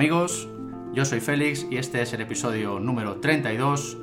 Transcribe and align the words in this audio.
Amigos, 0.00 0.48
yo 0.94 1.04
soy 1.04 1.20
Félix 1.20 1.66
y 1.70 1.76
este 1.76 2.00
es 2.00 2.14
el 2.14 2.22
episodio 2.22 2.80
número 2.80 3.16
32 3.16 3.98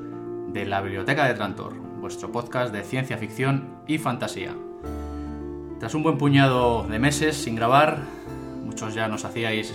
de 0.54 0.64
La 0.68 0.80
Biblioteca 0.82 1.26
de 1.26 1.34
Trantor, 1.34 1.74
vuestro 2.00 2.32
podcast 2.32 2.72
de 2.72 2.84
ciencia 2.84 3.18
ficción 3.18 3.80
y 3.88 3.98
fantasía. 3.98 4.54
Tras 5.80 5.96
un 5.96 6.04
buen 6.04 6.20
puñado 6.20 6.84
de 6.84 7.00
meses 7.00 7.36
sin 7.36 7.56
grabar, 7.56 8.04
muchos 8.64 8.94
ya 8.94 9.08
nos 9.08 9.26
hacíais 9.26 9.74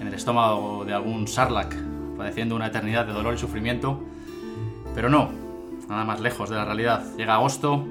en 0.00 0.08
el 0.08 0.14
estómago 0.14 0.84
de 0.84 0.92
algún 0.92 1.28
sarlac, 1.28 1.72
padeciendo 2.16 2.56
una 2.56 2.66
eternidad 2.66 3.06
de 3.06 3.12
dolor 3.12 3.34
y 3.34 3.38
sufrimiento, 3.38 4.02
pero 4.92 5.08
no, 5.08 5.30
nada 5.88 6.04
más 6.04 6.18
lejos 6.18 6.50
de 6.50 6.56
la 6.56 6.64
realidad. 6.64 7.04
Llega 7.16 7.34
agosto 7.34 7.86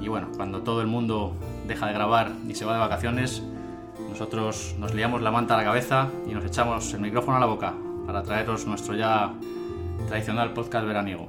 y 0.00 0.08
bueno, 0.08 0.28
cuando 0.34 0.62
todo 0.62 0.80
el 0.80 0.86
mundo 0.86 1.36
deja 1.68 1.88
de 1.88 1.92
grabar 1.92 2.32
y 2.48 2.54
se 2.54 2.64
va 2.64 2.72
de 2.72 2.80
vacaciones, 2.80 3.42
nosotros 4.08 4.74
nos 4.78 4.94
liamos 4.94 5.22
la 5.22 5.30
manta 5.30 5.54
a 5.54 5.58
la 5.58 5.64
cabeza 5.64 6.08
y 6.26 6.32
nos 6.32 6.44
echamos 6.44 6.92
el 6.94 7.00
micrófono 7.00 7.36
a 7.36 7.40
la 7.40 7.46
boca 7.46 7.74
para 8.06 8.22
traeros 8.22 8.66
nuestro 8.66 8.94
ya 8.94 9.32
tradicional 10.08 10.52
podcast 10.52 10.86
veraniego. 10.86 11.28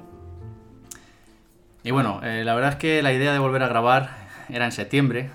Y 1.83 1.91
bueno, 1.91 2.21
eh, 2.23 2.43
la 2.43 2.55
verdad 2.55 2.71
es 2.71 2.77
que 2.77 3.01
la 3.01 3.11
idea 3.13 3.33
de 3.33 3.39
volver 3.39 3.63
a 3.63 3.67
grabar 3.67 4.09
era 4.49 4.65
en 4.65 4.71
septiembre, 4.71 5.31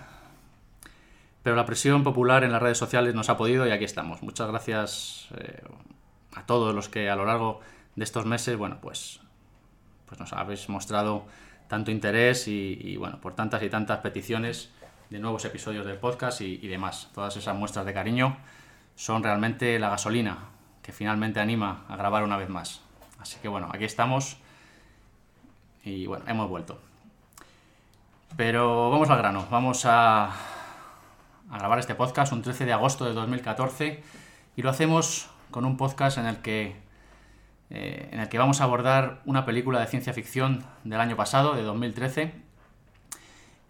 pero 1.43 1.57
la 1.57 1.67
presión 1.67 2.05
popular 2.05 2.45
en 2.45 2.53
las 2.53 2.63
redes 2.63 2.79
sociales 2.79 3.15
nos 3.15 3.29
ha 3.29 3.37
podido 3.37 3.67
y 3.67 3.71
aquí 3.71 3.85
estamos. 3.85 4.23
Muchas 4.23 4.49
gracias 4.49 5.29
eh, 5.37 5.63
a 6.35 6.47
todos 6.47 6.75
los 6.75 6.89
que 6.89 7.11
a 7.11 7.17
lo 7.17 7.27
largo 7.27 7.61
de 7.97 8.05
estos 8.05 8.25
meses, 8.25 8.57
bueno, 8.57 8.79
pues, 8.81 9.21
pues 10.07 10.19
nos 10.19 10.33
habéis 10.33 10.69
mostrado 10.69 11.27
tanto 11.69 11.91
interés 11.91 12.49
y, 12.49 12.79
y 12.81 12.97
bueno, 12.97 13.21
por 13.21 13.35
tantas 13.35 13.63
y 13.63 13.69
tantas 13.69 13.99
peticiones 13.99 14.71
de 15.11 15.19
nuevos 15.19 15.45
episodios 15.45 15.87
del 15.87 15.97
podcast 15.97 16.41
y, 16.41 16.69
demás. 16.69 17.09
Todas 17.15 17.37
esas 17.37 17.57
muestras 17.57 17.87
de 17.87 17.95
cariño 17.95 18.37
son 18.95 19.23
realmente 19.23 19.79
la 19.79 19.89
gasolina 19.89 20.39
que 20.83 20.93
finalmente 20.93 21.41
anima 21.41 21.85
a 21.89 21.97
grabar 21.97 22.25
una 22.25 22.37
vez 22.37 22.49
más. 22.49 22.83
Así 23.19 23.39
que 23.41 23.49
bueno, 23.49 23.69
aquí 23.73 23.85
estamos 23.85 24.37
y 25.85 26.07
bueno, 26.07 26.25
hemos 26.29 26.49
vuelto. 26.49 26.81
Pero 28.37 28.91
vamos 28.91 29.09
al 29.11 29.19
grano, 29.19 29.47
vamos 29.51 29.85
a, 29.87 30.31
grabar 31.51 31.79
este 31.79 31.95
podcast 31.95 32.33
un 32.33 32.43
13 32.43 32.67
de 32.67 32.73
agosto 32.75 33.07
de 33.07 33.15
2014 33.15 34.03
y 34.57 34.63
lo 34.63 34.71
hacemos 34.71 35.31
con 35.51 35.65
un 35.65 35.77
podcast 35.77 36.19
en 36.19 36.27
el 36.27 36.39
que 36.39 36.77
eh, 37.71 38.09
en 38.13 38.21
el 38.21 38.29
que 38.29 38.39
vamos 38.39 38.61
a 38.61 38.65
abordar 38.65 39.21
una 39.27 39.45
película 39.45 39.81
de 39.81 39.87
ciencia 39.87 40.13
ficción 40.13 40.65
del 40.85 41.01
año 41.01 41.17
pasado, 41.17 41.55
de 41.55 41.63
2013, 41.63 42.48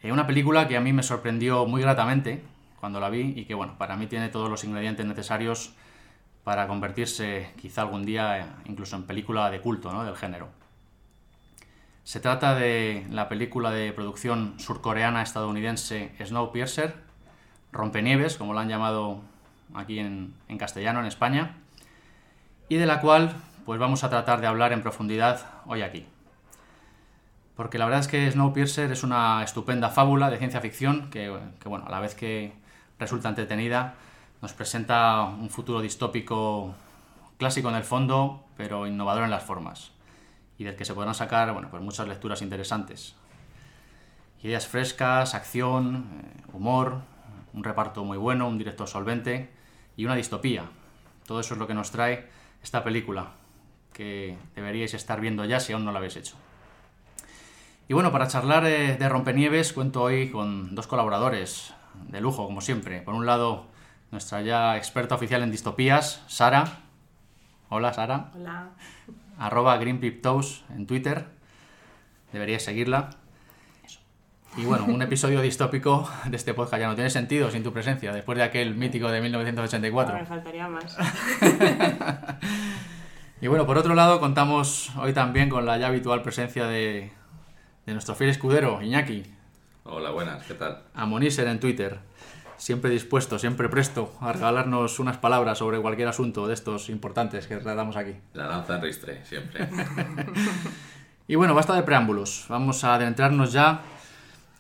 eh, 0.03 0.13
una 0.13 0.27
película 0.27 0.69
que 0.69 0.77
a 0.77 0.81
mí 0.81 0.93
me 0.93 1.03
sorprendió 1.03 1.67
muy 1.67 1.83
gratamente 1.83 2.43
cuando 2.81 3.01
la 3.01 3.11
vi 3.11 3.33
y 3.37 3.45
que, 3.45 3.55
bueno, 3.55 3.77
para 3.79 3.97
mí 3.97 4.07
tiene 4.07 4.29
todos 4.29 4.49
los 4.49 4.63
ingredientes 4.65 5.05
necesarios 5.05 5.73
para 6.45 6.69
convertirse 6.69 7.51
quizá 7.61 7.83
algún 7.83 8.05
día 8.07 8.57
incluso 8.67 8.97
en 8.97 9.03
película 9.03 9.51
de 9.51 9.61
culto 9.61 9.93
¿no? 9.93 10.05
del 10.05 10.17
género. 10.17 10.49
Se 12.05 12.21
trata 12.21 12.55
de 12.55 13.07
la 13.11 13.29
película 13.29 13.71
de 13.71 13.93
producción 13.93 14.55
surcoreana 14.59 15.21
estadounidense 15.23 16.13
Snowpiercer, 16.25 16.95
Rompenieves, 17.71 18.37
como 18.37 18.55
la 18.55 18.63
han 18.63 18.69
llamado 18.69 19.21
aquí 19.75 19.99
en, 19.99 20.33
en 20.49 20.57
castellano 20.57 21.01
en 21.01 21.07
España, 21.07 21.57
y 22.71 22.77
de 22.77 22.87
la 22.87 23.03
cual 23.03 23.37
pues 23.67 23.79
vamos 23.79 24.05
a 24.05 24.09
tratar 24.09 24.41
de 24.41 24.47
hablar 24.47 24.73
en 24.73 24.81
profundidad 24.81 25.51
hoy 25.67 25.83
aquí 25.83 26.07
porque 27.59 27.77
la 27.77 27.87
verdad 27.87 28.03
es 28.03 28.07
que 28.07 28.31
Snowpiercer 28.31 28.93
es 28.93 29.03
una 29.03 29.43
estupenda 29.43 29.89
fábula 29.89 30.31
de 30.31 30.39
ciencia 30.39 30.61
ficción 30.61 31.11
que, 31.11 31.29
bueno, 31.65 31.87
a 31.89 31.91
la 31.91 31.99
vez 31.99 32.15
que 32.15 32.53
resulta 33.01 33.29
entretenida, 33.29 33.95
nos 34.41 34.53
presenta 34.53 35.25
un 35.25 35.51
futuro 35.51 35.81
distópico 35.81 36.77
clásico 37.37 37.69
en 37.69 37.75
el 37.75 37.83
fondo, 37.83 38.45
pero 38.57 38.87
innovador 38.87 39.25
en 39.25 39.31
las 39.31 39.43
formas, 39.43 39.91
y 40.57 40.63
del 40.63 40.77
que 40.77 40.85
se 40.85 40.95
podrán 40.95 41.17
sacar 41.17 41.53
bueno, 41.53 41.69
pues 41.69 41.83
muchas 41.83 42.07
lecturas 42.07 42.43
interesantes. 42.43 43.17
Ideas 44.45 44.69
frescas, 44.69 45.35
acción, 45.35 46.07
eh, 46.23 46.43
humor, 46.53 47.01
un 47.55 47.65
reparto 47.65 48.05
muy 48.05 48.19
bueno, 48.19 48.47
un 48.47 48.59
director 48.59 48.87
solvente 48.87 49.51
y 49.97 50.05
una 50.05 50.15
distopía. 50.15 50.63
Todo 51.27 51.41
eso 51.41 51.55
es 51.55 51.59
lo 51.59 51.67
que 51.67 51.75
nos 51.75 51.91
trae 51.91 52.29
esta 52.63 52.85
película, 52.85 53.33
que 53.93 54.39
deberíais 54.55 54.95
estar 54.95 55.21
viendo 55.21 55.45
ya 55.45 55.59
si 55.59 55.73
aún 55.73 55.85
no 55.85 55.91
la 55.91 55.99
habéis 55.99 56.15
hecho. 56.15 56.37
Y 57.91 57.95
bueno, 57.95 58.13
para 58.13 58.29
charlar 58.29 58.67
eh, 58.67 58.99
de 58.99 59.09
Rompenieves 59.09 59.73
cuento 59.73 60.03
hoy 60.03 60.29
con 60.29 60.75
dos 60.75 60.87
colaboradores 60.87 61.73
de 62.09 62.21
lujo, 62.21 62.45
como 62.45 62.61
siempre. 62.61 63.01
Por 63.01 63.15
un 63.15 63.25
lado, 63.25 63.65
nuestra 64.11 64.43
ya 64.43 64.77
experta 64.77 65.15
oficial 65.15 65.43
en 65.43 65.51
distopías, 65.51 66.23
Sara. 66.27 66.81
Hola, 67.71 67.95
Sara. 67.95 68.31
Hola. 68.35 68.69
Arroba 69.39 69.79
GreenPipToes 69.79 70.65
en 70.77 70.87
Twitter. 70.87 71.29
Deberíais 72.31 72.63
seguirla. 72.63 73.09
Y 74.59 74.67
bueno, 74.67 74.85
un 74.85 75.01
episodio 75.01 75.41
distópico 75.41 76.11
de 76.27 76.37
este 76.37 76.53
podcast 76.53 76.81
ya 76.81 76.89
no 76.89 76.95
tiene 76.95 77.09
sentido 77.09 77.51
sin 77.51 77.63
tu 77.63 77.73
presencia, 77.73 78.13
después 78.13 78.37
de 78.37 78.45
aquel 78.45 78.75
mítico 78.75 79.11
de 79.11 79.23
1984. 79.23 80.13
No, 80.13 80.21
me 80.21 80.27
faltaría 80.27 80.69
más. 80.69 80.95
y 83.41 83.47
bueno, 83.47 83.65
por 83.65 83.79
otro 83.79 83.95
lado, 83.95 84.21
contamos 84.21 84.93
hoy 84.99 85.15
también 85.15 85.49
con 85.49 85.65
la 85.65 85.79
ya 85.79 85.87
habitual 85.87 86.21
presencia 86.21 86.67
de 86.67 87.17
de 87.89 87.95
nuestro 87.95 88.15
fiel 88.15 88.29
escudero, 88.29 88.83
Iñaki. 88.83 89.23
Hola, 89.85 90.11
buenas, 90.11 90.45
¿qué 90.45 90.53
tal? 90.53 90.83
A 90.93 91.07
Moniser 91.07 91.49
en 91.49 91.59
Twitter. 91.59 92.01
Siempre 92.59 92.91
dispuesto, 92.91 93.39
siempre 93.39 93.71
presto 93.71 94.13
a 94.21 94.31
regalarnos 94.31 94.99
unas 94.99 95.17
palabras 95.17 95.57
sobre 95.57 95.81
cualquier 95.81 96.09
asunto 96.09 96.47
de 96.47 96.53
estos 96.53 96.91
importantes 96.91 97.47
que 97.47 97.57
tratamos 97.57 97.97
aquí. 97.97 98.13
La 98.35 98.47
lanza 98.47 98.77
en 98.77 98.83
ristre, 98.83 99.25
siempre. 99.25 99.71
y 101.29 101.35
bueno, 101.37 101.55
basta 101.55 101.75
de 101.75 101.83
preámbulos. 101.83 102.45
Vamos 102.51 102.85
a 102.85 102.95
adentrarnos 102.95 103.55
ya 103.55 103.81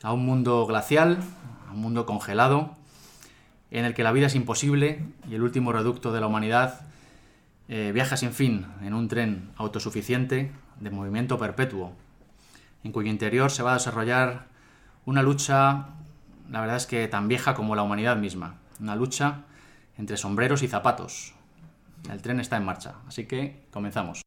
a 0.03 0.13
un 0.15 0.25
mundo 0.25 0.65
glacial, 0.65 1.19
a 1.69 1.73
un 1.73 1.83
mundo 1.83 2.07
congelado, 2.07 2.77
en 3.71 3.85
el 3.85 3.93
que 3.93 4.05
la 4.05 4.13
vida 4.13 4.29
es 4.29 4.37
imposible 4.37 5.05
y 5.29 5.35
el 5.35 5.43
último 5.43 5.71
reducto 5.71 6.15
de 6.15 6.21
la 6.21 6.29
humanidad 6.29 6.81
eh, 7.69 7.91
viaja 7.93 8.17
sin 8.17 8.33
fin 8.33 8.65
en 8.83 8.95
un 8.95 9.07
tren 9.07 9.51
autosuficiente 9.59 10.51
de 10.81 10.91
movimiento 10.91 11.37
perpetuo 11.37 11.93
en 12.85 12.93
cuyo 12.93 13.11
interior 13.11 13.51
se 13.51 13.63
va 13.63 13.73
a 13.73 13.75
desarrollar 13.75 14.47
una 15.05 15.23
lucha, 15.23 15.87
la 16.51 16.61
verdad 16.61 16.77
es 16.77 16.87
que 16.87 17.09
tan 17.09 17.29
vieja 17.29 17.55
como 17.55 17.77
la 17.77 17.83
humanidad 17.83 18.17
misma, 18.17 18.57
una 18.81 18.97
lucha 18.97 19.45
entre 19.97 20.17
sombreros 20.17 20.63
y 20.63 20.69
zapatos. 20.69 21.35
El 22.11 22.23
tren 22.23 22.41
está 22.41 22.57
en 22.57 22.65
marcha, 22.65 22.95
así 23.07 23.27
que 23.27 23.67
comenzamos. 23.71 24.23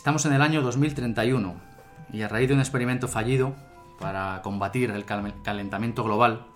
Estamos 0.00 0.24
en 0.24 0.32
el 0.32 0.40
año 0.40 0.62
2031 0.62 1.56
y 2.10 2.22
a 2.22 2.28
raíz 2.28 2.48
de 2.48 2.54
un 2.54 2.60
experimento 2.60 3.06
fallido 3.06 3.54
para 3.98 4.40
combatir 4.42 4.90
el 4.90 5.04
calentamiento 5.04 6.02
global, 6.02 6.46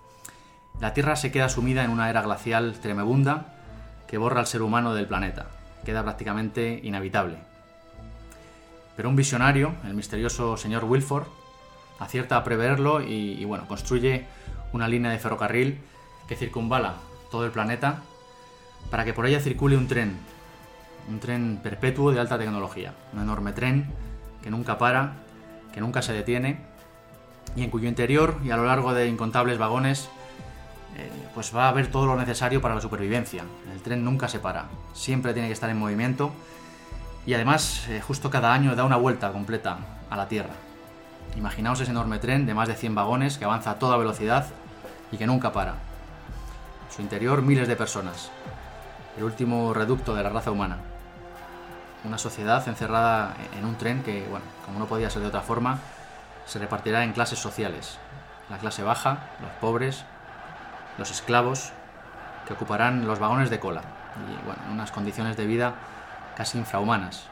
la 0.81 0.94
Tierra 0.94 1.14
se 1.14 1.31
queda 1.31 1.50
sumida 1.50 1.85
en 1.85 1.91
una 1.91 2.08
era 2.08 2.23
glacial 2.23 2.73
tremebunda 2.81 3.55
que 4.08 4.17
borra 4.17 4.41
al 4.41 4.46
ser 4.46 4.62
humano 4.62 4.94
del 4.94 5.06
planeta, 5.06 5.49
queda 5.85 6.02
prácticamente 6.02 6.81
inhabitable. 6.85 7.37
Pero 8.96 9.11
un 9.11 9.17
visionario, 9.17 9.75
el 9.85 9.93
misterioso 9.93 10.56
señor 10.56 10.85
Wilford, 10.85 11.26
acierta 11.99 12.38
a 12.38 12.44
preverlo 12.44 13.02
y, 13.02 13.32
y 13.38 13.44
bueno, 13.44 13.69
construye 13.69 14.25
una 14.73 14.88
línea 14.88 15.11
de 15.11 15.19
ferrocarril 15.19 15.81
que 16.26 16.37
circunvala 16.37 16.94
todo 17.31 17.44
el 17.44 17.50
planeta 17.50 18.00
para 18.90 19.05
que 19.05 19.12
por 19.12 19.26
ella 19.26 19.40
circule 19.40 19.76
un 19.76 19.87
tren 19.87 20.17
un 21.09 21.21
tren 21.21 21.61
perpetuo 21.62 22.12
de 22.12 22.21
alta 22.21 22.39
tecnología, 22.39 22.93
un 23.12 23.21
enorme 23.21 23.53
tren 23.53 23.87
que 24.43 24.51
nunca 24.51 24.79
para, 24.79 25.15
que 25.73 25.81
nunca 25.81 26.03
se 26.03 26.12
detiene 26.12 26.59
y 27.56 27.62
en 27.62 27.71
cuyo 27.71 27.89
interior 27.89 28.39
y 28.45 28.51
a 28.51 28.56
lo 28.56 28.65
largo 28.65 28.95
de 28.95 29.09
incontables 29.09 29.59
vagones 29.59 30.09
eh, 30.97 31.11
pues 31.35 31.55
va 31.55 31.67
a 31.67 31.69
haber 31.69 31.89
todo 31.89 32.06
lo 32.06 32.17
necesario 32.17 32.61
para 32.61 32.75
la 32.75 32.81
supervivencia. 32.81 33.45
El 33.73 33.83
tren 33.83 34.05
nunca 34.05 34.29
se 34.29 34.39
para, 34.39 34.67
siempre 34.93 35.33
tiene 35.33 35.49
que 35.49 35.55
estar 35.55 35.71
en 35.71 35.79
movimiento 35.79 36.33
y 37.27 37.35
además 37.35 37.87
eh, 37.89 38.00
justo 38.00 38.31
cada 38.31 38.53
año 38.53 38.77
da 38.77 38.85
una 38.85 38.97
vuelta 38.97 39.33
completa 39.33 39.79
a 40.11 40.17
la 40.17 40.29
Tierra. 40.29 40.55
Imaginaos 41.37 41.81
ese 41.81 41.91
enorme 41.91 42.19
tren 42.19 42.47
de 42.47 42.55
más 42.55 42.69
de 42.69 42.75
100 42.75 42.95
vagones 42.95 43.39
que 43.39 43.45
avanza 43.45 43.73
a 43.73 43.79
toda 43.79 43.97
velocidad 43.97 44.47
y 45.11 45.17
que 45.17 45.27
nunca 45.27 45.53
para. 45.53 45.75
Su 46.95 47.03
interior 47.03 47.43
miles 47.43 47.67
de 47.67 47.75
personas, 47.75 48.31
el 49.17 49.25
último 49.25 49.75
reducto 49.75 50.15
de 50.15 50.23
la 50.23 50.31
raza 50.31 50.53
humana 50.53 50.94
una 52.05 52.19
sociedad 52.19 52.67
encerrada 52.69 53.35
en 53.59 53.65
un 53.65 53.77
tren 53.77 54.03
que, 54.03 54.27
bueno, 54.29 54.45
como 54.65 54.79
no 54.79 54.87
podía 54.87 55.11
ser 55.11 55.23
de 55.23 55.29
otra 55.29 55.41
forma, 55.41 55.79
se 56.47 56.59
repartirá 56.59 57.05
en 57.05 57.12
clases 57.12 57.39
sociales. 57.39 57.99
La 58.51 58.59
clase 58.59 58.83
baja, 58.83 59.19
los 59.41 59.51
pobres, 59.61 60.05
los 60.99 61.11
esclavos, 61.11 61.73
que 62.47 62.53
ocuparán 62.53 63.06
los 63.06 63.19
vagones 63.19 63.51
de 63.51 63.59
cola 63.59 63.83
y, 64.29 64.47
bueno, 64.47 64.62
unas 64.71 64.93
condiciones 64.93 65.37
de 65.37 65.47
vida 65.47 65.75
casi 66.37 66.59
infrahumanas. 66.59 67.25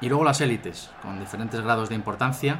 Y 0.00 0.08
luego 0.08 0.24
las 0.24 0.40
élites, 0.40 0.90
con 1.00 1.18
diferentes 1.18 1.60
grados 1.60 1.88
de 1.88 1.94
importancia 1.94 2.58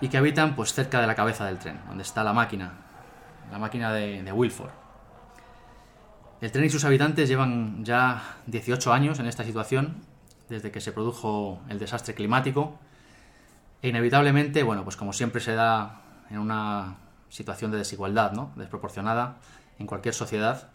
y 0.00 0.08
que 0.08 0.18
habitan 0.18 0.56
pues 0.56 0.72
cerca 0.72 1.00
de 1.00 1.06
la 1.06 1.14
cabeza 1.14 1.44
del 1.44 1.58
tren, 1.58 1.78
donde 1.86 2.02
está 2.02 2.24
la 2.24 2.32
máquina, 2.32 2.72
la 3.52 3.58
máquina 3.58 3.92
de, 3.92 4.22
de 4.22 4.32
Wilford. 4.32 4.79
El 6.40 6.50
tren 6.52 6.64
y 6.64 6.70
sus 6.70 6.84
habitantes 6.84 7.28
llevan 7.28 7.84
ya 7.84 8.38
18 8.46 8.94
años 8.94 9.18
en 9.18 9.26
esta 9.26 9.44
situación, 9.44 9.96
desde 10.48 10.70
que 10.70 10.80
se 10.80 10.90
produjo 10.90 11.60
el 11.68 11.78
desastre 11.78 12.14
climático, 12.14 12.78
e 13.82 13.88
inevitablemente, 13.88 14.62
bueno, 14.62 14.82
pues 14.82 14.96
como 14.96 15.12
siempre 15.12 15.42
se 15.42 15.54
da 15.54 16.00
en 16.30 16.38
una 16.38 16.96
situación 17.28 17.70
de 17.70 17.78
desigualdad, 17.78 18.32
¿no? 18.32 18.52
desproporcionada 18.56 19.36
en 19.78 19.86
cualquier 19.86 20.14
sociedad, 20.14 20.70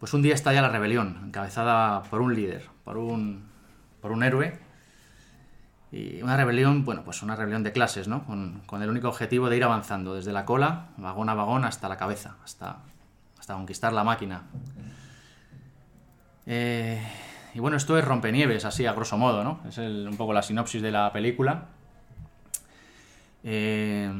pues 0.00 0.14
un 0.14 0.22
día 0.22 0.34
estalla 0.34 0.62
la 0.62 0.70
rebelión, 0.70 1.20
encabezada 1.26 2.02
por 2.04 2.22
un 2.22 2.34
líder, 2.34 2.66
por 2.84 2.96
un, 2.96 3.46
por 4.00 4.10
un 4.10 4.22
héroe, 4.22 4.58
y 5.92 6.22
una 6.22 6.36
rebelión, 6.36 6.86
bueno, 6.86 7.04
pues 7.04 7.22
una 7.22 7.36
rebelión 7.36 7.62
de 7.62 7.72
clases, 7.72 8.08
¿no? 8.08 8.24
Con, 8.24 8.62
con, 8.66 8.82
el 8.82 8.90
único 8.90 9.08
objetivo 9.08 9.48
de 9.50 9.56
ir 9.56 9.64
avanzando 9.64 10.14
desde 10.14 10.32
la 10.32 10.44
cola, 10.44 10.88
vagón 10.96 11.28
a 11.28 11.34
vagón, 11.34 11.64
hasta 11.64 11.88
la 11.88 11.96
cabeza, 11.96 12.36
hasta, 12.44 12.80
hasta 13.48 13.54
conquistar 13.54 13.94
la 13.94 14.04
máquina. 14.04 14.42
Eh, 16.44 17.00
y 17.54 17.60
bueno, 17.60 17.78
esto 17.78 17.96
es 17.96 18.04
Rompenieves, 18.04 18.66
así 18.66 18.84
a 18.84 18.92
grosso 18.92 19.16
modo, 19.16 19.42
¿no? 19.42 19.60
Es 19.66 19.78
el, 19.78 20.06
un 20.06 20.18
poco 20.18 20.34
la 20.34 20.42
sinopsis 20.42 20.82
de 20.82 20.90
la 20.90 21.10
película. 21.14 21.68
Eh, 23.42 24.12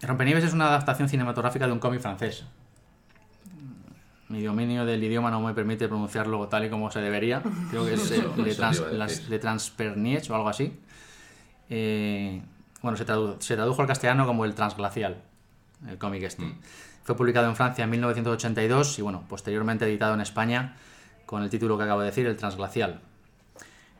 Rompenieves 0.00 0.42
es 0.42 0.52
una 0.52 0.66
adaptación 0.66 1.08
cinematográfica 1.08 1.66
de 1.66 1.72
un 1.72 1.78
cómic 1.78 2.00
francés. 2.00 2.44
Mi 4.28 4.42
dominio 4.42 4.84
del 4.84 5.04
idioma 5.04 5.30
no 5.30 5.40
me 5.40 5.54
permite 5.54 5.86
pronunciarlo 5.86 6.48
tal 6.48 6.64
y 6.64 6.70
como 6.70 6.90
se 6.90 7.00
debería. 7.00 7.40
Creo 7.70 7.84
que 7.84 7.94
es 7.94 8.10
eh, 8.10 8.24
de, 8.36 8.54
trans, 8.56 8.82
las, 8.90 9.28
de 9.28 9.38
Transperniech 9.38 10.28
o 10.28 10.34
algo 10.34 10.48
así. 10.48 10.76
Eh, 11.70 12.42
bueno, 12.80 12.96
se, 12.96 13.04
tradu 13.04 13.36
se, 13.38 13.54
tradujo 13.54 13.80
al 13.80 13.86
castellano 13.86 14.26
como 14.26 14.44
El 14.44 14.56
Transglacial, 14.56 15.22
el 15.88 15.98
cómic 15.98 16.22
este. 16.22 16.44
Mm. 16.44 16.58
Fue 17.04 17.16
publicado 17.16 17.48
en 17.48 17.56
Francia 17.56 17.84
en 17.84 17.90
1982 17.90 18.98
y 18.98 19.02
bueno, 19.02 19.24
posteriormente 19.28 19.84
editado 19.84 20.14
en 20.14 20.20
España 20.20 20.76
con 21.26 21.42
el 21.42 21.50
título 21.50 21.78
que 21.78 21.84
acabo 21.84 22.00
de 22.00 22.06
decir, 22.06 22.26
El 22.26 22.36
Transglacial. 22.36 23.00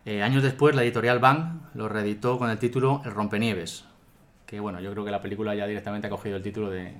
Eh, 0.05 0.23
años 0.23 0.43
después, 0.43 0.75
la 0.75 0.82
editorial 0.82 1.19
Bang 1.19 1.62
lo 1.75 1.88
reeditó 1.88 2.38
con 2.38 2.50
el 2.50 2.58
título 2.58 3.02
El 3.05 3.12
Rompenieves, 3.12 3.84
que 4.46 4.61
bueno, 4.61 4.81
yo 4.81 4.90
creo 4.93 5.05
que 5.05 5.11
la 5.11 5.20
película 5.20 5.55
ya 5.55 5.67
directamente 5.67 6.08
ha 6.08 6.11
cogido 6.11 6.37
el 6.37 6.43
título 6.43 6.70
de, 6.70 6.94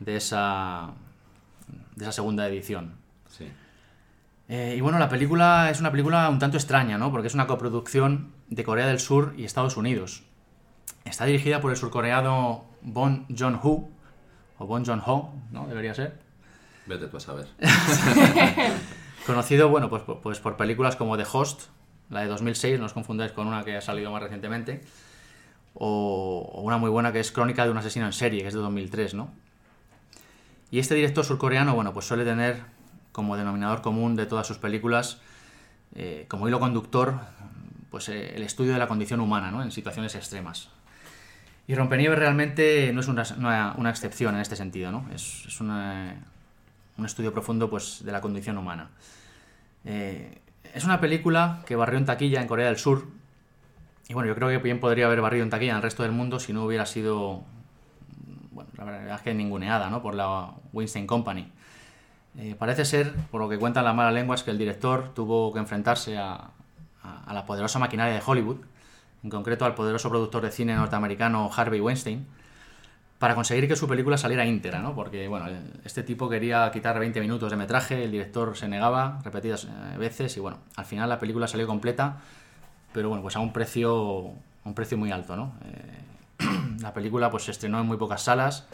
de, 0.00 0.16
esa, 0.16 0.90
de 1.94 2.04
esa 2.04 2.12
segunda 2.12 2.48
edición. 2.48 2.94
Sí. 3.28 3.46
Eh, 4.48 4.74
y 4.76 4.80
bueno, 4.80 4.98
la 4.98 5.08
película 5.08 5.70
es 5.70 5.80
una 5.80 5.90
película 5.90 6.28
un 6.28 6.38
tanto 6.38 6.56
extraña, 6.56 6.98
¿no? 6.98 7.10
Porque 7.10 7.28
es 7.28 7.34
una 7.34 7.46
coproducción 7.46 8.32
de 8.48 8.64
Corea 8.64 8.86
del 8.86 9.00
Sur 9.00 9.34
y 9.36 9.44
Estados 9.44 9.76
Unidos. 9.76 10.24
Está 11.04 11.24
dirigida 11.24 11.60
por 11.60 11.70
el 11.70 11.76
surcoreano 11.76 12.64
Bon 12.82 13.26
Joon-ho, 13.28 13.88
o 14.58 14.66
Bon 14.66 14.84
Joon-ho, 14.84 15.32
¿no? 15.50 15.66
Debería 15.66 15.94
ser. 15.94 16.20
Vete 16.86 17.06
tú 17.06 17.16
a 17.16 17.20
saber. 17.20 17.48
Conocido, 19.26 19.68
bueno, 19.68 19.88
pues, 19.88 20.02
pues 20.22 20.40
por 20.40 20.56
películas 20.56 20.96
como 20.96 21.16
The 21.16 21.24
Host, 21.30 21.62
la 22.10 22.20
de 22.20 22.26
2006, 22.26 22.78
no 22.78 22.86
os 22.86 22.92
confundáis 22.92 23.32
con 23.32 23.46
una 23.46 23.64
que 23.64 23.76
ha 23.76 23.80
salido 23.80 24.10
más 24.10 24.22
recientemente, 24.22 24.82
o, 25.74 26.60
una 26.62 26.78
muy 26.78 26.90
buena 26.90 27.12
que 27.12 27.20
es 27.20 27.30
Crónica 27.30 27.64
de 27.64 27.70
un 27.70 27.78
asesino 27.78 28.06
en 28.06 28.12
serie, 28.12 28.42
que 28.42 28.48
es 28.48 28.54
de 28.54 28.60
2003, 28.60 29.14
¿no? 29.14 29.30
Y 30.70 30.78
este 30.78 30.94
director 30.94 31.24
surcoreano, 31.24 31.74
bueno, 31.74 31.92
pues 31.92 32.06
suele 32.06 32.24
tener 32.24 32.62
como 33.12 33.36
denominador 33.36 33.82
común 33.82 34.16
de 34.16 34.26
todas 34.26 34.46
sus 34.46 34.58
películas, 34.58 35.20
eh, 35.94 36.24
como 36.28 36.48
hilo 36.48 36.58
conductor, 36.58 37.20
pues 37.90 38.08
eh, 38.08 38.34
el 38.34 38.42
estudio 38.42 38.72
de 38.72 38.78
la 38.78 38.88
condición 38.88 39.20
humana, 39.20 39.50
¿no? 39.50 39.62
En 39.62 39.70
situaciones 39.70 40.14
extremas. 40.14 40.70
Y 41.66 41.74
Rompenieves 41.74 42.18
realmente 42.18 42.92
no 42.92 43.00
es 43.00 43.08
una, 43.08 43.90
excepción 43.90 44.34
en 44.34 44.40
este 44.40 44.56
sentido, 44.56 44.90
¿no? 44.90 45.06
Es, 45.14 45.60
un 45.60 47.06
estudio 47.06 47.32
profundo 47.32 47.70
pues, 47.70 48.04
de 48.04 48.12
la 48.12 48.20
condición 48.20 48.58
humana. 48.58 48.90
Eh, 49.84 50.38
es 50.74 50.84
una 50.84 51.00
película 51.00 51.62
que 51.66 51.76
barrió 51.76 51.98
en 51.98 52.04
taquilla 52.04 52.40
en 52.40 52.48
Corea 52.48 52.66
del 52.66 52.78
Sur. 52.78 53.06
Y 54.08 54.14
bueno, 54.14 54.28
yo 54.28 54.34
creo 54.34 54.48
que 54.48 54.58
bien 54.58 54.80
podría 54.80 55.06
haber 55.06 55.20
barrido 55.20 55.44
en 55.44 55.50
taquilla 55.50 55.72
en 55.72 55.76
el 55.76 55.82
resto 55.82 56.02
del 56.02 56.12
mundo 56.12 56.40
si 56.40 56.52
no 56.52 56.64
hubiera 56.64 56.86
sido, 56.86 57.44
bueno, 58.50 58.70
la 58.76 58.84
verdad 58.84 59.16
es 59.16 59.22
que 59.22 59.34
ninguneada, 59.34 59.90
¿no? 59.90 60.02
Por 60.02 60.14
la 60.14 60.52
Weinstein 60.72 61.06
Company. 61.06 61.50
Eh, 62.38 62.54
parece 62.58 62.84
ser, 62.84 63.12
por 63.30 63.40
lo 63.40 63.48
que 63.48 63.58
cuentan 63.58 63.84
las 63.84 63.94
malas 63.94 64.14
lenguas, 64.14 64.42
que 64.42 64.50
el 64.50 64.58
director 64.58 65.12
tuvo 65.14 65.52
que 65.52 65.58
enfrentarse 65.58 66.16
a, 66.16 66.50
la 67.30 67.46
poderosa 67.46 67.78
maquinaria 67.78 68.14
de 68.14 68.22
Hollywood, 68.24 68.58
en 69.22 69.30
concreto 69.30 69.64
al 69.64 69.74
poderoso 69.74 70.08
productor 70.08 70.42
de 70.42 70.50
cine 70.50 70.74
norteamericano 70.74 71.50
Harvey 71.54 71.80
Weinstein, 71.80 72.26
para 73.18 73.36
conseguir 73.36 73.68
que 73.68 73.76
su 73.76 73.86
película 73.86 74.18
saliera 74.18 74.44
íntegra, 74.44 74.80
¿no? 74.80 74.96
Porque, 74.96 75.28
bueno, 75.28 75.46
este 75.84 76.02
tipo 76.02 76.28
quería 76.28 76.68
quitar 76.72 76.98
20 76.98 77.20
minutos 77.20 77.52
de 77.52 77.56
metraje, 77.56 78.02
el 78.02 78.10
director 78.10 78.56
se 78.56 78.66
negaba 78.66 79.20
repetidas 79.22 79.68
veces 79.96 80.36
y, 80.36 80.40
bueno, 80.40 80.58
al 80.74 80.84
final 80.84 81.08
la 81.08 81.20
película 81.20 81.46
salió 81.46 81.68
completa, 81.68 82.18
pero, 82.92 83.10
bueno, 83.10 83.22
pues 83.22 83.36
a 83.36 83.38
un 83.38 83.52
precio, 83.52 84.32
un 84.64 84.74
precio 84.74 84.98
muy 84.98 85.12
alto, 85.12 85.36
¿no? 85.36 85.54
Eh, 85.64 86.78
la 86.80 86.92
película, 86.92 87.30
pues, 87.30 87.44
se 87.44 87.52
estrenó 87.52 87.78
en 87.78 87.86
muy 87.86 87.96
pocas 87.96 88.22
salas 88.22 88.66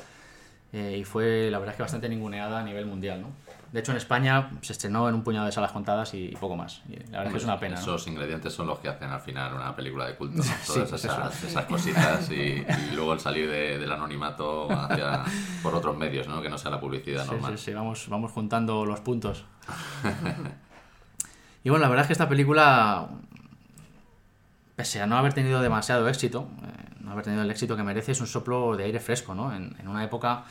eh, 0.73 0.97
y 0.99 1.05
fue, 1.05 1.51
la 1.51 1.59
verdad 1.59 1.75
es 1.75 1.77
que 1.77 1.83
bastante 1.83 2.09
ninguneada 2.09 2.61
a 2.61 2.63
nivel 2.63 2.87
mundial, 2.87 3.21
¿no? 3.21 3.29
De 3.73 3.81
hecho, 3.81 3.91
en 3.93 3.99
España 3.99 4.51
se 4.63 4.73
estrenó 4.73 5.11
en 5.11 5.15
un 5.15 5.23
puñado 5.23 5.45
de 5.45 5.53
salas 5.53 5.73
contadas 5.73 6.15
y 6.15 6.29
poco 6.41 6.57
más. 6.57 6.81
Y 6.89 6.97
la 7.11 7.19
verdad 7.19 7.27
es 7.27 7.33
que 7.33 7.39
es 7.39 7.45
una 7.45 7.61
pena. 7.61 7.79
Esos 7.79 8.07
¿no? 8.07 8.13
ingredientes 8.15 8.55
son 8.55 8.67
los 8.67 8.79
que 8.79 8.89
hacen 8.89 9.11
al 9.11 9.21
final 9.21 9.53
una 9.53 9.77
película 9.77 10.07
de 10.07 10.17
culto. 10.17 10.43
Todas 10.67 10.89
sí, 10.89 10.95
esas, 10.95 11.45
esas, 11.45 11.65
cositas 11.67 12.31
y, 12.31 12.65
y, 12.65 12.95
luego 12.95 13.13
el 13.13 13.21
salir 13.21 13.51
de, 13.51 13.79
del 13.79 13.93
anonimato 13.93 14.71
hacia, 14.73 15.23
por 15.63 15.75
otros 15.75 15.99
medios, 15.99 16.27
¿no? 16.29 16.41
que 16.41 16.49
no 16.49 16.57
sea 16.57 16.71
la 16.71 16.81
publicidad 16.81 17.25
sí, 17.25 17.31
normal. 17.31 17.59
Sí, 17.59 17.65
sí, 17.67 17.75
vamos, 17.75 18.09
vamos 18.09 18.33
juntando 18.33 18.87
los 18.87 19.01
puntos. 19.01 19.45
y 21.63 21.69
bueno, 21.69 21.83
la 21.83 21.91
verdad 21.91 22.05
es 22.05 22.07
que 22.07 22.15
esta 22.15 22.29
película, 22.29 23.09
pese 24.77 25.03
a 25.03 25.07
no 25.07 25.19
haber 25.19 25.35
tenido 25.35 25.61
demasiado 25.61 26.09
éxito, 26.09 26.49
eh, 26.63 26.95
no 27.01 27.13
haber 27.13 27.25
tenido 27.25 27.43
el 27.43 27.51
éxito 27.51 27.77
que 27.77 27.83
merece, 27.83 28.13
es 28.13 28.21
un 28.23 28.29
soplo 28.29 28.79
de 28.79 28.85
aire 28.85 28.99
fresco, 28.99 29.35
¿no? 29.35 29.55
En, 29.55 29.77
en 29.79 29.89
una 29.89 30.03
época 30.05 30.45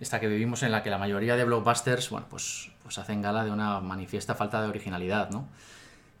esta 0.00 0.18
que 0.18 0.28
vivimos 0.28 0.62
en 0.62 0.72
la 0.72 0.82
que 0.82 0.90
la 0.90 0.98
mayoría 0.98 1.36
de 1.36 1.44
blockbusters, 1.44 2.10
bueno, 2.10 2.26
pues, 2.28 2.70
pues 2.82 2.98
hacen 2.98 3.22
gala 3.22 3.44
de 3.44 3.50
una 3.50 3.80
manifiesta 3.80 4.34
falta 4.34 4.62
de 4.62 4.68
originalidad, 4.68 5.30
¿no? 5.30 5.46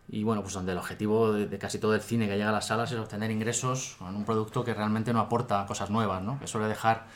Y 0.08 0.22
bueno, 0.24 0.42
pues 0.42 0.54
donde 0.54 0.72
el 0.72 0.78
objetivo 0.78 1.32
de, 1.32 1.58
casi 1.58 1.78
todo 1.78 1.94
el 1.94 2.00
cine 2.00 2.28
que 2.28 2.36
llega 2.36 2.50
a 2.50 2.52
las 2.52 2.66
salas 2.66 2.90
es 2.92 2.98
obtener 2.98 3.30
ingresos 3.30 3.96
con 3.98 4.14
un 4.14 4.24
producto 4.24 4.64
que 4.64 4.74
realmente 4.74 5.12
no 5.12 5.20
aporta 5.20 5.64
cosas 5.66 5.88
nuevas, 5.88 6.22
¿no? 6.22 6.38
Que 6.38 6.46
suele 6.46 6.66
dejar 6.66 7.06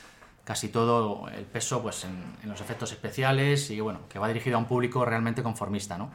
casi 0.44 0.68
todo 0.68 1.28
el 1.28 1.44
peso 1.44 1.82
pues 1.82 2.04
en, 2.04 2.22
en 2.42 2.48
los 2.48 2.60
efectos 2.60 2.92
especiales 2.92 3.70
y 3.70 3.80
bueno, 3.80 4.00
que 4.08 4.18
va 4.18 4.28
dirigido 4.28 4.56
a 4.56 4.60
un 4.60 4.66
público 4.66 5.04
realmente 5.04 5.42
conformista, 5.42 5.98
¿no? 5.98 6.10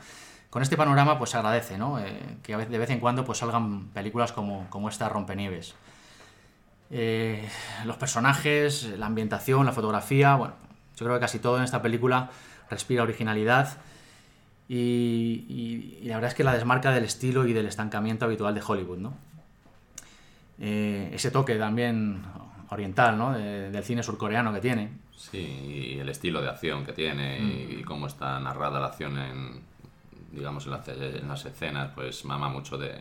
Con 0.49 0.63
este 0.63 0.77
panorama 0.77 1.19
pues 1.19 1.35
agradece, 1.35 1.77
¿no? 1.77 1.99
Eh, 1.99 2.37
que 2.41 2.57
de 2.57 2.77
vez 2.77 2.89
en 2.89 2.99
cuando 2.99 3.23
pues 3.23 3.37
salgan 3.37 3.89
películas 3.89 4.31
como, 4.31 4.67
como 4.69 4.89
esta 4.89 5.07
Rompenieves. 5.09 5.75
Eh, 6.91 7.47
los 7.85 7.97
personajes, 7.97 8.83
la 8.97 9.05
ambientación, 9.05 9.65
la 9.65 9.71
fotografía, 9.71 10.35
bueno, 10.35 10.55
yo 10.97 11.05
creo 11.05 11.17
que 11.17 11.21
casi 11.21 11.39
todo 11.39 11.57
en 11.57 11.63
esta 11.63 11.81
película 11.81 12.31
respira 12.69 13.03
originalidad 13.03 13.77
y, 14.67 15.45
y, 15.47 15.99
y, 16.01 16.07
la 16.07 16.15
verdad 16.15 16.29
es 16.29 16.35
que 16.35 16.43
la 16.43 16.53
desmarca 16.53 16.91
del 16.91 17.03
estilo 17.03 17.47
y 17.47 17.53
del 17.53 17.65
estancamiento 17.65 18.25
habitual 18.25 18.53
de 18.53 18.61
Hollywood, 18.65 18.99
¿no? 18.99 19.17
Eh, 20.59 21.09
ese 21.13 21.31
toque 21.31 21.55
también 21.55 22.21
oriental, 22.69 23.17
¿no? 23.17 23.33
De, 23.33 23.71
del 23.71 23.83
cine 23.83 24.03
surcoreano 24.03 24.53
que 24.53 24.59
tiene. 24.59 24.91
Sí, 25.15 25.37
y 25.37 25.99
el 25.99 26.09
estilo 26.09 26.41
de 26.41 26.49
acción 26.49 26.85
que 26.85 26.93
tiene 26.93 27.39
mm. 27.39 27.79
y 27.79 27.83
cómo 27.83 28.07
está 28.07 28.39
narrada 28.39 28.79
la 28.79 28.87
acción 28.87 29.17
en, 29.17 29.61
digamos, 30.31 30.65
en 30.65 30.71
las, 30.71 30.87
en 30.87 31.27
las 31.27 31.45
escenas, 31.45 31.91
pues 31.95 32.23
mama 32.25 32.49
mucho 32.49 32.77
de, 32.77 32.91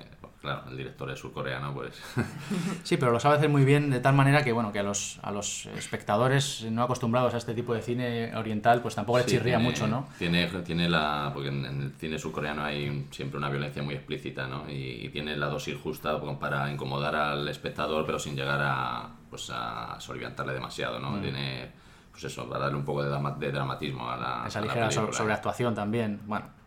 claro, 0.40 0.62
el 0.70 0.76
director 0.76 1.10
es 1.10 1.18
surcoreano, 1.18 1.74
pues... 1.74 2.00
sí, 2.82 2.96
pero 2.96 3.12
lo 3.12 3.20
sabe 3.20 3.36
hacer 3.36 3.48
muy 3.48 3.64
bien 3.64 3.90
de 3.90 4.00
tal 4.00 4.14
manera 4.14 4.44
que, 4.44 4.52
bueno, 4.52 4.72
que 4.72 4.78
a 4.78 4.82
los, 4.82 5.18
a 5.22 5.30
los 5.30 5.66
espectadores 5.66 6.66
no 6.70 6.82
acostumbrados 6.82 7.34
a 7.34 7.38
este 7.38 7.54
tipo 7.54 7.74
de 7.74 7.82
cine 7.82 8.34
oriental, 8.36 8.80
pues 8.80 8.94
tampoco 8.94 9.18
sí, 9.18 9.24
les 9.24 9.32
chirría 9.32 9.56
tiene, 9.56 9.70
mucho, 9.70 9.86
¿no? 9.86 10.08
Tiene, 10.18 10.46
tiene 10.62 10.88
la... 10.88 11.30
porque 11.34 11.48
en, 11.48 11.64
el 11.64 11.92
cine 11.98 12.18
surcoreano 12.18 12.64
hay 12.64 13.06
siempre 13.10 13.38
una 13.38 13.48
violencia 13.48 13.82
muy 13.82 13.94
explícita, 13.94 14.46
¿no? 14.46 14.68
Y, 14.70 15.06
y, 15.06 15.08
tiene 15.08 15.36
la 15.36 15.46
dosis 15.46 15.76
justa 15.76 16.20
para 16.38 16.70
incomodar 16.72 17.16
al 17.16 17.48
espectador, 17.48 18.06
pero 18.06 18.18
sin 18.18 18.36
llegar 18.36 18.60
a, 18.62 19.08
pues 19.30 19.50
a 19.52 19.96
soliviantarle 19.98 20.52
demasiado, 20.52 21.00
¿no? 21.00 21.12
Mm. 21.12 21.22
Tiene, 21.22 21.72
pues 22.12 22.24
eso, 22.24 22.48
para 22.48 22.64
darle 22.64 22.78
un 22.78 22.84
poco 22.84 23.02
de, 23.02 23.10
de 23.38 23.52
dramatismo 23.52 24.08
a 24.08 24.16
la 24.16 24.44
Esa 24.46 24.60
ligera 24.60 24.86
a 24.86 24.90
la 24.90 25.12
sobreactuación 25.12 25.74
también, 25.74 26.20
bueno 26.26 26.57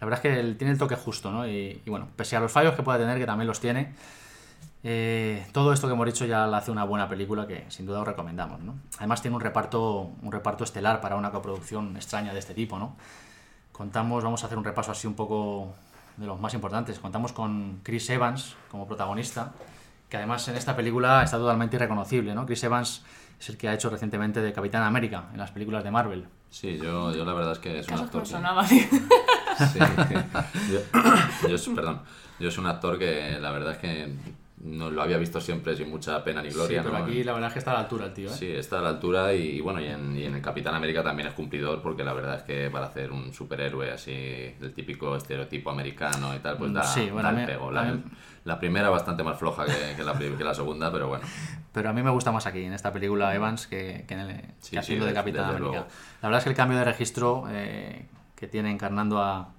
la 0.00 0.06
verdad 0.06 0.18
es 0.18 0.20
que 0.22 0.40
él 0.40 0.56
tiene 0.56 0.72
el 0.72 0.78
toque 0.78 0.96
justo, 0.96 1.30
¿no? 1.30 1.46
Y, 1.46 1.82
y 1.84 1.90
bueno, 1.90 2.08
pese 2.16 2.36
a 2.36 2.40
los 2.40 2.50
fallos 2.50 2.74
que 2.74 2.82
pueda 2.82 2.98
tener, 2.98 3.18
que 3.18 3.26
también 3.26 3.46
los 3.46 3.60
tiene, 3.60 3.94
eh, 4.82 5.46
todo 5.52 5.72
esto 5.74 5.86
que 5.86 5.92
hemos 5.92 6.06
dicho 6.06 6.24
ya 6.24 6.46
le 6.46 6.56
hace 6.56 6.70
una 6.70 6.84
buena 6.84 7.06
película 7.08 7.46
que 7.46 7.66
sin 7.68 7.84
duda 7.84 8.00
os 8.00 8.06
recomendamos, 8.08 8.60
¿no? 8.60 8.74
Además 8.98 9.20
tiene 9.20 9.34
un 9.36 9.42
reparto, 9.42 10.10
un 10.22 10.32
reparto 10.32 10.64
estelar 10.64 11.00
para 11.02 11.16
una 11.16 11.30
coproducción 11.30 11.94
extraña 11.96 12.32
de 12.32 12.38
este 12.38 12.54
tipo, 12.54 12.78
¿no? 12.78 12.96
Contamos, 13.72 14.24
vamos 14.24 14.42
a 14.42 14.46
hacer 14.46 14.56
un 14.58 14.64
repaso 14.64 14.90
así 14.92 15.06
un 15.06 15.14
poco 15.14 15.74
de 16.16 16.26
los 16.26 16.40
más 16.40 16.52
importantes. 16.54 16.98
Contamos 16.98 17.32
con 17.32 17.80
Chris 17.82 18.08
Evans 18.10 18.56
como 18.70 18.86
protagonista, 18.86 19.52
que 20.08 20.16
además 20.16 20.46
en 20.48 20.56
esta 20.56 20.74
película 20.76 21.22
está 21.22 21.36
totalmente 21.36 21.76
irreconocible, 21.76 22.34
¿no? 22.34 22.46
Chris 22.46 22.64
Evans 22.64 23.04
es 23.38 23.48
el 23.50 23.56
que 23.58 23.68
ha 23.68 23.74
hecho 23.74 23.88
recientemente 23.90 24.40
de 24.40 24.52
Capitán 24.52 24.82
América 24.82 25.24
en 25.32 25.38
las 25.38 25.50
películas 25.50 25.84
de 25.84 25.90
Marvel. 25.90 26.26
Sí, 26.50 26.78
yo, 26.78 27.14
yo 27.14 27.24
la 27.24 27.32
verdad 27.32 27.52
es 27.52 27.58
que 27.58 27.78
es 27.80 27.88
un 27.88 27.94
actor. 27.94 28.22
que- 28.22 28.28
sonaba. 28.28 28.66
Sí. 29.68 29.78
Yo, 30.72 31.48
yo 31.48 31.54
es- 31.54 31.68
perdón, 31.68 32.00
yo 32.38 32.48
es 32.48 32.58
un 32.58 32.66
actor 32.66 32.98
que 32.98 33.38
la 33.40 33.50
verdad 33.50 33.72
es 33.72 33.78
que 33.78 34.12
no 34.62 34.90
lo 34.90 35.00
había 35.02 35.16
visto 35.16 35.40
siempre 35.40 35.74
sin 35.74 35.88
mucha 35.88 36.22
pena 36.22 36.42
ni 36.42 36.50
gloria. 36.50 36.82
Sí, 36.82 36.86
pero 36.86 36.98
¿no? 36.98 37.04
aquí 37.04 37.24
la 37.24 37.32
verdad 37.32 37.48
es 37.48 37.52
que 37.54 37.58
está 37.60 37.70
a 37.70 37.74
la 37.74 37.80
altura 37.80 38.04
el 38.06 38.12
tío, 38.12 38.28
¿eh? 38.28 38.32
Sí, 38.34 38.46
está 38.52 38.78
a 38.78 38.82
la 38.82 38.90
altura 38.90 39.32
y, 39.34 39.56
y 39.56 39.60
bueno, 39.62 39.80
y 39.80 39.86
en, 39.86 40.14
y 40.16 40.24
en 40.24 40.34
el 40.34 40.42
Capitán 40.42 40.74
América 40.74 41.02
también 41.02 41.28
es 41.28 41.34
cumplidor 41.34 41.80
porque 41.80 42.04
la 42.04 42.12
verdad 42.12 42.36
es 42.36 42.42
que 42.42 42.68
para 42.70 42.86
hacer 42.86 43.10
un 43.10 43.32
superhéroe 43.32 43.90
así 43.90 44.12
del 44.60 44.74
típico 44.74 45.16
estereotipo 45.16 45.70
americano 45.70 46.34
y 46.34 46.40
tal, 46.40 46.58
pues 46.58 46.72
da, 46.74 46.82
Sí, 46.82 47.08
bueno, 47.10 47.32
da 47.32 47.40
el 47.40 47.46
pego. 47.46 47.70
La, 47.72 47.84
mí- 47.84 48.02
la 48.44 48.58
primera 48.58 48.90
bastante 48.90 49.22
más 49.22 49.38
floja 49.38 49.64
que, 49.64 49.96
que 49.96 50.04
la, 50.04 50.12
que 50.18 50.44
la 50.44 50.54
segunda, 50.54 50.92
pero 50.92 51.08
bueno. 51.08 51.24
Pero 51.72 51.88
a 51.88 51.92
mí 51.94 52.02
me 52.02 52.10
gusta 52.10 52.30
más 52.30 52.46
aquí, 52.46 52.62
en 52.62 52.74
esta 52.74 52.92
película 52.92 53.34
Evans, 53.34 53.66
que, 53.66 54.04
que 54.06 54.12
en 54.14 54.20
el, 54.20 54.40
Sí, 54.60 54.76
haciendo 54.76 55.06
sí, 55.06 55.08
de 55.10 55.14
Capitán 55.14 55.44
América. 55.44 55.68
luego. 55.70 55.86
La 56.20 56.28
verdad 56.28 56.38
es 56.38 56.44
que 56.44 56.50
el 56.50 56.56
cambio 56.56 56.76
de 56.78 56.84
registro 56.84 57.44
eh, 57.50 58.04
que 58.40 58.48
tiene 58.48 58.70
encarnando 58.72 59.22
a, 59.22 59.50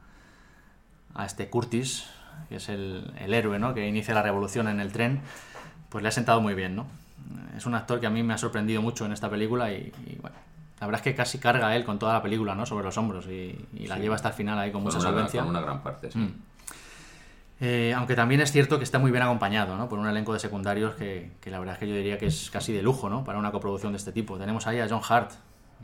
a 1.14 1.26
este 1.26 1.50
Curtis, 1.50 2.08
que 2.50 2.56
es 2.56 2.68
el, 2.70 3.14
el 3.20 3.34
héroe 3.34 3.60
¿no? 3.60 3.74
que 3.74 3.88
inicia 3.88 4.14
la 4.14 4.24
revolución 4.24 4.68
en 4.68 4.80
el 4.80 4.92
tren, 4.92 5.22
pues 5.90 6.02
le 6.02 6.10
ha 6.10 6.12
sentado 6.12 6.42
muy 6.42 6.56
bien. 6.56 6.76
¿no? 6.76 6.88
Es 7.56 7.66
un 7.66 7.76
actor 7.76 8.00
que 8.00 8.08
a 8.08 8.10
mí 8.10 8.24
me 8.24 8.34
ha 8.34 8.38
sorprendido 8.38 8.82
mucho 8.82 9.06
en 9.06 9.12
esta 9.14 9.30
película 9.30 9.72
y, 9.72 9.94
y, 10.08 10.18
bueno, 10.22 10.36
la 10.80 10.88
verdad 10.88 11.00
es 11.00 11.04
que 11.04 11.16
casi 11.16 11.38
carga 11.38 11.76
él 11.76 11.86
con 11.86 12.00
toda 12.00 12.14
la 12.14 12.22
película 12.24 12.56
¿no? 12.56 12.66
sobre 12.66 12.84
los 12.84 12.98
hombros 12.98 13.28
y, 13.28 13.68
y 13.76 13.86
la 13.88 13.96
Sí. 13.98 14.02
lleva 14.02 14.16
hasta 14.16 14.30
el 14.30 14.34
final 14.34 14.58
ahí 14.58 14.72
con 14.72 14.82
mucha 14.82 14.98
una, 14.98 15.08
solvencia. 15.10 15.42
con 15.42 15.50
una 15.52 15.62
gran 15.62 15.84
parte, 15.84 16.12
sí. 16.12 16.18
Mm. 16.18 16.34
Eh, 17.64 17.94
aunque 17.96 18.16
también 18.16 18.42
es 18.42 18.52
cierto 18.52 18.80
que 18.80 18.84
está 18.84 18.98
muy 18.98 19.12
bien 19.12 19.22
acompañado 19.22 19.78
¿no? 19.78 19.88
por 19.88 20.00
un 20.00 20.08
elenco 20.08 20.34
de 20.34 20.40
secundarios 20.40 20.96
que, 20.96 21.34
que 21.40 21.52
la 21.52 21.60
verdad 21.60 21.76
es 21.76 21.80
que 21.80 21.88
yo 21.88 21.94
diría 21.94 22.18
que 22.18 22.26
es 22.26 22.50
casi 22.50 22.74
de 22.74 22.82
lujo 22.82 23.08
¿no? 23.08 23.24
para 23.24 23.38
una 23.38 23.52
coproducción 23.52 23.92
de 23.94 23.98
este 23.98 24.12
tipo. 24.12 24.40
Tenemos 24.40 24.66
ahí 24.66 24.80
a 24.80 24.88
John 24.90 25.02
Hart, 25.08 25.30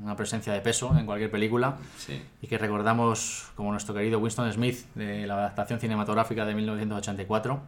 una 0.02 0.16
presencia 0.16 0.54
de 0.54 0.62
peso 0.62 0.98
en 0.98 1.06
cualquier 1.06 1.32
película, 1.32 1.78
Sí. 1.98 2.22
y 2.42 2.48
que 2.48 2.58
recordamos 2.58 3.52
como 3.56 3.72
nuestro 3.72 3.94
querido 3.94 4.20
Winston 4.20 4.52
Smith 4.54 4.86
de 4.96 5.26
la 5.28 5.36
adaptación 5.36 5.80
cinematográfica 5.80 6.46
de 6.46 6.54
1984 6.56 7.60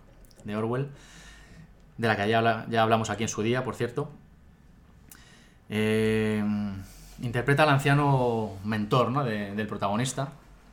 de 0.43 0.55
Orwell, 0.55 0.87
de 1.97 2.07
la 2.07 2.15
que 2.15 2.29
ya, 2.29 2.37
habla- 2.37 2.65
ya 2.69 2.83
hablamos 2.83 3.09
aquí 3.09 3.23
en 3.23 3.29
su 3.29 3.41
día, 3.41 3.63
por 3.63 3.75
cierto. 3.75 4.11
Eh, 5.69 6.43
interpreta 7.21 7.63
al 7.63 7.69
anciano 7.69 8.53
mentor 8.63 9.11
¿no? 9.11 9.23
de- 9.23 9.53
del 9.55 9.67
protagonista, 9.67 10.29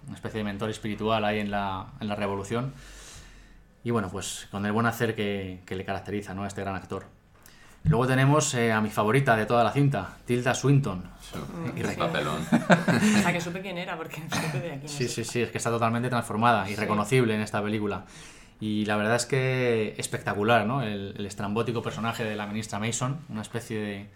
una 0.07 0.15
especie 0.17 0.39
de 0.39 0.45
mentor 0.45 0.71
espiritual 0.71 1.25
ahí 1.25 1.41
en 1.41 1.51
la, 1.51 1.87
en 2.01 2.09
la 2.09 2.15
revolución. 2.15 2.73
Y 3.85 3.91
bueno, 3.91 4.09
pues 4.11 4.49
con 4.51 4.65
el 4.67 4.73
buen 4.73 4.87
hacer 4.87 5.15
que, 5.15 5.63
que 5.67 5.75
le 5.77 5.85
caracteriza 5.85 6.35
¿no? 6.35 6.45
a 6.45 6.47
este 6.47 6.61
gran 6.61 6.75
actor. 6.75 7.07
Luego 7.89 8.07
tenemos 8.07 8.53
eh, 8.55 8.73
a 8.73 8.81
mi 8.81 8.91
favorita 8.91 9.37
de 9.37 9.47
toda 9.47 9.63
la 9.63 9.71
cinta, 9.73 10.17
Tilda 10.25 10.55
Swinton. 10.55 11.05
Sí. 11.21 11.39
Un 11.39 11.95
papelón. 11.97 12.41
O 12.43 13.23
sea, 13.23 13.33
que 13.33 13.41
supe 13.41 13.61
quién 13.61 13.79
era, 13.79 13.97
porque 13.97 14.17
supe 14.31 14.61
de 14.61 14.73
aquí. 14.73 14.89
Sí, 14.89 15.09
sí, 15.09 15.25
sí, 15.25 15.43
es 15.43 15.51
que 15.51 15.59
está 15.59 15.71
totalmente 15.71 16.09
transformada 16.09 16.69
y 16.69 16.75
reconocible 16.75 17.35
en 17.35 17.41
esta 17.43 17.63
película. 17.63 18.05
Y 18.61 18.85
la 18.87 18.97
verdad 18.97 19.17
es 19.17 19.27
que 19.27 19.95
espectacular, 19.99 20.67
¿no? 20.67 20.83
El, 20.83 21.15
el 21.17 21.27
estrambótico 21.27 21.83
personaje 21.83 22.25
de 22.25 22.35
la 22.37 22.47
ministra 22.47 22.79
Mason, 22.79 23.19
una 23.29 23.43
especie 23.43 23.79
de, 23.79 24.07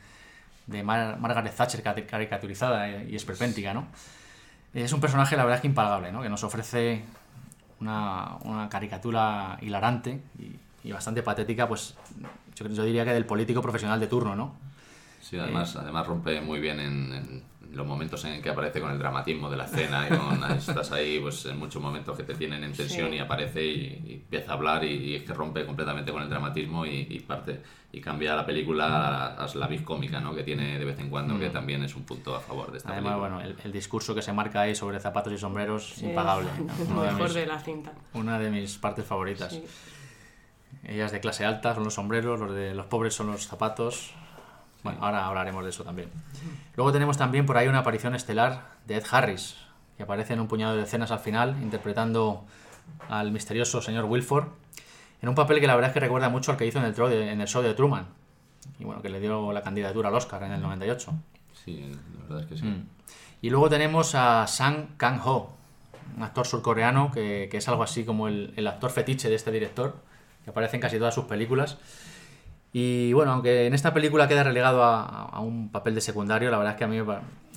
de 0.67 0.83
Mar- 0.83 1.19
Margaret 1.21 1.55
Thatcher 1.55 1.83
cari- 1.85 2.07
caricaturizada 2.07 2.89
y 3.03 3.15
esperpéntica, 3.15 3.73
¿no? 3.75 3.87
Es 4.73 4.93
un 4.93 5.01
personaje, 5.01 5.37
la 5.37 5.43
verdad 5.45 5.57
es 5.57 5.61
que 5.63 5.67
impagable, 5.69 6.11
¿no? 6.11 6.23
Que 6.23 6.29
nos 6.29 6.43
ofrece 6.43 7.05
una, 7.81 8.37
una 8.45 8.69
caricatura 8.69 9.59
hilarante 9.61 10.21
y, 10.39 10.57
y 10.85 10.93
bastante 10.93 11.23
patética, 11.23 11.69
pues 11.69 11.95
yo, 12.55 12.69
yo 12.69 12.85
diría 12.85 13.05
que 13.05 13.13
del 13.13 13.27
político 13.27 13.61
profesional 13.63 14.01
de 14.01 14.07
turno, 14.07 14.35
¿no? 14.35 14.55
Sí, 15.21 15.39
además, 15.39 15.77
además 15.77 16.07
rompe 16.07 16.41
muy 16.41 16.61
bien 16.61 16.81
en, 16.81 17.13
en 17.13 17.43
los 17.77 17.87
momentos 17.87 18.25
en 18.25 18.41
que 18.43 18.49
aparece 18.51 18.81
con 18.81 18.91
el 18.91 18.99
dramatismo 18.99 19.49
de 19.51 19.57
la 19.59 19.65
escena 19.67 20.07
y 20.11 20.17
con, 20.17 20.43
estás 20.57 20.91
ahí 20.93 21.21
pues 21.21 21.45
en 21.47 21.59
muchos 21.59 21.81
momentos 21.81 22.17
que 22.17 22.25
te 22.25 22.35
tienen 22.35 22.65
en 22.65 22.73
tensión 22.73 23.11
Sí. 23.11 23.17
y 23.17 23.19
aparece 23.19 23.63
y, 23.65 24.03
y 24.07 24.13
empieza 24.15 24.53
a 24.53 24.55
hablar 24.55 24.83
y, 24.83 24.89
y 24.95 25.15
es 25.17 25.23
que 25.25 25.35
rompe 25.35 25.65
completamente 25.67 26.11
con 26.11 26.23
el 26.23 26.29
dramatismo 26.31 26.85
y, 26.87 27.07
y 27.11 27.21
parte 27.21 27.63
y 27.93 28.01
cambia 28.01 28.35
la 28.35 28.47
película 28.47 28.87
a, 29.37 29.45
a 29.45 29.55
la 29.57 29.67
vis 29.67 29.83
cómica 29.83 30.21
¿no? 30.21 30.35
que 30.35 30.43
tiene 30.43 30.79
de 30.79 30.85
vez 30.85 30.99
en 31.01 31.11
cuando 31.11 31.39
que 31.39 31.51
también 31.51 31.83
es 31.85 31.95
un 31.95 32.05
punto 32.05 32.35
a 32.35 32.41
favor 32.41 32.71
de 32.73 32.79
esta 32.79 32.89
Mm. 32.89 32.93
Además, 32.93 33.13
película. 33.13 33.35
bueno, 33.37 33.51
el, 33.51 33.57
el 33.63 33.73
discurso 33.73 34.15
que 34.15 34.23
se 34.23 34.33
marca 34.33 34.63
ahí 34.63 34.75
sobre 34.75 34.99
zapatos 34.99 35.33
y 35.33 35.39
sombreros, 35.39 35.93
Sí, 35.97 36.07
impagable. 36.07 36.49
Uno 36.89 36.95
Lo 36.97 37.03
de 37.03 37.09
mejor 37.13 37.25
mis- 37.25 37.35
de 37.35 37.47
la 37.47 37.59
cinta. 37.61 37.93
Una 38.15 38.39
de 38.39 38.51
mis 38.51 38.79
partes 38.79 39.05
favoritas. 39.05 39.53
Sí. 39.53 39.63
Ellas 40.85 41.13
de 41.13 41.21
clase 41.21 41.45
alta 41.45 41.75
son 41.75 41.85
los 41.85 41.95
sombreros, 41.95 42.41
los 42.41 42.55
de 42.55 42.75
los 42.75 42.87
pobres 42.87 43.15
son 43.15 43.29
los 43.31 43.47
zapatos. 43.47 44.13
Bueno, 44.83 44.99
ahora 45.03 45.27
hablaremos 45.27 45.63
de 45.63 45.71
eso 45.71 45.85
también. 45.85 46.09
Luego 46.75 46.91
tenemos 46.93 47.19
también 47.19 47.45
por 47.47 47.59
ahí 47.59 47.69
una 47.69 47.81
aparición 47.81 48.15
estelar 48.15 48.63
de 48.87 48.97
Ed 48.97 49.05
Harris, 49.11 49.57
que 49.97 50.05
aparece 50.05 50.33
en 50.33 50.41
un 50.41 50.49
puñado 50.49 50.75
de 50.77 50.83
escenas 50.85 51.11
al 51.11 51.19
final, 51.19 51.57
interpretando 51.63 52.45
al 53.11 53.31
misterioso 53.31 53.83
señor 53.83 54.07
Wilford, 54.07 54.47
en 55.21 55.29
un 55.29 55.35
papel 55.35 55.61
que 55.61 55.67
la 55.67 55.75
verdad 55.75 55.91
es 55.91 55.95
que 55.95 56.01
recuerda 56.01 56.31
mucho 56.31 56.51
al 56.53 56.57
que 56.57 56.65
hizo 56.67 56.79
en 56.79 56.87
el, 56.87 56.95
de- 56.95 57.31
en 57.31 57.41
el 57.43 57.47
show 57.47 57.63
de 57.63 57.75
Truman, 57.75 58.07
y 58.79 58.85
bueno, 58.85 59.03
que 59.03 59.11
le 59.11 59.21
dio 59.21 59.53
la 59.53 59.61
candidatura 59.63 60.09
al 60.09 60.15
Oscar 60.15 60.43
en 60.45 60.53
el 60.53 60.63
98. 60.63 61.13
Sí, 61.63 61.93
la 62.17 62.23
verdad 62.23 62.41
es 62.41 62.47
que 62.47 62.57
sí. 62.57 62.65
Mm. 62.65 62.87
Y 63.43 63.51
luego 63.51 63.69
tenemos 63.69 64.15
a 64.15 64.47
Sang 64.47 64.97
Kang-ho, 64.97 65.51
un 66.17 66.23
actor 66.23 66.47
surcoreano 66.47 67.11
que, 67.13 67.49
que 67.51 67.59
es 67.59 67.69
algo 67.69 67.83
así 67.83 68.05
como 68.05 68.29
el, 68.29 68.55
el 68.57 68.67
actor 68.67 68.91
fetiche 68.91 69.29
de 69.29 69.35
este 69.35 69.51
director, 69.53 69.97
que 70.45 70.51
aparece 70.51 70.77
en 70.77 70.83
casi 70.83 70.99
todas 70.99 71.15
sus 71.15 71.25
películas. 71.25 71.79
Y 72.73 73.13
bueno, 73.13 73.33
aunque 73.33 73.67
en 73.67 73.75
esta 73.75 73.93
película 73.93 74.29
queda 74.29 74.45
relegado 74.45 74.85
a, 74.85 75.03
a 75.03 75.41
un 75.41 75.71
papel 75.71 75.95
de 75.95 76.01
secundario, 76.01 76.51
la 76.51 76.59
verdad 76.59 76.75
es 76.75 76.79
que 76.79 76.85
a 76.85 76.89
mí, 76.89 77.01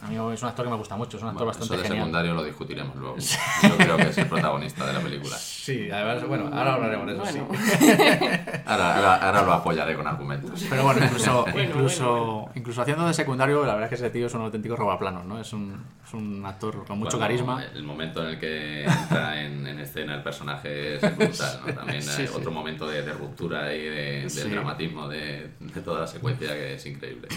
a 0.04 0.08
mí 0.08 0.34
es 0.34 0.42
un 0.42 0.50
actor 0.50 0.66
que 0.66 0.72
me 0.72 0.78
gusta 0.78 0.96
mucho, 0.96 1.18
es 1.18 1.24
un 1.24 1.30
actor 1.30 1.46
Bueno, 1.46 1.52
eso 1.52 1.60
bastante 1.62 1.82
de 1.82 1.88
genial. 1.88 2.06
secundario 2.06 2.34
lo 2.34 2.44
discutiremos 2.44 2.96
luego. 2.96 3.16
Yo 3.18 3.78
creo 3.78 3.98
que 3.98 4.10
es 4.10 4.18
el 4.18 4.28
protagonista 4.28 4.86
de 4.86 4.94
la 4.94 5.00
película. 5.00 5.38
Sí, 5.38 5.90
además, 5.92 6.28
bueno, 6.28 6.50
ahora 6.54 6.74
hablaremos 6.74 7.08
de 7.08 7.14
eso, 7.14 7.22
Bueno, 7.24 7.48
sí. 7.80 7.86
Ahora, 8.66 8.96
ahora, 8.96 9.16
ahora 9.16 9.42
lo 9.44 9.54
apoyaré 9.54 9.96
con 9.96 10.08
argumentos. 10.08 10.66
Pero 10.70 10.84
bueno, 10.84 11.04
incluso, 11.06 11.44
Bueno, 11.52 11.62
incluso, 11.70 12.06
bueno, 12.06 12.26
bueno. 12.26 12.52
incluso 12.56 12.82
haciendo 12.82 13.06
de 13.08 13.14
secundario, 13.14 13.66
la 13.66 13.74
verdad 13.74 13.84
es 13.84 13.90
que 13.90 13.96
ese 14.06 14.10
tío 14.10 14.28
es 14.28 14.34
un 14.34 14.42
auténtico 14.42 14.76
robaplanos, 14.76 15.26
¿no? 15.26 15.40
Es 15.40 15.52
un, 15.54 15.84
es 16.06 16.14
un 16.14 16.46
actor 16.46 16.86
con 16.86 16.98
mucho 17.00 17.18
Bueno, 17.18 17.20
carisma. 17.28 17.64
El 17.74 17.84
momento 17.84 18.24
en 18.24 18.30
el 18.30 18.40
que 18.40 18.84
entra 18.86 19.42
en, 19.44 19.68
en 19.68 19.80
escena 19.80 20.16
el 20.16 20.24
personaje 20.24 20.96
es 20.96 21.02
brutal, 21.18 21.60
¿no? 21.68 21.74
También 21.74 22.02
Sí, 22.14 22.22
hay 22.22 22.28
sí. 22.28 22.34
otro 22.36 22.52
momento 22.52 22.88
de, 22.88 23.02
de 23.04 23.14
ruptura 23.14 23.74
y 23.74 23.82
de, 23.82 24.22
del 24.22 24.30
Sí. 24.30 24.50
dramatismo 24.50 25.08
de, 25.08 25.52
de 25.60 25.82
toda 25.82 26.02
la 26.02 26.08
secuencia 26.08 26.50
que 26.54 26.76
es 26.76 26.86
increíble. 26.86 27.28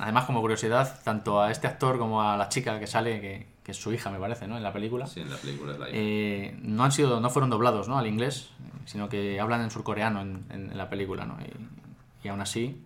Además, 0.00 0.24
como 0.24 0.40
curiosidad, 0.40 1.00
tanto 1.04 1.40
a 1.40 1.50
este 1.50 1.66
actor 1.68 1.98
como 1.98 2.11
a 2.20 2.36
la 2.36 2.48
chica 2.48 2.78
que 2.80 2.86
sale, 2.86 3.20
que, 3.20 3.46
que 3.62 3.70
es 3.70 3.76
su 3.80 3.92
hija, 3.92 4.10
me 4.10 4.18
parece, 4.18 4.46
¿no? 4.48 4.56
En 4.56 4.62
la 4.62 4.72
película, 4.72 5.06
Sí, 5.06 5.20
en 5.20 5.30
la 5.30 5.36
película 5.36 5.72
es 5.72 5.78
la 5.78 5.88
hija. 5.88 5.96
eh, 5.98 6.58
no 6.62 6.84
han 6.84 6.92
sido, 6.92 7.20
no 7.20 7.30
fueron 7.30 7.48
doblados, 7.48 7.88
¿no? 7.88 7.98
Al 7.98 8.06
inglés, 8.06 8.50
sino 8.84 9.08
que 9.08 9.40
hablan 9.40 9.62
en 9.62 9.70
surcoreano 9.70 10.20
en, 10.20 10.44
en- 10.50 10.70
en 10.72 10.76
la 10.76 10.90
película, 10.90 11.24
¿no? 11.24 11.36
Y, 11.40 12.26
y 12.26 12.28
aún 12.28 12.40
así, 12.40 12.84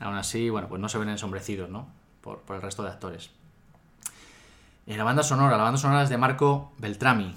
aún 0.00 0.14
así, 0.16 0.48
bueno, 0.48 0.68
pues 0.68 0.80
no 0.80 0.88
se 0.88 0.98
ven 0.98 1.08
ensombrecidos, 1.08 1.68
¿no? 1.68 1.88
Por, 2.20 2.38
por 2.40 2.56
el 2.56 2.62
resto 2.62 2.82
de 2.82 2.90
actores. 2.90 3.30
Eh, 4.86 4.96
la 4.96 5.04
banda 5.04 5.22
sonora, 5.22 5.56
la 5.56 5.64
banda 5.64 5.78
sonora 5.78 6.02
es 6.02 6.08
de 6.08 6.16
Marco 6.18 6.72
Beltrami. 6.78 7.34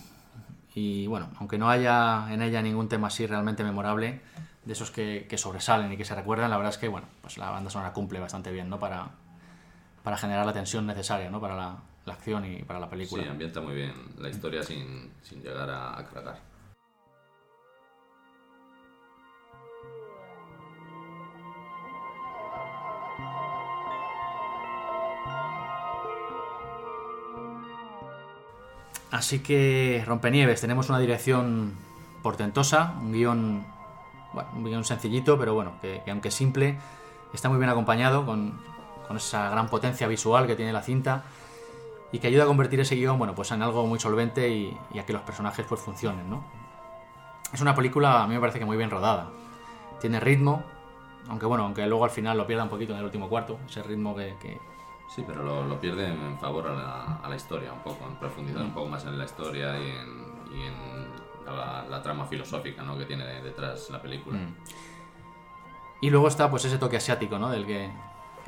Y 0.75 1.07
bueno, 1.07 1.29
aunque 1.39 1.57
no 1.57 1.69
haya 1.69 2.31
en 2.31 2.41
ella 2.41 2.61
ningún 2.61 2.88
tema 2.88 3.07
así 3.07 3.25
realmente 3.25 3.63
memorable, 3.63 4.21
de 4.65 4.73
esos 4.73 4.91
que, 4.91 5.25
que 5.27 5.38
sobresalen 5.38 5.91
y 5.91 5.97
que 5.97 6.05
se 6.05 6.13
recuerdan, 6.13 6.51
la 6.51 6.57
verdad 6.57 6.71
es 6.73 6.77
que, 6.77 6.88
bueno, 6.88 7.07
pues 7.21 7.38
la 7.38 7.49
banda 7.49 7.69
sonora 7.71 7.91
cumple 7.91 8.19
bastante 8.19 8.51
bien, 8.51 8.69
¿no? 8.69 8.79
Para, 8.79 9.09
para 10.09 10.17
generar 10.17 10.43
la 10.43 10.53
tensión 10.53 10.87
necesaria, 10.87 11.29
¿no? 11.29 11.39
Para 11.39 11.55
la, 11.55 11.77
la 12.03 12.13
acción 12.13 12.43
y 12.43 12.63
para 12.63 12.79
la 12.79 12.89
película. 12.89 13.21
Sí, 13.21 13.29
ambienta 13.29 13.61
muy 13.61 13.75
bien 13.75 13.93
la 14.17 14.27
historia 14.27 14.63
sin, 14.63 15.11
sin 15.21 15.43
llegar 15.43 15.69
a, 15.69 15.99
a 15.99 16.03
cargar. 16.07 16.39
Así 29.11 29.43
que, 29.43 30.03
Rompenieves, 30.07 30.59
tenemos 30.59 30.89
una 30.89 30.97
dirección 30.97 31.75
portentosa, 32.23 32.95
un 32.99 33.13
guion, 33.13 33.63
bueno, 34.33 34.49
un 34.55 34.65
guion 34.65 34.83
sencillito, 34.85 35.37
pero 35.37 35.53
bueno, 35.53 35.73
que, 35.83 36.01
que 36.03 36.09
aunque 36.09 36.31
simple, 36.31 36.79
está 37.31 37.47
muy 37.47 37.59
bien 37.59 37.69
acompañado 37.69 38.25
con, 38.25 38.59
con 39.09 39.17
esa 39.17 39.49
gran 39.49 39.67
potencia 39.67 40.07
visual 40.07 40.45
que 40.47 40.55
tiene 40.55 40.71
la 40.71 40.83
cinta. 40.83 41.23
y 42.11 42.19
que 42.19 42.27
ayuda 42.27 42.43
a 42.43 42.45
convertir 42.47 42.79
ese 42.79 42.95
guion 42.95 43.17
bueno, 43.17 43.33
pues 43.35 43.51
en 43.51 43.61
algo 43.63 43.85
muy 43.85 43.99
solvente 43.99 44.47
y, 44.49 44.75
y 44.93 44.99
a 44.99 45.05
que 45.05 45.13
los 45.13 45.21
personajes 45.23 45.65
pues 45.67 45.81
funcionen. 45.81 46.29
¿no? 46.29 46.43
Es 47.51 47.59
una 47.61 47.73
película, 47.75 48.23
a 48.23 48.27
mí 48.27 48.35
me 48.35 48.39
parece 48.39 48.59
que 48.59 48.65
muy 48.65 48.77
bien 48.77 48.89
rodada. 48.91 49.29
Tiene 49.99 50.19
ritmo, 50.19 50.63
aunque 51.27 51.45
bueno, 51.47 51.65
aunque 51.65 51.85
luego 51.87 52.03
al 52.05 52.11
final 52.11 52.37
lo 52.37 52.45
pierda 52.47 52.63
un 52.63 52.69
poquito 52.69 52.93
en 52.93 52.99
el 52.99 53.05
último 53.05 53.27
cuarto, 53.29 53.59
ese 53.67 53.81
ritmo 53.83 54.15
que, 54.15 54.35
que- 54.39 54.59
Sí, 55.15 55.23
pero 55.25 55.41
lo, 55.43 55.65
lo 55.65 55.79
pierde 55.81 56.07
en 56.07 56.37
favor 56.39 56.67
a 56.67 56.73
la, 56.75 57.15
a 57.23 57.27
la 57.29 57.35
historia 57.35 57.73
un 57.73 57.79
poco, 57.81 58.05
en 58.07 58.15
profundizar 58.17 58.61
un 58.61 58.71
poco 58.73 58.87
más 58.89 59.03
en 59.05 59.17
la 59.17 59.25
historia 59.25 59.75
y 59.79 59.89
en, 59.89 60.33
y 60.55 60.61
en 60.67 61.07
la, 61.47 61.83
la 61.89 62.01
trama 62.03 62.25
filosófica 62.25 62.83
¿no? 62.83 62.95
que 62.97 63.05
tiene 63.05 63.25
detrás 63.41 63.89
la 63.89 63.99
película. 64.01 64.37
Mm. 64.37 64.55
Y 66.01 66.09
luego 66.11 66.27
está 66.27 66.49
pues 66.49 66.63
ese 66.65 66.77
toque 66.77 66.97
asiático, 66.97 67.37
¿no? 67.39 67.49
Del 67.49 67.65
que, 67.65 67.89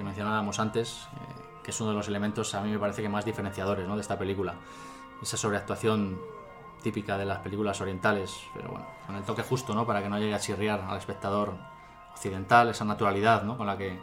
que 0.01 0.05
mencionábamos 0.05 0.60
antes, 0.60 1.08
eh, 1.13 1.62
que 1.63 1.70
es 1.70 1.79
uno 1.79 1.91
de 1.91 1.96
los 1.96 2.08
elementos 2.08 2.55
a 2.55 2.62
mí 2.62 2.72
me 2.72 2.79
parece 2.79 3.03
que 3.03 3.10
más 3.10 3.24
diferenciadores, 3.24 3.88
¿no? 3.88 3.96
De 3.96 4.01
esta 4.01 4.17
película. 4.17 4.55
Esa 5.22 5.38
sobreactuación 5.38 6.20
típica 6.81 7.20
de 7.20 7.25
las 7.25 7.39
películas 7.39 7.79
orientales, 7.81 8.36
pero 8.55 8.70
bueno, 8.70 8.88
con 9.05 9.15
el 9.15 9.24
toque 9.24 9.43
justo, 9.43 9.75
¿no? 9.75 9.86
Para 9.86 10.01
que 10.01 10.10
no 10.10 10.17
llegue 10.17 10.34
a 10.34 10.39
chirriar 10.39 10.81
al 10.81 10.98
espectador 10.98 11.53
occidental, 12.13 12.70
esa 12.70 12.84
naturalidad, 12.84 13.43
¿no? 13.43 13.58
Con 13.58 13.67
la 13.67 13.77
que 13.77 14.00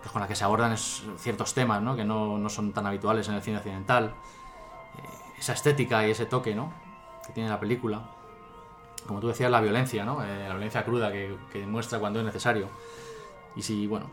pues 0.00 0.10
con 0.10 0.20
la 0.20 0.26
que 0.26 0.34
se 0.34 0.44
abordan 0.44 0.76
ciertos 0.76 1.54
temas, 1.54 1.80
¿no? 1.80 1.94
Que 1.94 2.04
no, 2.04 2.36
no 2.36 2.48
son 2.48 2.72
tan 2.72 2.84
habituales 2.86 3.28
en 3.28 3.34
el 3.34 3.42
cine 3.42 3.58
occidental. 3.58 4.14
Eh, 4.96 5.38
esa 5.38 5.52
estética 5.52 6.06
y 6.06 6.10
ese 6.10 6.26
toque, 6.26 6.56
¿no? 6.56 6.72
Que 7.24 7.32
tiene 7.32 7.48
la 7.48 7.60
película 7.60 8.02
como 9.06 9.20
tú 9.20 9.28
decías, 9.28 9.50
la 9.50 9.60
violencia, 9.60 10.04
¿no? 10.04 10.22
Eh, 10.24 10.48
la 10.48 10.54
violencia 10.54 10.84
cruda 10.84 11.10
que, 11.12 11.34
que 11.52 11.64
muestra 11.66 12.00
cuando 12.00 12.18
es 12.18 12.26
necesario. 12.26 12.68
Y 13.56 13.62
si, 13.62 13.86
bueno, 13.86 14.06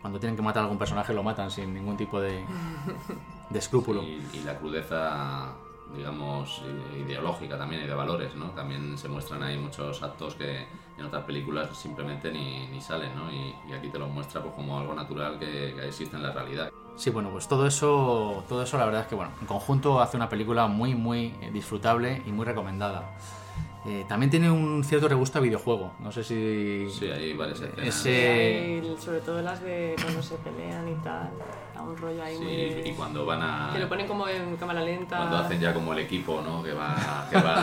cuando 0.00 0.18
tienen 0.18 0.36
que 0.36 0.42
matar 0.42 0.60
a 0.60 0.64
algún 0.64 0.78
personaje 0.78 1.12
lo 1.12 1.22
matan 1.22 1.50
sin 1.50 1.74
ningún 1.74 1.96
tipo 1.96 2.20
de, 2.20 2.44
de 3.50 3.58
escrúpulo. 3.58 4.02
Y, 4.02 4.22
y 4.32 4.42
la 4.44 4.58
crudeza, 4.58 5.52
digamos, 5.94 6.62
ideológica 6.96 7.58
también 7.58 7.84
y 7.84 7.86
de 7.86 7.94
valores, 7.94 8.34
¿no? 8.34 8.50
También 8.50 8.96
se 8.96 9.08
muestran 9.08 9.42
ahí 9.42 9.58
muchos 9.58 10.02
actos 10.02 10.34
que 10.34 10.66
en 10.98 11.04
otras 11.04 11.24
películas 11.24 11.76
simplemente 11.76 12.32
ni, 12.32 12.66
ni 12.68 12.80
salen, 12.80 13.14
¿no? 13.14 13.30
Y, 13.30 13.54
y 13.68 13.72
aquí 13.72 13.88
te 13.88 13.98
lo 13.98 14.08
muestra 14.08 14.42
pues, 14.42 14.54
como 14.54 14.78
algo 14.78 14.94
natural 14.94 15.38
que, 15.38 15.74
que 15.74 15.86
existe 15.86 16.16
en 16.16 16.22
la 16.22 16.32
realidad. 16.32 16.70
Sí, 16.96 17.08
bueno, 17.08 17.30
pues 17.30 17.48
todo 17.48 17.66
eso, 17.66 18.44
todo 18.48 18.62
eso 18.62 18.76
la 18.76 18.84
verdad 18.84 19.02
es 19.02 19.06
que, 19.06 19.14
bueno, 19.14 19.32
en 19.40 19.46
conjunto 19.46 20.00
hace 20.00 20.16
una 20.18 20.28
película 20.28 20.66
muy, 20.66 20.94
muy 20.94 21.34
eh, 21.40 21.50
disfrutable 21.50 22.22
y 22.26 22.32
muy 22.32 22.44
recomendada. 22.44 23.16
Eh, 23.86 24.04
también 24.06 24.28
tiene 24.30 24.50
un 24.50 24.84
cierto 24.84 25.08
regusto 25.08 25.38
a 25.38 25.40
videojuego. 25.40 25.92
No 26.00 26.12
sé 26.12 26.22
si... 26.22 26.86
Sí, 26.90 27.06
hay 27.06 27.32
varias 27.32 27.60
escenas. 27.60 27.86
Ese- 27.86 28.82
Hay, 28.82 28.96
sobre 28.98 29.20
todo 29.20 29.40
las 29.40 29.62
de 29.62 29.96
cuando 30.02 30.22
se 30.22 30.34
pelean 30.36 30.86
y 30.88 30.94
tal. 31.02 31.30
Un 31.82 31.96
rollo 31.96 32.22
ahí 32.22 32.36
Sí, 32.36 32.42
muy. 32.82 32.90
y 32.90 32.94
cuando 32.94 33.24
van 33.26 33.42
a... 33.42 33.70
Que 33.72 33.78
lo 33.80 33.88
ponen 33.88 34.06
como 34.06 34.28
en 34.28 34.56
cámara 34.56 34.80
lenta. 34.82 35.16
Cuando 35.16 35.38
hacen 35.38 35.60
ya 35.60 35.72
como 35.74 35.92
el 35.92 36.00
equipo, 36.00 36.40
¿no? 36.42 36.62
Que 36.62 36.72
va, 36.72 37.26
que 37.30 37.36
va 37.36 37.54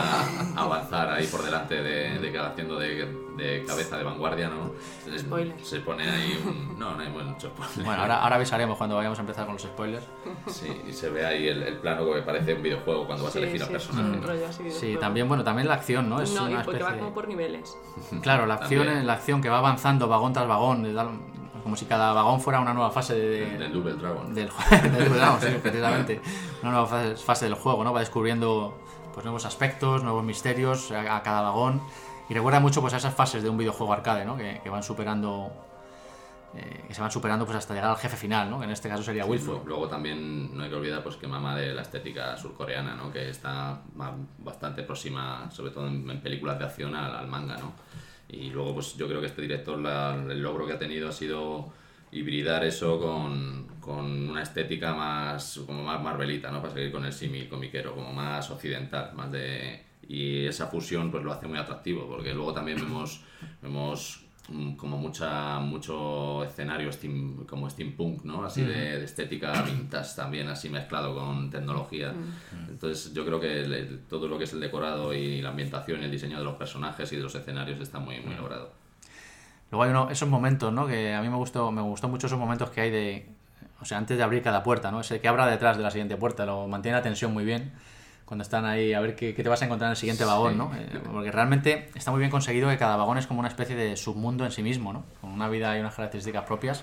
a 0.56 0.62
avanzar 0.62 1.10
ahí 1.10 1.26
por 1.26 1.42
delante 1.42 1.82
de, 1.82 2.18
de 2.18 2.38
haciendo 2.38 2.78
de, 2.78 3.06
de 3.36 3.64
cabeza 3.66 3.96
de 3.98 4.04
vanguardia, 4.04 4.48
¿no? 4.48 4.72
Se- 5.04 5.18
Spoilers. 5.18 5.66
Se 5.68 5.80
pone 5.80 6.08
ahí 6.08 6.40
un... 6.46 6.78
No, 6.78 6.94
no 6.94 7.00
hay 7.02 7.08
mucho 7.10 7.48
spoiler. 7.48 7.84
Bueno, 7.84 8.02
ahora, 8.02 8.22
ahora 8.22 8.36
avisaremos 8.36 8.76
cuando 8.76 8.96
vayamos 8.96 9.18
a 9.18 9.22
empezar 9.22 9.44
con 9.46 9.54
los 9.54 9.62
spoilers. 9.62 10.04
Sí, 10.46 10.82
y 10.88 10.92
se 10.92 11.10
ve 11.10 11.24
ahí 11.26 11.48
el, 11.48 11.62
el 11.62 11.76
plano 11.78 12.04
que 12.12 12.22
parece 12.22 12.54
un 12.54 12.62
videojuego 12.62 13.06
cuando 13.06 13.24
vas 13.24 13.34
a 13.34 13.38
Sí, 13.38 13.42
elegir 13.42 13.62
al 13.62 13.66
sí, 13.68 13.72
personaje. 13.72 14.08
un 14.18 14.22
rollo 14.22 14.46
así 14.48 14.70
Sí, 14.70 14.96
también, 15.00 15.28
bueno, 15.28 15.44
también 15.44 15.68
la 15.68 15.74
acción, 15.74 16.08
¿no? 16.08 16.20
Es 16.20 16.32
No, 16.34 16.44
una 16.46 16.60
y 16.60 16.64
porque 16.64 16.82
va 16.82 16.94
como 16.96 17.12
por 17.14 17.28
niveles. 17.28 17.76
Claro, 18.22 18.46
la 18.46 18.54
acción, 18.54 18.84
También. 18.84 19.06
la 19.06 19.12
acción 19.14 19.40
que 19.42 19.48
va 19.48 19.58
avanzando 19.58 20.08
vagón 20.08 20.32
tras 20.32 20.46
vagón, 20.46 20.84
como 21.68 21.76
si 21.76 21.84
cada 21.84 22.14
vagón 22.14 22.40
fuera 22.40 22.60
una 22.60 22.72
nueva 22.72 22.90
fase 22.90 23.14
de, 23.14 23.58
Del 23.58 23.72
Double 23.72 23.92
Dragon. 23.92 24.26
del 24.34 24.48
del 24.48 24.92
Double 25.04 25.18
Dragon, 25.18 25.38
sí, 25.40 25.48
precisamente, 25.62 26.20
una 26.62 26.72
nueva 26.72 26.86
fase, 26.86 27.16
fase 27.16 27.44
del 27.44 27.54
juego, 27.54 27.84
¿no? 27.84 27.92
Va 27.92 28.00
descubriendo 28.00 28.78
pues 29.12 29.24
nuevos 29.24 29.44
aspectos, 29.44 30.02
nuevos 30.02 30.24
misterios 30.24 30.90
a, 30.92 31.16
a 31.16 31.22
cada 31.22 31.42
vagón 31.42 31.82
y 32.30 32.34
recuerda 32.34 32.58
mucho 32.60 32.80
pues 32.80 32.94
a 32.94 32.96
esas 32.96 33.14
fases 33.14 33.42
de 33.42 33.50
un 33.50 33.58
videojuego 33.58 33.92
arcade, 33.92 34.24
¿no? 34.24 34.36
Que, 34.36 34.60
que 34.62 34.70
van 34.70 34.82
superando 34.82 35.50
eh, 36.54 36.84
que 36.88 36.94
se 36.94 37.02
van 37.02 37.10
superando 37.10 37.44
pues 37.44 37.58
hasta 37.58 37.74
llegar 37.74 37.90
al 37.90 37.96
jefe 37.98 38.16
final, 38.16 38.48
¿no? 38.48 38.58
Que 38.58 38.64
en 38.64 38.70
este 38.70 38.88
caso 38.88 39.02
sería 39.02 39.24
Sí, 39.24 39.30
Wilford. 39.30 39.66
luego- 39.66 39.88
también 39.88 40.56
no 40.56 40.64
hay 40.64 40.70
que 40.70 40.76
olvidar 40.76 41.02
pues 41.02 41.16
que 41.16 41.26
mama 41.26 41.54
de 41.54 41.74
la 41.74 41.82
estética 41.82 42.34
surcoreana, 42.38 42.94
¿no? 42.94 43.12
Que 43.12 43.28
está 43.28 43.80
bastante 44.38 44.82
próxima, 44.84 45.50
sobre 45.50 45.72
todo 45.72 45.86
en, 45.88 46.08
en 46.08 46.20
películas 46.22 46.58
de 46.58 46.64
acción, 46.64 46.94
al, 46.94 47.14
al 47.14 47.26
manga, 47.28 47.58
¿no? 47.58 47.72
Y 48.28 48.50
luego 48.50 48.74
pues 48.74 48.96
yo 48.96 49.08
creo 49.08 49.20
que 49.20 49.26
este 49.26 49.42
director 49.42 49.78
la- 49.78 50.14
el 50.14 50.42
logro 50.42 50.66
que 50.66 50.74
ha 50.74 50.78
tenido 50.78 51.08
ha 51.08 51.12
sido 51.12 51.72
hibridar 52.12 52.64
eso 52.64 52.98
con, 53.00 53.66
con 53.80 54.28
una 54.30 54.42
estética 54.42 54.94
más 54.94 55.60
como 55.66 55.82
más 55.82 56.02
marvelita, 56.02 56.50
¿no? 56.50 56.60
Para 56.62 56.74
seguir 56.74 56.92
con 56.92 57.04
el 57.04 57.12
símil 57.12 57.48
comiquero, 57.48 57.94
como 57.94 58.12
más 58.12 58.50
occidental, 58.50 59.12
más 59.14 59.30
de 59.32 59.84
y 60.10 60.46
esa 60.46 60.68
fusión 60.68 61.10
pues 61.10 61.22
lo 61.22 61.32
hace 61.32 61.46
muy 61.46 61.58
atractivo, 61.58 62.06
porque 62.08 62.32
luego 62.32 62.54
también 62.54 62.78
vemos 62.78 63.20
vemos 63.62 64.24
como 64.76 64.96
mucha 64.96 65.58
mucho 65.60 66.42
escenario 66.44 66.90
steam, 66.90 67.44
como 67.46 67.68
steampunk, 67.68 68.24
¿no? 68.24 68.44
Así 68.44 68.62
de, 68.62 68.98
de 68.98 69.04
estética 69.04 69.62
vintage 69.62 70.16
también, 70.16 70.48
así 70.48 70.68
mezclado 70.70 71.14
con 71.14 71.50
tecnología. 71.50 72.14
Entonces 72.68 73.12
yo 73.12 73.24
creo 73.26 73.38
que 73.40 73.98
todo 74.08 74.26
lo 74.28 74.38
que 74.38 74.44
es 74.44 74.52
el 74.54 74.60
decorado 74.60 75.12
y 75.12 75.42
la 75.42 75.50
ambientación 75.50 76.00
y 76.00 76.04
el 76.04 76.10
diseño 76.10 76.38
de 76.38 76.44
los 76.44 76.54
personajes 76.54 77.12
y 77.12 77.16
de 77.16 77.22
los 77.22 77.34
escenarios 77.34 77.78
está 77.80 77.98
muy, 77.98 78.20
muy 78.20 78.34
logrado. 78.34 78.72
Luego 79.70 79.84
hay 79.84 79.90
uno- 79.90 80.08
esos 80.10 80.28
momentos, 80.28 80.72
¿no? 80.72 80.86
Que 80.86 81.14
a 81.14 81.20
mí 81.20 81.28
me 81.28 81.36
gustó, 81.36 81.70
me 81.70 81.82
gustó 81.82 82.08
mucho 82.08 82.26
esos 82.26 82.38
momentos 82.38 82.70
que 82.70 82.80
hay 82.80 82.90
de. 82.90 83.26
O 83.80 83.84
sea, 83.84 83.98
antes 83.98 84.16
de 84.16 84.22
abrir 84.24 84.42
cada 84.42 84.62
puerta, 84.62 84.90
¿no? 84.90 85.00
Ese 85.00 85.20
que 85.20 85.28
abra 85.28 85.46
detrás 85.46 85.76
de 85.76 85.82
la 85.82 85.90
siguiente 85.90 86.16
puerta, 86.16 86.46
lo 86.46 86.66
mantiene 86.66 86.96
la 86.96 87.02
tensión 87.02 87.32
muy 87.34 87.44
bien. 87.44 87.72
Cuando 88.28 88.42
están 88.42 88.66
ahí 88.66 88.92
a 88.92 89.00
ver 89.00 89.16
qué, 89.16 89.34
qué 89.34 89.42
te 89.42 89.48
vas 89.48 89.62
a 89.62 89.64
encontrar 89.64 89.88
en 89.88 89.92
el 89.92 89.96
siguiente 89.96 90.22
vagón, 90.26 90.58
¿no? 90.58 90.70
Eh, 90.76 91.00
porque 91.10 91.32
realmente 91.32 91.88
está 91.94 92.10
muy 92.10 92.18
bien 92.18 92.30
conseguido 92.30 92.68
que 92.68 92.76
cada 92.76 92.94
vagón 92.96 93.16
es 93.16 93.26
como 93.26 93.40
una 93.40 93.48
especie 93.48 93.74
de 93.74 93.96
submundo 93.96 94.44
en 94.44 94.52
sí 94.52 94.62
mismo, 94.62 94.92
¿no? 94.92 95.02
Con 95.22 95.30
una 95.30 95.48
vida 95.48 95.74
y 95.76 95.80
unas 95.80 95.94
características 95.94 96.44
propias. 96.44 96.82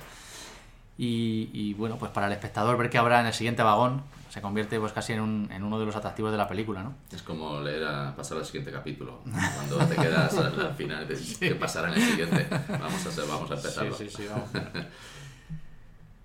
Y, 0.97 1.49
y, 1.53 1.73
bueno, 1.75 1.97
pues 1.97 2.12
para 2.12 2.25
el 2.27 2.34
espectador 2.34 2.77
ver 2.77 2.89
qué 2.89 2.97
habrá 2.97 3.19
en 3.19 3.27
el 3.27 3.34
siguiente 3.34 3.62
vagón 3.62 4.01
se 4.29 4.41
convierte 4.41 4.79
pues 4.79 4.91
casi 4.91 5.13
en, 5.13 5.19
un- 5.21 5.49
en 5.51 5.63
uno 5.63 5.77
de 5.79 5.86
los 5.86 5.95
atractivos 5.95 6.31
de 6.31 6.38
la 6.38 6.47
película, 6.47 6.81
¿no? 6.84 6.93
Es 7.13 7.21
como 7.21 7.62
leer 7.62 7.86
a 7.86 8.15
pasar 8.15 8.38
al 8.39 8.45
siguiente 8.45 8.71
capítulo. 8.71 9.19
Cuando 9.23 9.77
te 9.86 9.95
quedas 9.97 10.34
al, 10.38 10.60
al 10.60 10.73
final, 10.77 11.08
de 11.08 11.15
qué 11.39 11.53
pasará 11.55 11.89
en 11.89 11.93
el 11.95 12.01
siguiente. 12.01 12.47
Vamos 12.69 13.05
a, 13.05 13.10
hacer- 13.10 13.27
vamos 13.27 13.51
a 13.51 13.53
empezarlo. 13.53 13.95
Sí, 13.95 14.10
sí, 14.10 14.15
sí, 14.23 14.27
vamos. 14.29 14.49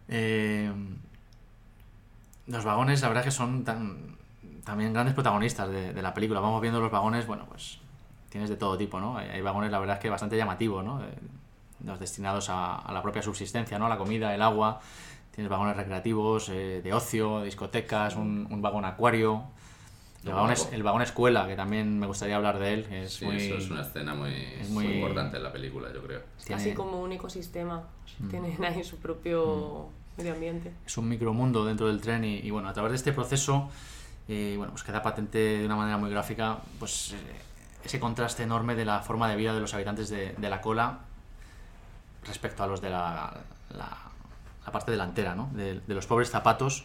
Eh, 0.09 0.72
los 2.46 2.64
vagones, 2.64 3.00
la 3.02 3.09
verdad 3.09 3.24
que 3.24 3.30
son 3.30 3.64
tan, 3.64 4.16
también 4.64 4.92
grandes 4.92 5.14
protagonistas 5.14 5.68
de, 5.68 5.92
de 5.92 6.03
la 6.03 6.12
película. 6.14 6.40
Vamos 6.40 6.61
viendo 6.61 6.81
los 6.81 6.90
vagones, 6.90 7.27
bueno, 7.27 7.46
pues 7.49 7.79
tienes 8.29 8.49
de 8.51 8.57
todo 8.57 8.77
tipo, 8.77 9.01
¿no? 9.01 9.16
Hay, 9.18 9.29
hay 9.29 9.40
vagones, 9.42 9.70
la 9.70 9.79
verdad 9.79 9.96
es 9.96 10.03
que 10.03 10.11
bastante 10.11 10.37
llamativos, 10.37 10.85
¿no? 10.85 11.03
Eh, 11.03 11.07
los 11.85 11.99
destinados 11.99 12.51
a, 12.51 12.77
a 12.77 12.92
la 12.92 13.03
propia 13.03 13.23
subsistencia, 13.23 13.79
¿no? 13.79 13.87
A 13.87 13.88
la 13.88 13.99
comida, 13.99 14.35
el 14.35 14.42
agua. 14.42 14.81
Tienes 15.35 15.51
vagones 15.51 15.77
recreativos, 15.77 16.49
eh, 16.51 16.81
de 16.83 16.92
ocio, 16.92 17.42
discotecas, 17.42 18.16
un, 18.16 18.46
un 18.51 18.61
vagón 18.62 18.85
acuario. 18.85 19.44
El 20.25 20.33
vagón, 20.35 20.51
es- 20.53 20.68
el 20.73 20.83
vagón 20.83 21.01
escuela, 21.01 21.46
que 21.49 21.57
también 21.57 21.99
me 21.99 22.07
gustaría 22.07 22.37
hablar 22.37 22.59
de 22.59 22.75
él. 22.75 22.85
que 22.85 23.05
Es 23.05 23.14
Sí, 23.14 23.25
muy, 23.25 23.37
eso 23.37 23.55
es 23.57 23.70
una 23.70 23.81
escena 23.83 24.14
muy, 24.14 24.35
muy- 24.68 24.85
muy 24.85 24.94
importante 24.96 25.38
en 25.38 25.42
la 25.44 25.53
película, 25.53 25.88
yo 25.94 26.03
creo. 26.03 26.20
Es 26.38 26.44
tiene- 26.44 26.62
casi 26.62 26.75
como 26.75 27.01
un 27.01 27.12
ecosistema. 27.12 27.85
Mm. 28.18 28.29
Tienen 28.29 28.64
ahí 28.64 28.85
su 28.85 28.99
propio 28.99 29.88
medio 30.18 30.35
ambiente. 30.35 30.73
es 30.85 30.99
un 30.99 31.09
micromundo 31.09 31.64
dentro 31.64 31.87
del 31.87 32.01
tren 32.03 32.25
y, 32.25 32.37
y, 32.40 32.51
bueno, 32.51 32.68
a 32.68 32.75
través 32.75 32.90
de 32.92 32.96
este 32.96 33.12
proceso 33.14 33.70
eh, 34.28 34.54
bueno, 34.56 34.72
pues 34.72 34.85
queda 34.85 35.02
patente 35.02 35.38
de 35.38 35.66
una 35.66 35.76
manera 35.76 35.96
muy 35.98 36.11
gráfica 36.11 36.59
pues 36.78 37.12
eh, 37.12 37.16
ese 37.85 37.98
contraste 37.98 38.42
enorme 38.42 38.74
de 38.74 38.85
la 38.85 39.00
forma 39.00 39.28
de 39.28 39.37
vida 39.37 39.52
de 39.54 39.61
los 39.61 39.72
habitantes 39.74 40.09
de, 40.11 40.35
de 40.37 40.50
la 40.50 40.61
cola 40.61 41.00
respecto 42.26 42.62
a 42.62 42.66
los 42.66 42.80
de 42.80 42.90
la, 42.90 43.33
la, 43.70 43.98
la 44.66 44.72
parte 44.72 44.90
delantera, 44.90 45.35
¿no? 45.35 45.50
de, 45.54 45.80
de 45.80 45.94
los 45.94 46.06
pobres 46.06 46.30
zapatos 46.30 46.85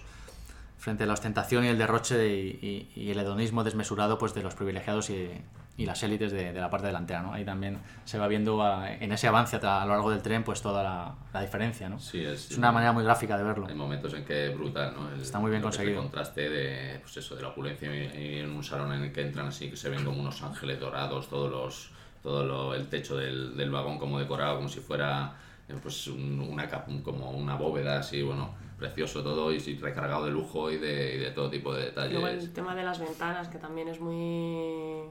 frente 0.78 1.04
a 1.04 1.08
la 1.08 1.14
ostentación 1.14 1.66
y 1.66 1.68
el 1.68 1.78
derroche 1.78 2.28
y, 2.28 2.90
y- 2.96 3.02
y 3.02 3.12
el 3.12 3.20
hedonismo 3.20 3.64
desmesurado 3.64 4.18
pues 4.18 4.34
de 4.34 4.44
los 4.44 4.56
privilegiados 4.56 5.10
y, 5.10 5.30
y 5.78 5.86
las 5.86 6.02
élites 6.04 6.32
de, 6.32 6.54
de 6.54 6.60
la 6.62 6.70
parte 6.70 6.88
delantera. 6.88 7.22
¿no? 7.22 7.34
Ahí 7.34 7.44
también 7.44 7.80
se 8.06 8.18
va 8.18 8.28
viendo 8.28 8.64
ah, 8.64 8.90
en 8.94 9.12
ese 9.12 9.28
avance 9.28 9.58
a, 9.62 9.82
a 9.82 9.86
lo 9.86 9.92
largo 9.92 10.10
del 10.12 10.22
tren 10.22 10.44
pues 10.44 10.62
toda 10.62 10.82
la, 10.84 11.16
la 11.34 11.42
diferencia. 11.42 11.90
¿no? 11.90 12.00
Sí, 12.00 12.24
es, 12.24 12.52
Es 12.52 12.58
una 12.58 12.72
manera 12.72 12.94
muy 12.94 13.04
gráfica 13.04 13.38
de 13.38 13.44
verlo. 13.44 13.68
Hay 13.68 13.76
momentos 13.76 14.14
en 14.14 14.24
que 14.24 14.48
es 14.52 14.58
brutal, 14.58 14.94
¿no? 14.96 15.10
El- 15.14 15.22
Está 15.22 15.40
muy 15.40 15.52
bien 15.52 15.62
conseguido. 15.62 15.98
El 15.98 16.04
contraste 16.04 16.50
de, 16.50 17.00
pues 17.00 17.18
eso, 17.18 17.36
de 17.36 17.42
la 17.42 17.50
opulencia 17.50 17.94
y, 17.94 18.18
y 18.36 18.40
en 18.40 18.52
un 18.52 18.64
salón 18.64 18.94
en 18.94 19.04
el 19.04 19.12
que 19.12 19.22
entran 19.22 19.48
así, 19.48 19.70
que 19.70 19.76
se 19.76 19.90
ven 19.90 20.06
como 20.06 20.20
unos 20.22 20.42
ángeles 20.44 20.80
dorados, 20.80 21.28
todos 21.28 21.52
los, 21.52 21.92
todo 22.24 22.46
lo- 22.46 22.74
el 22.74 22.88
techo 22.88 23.18
del, 23.18 23.58
del 23.58 23.70
vagón 23.70 23.98
como 24.00 24.18
decorado, 24.20 24.56
como 24.56 24.70
si 24.70 24.80
fuera 24.80 25.36
eh, 25.68 25.76
pues 25.82 26.08
un- 26.08 26.40
una 26.40 26.70
cap- 26.70 26.88
como 27.04 27.32
una 27.32 27.56
bóveda 27.56 28.00
así, 28.00 28.22
bueno, 28.22 28.56
precioso 28.78 29.24
todo 29.24 29.52
y 29.52 29.60
recargado 29.78 30.24
de 30.26 30.32
lujo 30.32 30.72
y 30.72 30.78
de, 30.78 31.16
y 31.16 31.18
de 31.20 31.32
todo 31.32 31.50
tipo 31.50 31.74
de 31.74 31.88
Y 31.90 32.12
Luego 32.12 32.28
el 32.28 32.36
detalles. 32.36 32.54
tema 32.54 32.76
de 32.76 32.84
las 32.84 33.00
ventanas, 33.00 33.48
que 33.50 33.58
también 33.58 33.88
es 33.90 34.00
muy 34.00 35.02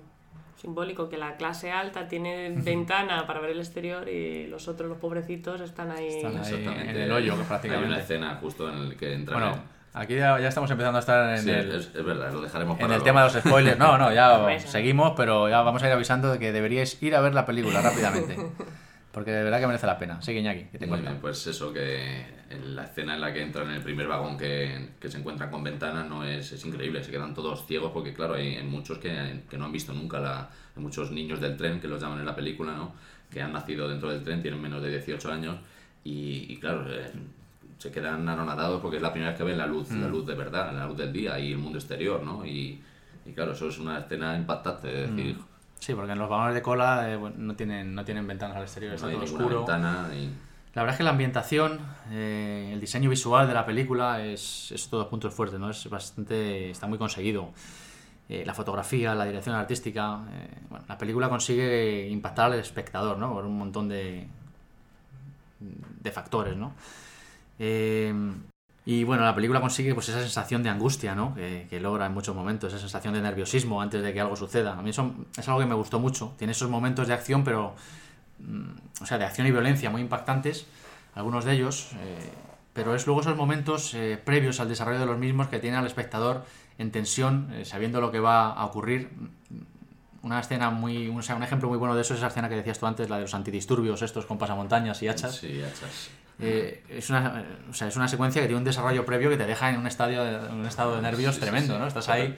simbólico, 0.56 1.08
que 1.08 1.18
la 1.18 1.36
clase 1.36 1.70
alta 1.72 2.08
tiene 2.08 2.50
ventana 2.56 3.26
para 3.26 3.40
ver 3.40 3.50
el 3.50 3.58
exterior 3.58 4.08
y 4.08 4.46
los 4.46 4.66
otros, 4.68 4.88
los 4.88 4.98
pobrecitos, 4.98 5.60
están 5.60 5.90
ahí. 5.90 6.08
Están 6.08 6.32
ahí. 6.32 6.38
Exactamente. 6.38 6.90
en 6.90 6.96
el 6.96 7.12
hoyo, 7.12 7.34
que 7.34 7.40
Hay 7.42 7.46
prácticamente. 7.46 7.88
una 7.92 7.98
escena 8.00 8.38
justo 8.40 8.68
en 8.70 8.78
el 8.78 8.96
que 8.96 9.12
entran 9.14 9.40
Bueno, 9.40 9.54
en- 9.56 9.74
Aquí 9.96 10.16
ya, 10.16 10.40
ya 10.40 10.48
estamos 10.48 10.68
empezando 10.72 10.96
a 10.96 11.00
estar 11.00 11.30
en 11.36 11.38
Sí, 11.42 11.50
el, 11.50 11.70
es, 11.72 11.86
es 11.94 12.04
verdad, 12.04 12.32
lo 12.32 12.40
dejaremos 12.40 12.76
en 12.78 12.82
el 12.82 12.88
luego. 12.88 13.04
tema 13.04 13.24
de 13.24 13.32
los 13.32 13.42
spoilers. 13.44 13.78
No, 13.78 13.96
no, 13.96 14.12
ya 14.12 14.58
seguimos, 14.66 15.12
pero 15.16 15.48
ya 15.48 15.60
vamos 15.60 15.84
a 15.84 15.86
ir 15.86 15.92
avisando 15.92 16.32
de 16.32 16.40
que 16.40 16.50
deberíais 16.50 17.00
ir 17.00 17.14
a 17.14 17.20
ver 17.20 17.32
la 17.32 17.46
película 17.46 17.80
rápidamente. 17.80 18.36
Porque 19.14 19.30
de 19.30 19.44
verdad 19.44 19.60
que 19.60 19.66
merece 19.68 19.86
la 19.86 19.96
pena. 19.96 20.20
Sigue 20.20 20.40
Iñaki, 20.40 20.64
que 20.64 20.78
te 20.78 20.86
Muy 20.88 21.00
bien, 21.00 21.18
pues 21.20 21.46
eso, 21.46 21.72
que 21.72 22.26
en 22.50 22.74
la 22.74 22.82
escena 22.82 23.14
en 23.14 23.20
la 23.20 23.32
que 23.32 23.42
entran 23.42 23.68
en 23.68 23.76
el 23.76 23.82
primer 23.82 24.08
vagón 24.08 24.36
que, 24.36 24.88
que 24.98 25.08
se 25.08 25.18
encuentran 25.18 25.52
con 25.52 25.62
ventanas 25.62 26.08
no 26.08 26.24
es, 26.24 26.50
es 26.50 26.64
increíble, 26.66 27.02
se 27.04 27.12
quedan 27.12 27.32
todos 27.32 27.64
ciegos 27.64 27.92
porque 27.92 28.12
claro, 28.12 28.34
hay, 28.34 28.60
muchos 28.64 28.98
que, 28.98 29.42
que 29.48 29.56
no 29.56 29.66
han 29.66 29.72
visto 29.72 29.92
nunca, 29.92 30.18
la, 30.18 30.50
hay 30.76 30.82
muchos 30.82 31.12
niños 31.12 31.40
del 31.40 31.56
tren 31.56 31.80
que 31.80 31.86
los 31.86 32.02
llaman 32.02 32.18
en 32.18 32.26
la 32.26 32.34
película, 32.34 32.72
¿no? 32.74 32.92
que 33.30 33.40
han 33.40 33.52
nacido 33.52 33.88
dentro 33.88 34.10
del 34.10 34.22
tren, 34.24 34.42
tienen 34.42 34.60
menos 34.60 34.82
de 34.82 34.90
18 34.90 35.32
años 35.32 35.56
y, 36.02 36.52
y 36.52 36.56
claro, 36.58 36.84
eh, 36.88 37.10
se 37.78 37.92
quedan 37.92 38.28
anonadados 38.28 38.80
porque 38.80 38.96
es 38.96 39.02
la 39.02 39.12
primera 39.12 39.30
vez 39.30 39.38
que 39.38 39.44
ven 39.44 39.58
la 39.58 39.66
luz, 39.66 39.90
la 39.92 40.08
luz 40.08 40.26
de 40.26 40.34
verdad, 40.34 40.72
la 40.74 40.86
luz 40.86 40.96
del 40.96 41.12
día 41.12 41.38
y 41.38 41.52
el 41.52 41.58
mundo 41.58 41.78
exterior, 41.78 42.22
¿no? 42.22 42.44
Y, 42.44 42.80
y 43.26 43.32
claro, 43.32 43.52
eso 43.52 43.68
es 43.68 43.78
una 43.78 43.98
escena 43.98 44.36
impactante, 44.36 45.04
es 45.04 45.10
decir, 45.10 45.36
Sí, 45.78 45.94
porque 45.94 46.12
en 46.12 46.18
los 46.18 46.28
vagones 46.28 46.54
de 46.54 46.62
cola 46.62 47.10
eh, 47.10 47.16
bueno, 47.16 47.36
no, 47.38 47.54
tienen, 47.54 47.94
no 47.94 48.04
tienen 48.04 48.26
ventanas 48.26 48.56
al 48.56 48.62
exterior, 48.62 48.92
no 48.92 48.96
está 48.96 49.10
todo 49.10 49.22
oscuro. 49.22 49.58
ventana 49.58 50.08
y... 50.14 50.30
La 50.74 50.82
verdad 50.82 50.94
es 50.94 50.98
que 50.98 51.04
la 51.04 51.10
ambientación, 51.10 51.78
eh, 52.10 52.70
el 52.72 52.80
diseño 52.80 53.08
visual 53.08 53.46
de 53.46 53.54
la 53.54 53.64
película 53.64 54.24
es, 54.24 54.72
es 54.72 54.88
todos 54.88 55.06
puntos 55.06 55.32
fuertes, 55.32 55.60
¿no? 55.60 55.70
Es 55.70 55.88
bastante, 55.88 56.70
está 56.70 56.88
muy 56.88 56.98
conseguido. 56.98 57.50
Eh, 58.28 58.42
la 58.44 58.54
fotografía, 58.54 59.14
la 59.14 59.24
dirección 59.24 59.54
artística, 59.54 60.22
eh, 60.32 60.48
bueno, 60.68 60.84
la 60.88 60.98
película 60.98 61.28
consigue 61.28 62.08
impactar 62.08 62.50
al 62.52 62.58
espectador, 62.58 63.18
¿no? 63.18 63.32
Por 63.32 63.44
un 63.44 63.56
montón 63.56 63.88
de, 63.88 64.26
de 65.60 66.10
factores, 66.10 66.56
¿no? 66.56 66.72
Y 68.86 69.04
bueno, 69.04 69.24
la 69.24 69.34
película 69.34 69.60
consigue 69.60 69.94
pues 69.94 70.10
esa 70.10 70.20
sensación 70.20 70.62
de 70.62 70.68
angustia, 70.68 71.14
¿no? 71.14 71.34
Que, 71.34 71.80
logra 71.80 72.06
en 72.06 72.12
muchos 72.12 72.36
momentos, 72.36 72.72
esa 72.72 72.80
sensación 72.80 73.14
de 73.14 73.22
nerviosismo 73.22 73.80
antes 73.80 74.02
de 74.02 74.12
que 74.12 74.20
algo 74.20 74.36
suceda. 74.36 74.78
A 74.78 74.82
mí 74.82 74.90
es 74.90 74.98
algo 74.98 75.60
que 75.60 75.66
me 75.66 75.74
gustó 75.74 75.98
mucho. 75.98 76.34
Tiene 76.36 76.52
esos 76.52 76.68
momentos 76.68 77.08
de 77.08 77.14
acción, 77.14 77.44
pero 77.44 77.74
mm, 78.40 79.02
o 79.02 79.06
sea, 79.06 79.16
de 79.16 79.24
acción 79.24 79.46
y 79.46 79.52
violencia 79.52 79.88
muy 79.88 80.02
impactantes, 80.02 80.66
algunos 81.14 81.46
de 81.46 81.52
ellos, 81.52 81.92
eh, 81.94 82.30
pero 82.74 82.94
es 82.94 83.06
luego 83.06 83.22
esos 83.22 83.36
momentos 83.36 83.94
eh, 83.94 84.20
previos 84.22 84.60
al 84.60 84.68
desarrollo 84.68 84.98
de 84.98 85.06
los 85.06 85.18
mismos 85.18 85.48
que 85.48 85.60
tienen 85.60 85.80
al 85.80 85.86
espectador 85.86 86.44
en 86.76 86.90
tensión, 86.90 87.50
eh, 87.54 87.64
sabiendo 87.64 88.02
lo 88.02 88.10
que 88.10 88.20
va 88.20 88.52
a 88.52 88.66
ocurrir. 88.66 89.10
Una 90.22 90.40
escena 90.40 90.70
muy, 90.70 91.08
un 91.08 91.20
ejemplo 91.20 91.68
muy 91.68 91.78
bueno 91.78 91.94
de 91.94 92.02
eso 92.02 92.14
es 92.14 92.20
esa 92.20 92.28
escena 92.28 92.48
que 92.48 92.56
decías 92.56 92.78
tú 92.78 92.86
antes, 92.86 93.08
la 93.08 93.16
de 93.16 93.22
los 93.22 93.34
antidisturbios 93.34 94.02
estos 94.02 94.26
con 94.26 94.36
pasamontañas 94.36 95.02
y 95.02 95.08
hachas. 95.08 95.36
Sí, 95.36 95.62
hachas. 95.62 96.10
Eh, 96.40 96.82
es, 96.88 97.10
una, 97.10 97.44
o 97.70 97.72
sea, 97.72 97.88
es 97.88 97.96
una 97.96 98.08
secuencia 98.08 98.42
que 98.42 98.48
tiene 98.48 98.58
un 98.58 98.64
desarrollo 98.64 99.04
previo 99.06 99.30
que 99.30 99.36
te 99.36 99.46
deja 99.46 99.70
en 99.70 99.78
un, 99.78 99.86
estadio 99.86 100.26
en 100.26 100.52
un 100.54 100.66
estado 100.66 100.96
de 100.96 101.02
nervios 101.02 101.34
Sí, 101.34 101.40
sí, 101.40 101.46
tremendo, 101.46 101.74
sí. 101.74 101.80
¿no? 101.80 101.86
Estás 101.86 102.08
ahí 102.08 102.36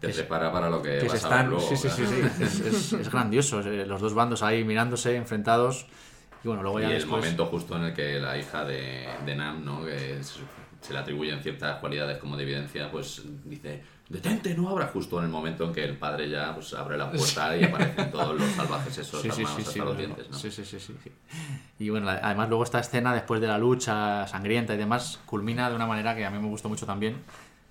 Te 0.00 0.12
se- 0.12 0.20
prepara 0.20 0.52
para 0.52 0.68
lo 0.68 0.82
que, 0.82 0.98
que 0.98 1.08
vas 1.08 1.24
a 1.24 1.28
ver 1.28 1.36
están... 1.38 1.48
luego. 1.50 1.66
sí, 1.66 1.76
sí, 1.76 1.88
sí. 1.90 2.04
Es, 2.42 2.60
es- 2.60 2.92
es 2.92 3.10
grandioso. 3.10 3.60
eh, 3.60 3.86
Los 3.86 4.00
dos 4.00 4.12
bandos 4.14 4.42
ahí 4.42 4.62
mirándose, 4.64 5.16
enfrentados. 5.16 5.86
Y 6.42 6.48
bueno, 6.48 6.62
luego 6.62 6.78
Y 6.80 6.82
ya 6.82 6.88
el 6.88 6.94
después... 6.96 7.22
momento 7.22 7.46
justo 7.46 7.76
en 7.76 7.84
el 7.84 7.94
que 7.94 8.20
la 8.20 8.36
hija 8.36 8.64
de, 8.64 9.08
de 9.24 9.34
Nam, 9.34 9.64
¿no? 9.64 9.82
que 9.84 10.18
se 10.82 10.92
le 10.92 10.98
atribuyen 10.98 11.40
ciertas 11.42 11.78
cualidades 11.78 12.18
como 12.18 12.36
de 12.36 12.42
evidencia, 12.42 12.90
pues 12.90 13.22
dice, 13.44 13.82
detente, 14.08 14.54
no 14.54 14.68
abra, 14.68 14.86
justo 14.88 15.18
en 15.18 15.24
el 15.24 15.30
momento 15.30 15.64
en 15.64 15.72
que 15.72 15.84
el 15.84 15.96
padre 15.96 16.28
ya 16.28 16.54
pues, 16.54 16.74
abre 16.74 16.96
la 16.98 17.10
puerta 17.10 17.56
y 17.56 17.64
aparecen 17.64 18.10
todos 18.10 18.38
los 18.38 18.50
salvajes 18.50 18.98
esos 18.98 19.22
Sí, 19.22 19.30
sí, 19.30 19.42
armados 19.42 19.62
sí, 19.62 19.68
hasta 19.68 19.84
los 19.84 19.96
dientes. 19.96 20.30
¿no? 20.30 20.38
sí, 20.38 20.50
sí, 20.50 20.64
sí, 20.64 20.78
sí, 20.78 20.94
sí. 21.02 21.12
Y 21.78 21.88
bueno, 21.90 22.08
además 22.08 22.48
luego 22.48 22.64
esta 22.64 22.80
escena 22.80 23.14
después 23.14 23.40
de 23.40 23.46
la 23.48 23.58
lucha 23.58 24.26
sangrienta 24.26 24.74
y 24.74 24.76
demás 24.76 25.20
culmina 25.26 25.68
de 25.70 25.76
una 25.76 25.86
manera 25.86 26.14
que 26.14 26.24
a 26.24 26.30
mí 26.30 26.38
me 26.38 26.48
gustó 26.48 26.68
mucho 26.68 26.86
también, 26.86 27.16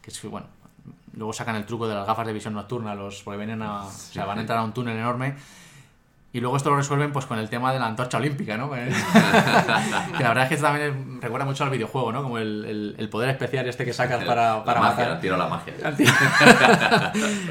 que 0.02 0.10
es 0.10 0.22
bueno, 0.24 0.48
luego 1.14 1.34
sacan 1.34 1.56
el 1.56 1.66
truco 1.66 1.88
de 1.88 1.96
las 1.96 2.08
gafas 2.08 2.26
de 2.26 2.34
visión 2.34 2.54
nocturna, 2.54 2.96
los 2.96 3.22
porque 3.24 3.38
vienen 3.38 3.62
a, 3.62 3.86
o 3.86 3.92
sea, 3.92 4.26
van 4.26 4.40
a 4.40 4.42
entrar 4.42 4.60
a 4.60 4.64
un 4.64 4.74
túnel 4.74 4.98
enorme 4.98 5.36
y 6.34 6.40
luego 6.42 6.58
esto 6.58 6.72
lo 6.72 6.76
resuelven 6.78 7.12
pues 7.14 7.26
con 7.28 7.38
el 7.40 7.48
tema 7.48 7.72
de 7.72 7.80
la 7.80 7.86
antorcha 7.86 8.18
olímpica, 8.18 8.58
¿no? 8.58 8.72
que 8.72 8.80
la 10.24 10.30
verdad 10.30 10.44
es 10.44 10.50
que 10.50 10.58
también 10.58 11.22
recuerda 11.22 11.46
mucho 11.46 11.64
al 11.64 11.70
videojuego, 11.70 12.12
¿no? 12.12 12.24
Como 12.24 12.40
el, 12.40 12.66
el- 12.66 12.96
el 12.98 13.10
poder 13.10 13.30
especial 13.30 13.68
este 13.68 13.86
que 13.86 13.94
sacas 13.94 14.24
para, 14.26 14.58
La 14.58 14.64
para 14.66 14.80
magia, 14.82 15.04
matar. 15.06 15.22
tiro 15.22 15.38
la 15.38 15.48
magia. 15.48 15.74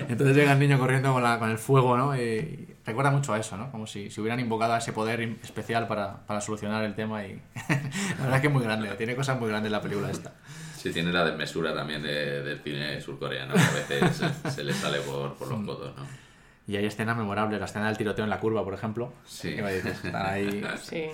Entonces 0.09 0.37
llega 0.37 0.53
el 0.53 0.59
niño 0.59 0.79
corriendo 0.79 1.13
con, 1.13 1.23
la- 1.23 1.39
con 1.39 1.51
el 1.51 1.59
fuego, 1.59 1.97
¿no? 1.97 2.17
Y 2.17 2.69
recuerda 2.85 3.11
mucho 3.11 3.33
a 3.33 3.39
eso, 3.39 3.57
¿no? 3.57 3.71
Como 3.71 3.87
si, 3.87 4.11
si 4.11 4.21
hubieran 4.21 4.41
invocado 4.41 4.73
a 4.75 4.79
ese 4.79 4.93
poder 4.93 5.21
especial 5.43 5.87
para, 5.87 6.19
para 6.27 6.41
solucionar 6.41 6.83
el 6.85 6.95
tema 6.95 7.25
y 7.25 7.41
la 7.69 8.23
verdad 8.23 8.35
es 8.37 8.41
que 8.41 8.47
es 8.49 8.53
muy 8.53 8.65
grande, 8.65 8.89
tiene 8.97 9.15
cosas 9.15 9.39
muy 9.39 9.49
grandes 9.49 9.71
la 9.73 9.81
película 9.81 10.11
esta. 10.11 10.33
Sí, 10.77 10.93
tiene 10.93 11.13
la 11.13 11.25
desmesura 11.25 11.73
también 11.73 12.03
de- 12.03 12.43
del 12.43 12.59
cine 12.61 13.01
surcoreano, 13.01 13.55
que 13.55 13.61
a 13.61 13.99
veces 14.01 14.17
se, 14.43 14.51
se 14.51 14.65
le 14.65 14.73
sale 14.73 14.99
por, 15.01 15.35
por 15.35 15.49
los 15.49 15.65
codos, 15.65 15.93
¿no? 15.97 16.32
Y 16.67 16.77
hay 16.77 16.85
escenas 16.87 17.17
memorables, 17.17 17.59
la 17.59 17.67
escena 17.67 17.87
del 17.89 17.97
tiroteo 17.99 18.25
en 18.25 18.31
la 18.31 18.39
curva, 18.39 18.65
por 18.65 18.75
ejemplo. 18.75 19.13
Sí. 19.25 19.55
¿Qué 19.57 19.63
me 19.63 19.73
dices? 19.75 20.05
Están 20.05 20.27
ahí 20.27 20.65
Sí. 20.81 21.07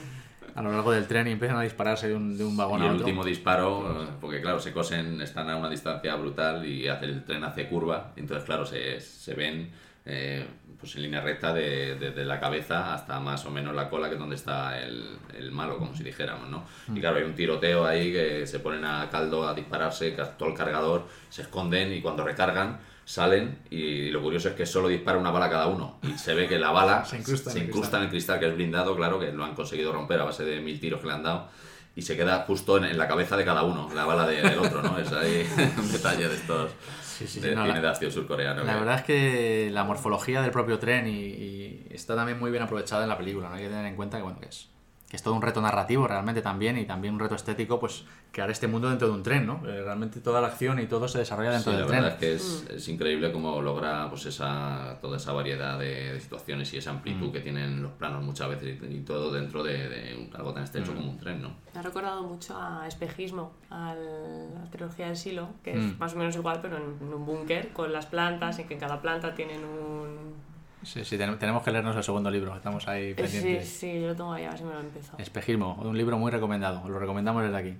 a 0.54 0.62
lo 0.62 0.70
largo 0.72 0.92
del 0.92 1.06
tren 1.06 1.26
y 1.28 1.32
empiezan 1.32 1.56
a 1.56 1.62
dispararse 1.62 2.08
de 2.08 2.14
un, 2.14 2.36
de 2.36 2.44
un 2.44 2.56
vagón 2.56 2.80
Y 2.80 2.82
a 2.82 2.86
el 2.86 2.92
otro. 2.92 3.06
último 3.06 3.24
disparo, 3.24 4.08
porque 4.20 4.40
claro, 4.40 4.58
se 4.60 4.72
cosen, 4.72 5.20
están 5.22 5.48
a 5.48 5.56
una 5.56 5.70
distancia 5.70 6.14
brutal 6.16 6.66
y 6.66 6.86
hace, 6.88 7.06
el 7.06 7.24
tren 7.24 7.44
hace 7.44 7.66
curva, 7.68 8.12
y 8.16 8.20
entonces 8.20 8.44
claro, 8.44 8.66
se, 8.66 9.00
se 9.00 9.34
ven 9.34 9.70
eh, 10.04 10.46
pues 10.80 10.94
en 10.96 11.02
línea 11.02 11.20
recta 11.20 11.52
de- 11.52 11.96
desde 11.96 12.24
la 12.24 12.40
cabeza 12.40 12.94
hasta 12.94 13.18
más 13.20 13.44
o 13.46 13.50
menos 13.50 13.74
la 13.74 13.88
cola, 13.90 14.08
que 14.08 14.14
es 14.14 14.20
donde 14.20 14.36
está 14.36 14.78
el, 14.80 15.18
el 15.36 15.50
malo, 15.52 15.76
como 15.78 15.94
si 15.94 16.02
dijéramos, 16.02 16.48
¿no? 16.48 16.64
Y 16.94 17.00
claro, 17.00 17.16
hay 17.18 17.24
un 17.24 17.34
tiroteo 17.34 17.84
ahí 17.86 18.12
que 18.12 18.46
se 18.46 18.60
ponen 18.60 18.84
a 18.84 19.08
caldo 19.10 19.46
a 19.46 19.54
dispararse, 19.54 20.10
todo 20.38 20.48
el 20.48 20.54
cargador, 20.54 21.06
se 21.28 21.42
esconden 21.42 21.92
y 21.92 22.00
cuando 22.00 22.24
recargan 22.24 22.78
salen 23.08 23.58
y 23.70 24.10
lo 24.10 24.20
curioso 24.20 24.50
es 24.50 24.54
que 24.54 24.66
solo 24.66 24.88
dispara 24.88 25.16
una 25.18 25.30
bala 25.30 25.48
cada 25.48 25.66
uno 25.66 25.98
y 26.02 26.18
se 26.18 26.34
ve 26.34 26.46
que 26.46 26.58
la 26.58 26.70
bala 26.72 27.04
Se 27.06 27.16
incrusta 27.16 27.50
en 27.52 27.56
el 27.56 27.62
incrusta 27.64 27.96
en 27.96 28.02
el 28.04 28.08
cristal 28.10 28.38
que 28.38 28.48
es 28.48 28.54
blindado, 28.54 28.94
claro, 28.94 29.18
que 29.18 29.32
lo 29.32 29.44
han 29.44 29.54
conseguido 29.54 29.92
romper 29.94 30.20
a 30.20 30.24
base 30.24 30.44
de 30.44 30.60
mil 30.60 30.78
tiros 30.78 31.00
que 31.00 31.06
le 31.06 31.14
han 31.14 31.22
dado 31.22 31.48
y 31.96 32.02
se 32.02 32.16
queda 32.16 32.44
justo 32.46 32.76
en, 32.76 32.84
en 32.84 32.98
la 32.98 33.08
cabeza 33.08 33.36
de 33.38 33.44
cada 33.46 33.62
uno, 33.62 33.88
la 33.94 34.04
bala 34.04 34.26
de- 34.26 34.42
del 34.42 34.58
otro, 34.58 34.82
¿no? 34.82 34.98
Es 34.98 35.10
ahí 35.12 35.48
un 35.78 35.90
detalle 35.90 36.28
de 36.28 36.34
estos 36.34 36.70
Sí, 37.02 37.26
sí, 37.26 37.40
de 37.40 37.48
sí, 37.48 37.54
no, 37.56 37.66
la- 37.66 37.80
de 37.80 37.88
acción 37.88 38.12
surcoreano. 38.12 38.62
La 38.62 38.74
que- 38.74 38.78
verdad 38.78 38.94
es 38.96 39.02
que 39.02 39.70
la 39.72 39.82
morfología 39.84 40.42
del 40.42 40.50
propio 40.52 40.78
tren 40.78 41.08
y, 41.08 41.10
y 41.18 41.86
está 41.90 42.14
también 42.14 42.38
muy 42.38 42.50
bien 42.50 42.62
aprovechada 42.62 43.02
en 43.04 43.08
la 43.08 43.16
película. 43.18 43.48
¿no? 43.48 43.54
Hay 43.56 43.62
que 43.62 43.68
tener 43.68 43.86
en 43.86 43.96
cuenta 43.96 44.18
que, 44.18 44.22
bueno, 44.22 44.38
que 44.38 44.46
es, 44.48 44.68
que 45.08 45.16
es 45.16 45.22
todo 45.22 45.32
un 45.34 45.40
reto 45.40 45.62
narrativo 45.62 46.06
realmente 46.06 46.42
también 46.42 46.76
y 46.76 46.84
también 46.84 47.14
un 47.14 47.20
reto 47.20 47.34
estético, 47.34 47.80
pues 47.80 48.04
crear 48.30 48.50
este 48.50 48.66
mundo 48.68 48.90
dentro 48.90 49.08
de 49.08 49.14
un 49.14 49.22
tren, 49.22 49.46
¿no? 49.46 49.54
Eh, 49.66 49.82
Realmente 49.82 50.20
toda 50.20 50.42
la 50.42 50.48
acción 50.48 50.78
y 50.80 50.86
todo 50.86 51.08
se 51.08 51.18
desarrolla 51.20 51.50
dentro 51.52 51.72
Sí, 51.72 51.78
del 51.78 51.86
la 51.86 51.90
tren. 51.90 52.02
verdad 52.02 52.18
es 52.18 52.20
que 52.20 52.34
es, 52.34 52.66
es 52.76 52.88
increíble 52.88 53.32
cómo 53.32 53.62
logra 53.62 54.10
pues 54.10 54.26
esa 54.26 54.98
toda 55.00 55.16
esa 55.16 55.32
variedad 55.32 55.78
de, 55.78 56.12
de 56.12 56.20
situaciones 56.20 56.74
y 56.74 56.76
esa 56.76 56.90
amplitud 56.90 57.32
que 57.32 57.40
tienen 57.40 57.82
los 57.82 57.92
planos 57.92 58.22
muchas 58.22 58.50
veces 58.50 58.78
y, 58.82 58.96
y 58.96 59.00
todo 59.00 59.32
dentro 59.32 59.62
de, 59.64 59.88
de 59.88 60.14
un- 60.14 60.36
algo 60.36 60.52
tan 60.52 60.64
estrecho 60.64 60.94
como 60.94 61.10
un 61.10 61.18
tren, 61.18 61.40
¿no? 61.40 61.52
Me 61.72 61.80
ha 61.80 61.82
recordado 61.82 62.22
mucho 62.24 62.54
a 62.60 62.86
Espejismo, 62.86 63.52
a 63.70 63.94
la 63.94 64.70
trilogía 64.70 65.06
del 65.06 65.16
Silo, 65.16 65.48
que 65.64 65.70
es 65.78 65.84
Mm. 65.94 65.98
más 65.98 66.12
o 66.12 66.16
menos 66.18 66.36
igual, 66.36 66.58
pero 66.60 66.76
en, 66.76 66.96
en 67.00 67.14
un 67.14 67.24
búnker, 67.24 67.72
con 67.72 67.92
las 67.94 68.04
plantas, 68.04 68.58
y 68.58 68.64
que 68.64 68.74
en 68.74 68.80
cada 68.80 69.00
planta 69.00 69.34
tienen 69.34 69.64
un... 69.64 70.34
Sí, 70.82 71.04
sí, 71.04 71.18
ten- 71.18 71.38
tenemos 71.38 71.62
que 71.62 71.70
leernos 71.72 71.96
el 71.96 72.02
segundo 72.04 72.30
libro, 72.30 72.54
estamos 72.56 72.86
ahí 72.88 73.08
Sí, 73.10 73.14
pendientes. 73.14 73.68
sí, 73.68 74.00
yo 74.00 74.08
lo 74.08 74.16
tengo 74.16 74.32
ahí, 74.32 74.44
a 74.44 74.50
ver 74.50 74.58
si 74.58 74.64
me 74.64 74.72
lo 74.74 74.80
empiezo. 74.80 75.12
Espejismo, 75.18 75.74
un 75.82 75.96
libro 75.98 76.18
muy 76.18 76.30
recomendado, 76.30 76.88
lo 76.88 76.98
recomendamos 76.98 77.42
desde 77.42 77.56
aquí. 77.56 77.74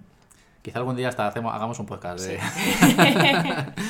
Quizá 0.63 0.79
algún 0.81 0.97
día 0.97 1.09
hasta 1.09 1.27
hacemos, 1.29 1.55
hagamos 1.55 1.79
un 1.79 1.87
podcast 1.87 2.21
de... 2.25 2.39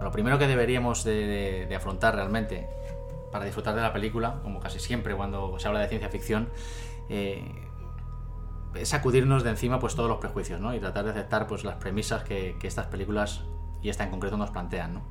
Lo 0.00 0.10
primero 0.12 0.38
que 0.38 0.46
deberíamos 0.46 1.02
de, 1.04 1.14
de- 1.26 1.66
de 1.66 1.74
afrontar 1.76 2.14
realmente 2.14 2.68
para 3.34 3.46
disfrutar 3.46 3.74
de 3.74 3.82
la 3.82 3.92
película, 3.92 4.36
como 4.44 4.60
casi 4.60 4.78
siempre 4.78 5.16
cuando 5.16 5.58
se 5.58 5.66
habla 5.66 5.80
de 5.80 5.88
ciencia 5.88 6.08
ficción, 6.08 6.50
eh, 7.08 7.66
es 8.76 8.88
sacudirnos 8.90 9.42
de 9.42 9.50
encima 9.50 9.80
pues 9.80 9.96
todos 9.96 10.08
los 10.08 10.18
prejuicios 10.18 10.60
¿no? 10.60 10.72
y 10.72 10.78
tratar 10.78 11.04
de 11.04 11.10
aceptar 11.10 11.48
pues 11.48 11.64
las 11.64 11.74
premisas 11.74 12.22
que, 12.22 12.56
que 12.60 12.68
estas 12.68 12.86
películas 12.86 13.42
y 13.82 13.88
esta 13.88 14.04
en 14.04 14.10
concreto 14.10 14.36
nos 14.36 14.50
plantean. 14.52 14.94
¿no? 14.94 15.02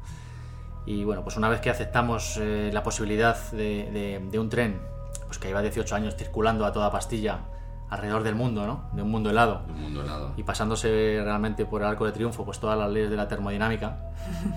Y 0.86 1.04
bueno, 1.04 1.22
pues 1.26 1.36
una 1.36 1.50
vez 1.50 1.60
que 1.60 1.70
aceptamos 1.70 2.38
eh, 2.38 2.70
la 2.72 2.82
posibilidad 2.82 3.36
de, 3.52 3.92
de- 3.92 4.26
de 4.32 4.40
un 4.40 4.48
tren 4.48 4.82
pues 5.26 5.38
que 5.38 5.50
lleva 5.50 5.62
18 5.62 5.94
años 5.94 6.16
circulando 6.16 6.66
a 6.66 6.72
toda 6.72 6.90
pastilla 6.94 7.42
alrededor 7.90 8.24
del 8.24 8.36
mundo, 8.36 8.66
¿no? 8.66 8.86
de 8.94 9.02
un 9.02 9.12
mundo 9.12 9.32
helado, 9.32 9.64
Un 9.68 9.82
mundo 9.82 10.02
helado. 10.02 10.32
y 10.38 10.44
pasándose 10.44 11.20
realmente 11.26 11.66
por 11.66 11.82
el 11.82 11.90
arco 11.90 12.06
de 12.06 12.14
triunfo 12.14 12.46
pues 12.46 12.58
todas 12.58 12.80
las 12.80 12.90
leyes 12.90 13.10
de 13.10 13.18
la 13.18 13.28
termodinámica 13.28 14.00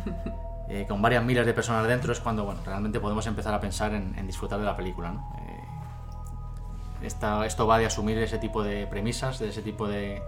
eh, 0.69 0.85
con 0.89 1.01
varias 1.03 1.23
miles 1.25 1.47
de 1.47 1.53
personas 1.55 1.87
dentro 1.87 2.13
es 2.13 2.21
cuando 2.21 2.45
bueno, 2.45 2.61
realmente 2.65 2.99
podemos 3.01 3.27
empezar 3.27 3.55
a 3.55 3.61
pensar 3.61 3.95
en, 3.95 4.15
en 4.19 4.27
disfrutar 4.27 4.59
de 4.59 4.65
la 4.65 4.77
película 4.77 5.13
¿no? 5.13 5.33
Eh, 5.41 5.61
esta- 7.03 7.45
esto 7.47 7.67
va 7.67 7.79
de 7.79 7.87
asumir 7.87 8.19
ese 8.19 8.39
tipo 8.39 8.63
de 8.63 8.87
premisas 8.87 9.39
de 9.39 9.49
ese 9.51 9.63
tipo 9.63 9.87
de, 9.87 10.23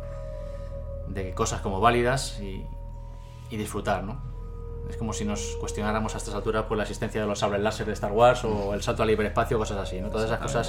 de 1.09 1.33
cosas 1.35 1.61
como 1.61 1.81
válidas 1.81 2.39
y, 2.41 2.65
y 3.51 3.57
disfrutar, 3.57 4.05
¿no? 4.05 4.21
Es 4.89 4.97
como 4.97 5.13
si 5.13 5.25
nos 5.25 5.57
cuestionáramos 5.61 6.15
a 6.15 6.19
estas 6.19 6.35
alturas 6.35 6.65
por 6.65 6.77
la 6.79 6.85
existencia 6.85 7.21
de 7.21 7.27
los 7.27 7.39
sables 7.41 7.61
láser 7.61 7.87
de 7.87 7.93
Star 7.93 8.13
Wars 8.13 8.43
o 8.45 8.73
el 8.73 8.83
salto 8.83 9.03
al 9.03 9.11
hiperespacio, 9.11 9.59
cosas 9.59 9.77
así, 9.79 10.01
¿no? 10.01 10.09
Todas 10.09 10.27
esas 10.27 10.39
cosas 10.41 10.69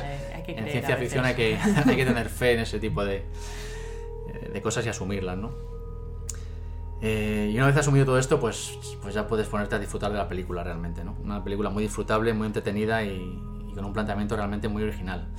en 0.51 0.65
ciencia 0.71 0.95
ficción 0.97 1.23
hay 1.25 1.36
que, 1.36 1.58
hay 1.89 1.95
que 1.95 2.05
tener 2.05 2.27
fe 2.29 2.53
en 2.53 2.60
ese 2.62 2.79
tipo 2.79 3.05
de, 3.05 3.23
de 4.51 4.62
cosas 4.62 4.86
y 4.86 4.89
asumirlas, 4.89 5.38
¿no? 5.38 5.51
Eh, 7.01 7.49
y 7.53 7.55
una 7.57 7.67
vez 7.67 7.77
asumido 7.77 8.05
todo 8.05 8.19
esto, 8.19 8.39
pues, 8.39 8.77
pues 9.01 9.13
ya 9.13 9.25
puedes 9.25 9.47
ponerte 9.47 9.75
a 9.75 9.79
disfrutar 9.79 10.12
de 10.12 10.17
la 10.17 10.27
película 10.27 10.63
realmente, 10.63 11.03
¿no? 11.03 11.15
Una 11.23 11.43
película 11.43 11.69
muy 11.69 11.83
disfrutable, 11.83 12.33
muy 12.33 12.47
entretenida 12.47 13.03
y, 13.03 13.41
y 13.69 13.73
con 13.73 13.85
un 13.85 13.93
planteamiento 13.93 14.35
realmente 14.35 14.67
muy 14.67 14.83
original. 14.83 15.29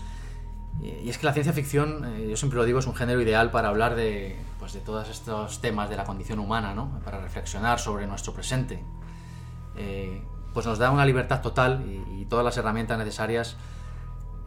Y, 0.81 0.89
y 0.89 1.11
es 1.11 1.19
que 1.19 1.27
la 1.27 1.33
ciencia 1.35 1.53
ficción, 1.53 2.05
eh, 2.07 2.29
yo 2.31 2.37
siempre 2.37 2.57
lo 2.57 2.65
digo, 2.65 2.79
es 2.79 2.87
un 2.87 2.95
género 2.95 3.21
ideal 3.21 3.51
para 3.51 3.69
hablar 3.69 3.95
de, 3.95 4.39
pues, 4.59 4.73
de 4.73 4.81
todos 4.81 5.09
estos 5.11 5.61
temas 5.61 5.91
de 5.91 5.97
la 5.97 6.05
condición 6.05 6.39
humana, 6.39 6.75
¿no? 6.75 6.99
Para 7.05 7.21
reflexionar 7.21 7.79
sobre 7.79 8.07
nuestro 8.07 8.33
presente. 8.33 8.83
Eh, 9.77 10.23
pues 10.55 10.67
nos 10.67 10.79
da 10.79 10.91
una 10.91 11.05
libertad 11.05 11.43
total 11.43 11.85
y, 11.87 12.23
y 12.23 12.25
todas 12.25 12.45
las 12.45 12.57
herramientas 12.57 12.99
necesarias 12.99 13.57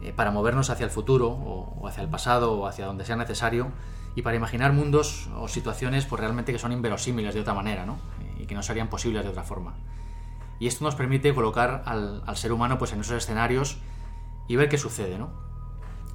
eh, 0.02 0.12
para 0.12 0.30
movernos 0.30 0.68
hacia 0.68 0.84
el 0.84 0.90
futuro 0.90 1.28
o, 1.28 1.78
o 1.80 1.86
hacia 1.86 2.02
el 2.02 2.08
pasado 2.10 2.52
o 2.52 2.66
hacia 2.66 2.86
donde 2.86 3.04
sea 3.04 3.16
necesario 3.16 3.68
y 4.14 4.22
para 4.22 4.36
imaginar 4.36 4.72
mundos 4.72 5.28
o 5.36 5.48
situaciones 5.48 6.06
pues 6.06 6.20
realmente 6.20 6.52
que 6.52 6.58
son 6.58 6.72
inverosímiles 6.72 7.34
de 7.34 7.40
otra 7.40 7.54
manera 7.54 7.84
¿no? 7.86 7.98
Y 8.38 8.46
que 8.46 8.54
no 8.54 8.62
serían 8.62 8.88
posibles 8.88 9.24
de 9.24 9.30
otra 9.30 9.42
forma. 9.42 9.74
Y 10.60 10.66
esto 10.66 10.84
nos 10.84 10.94
permite 10.94 11.34
colocar 11.34 11.82
al, 11.86 12.22
al 12.26 12.36
ser 12.36 12.52
humano 12.52 12.78
pues 12.78 12.92
en 12.92 13.00
esos 13.00 13.16
escenarios 13.16 13.78
y 14.46 14.56
ver 14.56 14.68
qué 14.68 14.78
sucede, 14.78 15.18
¿no? 15.18 15.30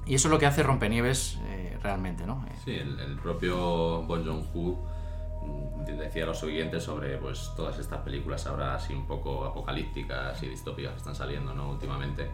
Y 0.06 0.14
eso 0.14 0.28
es 0.28 0.32
lo 0.32 0.38
que 0.38 0.46
hace 0.46 0.62
Rompenieves 0.62 1.38
eh, 1.46 1.78
realmente, 1.82 2.26
¿no? 2.26 2.44
Eh, 2.48 2.52
Sí, 2.64 2.74
el, 2.74 2.98
el 3.00 3.16
propio 3.18 4.02
Bon 4.02 4.24
Joon-ho 4.24 4.78
mm, 5.44 5.84
decía 5.98 6.26
lo 6.26 6.34
siguiente 6.34 6.80
sobre 6.80 7.16
pues 7.18 7.52
todas 7.56 7.78
estas 7.78 8.00
películas 8.00 8.46
ahora 8.46 8.74
así 8.74 8.94
un 8.94 9.06
poco 9.06 9.44
apocalípticas 9.44 10.42
y 10.42 10.48
distópicas 10.48 10.92
que 10.92 10.98
están 10.98 11.14
saliendo 11.14 11.54
¿no? 11.54 11.70
últimamente. 11.70 12.28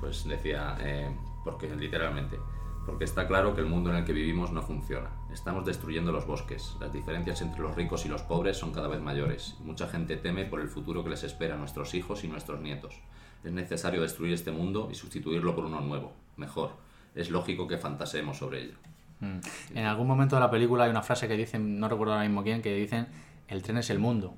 Pues 0.00 0.24
decía, 0.28 0.76
eh, 0.80 1.10
porque 1.44 1.74
literalmente, 1.74 2.38
porque 2.84 3.04
está 3.04 3.26
claro 3.28 3.54
que 3.54 3.60
el 3.60 3.66
mundo 3.66 3.90
en 3.90 3.96
el 3.96 4.04
que 4.04 4.12
vivimos 4.12 4.50
no 4.50 4.62
funciona. 4.62 5.10
Estamos 5.32 5.64
destruyendo 5.64 6.12
los 6.12 6.26
bosques. 6.26 6.76
Las 6.80 6.92
diferencias 6.92 7.40
entre 7.42 7.60
los 7.60 7.76
ricos 7.76 8.04
y 8.04 8.08
los 8.08 8.22
pobres 8.22 8.56
son 8.56 8.72
cada 8.72 8.88
vez 8.88 9.00
mayores. 9.00 9.56
y 9.60 9.64
Mucha 9.64 9.88
gente 9.88 10.16
teme 10.16 10.44
por 10.44 10.60
el 10.60 10.68
futuro 10.68 11.04
que 11.04 11.10
les 11.10 11.22
espera 11.22 11.54
a 11.54 11.58
nuestros 11.58 11.94
hijos 11.94 12.24
y 12.24 12.28
nuestros 12.28 12.60
nietos. 12.60 13.00
Es 13.44 13.52
necesario 13.52 14.02
destruir 14.02 14.32
este 14.32 14.50
mundo 14.50 14.88
y 14.90 14.94
sustituirlo 14.94 15.54
por 15.54 15.64
uno 15.64 15.80
nuevo, 15.80 16.12
mejor. 16.36 16.70
Es 17.14 17.30
lógico 17.30 17.68
que 17.68 17.78
fantaseemos 17.78 18.38
sobre 18.38 18.62
ello. 18.62 18.74
mm. 19.20 19.40
En 19.74 19.86
algún 19.86 20.06
momento 20.06 20.36
de 20.36 20.40
la 20.40 20.50
película 20.50 20.84
hay 20.84 20.90
una 20.90 21.02
frase 21.02 21.28
que 21.28 21.36
dicen, 21.36 21.78
no 21.78 21.88
recuerdo 21.88 22.14
ahora 22.14 22.24
mismo 22.26 22.42
quién, 22.42 22.62
que 22.62 22.74
dicen, 22.74 23.06
el 23.48 23.62
tren 23.62 23.78
es 23.78 23.90
el 23.90 23.98
mundo. 23.98 24.34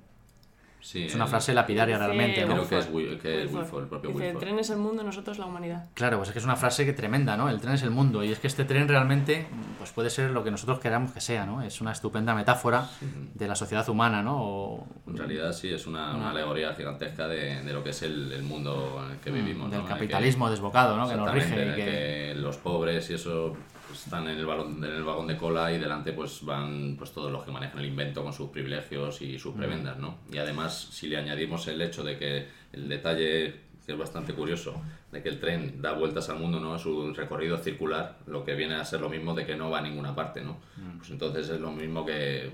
Sí, 0.84 1.04
Es 1.06 1.14
una 1.14 1.24
el- 1.24 1.30
frase 1.30 1.54
lapidaria 1.54 1.96
realmente, 1.96 2.44
¿no? 2.44 2.52
Creo 2.52 2.68
que 2.68 2.78
es, 2.78 2.88
Wilford. 2.92 3.12
Wi- 3.14 3.18
que 3.18 3.38
es 3.44 3.44
Wilford. 3.46 3.62
Wilford, 3.62 3.82
el 3.84 3.88
propio 3.88 4.10
Dice, 4.10 4.28
el 4.28 4.36
tren 4.36 4.58
es 4.58 4.68
el 4.68 4.76
mundo, 4.76 5.02
nosotros 5.02 5.38
la 5.38 5.46
humanidad. 5.46 5.86
Claro, 5.94 6.18
pues 6.18 6.28
es 6.28 6.34
que 6.34 6.38
es 6.40 6.44
una 6.44 6.56
frase 6.56 6.84
que 6.84 6.92
tremenda, 6.92 7.38
¿no? 7.38 7.48
El 7.48 7.58
tren 7.58 7.72
es 7.72 7.82
el 7.84 7.90
mundo. 7.90 8.22
Y 8.22 8.30
es 8.32 8.38
que 8.38 8.48
este 8.48 8.66
tren 8.66 8.86
realmente 8.86 9.46
pues 9.78 9.92
puede 9.92 10.10
ser 10.10 10.30
lo 10.32 10.44
que 10.44 10.50
nosotros 10.50 10.80
queramos 10.80 11.10
que 11.12 11.22
sea, 11.22 11.46
¿no? 11.46 11.62
Es 11.62 11.80
una 11.80 11.92
estupenda 11.92 12.34
metáfora 12.34 12.86
de 13.34 13.48
la 13.48 13.54
sociedad 13.54 13.88
humana, 13.88 14.22
¿no? 14.22 14.36
O 14.42 14.86
En 15.08 15.16
realidad 15.16 15.52
sí, 15.54 15.72
es 15.72 15.86
una, 15.86 16.14
una 16.14 16.30
alegoría 16.32 16.74
gigantesca 16.74 17.28
de, 17.28 17.62
de 17.62 17.72
lo 17.72 17.82
que 17.82 17.90
es 17.90 18.02
el, 18.02 18.30
el 18.32 18.42
mundo 18.42 19.02
en 19.06 19.12
el 19.12 19.18
que 19.20 19.30
vivimos. 19.30 19.68
Mm, 19.68 19.70
del 19.70 19.80
¿no? 19.80 19.86
En 19.86 19.92
el 19.92 19.94
que- 19.94 19.94
capitalismo 19.94 20.50
desbocado, 20.50 20.98
¿no? 20.98 21.08
Que 21.08 21.16
nos 21.16 21.32
rige 21.32 21.54
en 21.54 21.58
y 21.60 21.70
el 21.70 21.74
que... 21.76 21.84
que 21.84 22.34
los 22.36 22.58
pobres 22.58 23.08
y 23.08 23.14
eso 23.14 23.56
pues, 23.94 24.06
están 24.06 24.26
en 24.26 24.38
el, 24.38 24.44
balón, 24.44 24.82
en 24.82 24.90
el 24.90 25.04
vagón 25.04 25.28
de 25.28 25.36
cola 25.36 25.72
y 25.72 25.78
delante 25.78 26.12
pues 26.12 26.44
van 26.44 26.96
pues 26.98 27.12
todos 27.12 27.30
los 27.30 27.44
que 27.44 27.52
manejan 27.52 27.78
el 27.78 27.86
invento 27.86 28.24
con 28.24 28.32
sus 28.32 28.50
privilegios 28.50 29.22
y 29.22 29.34
Mm. 29.34 29.38
sus 29.38 29.54
prebendas, 29.54 29.98
¿no? 29.98 30.18
Y 30.32 30.38
además, 30.38 30.88
si 30.90 31.06
le 31.06 31.16
añadimos 31.16 31.68
el 31.68 31.80
hecho 31.80 32.02
de 32.02 32.18
que 32.18 32.48
el 32.72 32.88
detalle 32.88 33.54
que 33.86 33.92
es 33.92 33.98
bastante 33.98 34.32
curioso, 34.32 34.80
de 35.12 35.22
que 35.22 35.28
el 35.28 35.38
tren 35.38 35.80
da 35.80 35.92
vueltas 35.92 36.28
al 36.30 36.38
mundo, 36.40 36.58
¿no? 36.58 36.76
Su 36.78 37.12
recorrido 37.12 37.56
circular, 37.58 38.18
lo 38.26 38.42
que 38.44 38.54
viene 38.54 38.74
a 38.74 38.84
ser 38.84 39.00
lo 39.00 39.10
mismo 39.10 39.32
de 39.34 39.44
que 39.46 39.54
no 39.54 39.70
va 39.70 39.78
a 39.78 39.82
ninguna 39.82 40.14
parte, 40.14 40.40
¿no? 40.40 40.54
Mm. 40.76 40.98
Pues 40.98 41.10
entonces 41.10 41.48
es 41.50 41.60
lo 41.60 41.70
mismo 41.70 42.04
que 42.04 42.50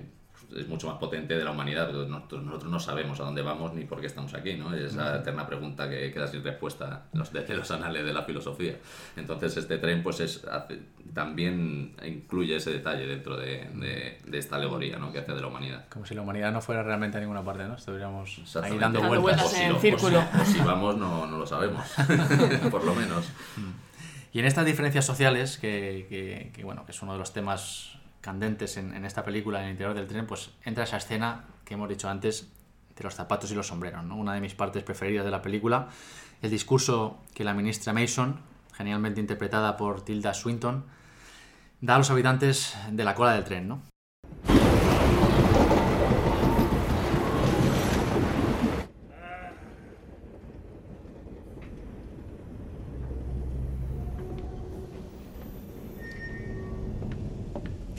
es 0.57 0.67
mucho 0.69 0.89
más 0.89 0.99
potente 0.99 1.37
de 1.37 1.45
la 1.45 1.51
humanidad. 1.51 1.91
porque 1.91 2.09
Nosotros, 2.09 2.43
nosotros 2.43 2.71
no 2.73 2.81
sabemos 2.81 3.21
a 3.21 3.25
dónde 3.25 3.43
vamos 3.43 3.73
ni 3.75 3.85
por 3.85 4.01
qué 4.01 4.07
estamos 4.07 4.35
aquí, 4.35 4.55
¿no? 4.55 4.75
Es 4.75 4.93
esa 4.93 5.17
eterna 5.17 5.47
pregunta 5.47 5.89
que 5.89 6.13
queda 6.13 6.27
sin 6.27 6.43
respuesta 6.43 7.05
en 7.13 7.19
los, 7.21 7.33
desde 7.33 7.55
los 7.57 7.71
anales 7.71 8.05
de 8.05 8.13
la 8.13 8.23
filosofía. 8.23 8.75
Entonces 9.17 9.57
este 9.57 9.79
tren 9.79 10.03
pues 10.03 10.21
es, 10.21 10.45
hace- 10.45 10.81
también 11.15 11.95
incluye 12.07 12.57
ese 12.57 12.71
detalle 12.73 13.07
dentro 13.07 13.37
de, 13.37 13.69
de- 13.75 14.19
de 14.25 14.39
esta 14.39 14.57
alegoría 14.57 14.99
¿no? 14.99 15.13
que 15.13 15.19
hace 15.21 15.33
de 15.33 15.41
la 15.41 15.47
humanidad. 15.47 15.85
Como 15.89 16.07
si 16.07 16.15
la 16.15 16.23
humanidad 16.23 16.53
no 16.53 16.61
fuera 16.61 16.83
realmente 16.83 17.19
a 17.19 17.21
ninguna 17.21 17.43
parte, 17.45 17.65
¿no? 17.65 17.75
Estuviéramos 17.75 18.57
ahí 18.63 18.79
dando 18.79 19.01
vueltas. 19.01 19.21
vueltas 19.23 19.47
O 19.47 19.49
si 19.49 19.63
en 19.63 19.71
lo- 19.73 19.77
o 19.77 19.81
círculo. 19.81 20.23
si- 20.33 20.41
o 20.41 20.45
si 20.45 20.59
vamos 20.61 20.97
no, 20.97 21.27
no 21.27 21.39
lo 21.39 21.47
sabemos, 21.47 21.85
por 22.71 22.85
lo 22.85 22.95
menos. 22.95 23.29
Y 24.33 24.39
en 24.39 24.45
estas 24.45 24.65
diferencias 24.65 25.05
sociales, 25.05 25.59
que, 25.59 26.07
que- 26.09 26.53
que, 26.55 26.65
bueno, 26.65 26.85
que 26.87 26.93
es 26.93 27.03
uno 27.03 27.13
de 27.13 27.19
los 27.19 27.33
temas 27.33 27.99
candentes 28.21 28.77
en, 28.77 29.05
esta 29.05 29.25
película, 29.25 29.61
en 29.61 29.67
el 29.67 29.71
interior 29.73 29.95
del 29.95 30.07
tren, 30.07 30.27
pues 30.27 30.51
entra 30.65 30.85
esa 30.85 30.99
escena 30.99 31.45
que 31.65 31.75
hemos 31.75 31.89
dicho 31.89 32.09
antes 32.09 32.49
de 32.97 33.05
los 33.05 33.15
zapatos 33.15 33.51
y 33.51 33.55
los 33.55 33.69
sombreros, 33.69 34.05
¿no? 34.05 34.17
Una 34.17 34.35
de 34.35 34.41
mis 34.41 34.55
partes 34.55 34.83
preferidas 34.83 35.25
de 35.25 35.31
la 35.31 35.41
película. 35.41 35.89
El 36.43 36.51
discurso 36.51 37.19
que 37.35 37.45
la 37.45 37.55
ministra 37.55 37.93
Mason, 37.93 38.41
genialmente 38.75 39.21
interpretada 39.21 39.77
por 39.77 40.05
Tilda 40.05 40.35
Swinton, 40.35 40.85
da 41.81 41.95
a 41.95 41.99
los 41.99 42.11
habitantes 42.11 42.77
de 42.91 43.05
la 43.05 43.15
cola 43.15 43.33
del 43.33 43.45
tren, 43.45 43.69
¿no? 43.69 43.90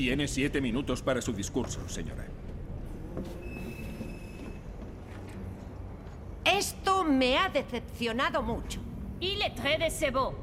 Tiene 0.02 0.28
siete 0.28 0.60
minutos 0.62 1.04
para 1.04 1.22
su 1.22 1.32
discurso, 1.32 1.88
señora. 1.88 2.26
Esto 6.44 7.04
me 7.04 7.38
ha 7.38 7.48
decepcionado 7.50 8.42
mucho. 8.42 8.80
Il 9.20 9.44
est 9.44 9.54
très 9.56 9.78
décevant. 9.78 10.34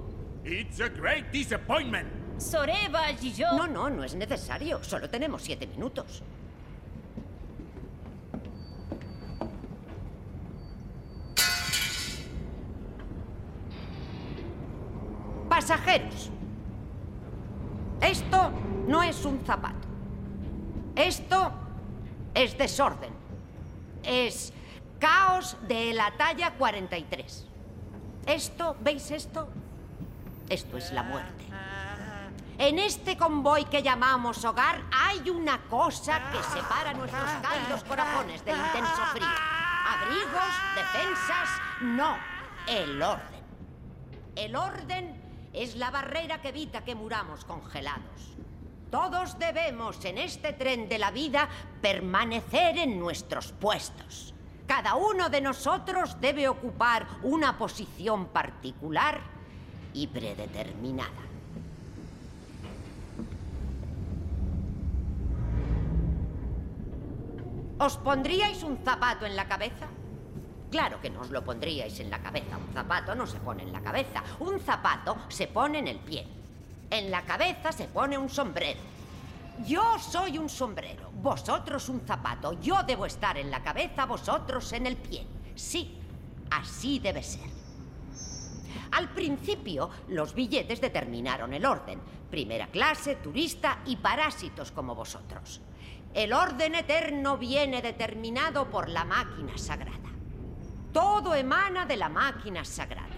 It's 0.45 0.79
a 0.79 0.89
great 0.89 1.33
disappointment. 1.33 2.07
Soreva 2.39 3.09
Gijo. 3.21 3.57
No, 3.57 3.67
no, 3.67 3.91
no 3.91 4.05
es 4.05 4.15
necesario. 4.15 4.85
Solo 4.85 5.11
tenemos 5.11 5.43
siete 5.43 5.67
minutos. 5.67 6.23
Pasajeros. 15.49 16.31
Esto 18.01 18.53
no 18.89 19.03
es 19.03 19.25
un 19.27 19.45
zapato. 19.45 19.87
Esto 20.97 21.53
es 22.35 22.57
desorden. 22.57 23.13
Es 24.03 24.53
caos 24.99 25.57
de 25.69 25.93
la 25.93 26.17
talla 26.17 26.55
43. 26.55 27.47
Esto, 28.27 28.77
¿veis 28.81 29.11
esto? 29.11 29.49
Esto 30.49 30.79
es 30.79 30.91
la 30.93 31.03
muerte. 31.03 31.45
En 32.57 32.79
este 32.79 33.17
convoy 33.17 33.67
que 33.67 33.83
llamamos 33.83 34.45
hogar 34.45 34.83
hay 34.91 35.31
una 35.31 35.61
cosa 35.69 36.33
que 36.33 36.43
separa 36.43 36.95
nuestros 36.95 37.31
cálidos 37.43 37.85
corazones 37.85 38.45
del 38.45 38.57
intenso 38.57 39.03
frío. 39.13 39.29
Abrigos, 39.87 40.55
defensas, 40.75 41.49
no, 41.83 42.17
el 42.67 43.01
orden. 43.01 43.43
El 44.35 44.57
orden 44.57 45.49
es 45.53 45.77
la 45.77 45.91
barrera 45.91 46.41
que 46.41 46.49
evita 46.49 46.83
que 46.85 46.95
muramos 46.95 47.45
congelados. 47.45 48.39
Todos 48.91 49.39
debemos 49.39 50.03
en 50.05 50.17
este 50.17 50.55
tren 50.55 50.89
de 50.89 50.99
la 50.99 51.11
vida 51.11 51.49
permanecer 51.83 52.79
en 52.79 52.99
nuestros 52.99 53.53
puestos. 53.53 54.33
Cada 54.67 54.95
uno 54.95 55.29
de 55.29 55.41
nosotros 55.41 56.19
debe 56.21 56.49
ocupar 56.49 57.07
una 57.23 57.59
posición 57.59 58.27
particular 58.27 59.21
y 59.93 60.07
predeterminada. 60.07 61.29
¿Os 67.79 67.97
pondríais 67.99 68.63
un 68.63 68.79
zapato 68.79 69.25
en 69.25 69.37
la 69.37 69.47
cabeza? 69.47 69.87
Claro 70.71 71.01
que 71.01 71.11
no 71.11 71.21
os 71.21 71.31
lo 71.31 71.45
pondríais 71.45 72.01
en 72.01 72.11
la 72.11 72.21
cabeza. 72.21 72.57
Un 72.57 72.73
zapato 72.73 73.15
no 73.15 73.27
se 73.27 73.39
pone 73.39 73.63
en 73.63 73.73
la 73.73 73.81
cabeza. 73.81 74.23
Un 74.41 74.59
zapato 74.61 75.17
se 75.29 75.47
pone 75.47 75.79
en 75.79 75.89
el 75.89 75.99
pie. 75.99 76.38
En 76.91 77.11
la 77.11 77.23
cabeza 77.23 77.73
se 77.73 77.89
pone 77.89 78.17
un 78.17 78.29
sombrero. 78.29 78.81
Yo 79.67 79.99
soy 79.99 80.39
un 80.39 80.49
sombrero, 80.49 81.11
vosotros 81.15 81.89
un 81.89 82.01
zapato. 82.01 82.61
Yo 82.61 82.83
debo 82.85 83.07
estar 83.07 83.37
en 83.37 83.51
la 83.51 83.63
cabeza, 83.63 84.07
vosotros 84.07 84.73
en 84.73 84.87
el 84.87 84.97
pie. 84.97 85.27
Sí, 85.55 85.99
así 86.51 86.99
debe 86.99 87.23
ser. 87.23 87.49
Al 88.93 89.11
principio, 89.11 89.91
los 90.09 90.35
billetes 90.35 90.81
determinaron 90.81 91.53
el 91.53 91.67
orden. 91.67 92.01
Primera 92.31 92.69
clase, 92.69 93.17
turista 93.17 93.81
y 93.87 93.97
parásitos 93.97 94.71
como 94.71 94.95
vosotros. 94.95 95.61
El 96.15 96.33
orden 96.33 96.75
eterno 96.75 97.37
viene 97.37 97.83
determinado 97.83 98.71
por 98.71 98.89
la 98.89 99.05
máquina 99.05 99.59
sagrada. 99.59 100.09
Todo 100.93 101.35
emana 101.35 101.85
de 101.85 101.97
la 101.97 102.09
máquina 102.09 102.65
sagrada. 102.65 103.18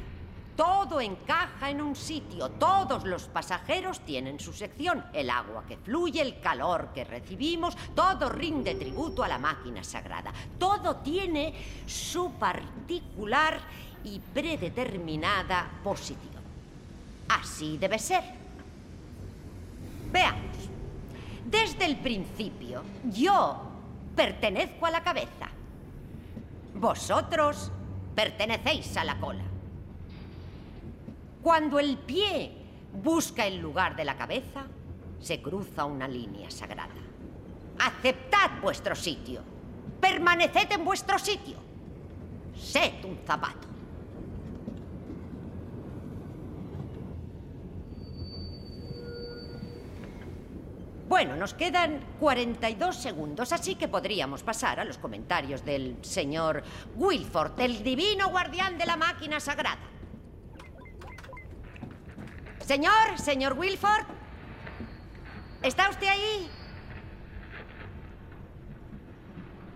Todo 0.61 1.01
encaja 1.01 1.71
en 1.71 1.81
un 1.81 1.97
sitio. 1.97 2.51
Todos 2.51 3.05
los 3.05 3.29
pasajeros 3.29 4.01
tienen 4.01 4.39
su 4.39 4.53
sección. 4.53 5.03
El 5.11 5.31
agua 5.31 5.65
que 5.67 5.79
fluye, 5.79 6.21
el 6.21 6.39
calor 6.39 6.91
que 6.95 7.03
recibimos, 7.03 7.75
todo 7.95 8.29
rinde 8.29 8.75
tributo 8.75 9.25
a 9.25 9.29
la 9.29 9.39
máquina 9.39 9.83
sagrada. 9.83 10.31
Todo 10.59 10.97
tiene 10.97 11.55
su 11.87 12.33
particular 12.33 13.59
y 14.05 14.19
predeterminada 14.19 15.67
posición. 15.83 16.43
Así 17.31 17.79
debe 17.79 17.99
ser. 17.99 18.23
Veamos. 20.13 20.57
Desde 21.47 21.87
el 21.87 21.97
principio, 21.97 22.83
yo 23.05 23.63
pertenezco 24.15 24.85
a 24.85 24.91
la 24.91 25.03
cabeza. 25.03 25.49
Vosotros 26.75 27.73
pertenecéis 28.15 28.95
a 28.99 29.05
la 29.05 29.19
cola. 29.19 29.50
Cuando 31.43 31.79
el 31.79 31.97
pie 31.97 32.53
busca 32.93 33.47
el 33.47 33.59
lugar 33.59 33.97
de 33.97 34.05
la 34.05 34.17
cabeza, 34.17 34.67
se 35.19 35.41
cruza 35.41 35.85
una 35.85 36.07
línea 36.07 36.51
sagrada. 36.51 36.95
Aceptad 37.79 38.61
vuestro 38.61 38.95
sitio. 38.95 39.43
Permaneced 40.01 40.73
en 40.73 40.85
vuestro 40.85 41.19
sitio. 41.19 41.57
Sed 42.55 43.05
un 43.05 43.19
zapato. 43.27 43.69
Bueno, 51.09 51.35
nos 51.35 51.55
quedan 51.55 52.01
42 52.21 52.95
segundos, 52.95 53.53
así 53.53 53.75
que 53.75 53.89
podríamos 53.89 54.45
pasar 54.45 54.79
a 54.79 54.85
los 54.85 54.97
comentarios 54.97 55.65
del 55.65 55.97
señor 56.03 56.63
Wilford, 56.95 57.59
el 57.61 57.83
divino 57.83 58.29
guardián 58.29 58.79
de 58.79 58.87
la 58.87 58.97
máquina 58.97 59.41
sagrada. 59.41 59.90
Señor, 62.71 63.19
señor 63.19 63.55
Wilford, 63.59 64.07
¿está 65.61 65.91
usted 65.91 66.07
ahí? 66.07 66.49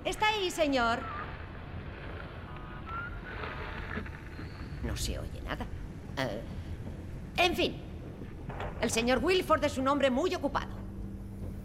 ¿Está 0.05 0.29
ahí, 0.29 0.49
señor? 0.49 1.01
No 4.85 4.97
se 4.97 5.19
oye 5.19 5.43
nada. 5.43 5.67
Eh, 6.19 6.41
en 7.39 7.57
fin, 7.57 7.83
el 8.81 8.93
señor 8.93 9.19
Wilford 9.25 9.65
es 9.65 9.77
un 9.77 9.89
hombre 9.89 10.09
muy 10.11 10.33
ocupado. 10.33 10.77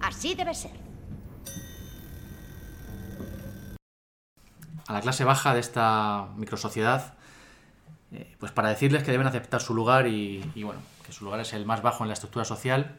Así 0.01 0.33
debe 0.33 0.55
ser. 0.55 0.71
a 4.87 4.93
la 4.93 5.01
clase 5.01 5.23
baja 5.25 5.53
de 5.53 5.59
esta 5.59 6.29
microsociedad, 6.37 7.13
eh, 8.11 8.35
pues 8.39 8.51
para 8.51 8.69
decirles 8.69 9.03
que 9.03 9.11
deben 9.11 9.27
aceptar 9.27 9.61
su 9.61 9.75
lugar 9.75 10.07
y, 10.07 10.51
y, 10.55 10.63
bueno, 10.63 10.81
que 11.09 11.15
su 11.15 11.25
lugar 11.25 11.39
es 11.41 11.53
el 11.53 11.65
más 11.65 11.81
bajo 11.81 12.03
en 12.03 12.07
la 12.07 12.13
estructura 12.13 12.45
social, 12.45 12.95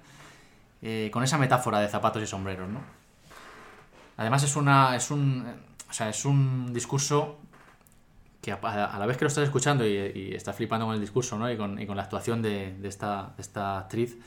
eh, 0.83 1.11
con 1.13 1.23
esa 1.23 1.39
metáfora 1.39 1.81
de 1.81 1.89
zapatos 1.89 2.23
y 2.23 2.27
sombreros, 2.27 2.69
¿no? 2.69 2.81
Además 4.17 4.43
es 4.43 4.57
una, 4.57 4.95
es 4.97 5.11
un, 5.11 5.47
o 5.89 5.93
sea, 5.93 6.11
es 6.11 6.25
un 6.25 6.73
discurso 6.73 7.39
que 8.43 8.53
a, 8.53 8.97
la 8.99 9.07
vez 9.07 9.17
que 9.17 9.25
lo 9.25 9.29
estás 9.29 9.45
escuchando 9.45 9.87
y, 9.87 9.93
y 9.93 10.35
estás 10.35 10.57
flipando 10.57 10.87
con 10.87 10.95
el 10.95 11.01
discurso, 11.01 11.39
¿no? 11.39 11.51
Y 11.51 11.57
con, 11.57 11.81
y 11.81 11.87
con 11.87 11.97
la 11.97 12.03
actuación 12.03 12.43
de, 12.43 12.75
de 12.75 12.89
esta, 12.89 13.33
de 13.37 13.43
esta 13.43 13.79
actriz, 13.79 14.19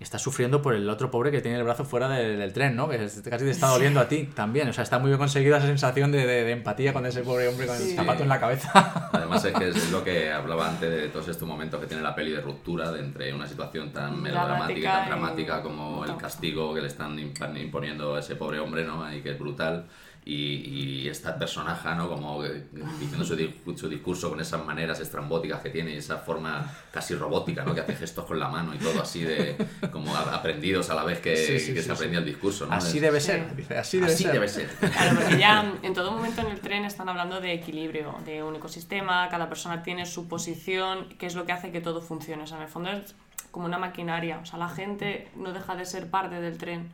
estás 0.00 0.20
sufriendo 0.20 0.60
por 0.60 0.74
el 0.74 0.88
otro 0.90 1.10
pobre 1.10 1.30
que 1.30 1.40
tiene 1.40 1.56
el 1.56 1.64
brazo 1.64 1.84
fuera 1.84 2.08
de- 2.08 2.36
del 2.36 2.52
tren, 2.52 2.76
¿no? 2.76 2.88
Que 2.88 2.98
casi 2.98 3.22
te 3.22 3.50
está 3.50 3.68
doliendo 3.68 4.00
a 4.00 4.08
ti 4.08 4.28
también. 4.34 4.68
O 4.68 4.72
sea, 4.72 4.82
está 4.84 4.98
muy 4.98 5.08
bien 5.08 5.18
conseguida 5.18 5.56
esa 5.58 5.66
sensación 5.66 6.12
de, 6.12 6.26
de- 6.26 6.44
de 6.44 6.52
empatía 6.52 6.92
con 6.92 7.06
ese 7.06 7.22
pobre 7.22 7.48
hombre 7.48 7.66
con 7.66 7.76
el 7.76 7.82
Sí. 7.82 7.94
zapato 7.96 8.22
en 8.22 8.28
la 8.28 8.38
cabeza. 8.40 9.08
Además 9.12 9.44
es 9.44 9.54
que 9.54 9.68
es 9.68 9.90
lo 9.90 10.04
que 10.04 10.30
hablaba 10.32 10.68
antes 10.68 10.90
de 10.90 11.08
todos 11.08 11.28
estos 11.28 11.48
momentos 11.48 11.80
que 11.80 11.86
tiene 11.86 12.02
la 12.02 12.14
peli 12.14 12.32
de 12.32 12.40
ruptura 12.40 12.90
de 12.90 13.00
entre 13.00 13.32
una 13.32 13.46
situación 13.46 13.92
tan 13.92 14.20
melodramática 14.20 14.78
y 14.80 14.82
tan 14.82 15.06
Dramática 15.08 15.58
y- 15.60 15.62
como 15.62 16.04
el 16.04 16.16
castigo 16.16 16.74
que 16.74 16.80
le 16.82 16.88
están 16.88 17.16
imp- 17.16 17.60
imponiendo 17.62 18.14
a 18.16 18.20
ese 18.20 18.36
pobre 18.36 18.58
hombre, 18.58 18.84
¿no? 18.84 19.02
Ahí 19.04 19.22
que 19.22 19.30
es 19.30 19.38
brutal. 19.38 19.86
Y, 20.26 21.02
y 21.02 21.08
esta 21.10 21.38
personaje, 21.38 21.94
¿no? 21.96 22.08
Como 22.08 22.42
diciendo 22.42 23.26
su, 23.26 23.36
di- 23.36 23.54
su 23.76 23.90
discurso 23.90 24.30
con 24.30 24.40
esas 24.40 24.64
maneras 24.64 24.98
estrambóticas 25.00 25.60
que 25.60 25.68
tiene 25.68 25.90
y 25.92 25.98
esa 25.98 26.16
forma 26.16 26.66
casi 26.90 27.14
robótica, 27.14 27.62
¿no? 27.62 27.74
Que 27.74 27.82
hace 27.82 27.94
gestos 27.94 28.24
con 28.24 28.40
la 28.40 28.48
mano 28.48 28.74
y 28.74 28.78
todo 28.78 29.02
así 29.02 29.20
de 29.22 29.54
como 29.92 30.16
aprendidos 30.16 30.88
a 30.88 30.94
la 30.94 31.04
vez 31.04 31.20
que, 31.20 31.36
Sí, 31.36 31.60
sí, 31.60 31.74
que 31.74 31.80
sí, 31.82 31.86
se 31.88 31.92
aprendía 31.92 32.20
sí. 32.20 32.24
el 32.24 32.30
discurso, 32.32 32.64
¿no? 32.64 32.72
Así 32.72 33.00
debe 33.00 33.20
ser. 33.20 33.54
Dice, 33.54 33.76
así 33.76 33.98
debe 34.00 34.12
así 34.14 34.22
ser. 34.24 34.32
debe 34.32 34.48
ser. 34.48 34.66
Claro, 34.68 35.16
porque 35.20 35.38
ya 35.38 35.74
en 35.82 35.92
todo 35.92 36.10
momento 36.12 36.40
en 36.40 36.46
el 36.52 36.60
tren 36.60 36.86
están 36.86 37.10
hablando 37.10 37.42
de 37.42 37.52
equilibrio, 37.52 38.14
de 38.24 38.42
un 38.42 38.56
ecosistema, 38.56 39.28
cada 39.28 39.50
persona 39.50 39.82
tiene 39.82 40.06
su 40.06 40.26
posición, 40.26 41.06
que 41.18 41.26
es 41.26 41.34
lo 41.34 41.44
que 41.44 41.52
hace 41.52 41.70
que 41.70 41.82
todo 41.82 42.00
funcione. 42.00 42.44
O 42.44 42.46
sea, 42.46 42.56
en 42.56 42.62
el 42.62 42.68
fondo 42.70 42.90
es 42.92 43.14
como 43.50 43.66
una 43.66 43.76
maquinaria. 43.76 44.38
O 44.38 44.46
sea, 44.46 44.58
la 44.58 44.70
gente 44.70 45.28
no 45.36 45.52
deja 45.52 45.76
de 45.76 45.84
ser 45.84 46.08
parte 46.08 46.40
del 46.40 46.56
tren. 46.56 46.90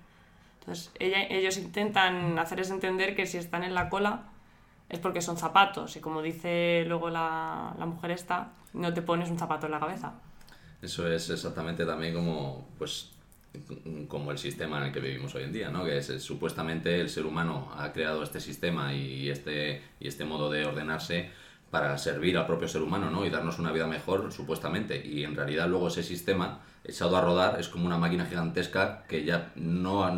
Entonces, 0.60 0.90
ella- 0.98 1.26
ellos 1.28 1.56
intentan 1.58 2.38
hacerles 2.38 2.70
entender 2.70 3.14
que 3.16 3.26
si 3.26 3.38
están 3.38 3.64
en 3.64 3.74
la 3.74 3.88
cola 3.88 4.24
es 4.88 4.98
porque 4.98 5.22
son 5.22 5.36
zapatos. 5.36 5.96
Y 5.96 6.00
como 6.00 6.22
dice 6.22 6.84
luego 6.86 7.10
la, 7.10 7.74
la 7.78 7.86
mujer 7.86 8.10
esta, 8.12 8.52
no 8.72 8.92
te 8.92 9.02
pones 9.02 9.30
un 9.30 9.38
zapato 9.38 9.66
en 9.66 9.72
la 9.72 9.80
cabeza. 9.80 10.14
Eso 10.82 11.10
es 11.10 11.28
exactamente 11.30 11.84
también 11.84 12.14
como, 12.14 12.66
pues, 12.78 13.10
como 14.08 14.30
el 14.30 14.38
sistema 14.38 14.78
en 14.78 14.84
el 14.84 14.92
que 14.92 15.00
vivimos 15.00 15.34
hoy 15.34 15.42
en 15.44 15.52
día, 15.52 15.70
¿no? 15.70 15.84
Que 15.84 15.98
es, 15.98 16.08
es, 16.10 16.22
supuestamente 16.22 17.00
el 17.00 17.08
ser 17.10 17.26
humano 17.26 17.70
ha 17.76 17.92
creado 17.92 18.22
este 18.22 18.40
sistema 18.40 18.94
y 18.94 19.28
este, 19.28 19.82
y 19.98 20.08
este 20.08 20.24
modo 20.24 20.50
de 20.50 20.64
ordenarse 20.64 21.30
para 21.70 21.96
servir 21.98 22.36
al 22.36 22.46
propio 22.46 22.68
ser 22.68 22.82
humano, 22.82 23.10
¿no? 23.10 23.24
Y 23.24 23.30
darnos 23.30 23.58
una 23.58 23.72
vida 23.72 23.86
mejor, 23.86 24.32
supuestamente. 24.32 25.04
Y 25.06 25.24
en 25.24 25.36
realidad 25.36 25.68
luego 25.68 25.88
ese 25.88 26.02
sistema 26.02 26.60
echado 26.84 27.16
a 27.16 27.20
rodar 27.20 27.60
es 27.60 27.68
como 27.68 27.86
una 27.86 27.98
máquina 27.98 28.26
gigantesca 28.26 29.04
que 29.08 29.24
ya 29.24 29.52
no 29.54 30.10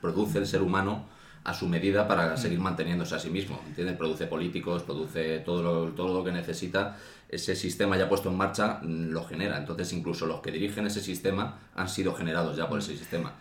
produce 0.00 0.38
el 0.38 0.46
ser 0.46 0.62
humano 0.62 1.08
a 1.42 1.54
su 1.54 1.66
medida 1.68 2.06
para 2.06 2.36
seguir 2.36 2.60
manteniéndose 2.60 3.14
a 3.14 3.18
sí 3.18 3.30
mismo, 3.30 3.60
¿entiendes? 3.66 3.96
Produce 3.96 4.26
políticos, 4.26 4.82
produce 4.82 5.38
todo 5.38 5.62
lo, 5.62 5.92
todo 5.92 6.18
lo 6.18 6.24
que 6.24 6.32
necesita, 6.32 6.96
ese 7.28 7.56
sistema 7.56 7.96
ya 7.96 8.08
puesto 8.08 8.28
en 8.28 8.36
marcha 8.36 8.80
mm, 8.82 9.10
lo 9.10 9.24
genera, 9.24 9.56
entonces 9.56 9.92
incluso 9.92 10.26
los 10.26 10.40
que 10.40 10.50
dirigen 10.50 10.86
ese 10.86 11.00
sistema 11.00 11.58
han 11.74 11.88
sido 11.88 12.14
generados 12.14 12.56
ya 12.56 12.68
por 12.68 12.78
ese 12.78 12.96
sistema. 12.96 13.32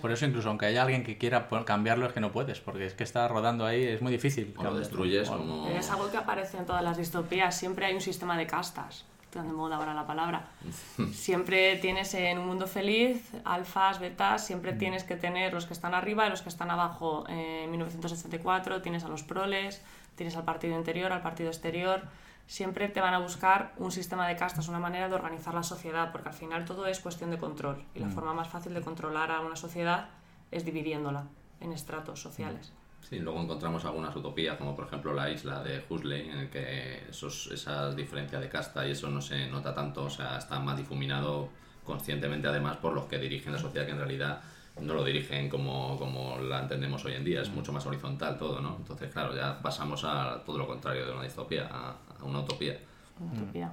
Por 0.00 0.12
eso 0.12 0.24
incluso 0.26 0.48
aunque 0.48 0.66
haya 0.66 0.82
alguien 0.82 1.04
que 1.04 1.18
quiera 1.18 1.48
cambiarlo 1.64 2.06
es 2.06 2.12
que 2.12 2.20
no 2.20 2.32
puedes, 2.32 2.60
porque 2.60 2.86
es 2.86 2.94
que 2.94 3.04
está 3.04 3.26
rodando 3.28 3.66
ahí, 3.66 3.82
es 3.84 4.00
muy 4.02 4.12
difícil. 4.12 4.54
O 4.56 4.62
lo 4.62 4.74
destruyes 4.74 5.28
O- 5.28 5.38
como... 5.38 5.68
Es 5.68 5.90
algo 5.90 6.10
que 6.10 6.16
aparece 6.16 6.56
en 6.58 6.66
todas 6.66 6.82
las 6.82 6.96
distopías. 6.96 7.56
Siempre 7.56 7.86
hay 7.86 7.94
un 7.94 8.00
sistema 8.00 8.36
de 8.36 8.46
castas. 8.46 9.04
Está 9.24 9.42
de 9.42 9.52
moda 9.52 9.76
ahora 9.76 9.94
la 9.94 10.06
palabra. 10.06 10.46
Siempre 11.12 11.76
tienes 11.76 12.12
en 12.14 12.38
un 12.38 12.46
mundo 12.46 12.66
feliz 12.66 13.30
alfas, 13.44 13.98
betas, 13.98 14.46
siempre 14.46 14.72
tienes 14.74 15.04
que 15.04 15.16
tener 15.16 15.52
los 15.54 15.64
que 15.66 15.72
están 15.72 15.94
arriba 15.94 16.26
y 16.26 16.30
los 16.30 16.42
que 16.42 16.48
están 16.50 16.70
abajo. 16.70 17.24
En 17.28 17.70
1964 17.70 18.82
tienes 18.82 19.04
a 19.04 19.08
los 19.08 19.22
proles, 19.22 19.82
tienes 20.16 20.36
al 20.36 20.44
partido 20.44 20.76
interior, 20.76 21.12
al 21.12 21.22
partido 21.22 21.48
exterior. 21.48 22.02
Siempre 22.46 22.88
te 22.88 23.00
van 23.00 23.14
a 23.14 23.18
buscar 23.18 23.72
un 23.78 23.92
sistema 23.92 24.28
de 24.28 24.36
castas, 24.36 24.68
una 24.68 24.78
manera 24.78 25.08
de 25.08 25.14
organizar 25.14 25.54
la 25.54 25.62
sociedad, 25.62 26.12
porque 26.12 26.28
al 26.28 26.34
final 26.34 26.64
todo 26.64 26.86
es 26.86 27.00
cuestión 27.00 27.30
de 27.30 27.38
control. 27.38 27.84
Y 27.94 28.00
la 28.00 28.08
forma 28.08 28.34
más 28.34 28.48
fácil 28.48 28.74
de 28.74 28.82
controlar 28.82 29.30
a 29.30 29.40
una 29.40 29.56
sociedad 29.56 30.10
es 30.50 30.64
dividiéndola 30.64 31.28
en 31.60 31.72
estratos 31.72 32.20
sociales. 32.20 32.72
Sí, 33.08 33.18
luego 33.18 33.40
encontramos 33.40 33.84
algunas 33.84 34.14
utopías, 34.14 34.56
como 34.56 34.76
por 34.76 34.86
ejemplo 34.86 35.12
la 35.12 35.30
isla 35.30 35.62
de 35.62 35.84
Huxley, 35.88 36.28
en 36.28 36.38
el 36.38 36.50
que 36.50 37.04
esos, 37.08 37.48
esas 37.48 37.96
diferencias 37.96 38.40
de 38.40 38.48
casta 38.48 38.86
y 38.86 38.92
eso 38.92 39.08
no 39.08 39.20
se 39.20 39.48
nota 39.48 39.74
tanto, 39.74 40.04
o 40.04 40.10
sea, 40.10 40.38
está 40.38 40.60
más 40.60 40.76
difuminado 40.76 41.48
conscientemente 41.84 42.46
además 42.46 42.76
por 42.76 42.92
los 42.92 43.06
que 43.06 43.18
dirigen 43.18 43.52
la 43.52 43.58
sociedad, 43.58 43.86
que 43.86 43.92
en 43.92 43.98
realidad 43.98 44.40
no 44.80 44.94
lo 44.94 45.04
dirigen 45.04 45.48
como, 45.48 45.98
como 45.98 46.38
la 46.38 46.60
entendemos 46.60 47.04
hoy 47.04 47.14
en 47.14 47.24
día, 47.24 47.42
es 47.42 47.50
mucho 47.50 47.72
más 47.72 47.84
horizontal 47.86 48.38
todo, 48.38 48.60
¿no? 48.60 48.76
Entonces, 48.78 49.12
claro, 49.12 49.34
ya 49.34 49.60
pasamos 49.60 50.04
a 50.04 50.42
todo 50.46 50.58
lo 50.58 50.66
contrario 50.66 51.04
de 51.04 51.12
una 51.12 51.24
distopía, 51.24 51.68
a 51.70 51.96
una 52.24 52.40
utopía. 52.40 52.78
Una 53.20 53.32
utopía. 53.42 53.72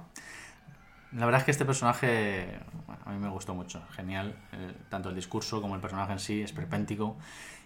La 1.12 1.24
verdad 1.26 1.40
es 1.40 1.44
que 1.44 1.50
este 1.50 1.64
personaje 1.64 2.60
bueno, 2.86 3.02
a 3.04 3.10
mí 3.10 3.18
me 3.18 3.28
gustó 3.28 3.54
mucho, 3.54 3.82
genial. 3.92 4.34
eh, 4.52 4.72
tanto 4.88 5.08
el 5.08 5.16
discurso 5.16 5.60
como 5.60 5.74
el 5.74 5.80
personaje 5.80 6.12
en 6.12 6.18
sí, 6.20 6.42
es 6.42 6.52
perpéntico. 6.52 7.16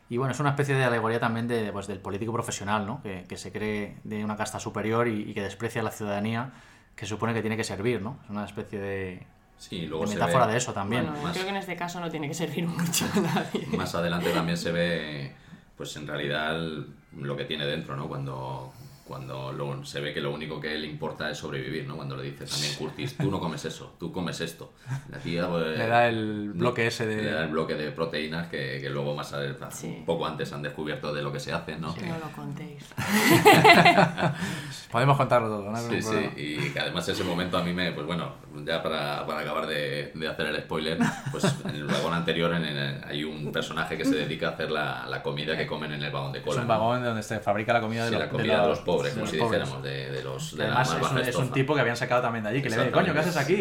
Y 0.08 0.16
bueno, 0.18 0.32
es 0.32 0.40
una 0.40 0.50
especie 0.50 0.74
de 0.74 0.84
alegoría 0.84 1.18
también 1.20 1.46
de, 1.48 1.72
pues, 1.72 1.86
del 1.86 1.98
político 1.98 2.32
profesional, 2.32 2.86
¿no? 2.86 3.02
Que, 3.02 3.24
que 3.28 3.36
se 3.36 3.52
cree 3.52 3.96
de 4.04 4.24
una 4.24 4.36
casta 4.36 4.60
superior 4.60 5.08
y, 5.08 5.30
y 5.30 5.34
que 5.34 5.42
desprecia 5.42 5.80
a 5.80 5.84
la 5.84 5.90
ciudadanía 5.90 6.52
que 6.94 7.06
supone 7.06 7.34
que 7.34 7.40
tiene 7.40 7.56
que 7.56 7.64
servir, 7.64 8.00
¿no? 8.02 8.18
Es 8.24 8.30
una 8.30 8.44
especie 8.44 8.78
de, 8.78 9.26
Sí, 9.58 9.80
de 9.82 9.86
luego 9.88 10.06
se 10.06 10.14
metáfora 10.14 10.46
ve- 10.46 10.52
de 10.52 10.58
eso 10.58 10.72
también. 10.72 11.04
Bueno, 11.06 11.22
más- 11.22 11.32
creo 11.32 11.44
que 11.44 11.50
en 11.50 11.56
este 11.56 11.76
caso 11.76 12.00
no 12.00 12.10
tiene 12.10 12.28
que 12.28 12.34
servir 12.34 12.66
mucho 12.68 13.06
a 13.14 13.20
nadie. 13.20 13.66
Más 13.76 13.94
adelante 13.94 14.30
también 14.30 14.56
se 14.58 14.72
ve, 14.72 15.32
pues 15.76 15.96
en 15.96 16.06
realidad, 16.06 16.54
el- 16.56 16.86
lo 17.16 17.36
que 17.36 17.44
tiene 17.44 17.64
dentro, 17.66 17.96
¿no? 17.96 18.06
Cuando, 18.08 18.72
cuando 19.06 19.52
lo- 19.52 19.84
se 19.84 20.00
ve 20.00 20.14
que 20.14 20.20
lo 20.20 20.32
único 20.32 20.60
que 20.60 20.76
le 20.78 20.86
importa 20.86 21.30
es 21.30 21.36
sobrevivir, 21.38 21.86
¿no? 21.86 21.96
Cuando 21.96 22.16
le 22.16 22.22
dice 22.22 22.46
también 22.46 22.74
Curtis, 22.74 23.16
tú 23.18 23.30
no 23.30 23.38
comes 23.38 23.64
eso, 23.64 23.94
tú 23.98 24.10
comes 24.12 24.40
esto. 24.40 24.72
La 25.10 25.18
tía, 25.18 25.46
pues, 25.48 25.76
Le 25.78 25.86
da 25.86 26.08
el 26.08 26.52
bloque 26.54 26.86
ese 26.86 27.06
de- 27.06 27.16
Le 27.22 27.30
da 27.32 27.42
el 27.44 27.48
bloque 27.50 27.74
de 27.74 27.90
proteínas 27.92 28.48
que, 28.48 28.78
que 28.80 28.88
luego 28.90 29.14
más 29.14 29.32
a- 29.32 29.70
Sí. 29.70 29.88
un 29.98 30.04
poco 30.06 30.26
antes 30.26 30.52
han 30.52 30.62
descubierto 30.62 31.12
de 31.12 31.22
lo 31.22 31.32
que 31.32 31.40
se 31.40 31.52
hace, 31.52 31.76
¿no? 31.76 31.88
No 31.88 32.18
lo 32.18 32.32
contéis. 32.34 32.84
Podemos 34.90 35.16
contarlo 35.16 35.48
todo, 35.48 35.70
¿no? 35.70 35.76
Sí, 35.76 36.00
sí, 36.00 36.30
y 36.36 36.70
que 36.70 36.78
además 36.80 37.08
ese 37.08 37.24
momento 37.24 37.58
a 37.58 37.62
mí 37.64 37.72
me, 37.72 37.90
pues 37.92 38.06
bueno, 38.06 38.32
ya 38.64 38.80
para, 38.82 39.26
para 39.26 39.40
acabar 39.40 39.66
de, 39.66 40.12
de 40.14 40.28
hacer 40.28 40.46
el 40.46 40.56
spoiler, 40.62 40.98
pues 41.32 41.44
en 41.64 41.74
el 41.74 41.84
vagón 41.84 42.14
anterior 42.14 42.54
en 42.54 42.64
el- 42.64 43.04
hay 43.04 43.24
un 43.24 43.50
personaje 43.50 43.96
que 43.98 44.04
se 44.04 44.14
dedica 44.14 44.48
a 44.48 44.50
hacer 44.52 44.70
la, 44.70 45.06
la 45.08 45.22
comida 45.22 45.56
que 45.56 45.66
comen 45.66 45.92
en 45.92 46.02
el 46.02 46.12
vagón 46.12 46.32
de 46.32 46.38
Es 46.38 46.44
cola. 46.44 46.60
un 46.62 46.68
¿no? 46.68 46.74
vagón 46.74 47.02
donde 47.04 47.22
se 47.22 47.40
fabrica 47.40 47.72
la 47.72 47.80
comida 47.80 48.04
de, 48.04 48.10
Sí, 48.10 48.14
los, 48.14 48.24
la 48.24 48.28
comida 48.30 48.62
de 48.62 48.68
los 48.68 48.78
pobres, 48.80 48.93
como 48.96 49.24
de 49.24 49.30
si 49.30 49.36
pobres. 49.38 49.60
dijéramos, 49.60 49.82
de, 49.82 50.10
de 50.10 50.22
los 50.24 50.56
de 50.56 50.64
la 50.64 50.80
además 50.80 51.12
más 51.12 51.28
es 51.28 51.36
un, 51.36 51.44
es 51.46 51.52
tipo 51.52 51.74
que 51.74 51.80
habían 51.80 51.96
sacado 51.96 52.22
también 52.22 52.44
de 52.44 52.50
allí, 52.50 52.62
que 52.62 52.70
le 52.70 52.76
ve, 52.76 52.90
coño, 52.90 53.12
¿qué 53.12 53.18
haces 53.18 53.36
aquí? 53.36 53.54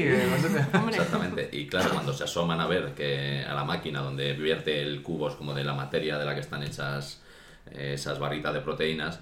Exactamente. 0.90 1.50
Y 1.54 1.68
claro, 1.68 1.90
cuando 1.92 2.14
se 2.14 2.24
asoman 2.24 2.60
a 2.60 2.68
ver 2.68 2.94
que 2.94 3.44
a 3.48 3.54
la 3.54 3.64
máquina 3.64 4.02
donde 4.02 4.34
vierte 4.34 4.82
el 4.82 5.02
cubos 5.02 5.36
como 5.36 5.54
de 5.54 5.64
la 5.64 5.74
materia 5.74 6.18
de 6.18 6.26
la 6.26 6.34
que 6.34 6.42
están 6.42 6.64
hechas 6.64 7.22
eh, 7.72 7.94
esas 7.96 8.20
barritas 8.20 8.54
de 8.54 8.62
proteínas, 8.62 9.20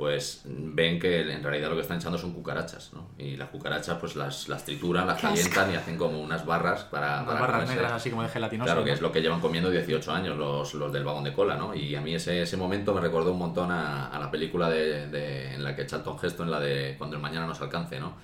pues 0.00 0.40
ven 0.46 0.98
que 0.98 1.20
en 1.30 1.42
realidad 1.44 1.68
lo 1.68 1.76
que 1.76 1.82
están 1.82 1.98
echando 1.98 2.16
son 2.18 2.32
cucarachas, 2.32 2.92
¿no? 2.94 3.10
Y 3.18 3.36
las 3.36 3.50
cucarachas 3.50 3.98
pues 3.98 4.16
las, 4.16 4.48
las 4.48 4.64
trituran, 4.64 5.06
las 5.06 5.20
calientan 5.20 5.70
y 5.70 5.76
hacen 5.76 5.96
como 5.98 6.18
unas 6.20 6.44
barras 6.46 6.84
para... 6.84 7.16
Unas 7.22 7.26
para 7.26 7.40
barras 7.40 7.56
comerse. 7.60 7.74
negras 7.74 7.92
así 7.92 8.10
como 8.10 8.22
de 8.22 8.28
gelatinosa. 8.30 8.72
Claro, 8.72 8.84
que 8.84 8.92
es 8.92 9.00
lo 9.02 9.12
que 9.12 9.20
llevan 9.20 9.40
comiendo 9.40 9.70
18 9.70 10.10
años 10.10 10.36
los, 10.38 10.72
los 10.74 10.90
del 10.92 11.04
vagón 11.04 11.22
de 11.24 11.32
cola, 11.34 11.54
¿no? 11.56 11.74
Y 11.74 11.94
a 11.94 12.00
mí 12.00 12.14
ese, 12.14 12.40
ese 12.42 12.56
momento 12.56 12.94
me 12.94 13.00
recordó 13.02 13.32
un 13.32 13.38
montón 13.38 13.70
a, 13.70 14.08
a 14.08 14.18
la 14.18 14.30
película 14.30 14.70
de, 14.70 15.06
de- 15.08 15.54
en 15.54 15.62
la 15.62 15.76
que 15.76 15.86
Charlton 15.86 16.16
Heston, 16.20 16.50
la 16.50 16.58
de 16.58 16.94
Cuando 16.96 17.14
el 17.16 17.22
mañana 17.22 17.46
nos 17.46 17.60
alcance, 17.60 18.00
¿no? 18.00 18.14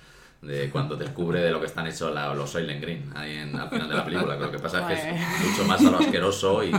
De 0.41 0.69
cuando 0.69 0.95
descubre 0.95 1.41
de 1.41 1.51
lo 1.51 1.59
que 1.59 1.65
están 1.65 1.87
hechos 1.87 2.13
la- 2.13 2.33
los 2.33 2.49
Soylent 2.51 2.81
Green 2.81 3.11
ahí 3.15 3.37
en, 3.37 3.55
al 3.59 3.69
final 3.69 3.89
de 3.89 3.95
la 3.95 4.05
película. 4.05 4.35
Lo 4.35 4.51
que 4.51 4.59
pasa 4.59 4.91
es 4.93 4.99
que 5.01 5.09
es 5.15 5.49
mucho 5.49 5.63
más 5.65 5.79
a 5.83 5.89
lo 5.91 5.97
asqueroso 5.97 6.63
y, 6.63 6.69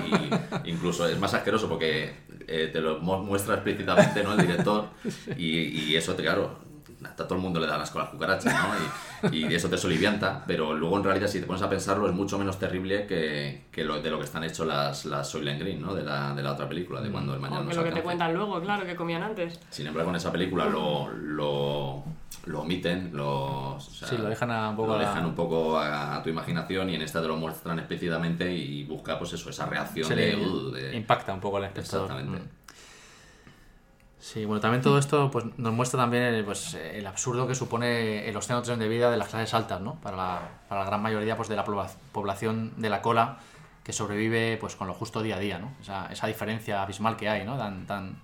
y 0.65 0.71
incluso 0.71 1.09
es 1.09 1.19
más 1.19 1.35
asqueroso 1.35 1.69
porque 1.69 2.13
eh, 2.47 2.71
te 2.73 2.81
lo 2.81 3.01
mu- 3.01 3.19
muestra 3.25 3.55
explícitamente, 3.55 4.23
¿no? 4.23 4.33
El 4.35 4.41
director 4.47 4.89
y, 5.37 5.59
y 5.91 5.97
eso, 5.97 6.15
claro, 6.17 6.61
a 7.05 7.15
todo 7.17 7.35
el 7.37 7.41
mundo 7.41 7.61
le 7.61 7.67
da 7.67 7.81
asco 7.81 7.99
a 7.99 8.03
las 8.03 8.11
cucarachas, 8.11 8.53
¿no? 8.53 9.29
Y, 9.31 9.47
y 9.47 9.55
eso 9.55 9.69
te 9.69 9.79
solivianta, 9.79 10.43
pero 10.47 10.75
luego 10.75 10.97
en 10.99 11.05
realidad 11.05 11.29
si 11.29 11.41
te 11.41 11.47
pones 11.47 11.63
a 11.63 11.69
pensarlo 11.71 12.09
es 12.09 12.15
mucho 12.15 12.39
menos 12.39 12.59
terrible 12.59 13.07
que, 13.07 13.65
que 13.71 13.85
lo, 13.85 14.01
de 14.03 14.11
lo 14.11 14.19
que 14.19 14.25
están 14.25 14.45
hechos 14.45 14.67
las, 14.67 15.05
las 15.05 15.29
Soylent 15.29 15.61
Green, 15.61 15.81
¿no? 15.81 15.95
De 15.95 16.03
la, 16.03 16.35
de 16.35 16.43
la 16.43 16.53
otra 16.53 16.69
película, 16.69 17.01
de 17.01 17.11
cuando 17.11 17.35
el 17.35 17.41
mañana 17.41 17.61
O 17.61 17.63
que 17.63 17.69
nos 17.69 17.77
lo 17.77 17.85
que 17.85 17.93
te 17.93 18.03
cuentan 18.03 18.35
luego, 18.35 18.61
claro, 18.61 18.85
que 18.87 18.97
comían 18.97 19.23
antes. 19.23 19.59
Sin 19.71 19.87
embargo, 19.87 20.11
en 20.11 20.17
esa 20.17 20.33
película 20.33 20.67
lo, 20.67 21.09
lo, 21.09 22.05
lo 22.47 22.61
omiten, 22.61 23.11
lo, 23.13 23.75
o 23.77 23.81
sea, 23.81 24.09
Sí, 24.09 24.17
lo 24.17 24.25
dejan 24.29 24.51
a 24.51 24.71
un 24.71 24.77
poco 24.77 24.89
lo 24.89 24.95
a- 24.95 24.99
dejan 24.99 25.25
un 25.25 25.35
poco 25.35 25.79
a, 25.79 26.17
a 26.17 26.23
tu 26.23 26.31
imaginación 26.31 26.91
y 26.91 26.95
en 26.97 27.03
esta 27.03 27.21
te 27.23 27.29
lo 27.29 27.37
muestran 27.37 27.79
explícitamente 27.79 28.53
y 28.53 28.85
busca 28.85 29.19
pues 29.19 29.33
eso, 29.35 29.51
esa 29.51 29.67
reacción 29.67 30.09
Se 30.09 30.15
de, 30.17 30.37
le 30.37 30.47
"Uh", 30.47 30.71
de- 30.71 30.97
impacta 30.97 31.33
un 31.35 31.41
poco 31.41 31.59
al 31.59 31.65
espectador. 31.65 32.07
Exactamente. 32.11 32.45
Mm. 32.45 32.58
Sí, 34.21 34.45
bueno, 34.45 34.61
también 34.61 34.83
todo 34.83 34.99
esto 34.99 35.31
pues, 35.31 35.45
nos 35.59 35.73
muestra 35.73 36.01
también 36.01 36.25
el, 36.25 36.45
pues, 36.45 36.75
el 36.75 37.07
absurdo 37.07 37.47
que 37.47 37.55
supone 37.55 38.29
el 38.29 38.37
tren 38.65 38.79
de 38.81 38.89
vida 38.89 39.11
de 39.11 39.17
las 39.17 39.29
clases 39.29 39.55
altas, 39.55 39.81
¿no? 39.81 39.95
Para 40.01 40.17
la, 40.17 40.41
para 40.69 40.81
la 40.83 40.87
gran 40.89 41.01
mayoría 41.03 41.37
pues, 41.37 41.49
de 41.49 41.55
la 41.55 41.65
pobla- 41.65 41.91
población 42.13 42.73
de 42.77 42.91
la 42.91 43.01
cola 43.01 43.39
que 43.85 43.93
sobrevive 43.93 44.57
pues, 44.61 44.75
con 44.75 44.89
lo 44.89 44.95
justo 44.95 45.23
día 45.23 45.37
a 45.37 45.39
día, 45.39 45.59
¿no? 45.61 45.73
Esa, 45.81 46.11
esa 46.13 46.27
diferencia 46.27 46.83
abismal 46.83 47.17
que 47.17 47.29
hay, 47.29 47.45
¿no? 47.45 47.57
Tan, 47.57 47.87
tan 47.87 48.17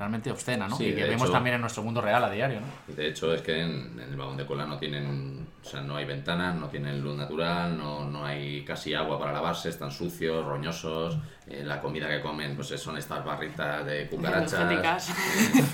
realmente 0.00 0.30
obscena, 0.32 0.66
¿no? 0.66 0.76
Sí, 0.76 0.86
y 0.86 0.94
que 0.94 1.04
vemos 1.04 1.24
hecho- 1.24 1.32
también 1.32 1.56
en 1.56 1.60
nuestro 1.60 1.82
mundo 1.82 2.00
real 2.00 2.24
a 2.24 2.30
diario, 2.30 2.60
¿no? 2.62 2.94
De 2.94 3.06
hecho, 3.08 3.34
es 3.34 3.42
que 3.42 3.60
en, 3.60 3.92
en 4.00 4.08
el 4.08 4.16
vagón 4.16 4.38
de 4.38 4.46
cola 4.46 4.64
no 4.64 4.78
tienen, 4.78 5.46
o 5.62 5.68
sea, 5.68 5.82
no 5.82 5.94
hay 5.96 6.06
ventanas, 6.06 6.56
no 6.56 6.68
tienen 6.68 7.02
luz 7.02 7.16
natural, 7.18 7.76
no, 7.76 8.08
no 8.08 8.24
hay 8.24 8.64
casi 8.64 8.94
agua 8.94 9.18
para 9.18 9.30
lavarse, 9.32 9.68
están 9.68 9.90
sucios, 9.90 10.42
roñosos, 10.46 11.18
eh, 11.46 11.62
la 11.66 11.82
comida 11.82 12.08
que 12.08 12.22
comen 12.22 12.56
pues 12.56 12.68
son 12.68 12.96
estas 12.96 13.22
barritas 13.22 13.84
de 13.84 14.08
cucarachas. 14.08 14.54
Energéticas. 14.54 15.12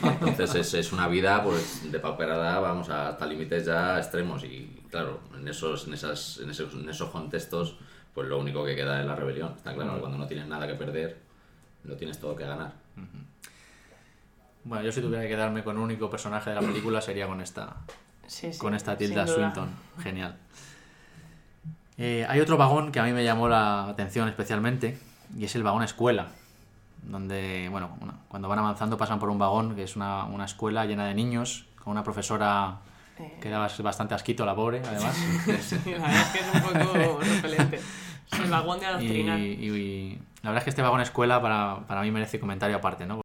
Entonces 0.02 0.54
es, 0.56 0.74
es 0.74 0.92
una 0.92 1.06
vida 1.06 1.40
pues 1.44 1.90
depauperada, 1.92 2.58
vamos, 2.58 2.88
hasta 2.88 3.24
límites 3.26 3.64
ya 3.64 3.96
extremos 3.98 4.42
y 4.42 4.82
claro, 4.90 5.20
en 5.38 5.46
esos, 5.46 5.86
en 5.86 5.94
esas, 5.94 6.38
en 6.42 6.50
esos, 6.50 6.74
en 6.74 6.88
esos 6.88 7.10
contextos 7.10 7.76
pues 8.12 8.26
lo 8.26 8.38
único 8.40 8.64
que 8.64 8.74
queda 8.74 8.98
es 9.00 9.06
la 9.06 9.14
rebelión. 9.14 9.52
Está 9.56 9.72
claro, 9.72 10.00
cuando 10.00 10.18
no 10.18 10.26
tienes 10.26 10.46
nada 10.48 10.66
que 10.66 10.74
perder, 10.74 11.18
lo 11.84 11.94
tienes 11.96 12.18
todo 12.18 12.34
que 12.34 12.44
ganar. 12.44 12.72
Bueno, 14.66 14.84
yo 14.84 14.90
si 14.92 15.00
tuviera 15.00 15.22
que 15.22 15.28
quedarme 15.28 15.62
con 15.62 15.76
un 15.76 15.84
único 15.84 16.10
personaje 16.10 16.50
de 16.50 16.56
la 16.56 16.62
película 16.62 17.00
sería 17.00 17.26
con 17.26 17.40
esta, 17.40 17.76
Sí, 18.26 18.52
sí, 18.52 18.58
con 18.58 18.74
esta 18.74 18.96
Tilda. 18.96 19.26
Swinton. 19.26 19.68
Genial. 20.02 20.36
Eh, 21.98 22.26
hay 22.28 22.40
otro 22.40 22.56
vagón 22.56 22.92
que 22.92 23.00
a 23.00 23.04
mí 23.04 23.12
me 23.12 23.24
llamó 23.24 23.48
la 23.48 23.88
atención 23.88 24.28
especialmente 24.28 24.98
y 25.38 25.44
es 25.44 25.54
el 25.54 25.62
vagón 25.62 25.82
escuela. 25.82 26.26
Donde, 27.02 27.68
bueno, 27.70 27.96
una- 28.00 28.14
cuando 28.28 28.48
van 28.48 28.58
avanzando 28.58 28.96
pasan 28.98 29.20
por 29.20 29.30
un 29.30 29.38
vagón 29.38 29.76
que 29.76 29.84
es 29.84 29.94
una, 29.96 30.24
una 30.24 30.44
escuela 30.44 30.84
llena 30.84 31.06
de 31.06 31.14
niños, 31.14 31.66
con 31.82 31.92
una 31.92 32.02
profesora 32.02 32.78
Eh. 33.18 33.38
que 33.40 33.48
da 33.48 33.60
bas- 33.60 33.80
bastante 33.82 34.14
asquito 34.14 34.44
la 34.44 34.54
pobre, 34.56 34.82
además. 34.84 35.16
Sí, 35.62 35.78
la 35.92 35.98
verdad 36.08 36.20
es 36.20 36.26
que 36.32 36.38
es 36.40 36.54
un 36.54 36.60
poco 36.62 37.20
repelente. 37.22 37.76
Es 38.32 38.40
el 38.40 38.50
vagón 38.50 38.80
de 38.80 38.84
y, 38.84 38.88
adoctrinar. 38.88 39.38
y- 39.38 39.44
y 39.44 40.18
la 40.42 40.50
verdad 40.50 40.58
es 40.58 40.64
que 40.64 40.70
este 40.70 40.82
vagón 40.82 41.00
escuela 41.00 41.40
para, 41.40 41.78
para 41.86 42.02
mí 42.02 42.10
merece 42.10 42.40
comentario 42.40 42.76
aparte, 42.76 43.06
¿no? 43.06 43.20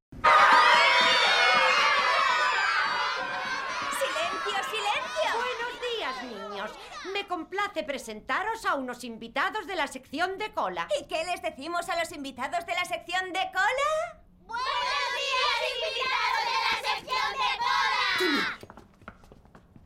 Presentaros 8.12 8.66
a 8.66 8.76
unos 8.76 9.06
invitados 9.06 9.66
de 9.68 9.76
la 9.76 9.88
sección 9.88 10.38
de 10.38 10.52
cola. 10.52 10.86
¿Y 11.00 11.06
qué 11.06 11.24
les 11.24 11.42
decimos 11.42 11.88
a 11.88 11.98
los 11.98 12.12
invitados 12.12 12.66
de 12.66 12.74
la 12.74 12.84
sección 12.84 13.32
de 13.32 13.40
cola? 13.54 14.22
¡Buenos 14.46 15.12
días, 15.22 15.60
invitados 15.78 16.44
de 16.52 16.58
la 16.68 16.76
sección 16.90 17.32
de 17.40 17.52
cola! 17.64 17.98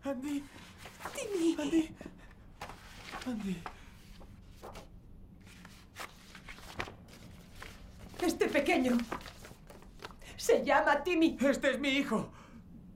Andy. 0.05 0.43
Timmy. 1.13 1.55
Andy. 1.59 1.95
Andy. 3.27 3.63
Este 8.21 8.47
pequeño 8.47 8.97
se 10.35 10.65
llama 10.65 11.03
Timmy. 11.03 11.37
Este 11.41 11.71
es 11.71 11.79
mi 11.79 11.89
hijo. 11.89 12.31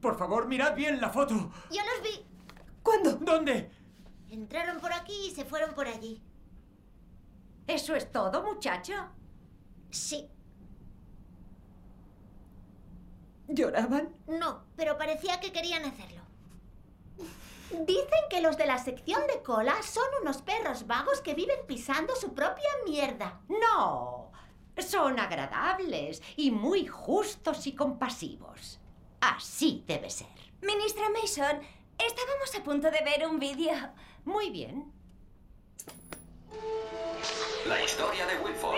Por 0.01 0.17
favor, 0.17 0.47
mirad 0.47 0.73
bien 0.73 0.99
la 0.99 1.09
foto. 1.09 1.35
Yo 1.69 1.81
los 1.83 2.01
vi. 2.01 2.25
¿Cuándo? 2.81 3.11
¿Dónde? 3.11 3.78
Entraron 4.29 4.79
por 4.79 4.93
aquí 4.93 5.27
y 5.27 5.31
se 5.31 5.45
fueron 5.45 5.73
por 5.73 5.87
allí. 5.87 6.21
¿Eso 7.67 7.95
es 7.95 8.11
todo, 8.11 8.43
muchacho? 8.43 8.93
Sí. 9.91 10.29
¿Lloraban? 13.47 14.15
No, 14.27 14.65
pero 14.75 14.97
parecía 14.97 15.39
que 15.39 15.51
querían 15.51 15.85
hacerlo. 15.85 16.21
Dicen 17.71 18.19
que 18.29 18.41
los 18.41 18.57
de 18.57 18.65
la 18.65 18.77
sección 18.77 19.21
de 19.27 19.43
cola 19.43 19.81
son 19.83 20.07
unos 20.21 20.41
perros 20.41 20.87
vagos 20.87 21.21
que 21.21 21.35
viven 21.35 21.59
pisando 21.67 22.15
su 22.15 22.33
propia 22.33 22.69
mierda. 22.85 23.41
No. 23.47 24.31
Son 24.77 25.19
agradables 25.19 26.21
y 26.35 26.51
muy 26.51 26.87
justos 26.87 27.67
y 27.67 27.75
compasivos. 27.75 28.79
Así 29.21 29.83
debe 29.87 30.09
ser. 30.09 30.27
Ministra 30.61 31.09
Mason, 31.09 31.59
estábamos 31.97 32.55
a 32.55 32.63
punto 32.63 32.89
de 32.89 33.03
ver 33.03 33.27
un 33.27 33.39
vídeo. 33.39 33.73
Muy 34.29 34.51
bien. 34.51 34.93
La 37.65 37.83
historia 37.83 38.27
de 38.27 38.37
Wilford. 38.37 38.77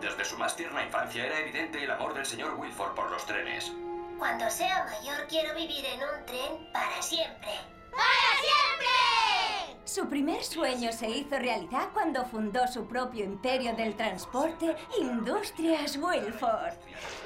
Desde 0.00 0.24
su 0.24 0.38
más 0.38 0.56
tierna 0.56 0.82
infancia 0.82 1.26
era 1.26 1.40
evidente 1.40 1.84
el 1.84 1.90
amor 1.90 2.14
del 2.14 2.24
señor 2.24 2.54
Wilford 2.54 2.94
por 2.94 3.10
los 3.10 3.26
trenes. 3.26 3.70
Cuando 4.18 4.48
sea 4.48 4.84
mayor 4.84 5.26
quiero 5.28 5.54
vivir 5.54 5.84
en 5.84 6.00
un 6.00 6.24
tren 6.24 6.72
para 6.72 7.02
siempre. 7.02 7.50
¡Para 7.96 8.30
siempre! 8.40 9.78
Su 9.84 10.08
primer 10.08 10.44
sueño 10.44 10.92
se 10.92 11.08
hizo 11.08 11.38
realidad 11.38 11.88
cuando 11.94 12.24
fundó 12.26 12.66
su 12.68 12.86
propio 12.86 13.24
imperio 13.24 13.74
del 13.74 13.96
transporte, 13.96 14.76
Industrias 15.00 15.96
Wilford. 15.96 16.74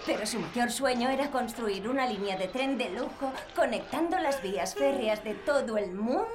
Pero 0.07 0.25
su 0.27 0.39
mayor 0.39 0.71
sueño 0.71 1.11
era 1.11 1.31
construir 1.31 1.89
una 1.89 2.07
línea 2.07 2.37
de 2.37 2.49
tren 2.49 2.79
de 2.79 2.91
lujo 2.91 3.33
conectando 3.57 4.19
las 4.19 4.41
vías 4.41 4.75
férreas 4.75 5.25
de 5.25 5.35
todo 5.35 5.77
el 5.77 5.93
mundo 5.93 6.29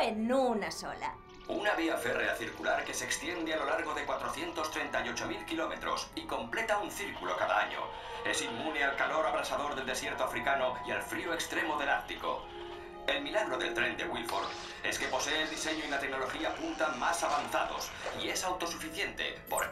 en 0.00 0.32
una 0.32 0.70
sola. 0.70 1.14
Una 1.48 1.74
vía 1.74 1.96
férrea 1.96 2.36
circular 2.36 2.84
que 2.84 2.94
se 2.94 3.04
extiende 3.04 3.52
a 3.52 3.56
lo 3.56 3.66
largo 3.66 3.92
de 3.94 4.06
438.000 4.06 5.44
kilómetros 5.44 6.08
y 6.14 6.22
completa 6.22 6.78
un 6.78 6.90
círculo 6.90 7.36
cada 7.36 7.60
año. 7.60 7.80
Es 8.24 8.42
inmune 8.42 8.84
al 8.84 8.96
calor 8.96 9.26
abrasador 9.26 9.74
del 9.74 9.84
desierto 9.84 10.22
africano 10.22 10.74
y 10.86 10.92
al 10.92 11.02
frío 11.02 11.34
extremo 11.34 11.78
del 11.78 11.88
Ártico. 11.88 12.46
El 13.06 13.22
milagro 13.22 13.58
del 13.58 13.74
tren 13.74 13.96
de 13.96 14.06
Wilford 14.06 14.48
es 14.84 14.98
que 14.98 15.06
posee 15.06 15.42
el 15.42 15.50
diseño 15.50 15.84
y 15.84 15.90
la 15.90 15.98
tecnología 15.98 16.54
punta 16.54 16.88
más 16.98 17.22
avanzados 17.22 17.90
y 18.22 18.28
es 18.28 18.44
autosuficiente 18.44 19.40
por 19.48 19.70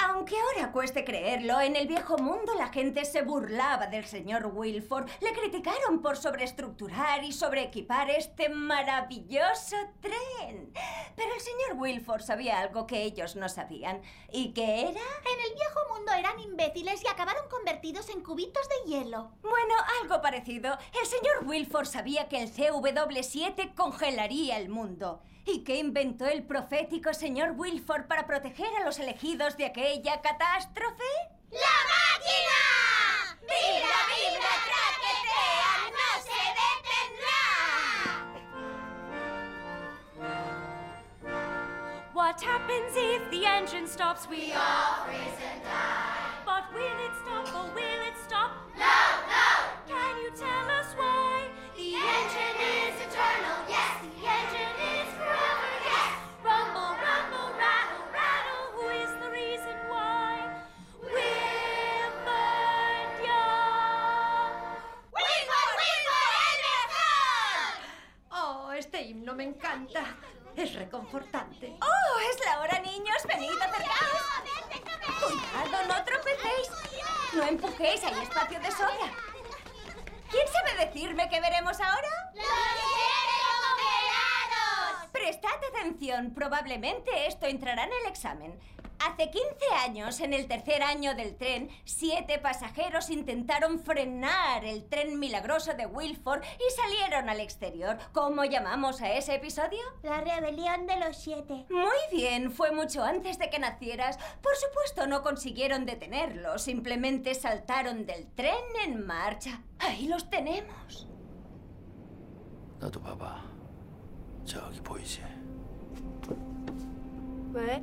Aunque 0.00 0.36
ahora 0.38 0.70
cueste 0.70 1.04
creerlo, 1.04 1.60
en 1.60 1.74
el 1.74 1.88
viejo 1.88 2.18
mundo 2.18 2.54
la 2.54 2.68
gente 2.68 3.04
se 3.04 3.22
burlaba 3.22 3.88
del 3.88 4.04
señor 4.04 4.46
Wilford. 4.54 5.08
Le 5.20 5.32
criticaron 5.32 6.00
por 6.00 6.16
sobreestructurar 6.16 7.24
y 7.24 7.32
sobreequipar 7.32 8.08
este 8.10 8.48
maravilloso 8.48 9.76
tren. 10.00 10.72
Pero 11.16 11.34
el 11.34 11.40
señor 11.40 11.76
Wilford 11.76 12.22
sabía 12.22 12.60
algo 12.60 12.86
que 12.86 13.02
ellos 13.02 13.34
no 13.34 13.48
sabían. 13.48 14.00
¿Y 14.30 14.52
qué 14.52 14.82
era? 14.82 14.90
En 14.90 15.40
el 15.46 15.54
viejo 15.54 15.80
mundo 15.92 16.12
eran 16.12 16.38
imbéciles 16.38 17.02
y 17.02 17.08
acabaron 17.08 17.48
convertidos 17.48 18.08
en 18.10 18.22
cubitos 18.22 18.68
de 18.68 18.90
hielo. 18.90 19.32
Bueno, 19.42 19.74
algo 20.00 20.22
parecido. 20.22 20.78
El 21.00 21.06
señor 21.06 21.44
Wilford 21.44 21.86
sabía 21.86 22.28
que 22.28 22.40
el 22.40 22.52
CW7 22.52 23.74
congelaría 23.74 24.58
el 24.58 24.68
mundo. 24.68 25.22
¿Y 25.50 25.64
qué 25.64 25.76
inventó 25.76 26.26
el 26.26 26.42
profético 26.42 27.14
señor 27.14 27.52
Wilford 27.56 28.06
para 28.06 28.26
proteger 28.26 28.68
a 28.78 28.84
los 28.84 28.98
elegidos 28.98 29.56
de 29.56 29.64
aquella 29.64 30.20
catástrofe? 30.20 31.02
¡La 31.50 31.58
máquina! 31.88 32.60
¡Vibra, 33.40 33.98
vibra, 34.12 34.52
traquetea! 34.68 35.72
¡No 35.96 36.10
se 36.28 36.40
detendrá! 36.60 37.40
What 42.12 42.36
happens 42.42 42.94
if 42.94 43.30
the 43.30 43.46
engine 43.46 43.88
stops? 43.88 44.28
We 44.28 44.52
all 44.52 45.06
freeze 45.06 45.40
and 45.50 45.62
die. 45.64 46.44
But 46.44 46.70
will 46.74 46.98
it 47.06 47.14
stop 47.24 47.48
or 47.56 47.72
will 47.74 48.02
it 48.06 48.18
stop? 48.26 48.50
No, 48.76 48.84
no! 49.32 49.48
Can 49.88 50.18
you 50.18 50.30
tell 50.36 50.68
us 50.78 50.94
why? 50.94 51.48
The 51.74 51.94
engine 51.94 52.60
is 52.84 52.87
himno 69.28 69.34
me 69.34 69.44
encanta. 69.44 70.16
Es 70.56 70.74
reconfortante. 70.74 71.76
¡Oh, 71.80 72.18
es 72.30 72.44
la 72.44 72.60
hora, 72.60 72.80
niños! 72.80 73.16
¡Venid, 73.26 73.50
acercaos! 73.60 74.22
¡Cuidado, 75.20 75.86
no 75.86 76.04
tropecéis! 76.04 76.70
¡No 77.34 77.42
empujéis, 77.44 78.02
hay 78.04 78.22
espacio 78.22 78.58
de 78.58 78.70
sobra! 78.70 79.12
¿Quién 80.30 80.48
sabe 80.48 80.86
decirme 80.86 81.28
qué 81.28 81.40
veremos 81.40 81.78
ahora? 81.80 82.32
¡Los 82.34 82.44
congelados! 83.76 85.10
Prestad 85.12 85.64
atención, 85.74 86.32
probablemente 86.34 87.26
esto 87.26 87.46
entrará 87.46 87.84
en 87.84 87.92
el 87.92 88.06
examen. 88.06 88.58
Hace 88.98 89.30
15 89.30 89.46
años, 89.84 90.20
en 90.20 90.32
el 90.32 90.48
tercer 90.48 90.82
año 90.82 91.14
del 91.14 91.36
tren, 91.36 91.70
siete 91.84 92.38
pasajeros 92.38 93.10
intentaron 93.10 93.78
frenar 93.78 94.64
el 94.64 94.88
tren 94.88 95.18
milagroso 95.18 95.74
de 95.74 95.86
Wilford 95.86 96.42
y 96.42 96.72
salieron 96.74 97.28
al 97.28 97.40
exterior. 97.40 97.96
¿Cómo 98.12 98.44
llamamos 98.44 99.00
a 99.00 99.12
ese 99.12 99.36
episodio? 99.36 99.80
La 100.02 100.20
rebelión 100.20 100.86
de 100.86 100.98
los 100.98 101.16
siete. 101.16 101.66
Muy 101.70 101.98
bien, 102.10 102.50
fue 102.50 102.72
mucho 102.72 103.04
antes 103.04 103.38
de 103.38 103.50
que 103.50 103.58
nacieras. 103.58 104.18
Por 104.42 104.56
supuesto, 104.56 105.06
no 105.06 105.22
consiguieron 105.22 105.86
detenerlos, 105.86 106.62
simplemente 106.62 107.34
saltaron 107.34 108.04
del 108.04 108.26
tren 108.34 108.54
en 108.84 109.06
marcha. 109.06 109.62
Ahí 109.78 110.08
los 110.08 110.28
tenemos. 110.28 111.08
No 112.80 112.90
tu 112.90 113.00
papá. 113.00 113.44
¿Qué? 117.52 117.82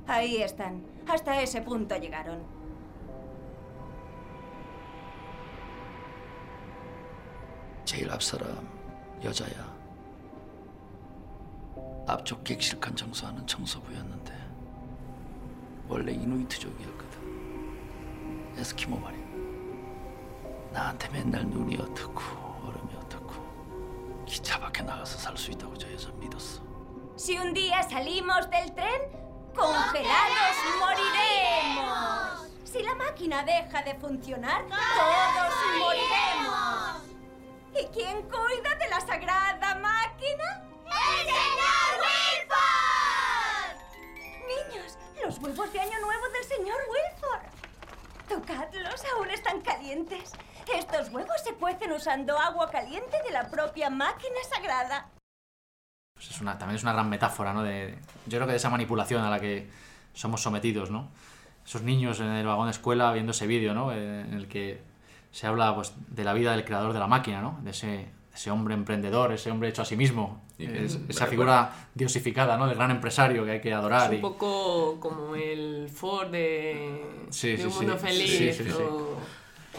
저기 0.00 0.06
보이지? 0.06 0.06
왜? 0.06 0.14
Ahí 0.14 0.42
están. 0.42 0.82
Hasta 1.08 1.40
ese 1.42 1.60
punto 1.62 1.96
llegaron. 1.96 2.44
제일 7.84 8.10
앞 8.10 8.22
사람 8.22 8.68
여자야. 9.22 9.74
앞쪽 12.08 12.44
객실칸 12.44 12.94
청소하는 12.96 13.44
청소부였는데 13.46 14.32
원래 15.88 16.12
이누이트족이었거든. 16.12 17.16
에스키모 18.58 18.96
말이야. 18.98 19.26
나한테 20.72 21.08
맨날 21.10 21.44
눈이 21.46 21.76
어떻고 21.76 22.20
얼음이 22.64 22.94
어떻고 22.96 23.34
기차 24.26 24.58
밖에 24.58 24.82
나가서 24.82 25.18
살 25.18 25.36
수 25.36 25.50
있다고 25.52 25.76
저 25.76 25.92
여자 25.92 26.10
믿었어. 26.12 26.62
Si 27.16 27.36
un 27.38 27.54
día 27.54 27.82
salimos 27.82 28.50
del 28.50 28.74
tren, 28.74 29.00
congelados 29.55 30.55
moriremos. 30.79 32.49
Si 32.65 32.81
la 32.83 32.95
máquina 32.95 33.43
deja 33.43 33.81
de 33.83 33.95
funcionar, 33.95 34.63
todos 34.67 35.53
moriremos. 35.79 37.01
¿Y 37.73 37.85
quién 37.87 38.21
cuida 38.23 38.75
de 38.75 38.89
la 38.89 38.99
sagrada 39.01 39.75
máquina? 39.75 40.63
¡El 40.85 41.25
señor 41.25 41.91
Wilford! 42.01 43.77
Niños, 44.47 44.97
los 45.23 45.37
huevos 45.39 45.71
de 45.71 45.79
Año 45.79 45.99
Nuevo 45.99 46.29
del 46.29 46.43
señor 46.45 46.77
Wilford. 46.89 47.51
Tocadlos, 48.27 49.03
aún 49.15 49.29
están 49.31 49.61
calientes. 49.61 50.31
Estos 50.73 51.09
huevos 51.09 51.41
se 51.43 51.53
cuecen 51.55 51.91
usando 51.91 52.37
agua 52.37 52.69
caliente 52.69 53.21
de 53.23 53.31
la 53.31 53.49
propia 53.49 53.89
máquina 53.89 54.37
sagrada. 54.53 55.09
Una, 56.41 56.57
también 56.57 56.75
es 56.77 56.83
una 56.83 56.93
gran 56.93 57.07
metáfora, 57.09 57.53
¿no? 57.53 57.63
De, 57.63 57.95
yo 58.25 58.37
creo 58.37 58.45
que 58.47 58.51
de 58.51 58.57
esa 58.57 58.69
manipulación 58.69 59.23
a 59.23 59.29
la 59.29 59.39
que 59.39 59.67
somos 60.13 60.41
sometidos, 60.41 60.89
¿no? 60.91 61.09
Esos 61.65 61.83
niños 61.83 62.19
en 62.19 62.27
el 62.27 62.45
vagón 62.45 62.65
de 62.65 62.71
escuela 62.71 63.13
viendo 63.13 63.31
ese 63.31 63.45
vídeo, 63.47 63.73
¿no? 63.73 63.91
En 63.93 64.33
el 64.33 64.47
que 64.47 64.81
se 65.31 65.47
habla 65.47 65.73
pues, 65.75 65.93
de 66.09 66.23
la 66.23 66.33
vida 66.33 66.51
del 66.51 66.65
creador 66.65 66.93
de 66.93 66.99
la 66.99 67.07
máquina, 67.07 67.41
¿no? 67.41 67.59
De 67.63 67.69
ese, 67.71 68.07
ese 68.33 68.49
hombre 68.51 68.73
emprendedor, 68.73 69.31
ese 69.31 69.51
hombre 69.51 69.69
hecho 69.69 69.83
a 69.83 69.85
sí 69.85 69.95
mismo. 69.95 70.41
Es- 70.57 70.99
esa 71.07 71.25
figura 71.27 71.71
diosificada, 71.95 72.57
¿no? 72.57 72.67
Del 72.67 72.75
gran 72.75 72.91
empresario 72.91 73.45
que 73.45 73.51
hay 73.51 73.61
que 73.61 73.73
adorar. 73.73 74.05
Es 74.05 74.09
un 74.09 74.15
y- 74.17 74.21
poco 74.21 74.99
como 74.99 75.35
el 75.35 75.89
Ford 75.93 76.29
de, 76.31 77.05
Sí, 77.29 77.51
de 77.51 77.57
sí, 77.57 77.63
Un 77.65 77.71
sí. 77.71 77.77
Mundo 77.77 77.93
Sí, 77.99 78.05
Feliz 78.07 78.57
sí, 78.57 78.63
sí. 78.63 78.71
o, 78.71 79.17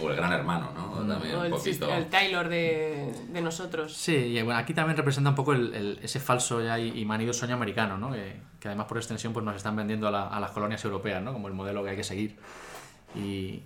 O 0.00 0.08
el 0.08 0.16
gran 0.16 0.32
hermano, 0.32 0.70
¿no? 0.74 1.06
También 1.06 1.34
o 1.34 1.40
un 1.40 1.44
el, 1.46 1.50
poquito. 1.50 1.92
el 1.92 2.06
Taylor 2.06 2.48
de, 2.48 3.12
de 3.28 3.40
nosotros. 3.42 3.92
Sí, 3.94 4.14
y 4.14 4.42
bueno, 4.42 4.58
aquí 4.58 4.72
también 4.72 4.96
representa 4.96 5.30
un 5.30 5.36
poco 5.36 5.52
el- 5.52 5.74
el- 5.74 5.98
ese 6.02 6.18
falso 6.18 6.62
ya 6.62 6.78
y, 6.78 6.98
y 7.00 7.04
manido 7.04 7.32
sueño 7.34 7.54
americano, 7.54 7.98
¿no? 7.98 8.10
Que, 8.12 8.36
que 8.58 8.68
además 8.68 8.86
por 8.86 8.96
extensión 8.96 9.32
pues 9.34 9.44
nos 9.44 9.54
están 9.56 9.76
vendiendo 9.76 10.08
a, 10.08 10.10
la- 10.10 10.28
a 10.28 10.40
las 10.40 10.50
colonias 10.52 10.82
europeas, 10.84 11.22
¿no? 11.22 11.32
Como 11.34 11.48
el 11.48 11.54
modelo 11.54 11.84
que 11.84 11.90
hay 11.90 11.96
que 11.96 12.04
seguir. 12.04 12.36
Y 13.14 13.60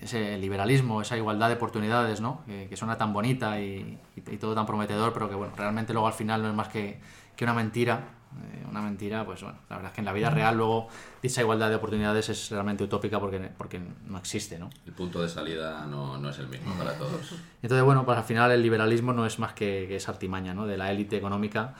ese 0.00 0.38
liberalismo, 0.38 1.02
esa 1.02 1.16
igualdad 1.16 1.48
de 1.48 1.54
oportunidades, 1.56 2.20
¿no? 2.20 2.42
Que, 2.46 2.66
que 2.68 2.76
suena 2.76 2.96
tan 2.96 3.12
bonita 3.12 3.60
y, 3.60 3.98
y- 4.16 4.34
y 4.34 4.36
todo 4.36 4.54
tan 4.54 4.66
prometedor, 4.66 5.12
pero 5.12 5.28
que 5.28 5.34
bueno, 5.34 5.52
realmente 5.56 5.92
luego 5.92 6.06
al 6.06 6.14
final 6.14 6.42
no 6.42 6.48
es 6.48 6.54
más 6.54 6.68
que, 6.68 7.00
que 7.36 7.44
una 7.44 7.54
mentira. 7.54 8.04
Eh, 8.38 8.64
una 8.68 8.80
mentira, 8.80 9.24
pues 9.24 9.42
bueno, 9.42 9.58
la 9.68 9.76
verdad 9.76 9.90
es 9.90 9.94
que 9.94 10.00
en 10.00 10.04
la 10.04 10.12
vida 10.12 10.30
real 10.30 10.56
luego 10.56 10.88
dicha 11.20 11.40
igualdad 11.40 11.68
de 11.68 11.76
oportunidades 11.76 12.28
es 12.28 12.50
realmente 12.50 12.84
utópica 12.84 13.18
porque, 13.18 13.50
porque 13.58 13.80
no 14.06 14.18
existe, 14.18 14.58
¿no? 14.58 14.70
El 14.86 14.92
punto 14.92 15.20
de 15.20 15.28
salida 15.28 15.84
no, 15.86 16.16
no 16.18 16.30
es 16.30 16.38
el 16.38 16.48
mismo 16.48 16.74
para 16.74 16.96
todos. 16.96 17.34
Entonces, 17.62 17.84
bueno, 17.84 18.04
pues 18.04 18.18
al 18.18 18.24
final 18.24 18.52
el 18.52 18.62
liberalismo 18.62 19.12
no 19.12 19.26
es 19.26 19.38
más 19.38 19.52
que, 19.52 19.86
que 19.88 19.96
esa 19.96 20.12
artimaña 20.12 20.54
¿no? 20.54 20.66
de 20.66 20.76
la 20.76 20.92
élite 20.92 21.16
económica 21.16 21.74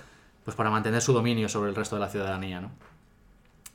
pues 0.44 0.56
para 0.56 0.70
mantener 0.70 1.02
su 1.02 1.12
dominio 1.12 1.48
sobre 1.48 1.70
el 1.70 1.76
resto 1.76 1.96
de 1.96 2.00
la 2.00 2.08
ciudadanía. 2.08 2.60
¿no? 2.60 2.70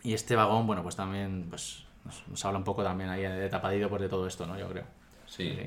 Y 0.04 0.14
este 0.14 0.36
vagón, 0.36 0.68
bueno, 0.68 0.84
pues 0.84 0.96
también 0.96 1.48
pues, 1.50 1.86
nos, 2.04 2.28
nos 2.28 2.44
habla 2.44 2.58
un 2.58 2.66
poco 2.66 2.84
también 2.84 3.10
ahí 3.10 3.22
de 3.22 3.50
tapadillo 3.50 3.88
pues, 3.90 4.02
de 4.02 4.10
todo 4.10 4.28
esto, 4.28 4.46
¿no? 4.46 4.58
yo 4.58 4.68
creo. 4.68 4.84
Sí, 5.28 5.58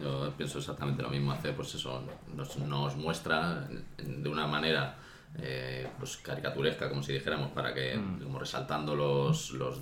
yo 0.00 0.30
pienso 0.36 0.58
exactamente 0.58 1.02
lo 1.02 1.08
mismo. 1.08 1.32
Hace, 1.32 1.52
pues 1.52 1.74
eso, 1.74 2.02
nos, 2.34 2.56
nos 2.58 2.96
muestra 2.96 3.66
de 3.96 4.28
una 4.28 4.46
manera 4.46 4.96
eh, 5.38 5.86
pues 5.98 6.16
caricaturesca, 6.18 6.88
como 6.88 7.02
si 7.02 7.12
dijéramos, 7.12 7.50
para 7.52 7.72
que, 7.74 7.98
como 8.22 8.38
resaltando 8.38 8.94
los, 8.94 9.50
los 9.52 9.80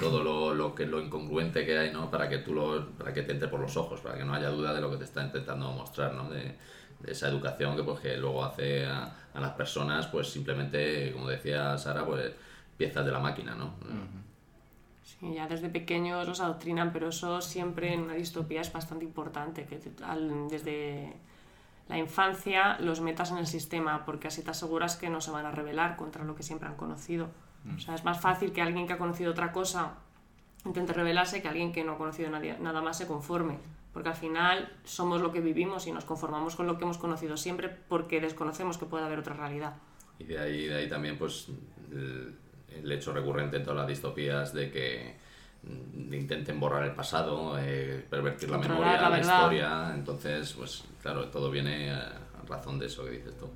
todo 0.00 0.24
lo, 0.24 0.52
lo 0.54 0.74
que 0.74 0.84
lo 0.86 1.00
incongruente 1.00 1.64
que 1.64 1.78
hay, 1.78 1.92
¿no? 1.92 2.10
Para 2.10 2.28
que 2.28 2.38
tú 2.38 2.54
lo, 2.54 2.86
para 2.98 3.12
que 3.14 3.22
te 3.22 3.32
entre 3.32 3.48
por 3.48 3.60
los 3.60 3.76
ojos, 3.76 4.00
para 4.00 4.16
que 4.18 4.24
no 4.24 4.34
haya 4.34 4.48
duda 4.50 4.74
de 4.74 4.80
lo 4.80 4.90
que 4.90 4.96
te 4.96 5.04
está 5.04 5.22
intentando 5.22 5.70
mostrar, 5.72 6.12
¿no? 6.14 6.28
De, 6.28 6.56
de 7.00 7.12
esa 7.12 7.28
educación 7.28 7.76
que 7.76 7.82
pues 7.84 8.00
que 8.00 8.16
luego 8.16 8.44
hace 8.44 8.84
a, 8.86 9.14
a 9.32 9.40
las 9.40 9.52
personas, 9.52 10.06
pues 10.08 10.28
simplemente, 10.28 11.12
como 11.12 11.28
decía 11.28 11.78
Sara, 11.78 12.04
pues 12.04 12.32
piezas 12.76 13.04
de 13.06 13.12
la 13.12 13.20
máquina, 13.20 13.54
¿no? 13.54 13.74
Sí, 15.02 15.34
ya 15.34 15.48
desde 15.48 15.68
pequeños 15.68 16.26
los 16.26 16.40
adoctrinan, 16.40 16.92
pero 16.92 17.08
eso 17.08 17.40
siempre 17.40 17.92
en 17.94 18.02
una 18.02 18.14
distopía 18.14 18.60
es 18.60 18.72
bastante 18.72 19.04
importante, 19.04 19.64
que 19.66 19.78
al- 20.04 20.48
desde 20.48 21.14
la 21.90 21.98
infancia 21.98 22.78
los 22.80 23.00
metas 23.00 23.30
en 23.30 23.38
el 23.38 23.46
sistema, 23.46 24.04
porque 24.06 24.28
así 24.28 24.42
te 24.42 24.50
aseguras 24.50 24.96
que 24.96 25.10
no 25.10 25.20
se 25.20 25.30
van 25.30 25.44
a 25.44 25.50
rebelar 25.50 25.96
contra 25.96 26.24
lo 26.24 26.34
que 26.34 26.42
siempre 26.42 26.68
han 26.68 26.76
conocido. 26.76 27.28
O 27.76 27.78
sea, 27.78 27.94
es 27.94 28.04
más 28.04 28.18
fácil 28.20 28.52
que 28.52 28.62
alguien 28.62 28.86
que 28.86 28.94
ha 28.94 28.98
conocido 28.98 29.32
otra 29.32 29.52
cosa 29.52 29.94
intente 30.64 30.92
rebelarse 30.94 31.42
que 31.42 31.48
alguien 31.48 31.72
que 31.72 31.84
no 31.84 31.92
ha 31.92 31.98
conocido 31.98 32.30
nadie- 32.30 32.56
nada 32.58 32.80
más 32.80 32.96
se 32.96 33.06
conforme. 33.06 33.58
Porque 33.92 34.08
al 34.08 34.14
final 34.14 34.72
somos 34.84 35.20
lo 35.20 35.32
que 35.32 35.40
vivimos 35.40 35.86
y 35.86 35.92
nos 35.92 36.04
conformamos 36.04 36.54
con 36.56 36.66
lo 36.66 36.78
que 36.78 36.84
hemos 36.84 36.96
conocido 36.96 37.36
siempre 37.36 37.68
porque 37.68 38.20
desconocemos 38.20 38.78
que 38.78 38.86
puede 38.86 39.04
haber 39.04 39.18
otra 39.18 39.34
realidad. 39.34 39.74
Y 40.18 40.24
de 40.24 40.38
ahí, 40.38 40.66
de 40.66 40.76
ahí 40.76 40.88
también, 40.88 41.18
pues, 41.18 41.48
el, 41.90 42.36
el 42.72 42.92
hecho 42.92 43.12
recurrente 43.12 43.56
en 43.56 43.64
todas 43.64 43.78
las 43.78 43.88
distopías 43.88 44.52
de 44.54 44.70
que 44.70 45.16
mm, 45.16 45.29
intenten 45.64 46.58
borrar 46.58 46.84
el 46.84 46.92
pasado, 46.92 47.58
eh, 47.58 48.04
pervertir 48.08 48.50
la 48.50 48.56
Controlar 48.56 49.00
memoria, 49.00 49.08
la 49.10 49.20
historia. 49.20 49.94
Entonces, 49.94 50.52
pues 50.54 50.84
claro, 51.02 51.28
todo 51.28 51.50
viene 51.50 51.90
a 51.92 52.20
razón 52.48 52.78
de 52.78 52.86
eso 52.86 53.04
que 53.04 53.10
dices 53.10 53.36
tú. 53.36 53.48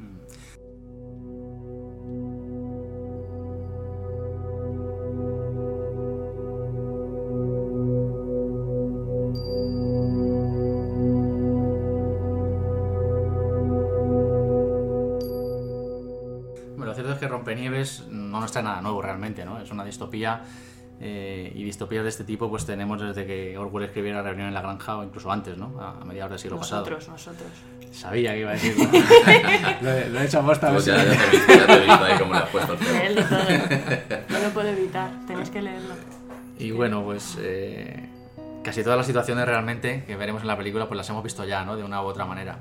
Bueno, 16.77 16.87
lo 16.87 16.95
cierto 16.95 17.13
es 17.13 17.19
que 17.19 17.29
Rompenieves 17.29 18.07
no 18.09 18.41
nos 18.41 18.53
trae 18.53 18.63
nada 18.65 18.81
nuevo 18.83 19.01
realmente, 19.01 19.45
¿no? 19.45 19.61
Es 19.61 19.71
una 19.71 19.85
distopía 19.85 20.43
eh, 21.01 21.53
y 21.55 21.65
distopías 21.65 22.03
de 22.05 22.09
este 22.09 22.25
tipo 22.25 22.49
pues 22.49 22.65
tenemos 22.67 23.01
desde 23.01 23.27
que 23.27 23.59
Orwell 23.59 23.85
escribiera 23.85 24.23
Reunión 24.23 24.49
en 24.49 24.55
la 24.55 24.63
Granja 24.63 24.97
o 24.99 25.05
incluso 25.05 25.31
antes, 25.31 25.57
¿no? 25.59 25.79
A, 25.81 26.01
a 26.01 26.05
mediados 26.05 26.31
del 26.31 26.39
siglo 26.39 26.57
Nosotros, 26.59 27.09
nosotros. 27.09 27.49
pasado. 27.51 27.93
Sabía 27.93 28.33
que 28.33 28.41
iba 28.41 28.51
a 28.51 28.53
decir. 28.55 28.75
lo, 29.83 29.91
he, 29.93 30.09
lo 30.11 30.21
he 30.21 30.25
hecho 30.25 30.41
a 30.41 30.43
posta. 30.47 30.71
Pues 30.73 30.85
ya, 30.85 30.97
ya 30.97 31.05
te 31.05 31.13
he 31.27 31.31
visto, 31.31 31.53
ya 31.55 31.67
te 31.67 31.73
he 31.75 31.79
visto 31.81 32.05
ahí 32.05 32.19
cómo 32.19 32.33
le 32.35 32.39
has 32.41 32.49
puesto. 32.49 32.77
Leedlo 32.93 33.23
todo. 33.25 33.39
No 34.31 34.39
lo 34.39 34.49
puedo 34.55 34.69
evitar, 34.69 35.11
tenéis 35.27 35.51
que 35.51 35.63
leerlo. 35.63 35.95
Y 36.59 36.71
bueno, 36.71 37.03
pues 37.05 37.37
eh, 37.41 38.09
casi 38.63 38.83
todas 38.83 38.97
las 38.97 39.07
situaciones 39.07 39.45
realmente 39.47 40.05
que 40.07 40.17
veremos 40.17 40.43
en 40.43 40.49
la 40.49 40.57
película 40.57 40.87
pues 40.89 40.97
las 40.97 41.09
hemos 41.11 41.23
visto 41.23 41.45
ya, 41.45 41.65
¿no? 41.65 41.77
De 41.77 41.85
una 41.85 42.03
u 42.03 42.07
otra 42.07 42.25
manera. 42.25 42.59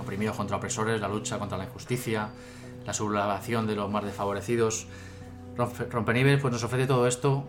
Oprimidos 0.00 0.36
contra 0.36 0.56
opresores, 0.56 1.00
la 1.00 1.08
lucha 1.08 1.38
contra 1.38 1.56
la 1.58 1.64
injusticia, 1.64 2.28
la 2.84 2.92
sublevación 2.92 3.66
de 3.66 3.74
los 3.76 3.90
más 3.90 4.04
desfavorecidos. 4.04 4.86
Rompe- 5.56 5.88
Rompenieves 5.88 6.40
pues 6.40 6.52
nos 6.52 6.64
ofrece 6.64 6.86
todo 6.88 7.06
esto, 7.06 7.48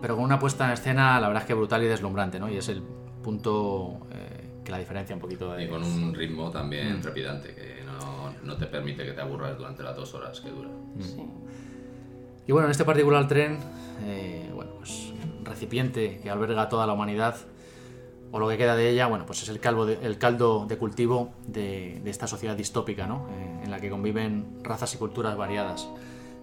pero 0.00 0.14
con 0.16 0.24
una 0.24 0.38
puesta 0.38 0.64
en 0.66 0.72
escena, 0.72 1.20
la 1.20 1.28
verdad 1.28 1.42
es 1.42 1.46
que 1.46 1.54
brutal 1.54 1.82
y 1.82 1.86
deslumbrante, 1.86 2.38
¿no? 2.38 2.48
Y 2.48 2.56
es 2.56 2.68
el 2.68 2.82
punto 3.22 3.98
eh, 4.12 4.60
que 4.64 4.70
la 4.72 4.78
diferencia 4.78 5.14
un 5.14 5.20
poquito 5.20 5.52
de... 5.52 5.64
Y 5.64 5.68
con 5.68 5.82
un 5.82 6.14
ritmo 6.14 6.50
también 6.50 6.98
Mm. 6.98 7.00
trepidante 7.00 7.54
que 7.54 7.82
no, 7.84 8.32
no 8.44 8.56
te 8.56 8.66
permite 8.66 9.04
que 9.04 9.12
te 9.12 9.20
aburras 9.20 9.56
durante 9.58 9.82
las 9.82 9.96
dos 9.96 10.14
horas 10.14 10.40
que 10.40 10.50
dura. 10.50 10.68
Y 12.46 12.52
bueno, 12.52 12.66
en 12.66 12.70
este 12.70 12.84
particular 12.84 13.26
tren, 13.28 13.58
eh, 14.04 14.50
bueno, 14.54 14.70
pues 14.78 15.12
recipiente 15.44 16.20
que 16.22 16.30
alberga 16.30 16.62
a 16.62 16.68
toda 16.68 16.86
la 16.86 16.92
humanidad, 16.92 17.36
o 18.30 18.38
lo 18.38 18.48
que 18.48 18.56
queda 18.58 18.76
de 18.76 18.90
ella, 18.90 19.06
bueno, 19.06 19.24
pues 19.26 19.42
es 19.42 19.48
el, 19.48 19.58
calvo 19.58 19.86
de- 19.86 19.98
el 20.02 20.18
caldo 20.18 20.66
de 20.66 20.76
cultivo 20.76 21.30
de, 21.46 22.00
de 22.04 22.10
esta 22.10 22.26
sociedad 22.26 22.54
distópica, 22.56 23.06
¿no? 23.06 23.26
Eh, 23.30 23.60
en 23.64 23.70
la 23.70 23.80
que 23.80 23.88
conviven 23.90 24.58
razas 24.62 24.94
y 24.94 24.98
culturas 24.98 25.36
variadas, 25.36 25.88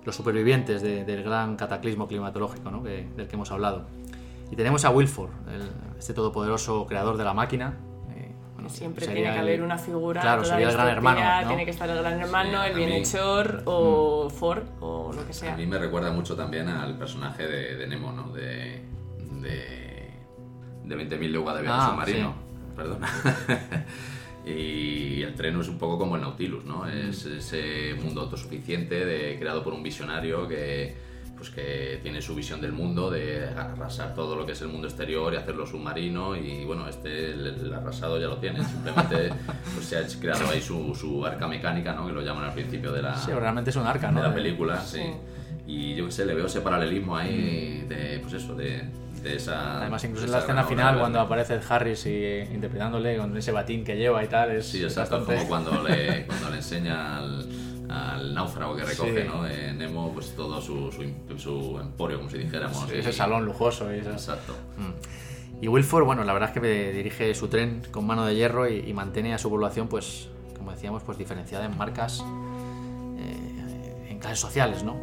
los 0.06 0.16
supervivientes 0.16 0.82
de- 0.82 1.04
del 1.04 1.24
gran 1.24 1.56
cataclismo 1.56 2.08
climatológico 2.08 2.70
¿no? 2.72 2.84
que- 2.84 3.08
del 3.18 3.28
que 3.28 3.36
hemos 3.36 3.52
hablado. 3.52 3.86
Y 4.52 4.56
tenemos 4.56 4.86
a 4.86 4.92
Wilford, 4.92 5.32
el- 5.52 5.72
este 5.98 6.14
todopoderoso 6.14 6.86
creador 6.86 7.18
de 7.18 7.24
la 7.24 7.34
máquina. 7.34 7.74
eh, 8.16 8.32
bueno, 8.54 8.70
Siempre 8.70 9.06
tiene 9.08 9.24
que 9.24 9.30
el- 9.34 9.40
haber 9.40 9.62
una 9.64 9.78
figura. 9.78 10.22
Claro, 10.22 10.44
toda 10.44 10.54
sería 10.54 10.68
el 10.70 10.74
gran 10.74 10.88
hermano. 10.90 11.42
¿no? 11.42 11.48
Tiene 11.48 11.66
que 11.66 11.72
estar 11.72 11.90
el 11.90 11.98
gran 11.98 12.22
hermano, 12.22 12.50
Sí, 12.62 12.68
el 12.68 12.74
a 12.74 12.76
mí- 12.78 12.86
bienhechor 12.86 13.64
o 13.66 14.30
Ford 14.30 14.64
o 14.80 15.12
lo 15.14 15.26
que 15.26 15.34
sea. 15.34 15.54
A 15.54 15.58
mí 15.58 15.66
me 15.66 15.78
recuerda 15.80 16.12
mucho 16.12 16.36
también 16.36 16.68
al 16.70 16.96
personaje 16.98 17.48
de, 17.48 17.76
de 17.76 17.88
Nemo, 17.88 18.12
¿no? 18.12 18.30
De, 18.32 18.84
de, 19.42 20.12
de 20.84 20.96
20.000 20.96 21.32
leguas 21.32 21.56
de 21.56 21.62
viaje 21.64 21.78
Ah, 21.82 21.90
submarino. 21.90 22.34
Perdona. 22.76 23.08
y 24.46 25.24
el 25.24 25.34
tren 25.34 25.60
es 25.60 25.68
un 25.68 25.80
poco 25.80 25.98
como 25.98 26.16
el 26.16 26.22
Nautilus, 26.22 26.66
¿no? 26.66 26.88
Es 26.88 27.26
ese 27.26 27.96
mundo 27.96 28.22
autosuficiente 28.22 29.04
de, 29.04 29.40
creado 29.40 29.64
por 29.64 29.74
un 29.74 29.82
visionario 29.82 30.48
que, 30.48 30.96
pues 31.36 31.50
que 31.50 32.00
tiene 32.04 32.22
su 32.22 32.36
visión 32.36 32.62
del 32.62 32.72
mundo, 32.72 33.10
de 33.10 33.48
arrasar 33.50 34.14
todo 34.14 34.36
lo 34.36 34.46
que 34.46 34.52
es 34.52 34.62
el 34.62 34.68
mundo 34.68 34.88
exterior 34.88 35.34
y 35.34 35.38
hacerlo 35.38 35.66
submarino. 35.66 36.36
Y 36.36 36.64
bueno, 36.64 36.88
este, 36.88 37.32
el, 37.32 37.48
el 37.48 37.74
arrasado 37.74 38.20
ya 38.20 38.28
lo 38.28 38.38
tiene. 38.38 38.64
Simplemente 38.64 39.34
pues, 39.74 39.88
se 39.88 39.98
ha 39.98 40.06
creado 40.20 40.48
ahí 40.50 40.62
su, 40.62 40.94
su 40.94 41.26
arca 41.26 41.48
mecánica, 41.48 41.94
¿no? 41.94 42.06
Que 42.06 42.14
lo 42.14 42.22
llaman 42.22 42.46
al 42.46 42.54
principio 42.54 42.92
de 42.92 43.02
la, 43.02 43.18
Sí, 43.18 43.32
realmente 43.32 43.72
es 43.72 43.76
un 43.76 43.88
arca, 43.88 44.12
¿no? 44.12 44.22
de 44.22 44.28
la 44.28 44.34
película, 44.34 44.80
sí. 44.80 45.02
Y 45.66 45.96
yo 45.96 46.06
qué 46.06 46.12
sé, 46.12 46.26
le 46.28 46.36
veo 46.36 46.46
ese 46.46 46.62
paralelismo 46.62 47.18
ahí 47.18 47.84
de, 47.90 48.20
pues 48.20 48.34
eso, 48.34 48.54
de, 48.54 48.84
de 49.30 49.36
esa... 49.38 49.82
Además, 49.82 50.04
incluso 50.04 50.22
de 50.22 50.28
en 50.28 50.32
la 50.34 50.40
escena 50.40 50.64
final, 50.64 51.00
cuando 51.00 51.20
de- 51.20 51.26
aparece 51.26 51.60
Harris 51.68 52.06
y, 52.06 52.40
interpretándole 52.54 53.18
con 53.18 53.36
ese 53.36 53.52
batín 53.52 53.84
que 53.84 53.96
lleva 53.98 54.24
y 54.24 54.28
tal, 54.28 54.52
es 54.52 54.68
Sí, 54.68 54.84
exacto, 54.84 55.18
bastante- 55.18 55.36
como 55.48 55.50
cuando 55.50 55.84
le, 55.84 56.26
cuando 56.28 56.50
le 56.52 56.58
enseña 56.58 57.18
al, 57.18 57.50
al 57.90 58.34
náufrago 58.34 58.76
que 58.76 58.84
recoge, 58.86 59.24
Sí. 59.24 59.28
¿no? 59.28 59.48
Eh, 59.48 59.74
Nemo, 59.74 60.12
pues 60.14 60.36
todo 60.36 60.62
su, 60.62 60.92
su, 60.92 61.38
su 61.40 61.80
emporio, 61.80 62.18
como 62.18 62.30
si 62.30 62.38
dijéramos. 62.38 62.78
Sí, 62.88 62.96
y- 62.96 63.00
ese 63.00 63.12
salón 63.12 63.46
lujoso. 63.46 63.94
Y 63.94 64.00
eso. 64.00 64.12
Exacto. 64.12 64.54
Mm. 64.78 65.64
Y 65.64 65.68
Wilford, 65.70 66.04
bueno, 66.06 66.24
la 66.24 66.34
verdad 66.34 66.50
es 66.54 66.60
que 66.62 66.92
dirige 66.92 67.34
su 67.34 67.48
tren 67.48 67.82
con 67.92 68.06
mano 68.06 68.26
de 68.26 68.36
hierro 68.36 68.70
y, 68.70 68.80
y 68.88 68.94
mantiene 68.94 69.34
a 69.34 69.38
su 69.38 69.50
población, 69.50 69.88
pues, 69.88 70.28
como 70.58 70.72
decíamos, 70.72 71.02
pues 71.04 71.18
diferenciada 71.18 71.66
en 71.66 71.78
marcas, 71.78 72.24
eh, 73.18 74.08
en 74.10 74.20
clases 74.20 74.40
sociales, 74.40 74.84
¿no? 74.84 74.96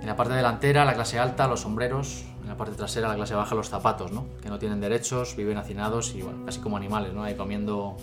En 0.00 0.06
la 0.06 0.16
parte 0.16 0.34
delantera, 0.34 0.84
la 0.84 0.94
clase 0.94 1.18
alta, 1.18 1.48
los 1.48 1.60
sombreros. 1.60 2.24
En 2.46 2.50
la 2.50 2.56
parte 2.56 2.76
trasera, 2.76 3.08
la 3.08 3.16
clase 3.16 3.34
baja, 3.34 3.56
los 3.56 3.68
zapatos, 3.68 4.12
¿no? 4.12 4.28
Que 4.40 4.48
no 4.48 4.56
tienen 4.56 4.80
derechos, 4.80 5.34
viven 5.34 5.58
hacinados 5.58 6.14
y, 6.14 6.22
bueno, 6.22 6.44
casi 6.44 6.60
como 6.60 6.76
animales, 6.76 7.12
¿no? 7.12 7.24
Ahí 7.24 7.34
comiendo... 7.34 7.96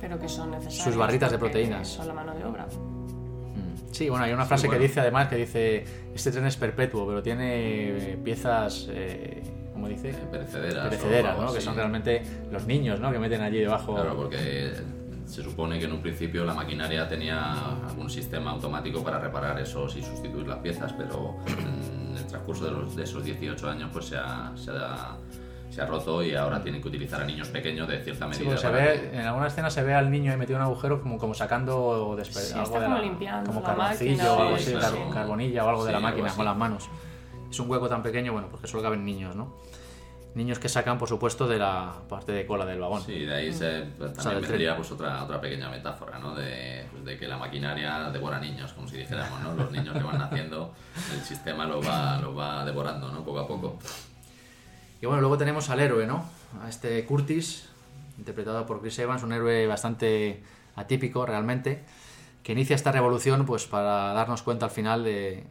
Pero 0.00 0.18
que 0.18 0.26
son 0.26 0.52
necesarios. 0.52 0.84
Sus 0.84 0.96
barritas 0.96 1.30
de 1.30 1.38
proteínas. 1.38 1.86
Son 1.86 2.08
la 2.08 2.14
mano 2.14 2.34
de 2.34 2.42
obra. 2.42 2.66
Sí, 3.90 4.08
bueno, 4.08 4.24
hay 4.24 4.32
una 4.32 4.46
frase 4.46 4.68
bueno. 4.68 4.80
que 4.80 4.88
dice 4.88 5.00
además 5.00 5.28
que 5.28 5.36
dice, 5.36 5.84
este 6.14 6.30
tren 6.32 6.46
es 6.46 6.56
perpetuo, 6.56 7.06
pero 7.06 7.22
tiene 7.22 8.12
eh, 8.12 8.18
piezas, 8.24 8.88
eh, 8.90 9.42
¿cómo 9.74 9.86
dice? 9.86 10.14
perecederas 10.30 10.88
Perecederas, 10.88 11.32
algo 11.32 11.42
¿no? 11.42 11.52
Que 11.52 11.58
así. 11.58 11.66
son 11.66 11.76
realmente 11.76 12.22
los 12.50 12.66
niños, 12.66 13.00
¿no? 13.00 13.12
Que 13.12 13.18
meten 13.18 13.42
allí 13.42 13.58
debajo. 13.58 13.96
Claro, 13.96 14.16
porque 14.16 14.72
se 15.26 15.42
supone 15.42 15.78
que 15.78 15.84
en 15.84 15.92
un 15.92 16.00
principio 16.00 16.44
la 16.46 16.54
maquinaria 16.54 17.08
tenía 17.08 17.54
algún 17.86 18.08
sistema 18.08 18.52
automático 18.52 19.02
para 19.04 19.18
reparar 19.18 19.60
esos 19.60 19.94
y 19.96 20.02
sustituir 20.02 20.46
las 20.48 20.58
piezas, 20.60 20.94
pero 20.94 21.36
el 21.46 21.99
transcurso 22.30 22.64
de, 22.64 22.70
los- 22.72 22.96
de 22.96 23.04
esos 23.04 23.22
18 23.24 23.68
años 23.70 23.90
pues 23.92 24.06
se 24.06 24.16
ha, 24.16 24.52
se, 24.56 24.70
ha, 24.70 25.16
se 25.70 25.80
ha 25.82 25.86
roto 25.86 26.22
y 26.22 26.34
ahora 26.34 26.62
tienen 26.62 26.80
que 26.82 26.88
utilizar 26.88 27.20
a 27.20 27.24
niños 27.24 27.48
pequeños 27.48 27.86
de 27.88 28.02
cierta 28.02 28.24
Sí, 28.32 28.40
medida. 28.44 28.56
porque 28.56 28.60
se 28.60 28.70
ve, 28.72 29.10
en 29.20 29.26
alguna 29.26 29.46
escena 29.46 29.70
se 29.70 29.82
ve 29.82 29.94
al 29.94 30.10
niño 30.10 30.32
ahí 30.32 30.38
metido 30.38 30.56
en 30.58 30.62
un 30.62 30.68
agujero 30.68 31.00
como, 31.02 31.18
como 31.18 31.34
sacando 31.34 32.16
despe- 32.18 32.32
Sí, 32.40 32.52
algo 32.54 32.64
está 32.64 32.78
de 32.80 32.84
como 32.86 32.96
la- 32.96 33.02
limpiando 33.02 33.46
como 33.50 33.60
la 33.60 33.66
carboncillo 33.66 34.10
máquina 34.16 34.32
o 34.32 34.42
algo 34.42 34.54
así, 34.56 34.72
car- 34.74 35.10
carbonilla 35.14 35.64
o 35.64 35.68
algo 35.68 35.84
de 35.84 35.90
Sí, 35.90 35.92
la 35.94 36.00
máquina 36.00 36.32
con 36.34 36.44
las 36.44 36.56
manos. 36.56 36.88
Es 37.50 37.58
un 37.60 37.70
hueco 37.70 37.88
tan 37.88 38.02
pequeño, 38.02 38.32
bueno, 38.32 38.48
porque 38.50 38.66
solo 38.68 38.82
caben 38.82 39.04
niños, 39.04 39.34
¿no? 39.34 39.54
Niños 40.34 40.60
que 40.60 40.68
sacan, 40.68 40.96
por 40.96 41.08
supuesto, 41.08 41.48
de 41.48 41.58
la 41.58 41.92
parte 42.08 42.30
de 42.30 42.46
cola 42.46 42.64
del 42.64 42.78
vagón. 42.78 43.02
Sí, 43.02 43.24
de 43.24 43.34
ahí 43.34 43.52
se, 43.52 43.82
pues, 43.98 44.12
O 44.12 44.14
sea, 44.14 44.24
también 44.24 44.42
vendría 44.42 44.76
pues, 44.76 44.92
otra, 44.92 45.24
otra 45.24 45.40
pequeña 45.40 45.68
metáfora, 45.68 46.18
¿no? 46.18 46.34
De, 46.36 46.86
pues, 46.92 47.04
de 47.04 47.18
que 47.18 47.26
la 47.26 47.36
maquinaria 47.36 48.10
devora 48.10 48.38
niños, 48.38 48.72
como 48.72 48.86
si 48.86 48.98
dijéramos, 48.98 49.40
¿no? 49.40 49.54
Los 49.54 49.72
niños 49.72 49.96
que 49.96 50.04
van 50.04 50.18
naciendo, 50.18 50.72
el 51.12 51.20
sistema 51.22 51.66
los 51.66 51.84
va, 51.84 52.20
los 52.20 52.36
va 52.36 52.64
devorando, 52.64 53.10
¿no? 53.10 53.24
Poco 53.24 53.40
a 53.40 53.48
poco. 53.48 53.78
Y 55.02 55.06
bueno, 55.06 55.20
luego 55.20 55.36
tenemos 55.36 55.68
al 55.70 55.80
héroe, 55.80 56.06
¿no? 56.06 56.24
A 56.62 56.68
este 56.68 57.04
Curtis, 57.06 57.68
interpretado 58.18 58.66
por 58.66 58.80
Chris 58.80 58.98
Evans, 59.00 59.22
un 59.22 59.32
héroe 59.32 59.66
bastante 59.66 60.42
atípico 60.76 61.26
realmente, 61.26 61.82
que 62.42 62.52
inicia 62.52 62.76
esta 62.76 62.92
revolución 62.92 63.46
pues 63.46 63.66
para 63.66 64.12
darnos 64.12 64.42
cuenta 64.42 64.66
al 64.66 64.70
final 64.70 65.02
de 65.02 65.46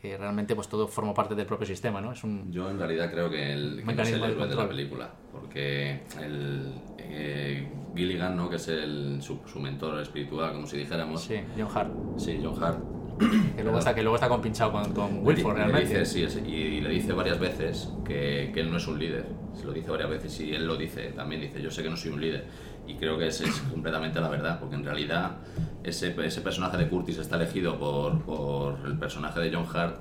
que 0.00 0.16
realmente 0.16 0.54
pues 0.54 0.68
todo 0.68 0.88
forma 0.88 1.12
parte 1.12 1.34
del 1.34 1.46
propio 1.46 1.66
sistema, 1.66 2.00
¿no? 2.00 2.12
Es 2.12 2.24
un 2.24 2.50
Yo 2.50 2.70
en 2.70 2.78
realidad 2.78 3.10
creo 3.10 3.28
que, 3.28 3.52
el, 3.52 3.74
que 3.74 3.80
es 3.80 3.86
mecanismo 3.86 4.16
el 4.16 4.20
de 4.22 4.36
héroe 4.36 4.48
de 4.48 4.54
la 4.56 4.68
película, 4.68 5.10
porque 5.30 6.00
el 6.22 6.72
eh, 6.98 7.68
Gilligan, 7.94 8.36
¿no? 8.36 8.48
que 8.48 8.56
es 8.56 8.68
el, 8.68 9.18
su, 9.20 9.40
su 9.46 9.60
mentor 9.60 10.00
espiritual, 10.00 10.54
como 10.54 10.66
si 10.66 10.78
dijéramos. 10.78 11.22
Sí, 11.22 11.40
John 11.56 11.68
Hart. 11.74 11.92
Sí, 12.16 12.40
John 12.42 12.62
Hart. 12.62 12.78
Que 13.54 13.62
luego 13.62 13.78
está, 13.78 13.94
que 13.94 14.00
luego 14.02 14.16
está 14.16 14.30
compinchado 14.30 14.72
con, 14.72 14.94
con 14.94 15.26
Wilford 15.26 15.54
di- 15.54 15.60
le 15.60 15.66
realmente. 15.66 15.98
dice, 16.00 16.06
sí, 16.06 16.22
es- 16.22 16.36
y 16.48 16.80
le 16.80 16.88
dice 16.88 17.12
varias 17.12 17.38
veces 17.38 17.92
que, 18.02 18.50
que 18.54 18.60
él 18.60 18.70
no 18.70 18.78
es 18.78 18.86
un 18.88 18.98
líder. 18.98 19.26
Se 19.52 19.66
lo 19.66 19.72
dice 19.74 19.90
varias 19.90 20.08
veces 20.08 20.40
y 20.40 20.54
él 20.54 20.66
lo 20.66 20.76
dice 20.76 21.10
también. 21.10 21.42
Dice, 21.42 21.60
yo 21.60 21.70
sé 21.70 21.82
que 21.82 21.90
no 21.90 21.96
soy 21.98 22.12
un 22.12 22.20
líder. 22.22 22.46
Y 22.90 22.94
creo 22.96 23.18
que 23.18 23.28
esa 23.28 23.44
es 23.44 23.54
completamente 23.70 24.20
la 24.20 24.28
verdad, 24.28 24.58
porque 24.58 24.74
en 24.76 24.84
realidad 24.84 25.32
ese, 25.84 26.14
ese 26.24 26.40
personaje 26.40 26.76
de 26.76 26.88
Curtis 26.88 27.18
está 27.18 27.36
elegido 27.36 27.78
por, 27.78 28.20
por 28.22 28.78
el 28.86 28.98
personaje 28.98 29.40
de 29.40 29.54
John 29.54 29.66
Hart 29.72 29.96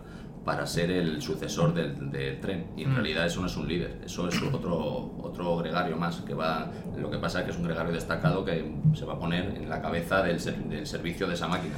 para 0.45 0.65
ser 0.65 0.89
el 0.89 1.21
sucesor 1.21 1.73
del, 1.73 2.09
del 2.11 2.39
tren. 2.39 2.67
Y 2.75 2.83
en 2.83 2.91
Mm. 2.91 2.95
realidad 2.95 3.25
eso 3.25 3.41
no 3.41 3.47
es 3.47 3.55
un 3.57 3.67
líder, 3.67 3.99
eso 4.03 4.27
es 4.27 4.41
otro, 4.41 5.13
otro 5.21 5.57
gregario 5.57 5.95
más. 5.97 6.17
que 6.21 6.33
va 6.33 6.71
Lo 6.97 7.11
que 7.11 7.17
pasa 7.19 7.39
es 7.39 7.45
que 7.45 7.51
es 7.51 7.57
un 7.57 7.63
gregario 7.65 7.91
destacado 7.91 8.43
que 8.43 8.73
se 8.95 9.05
va 9.05 9.13
a 9.13 9.19
poner 9.19 9.55
en 9.55 9.69
la 9.69 9.81
cabeza 9.81 10.23
del, 10.23 10.39
ser- 10.39 10.57
del 10.63 10.87
servicio 10.87 11.27
de 11.27 11.33
esa 11.35 11.47
máquina. 11.47 11.75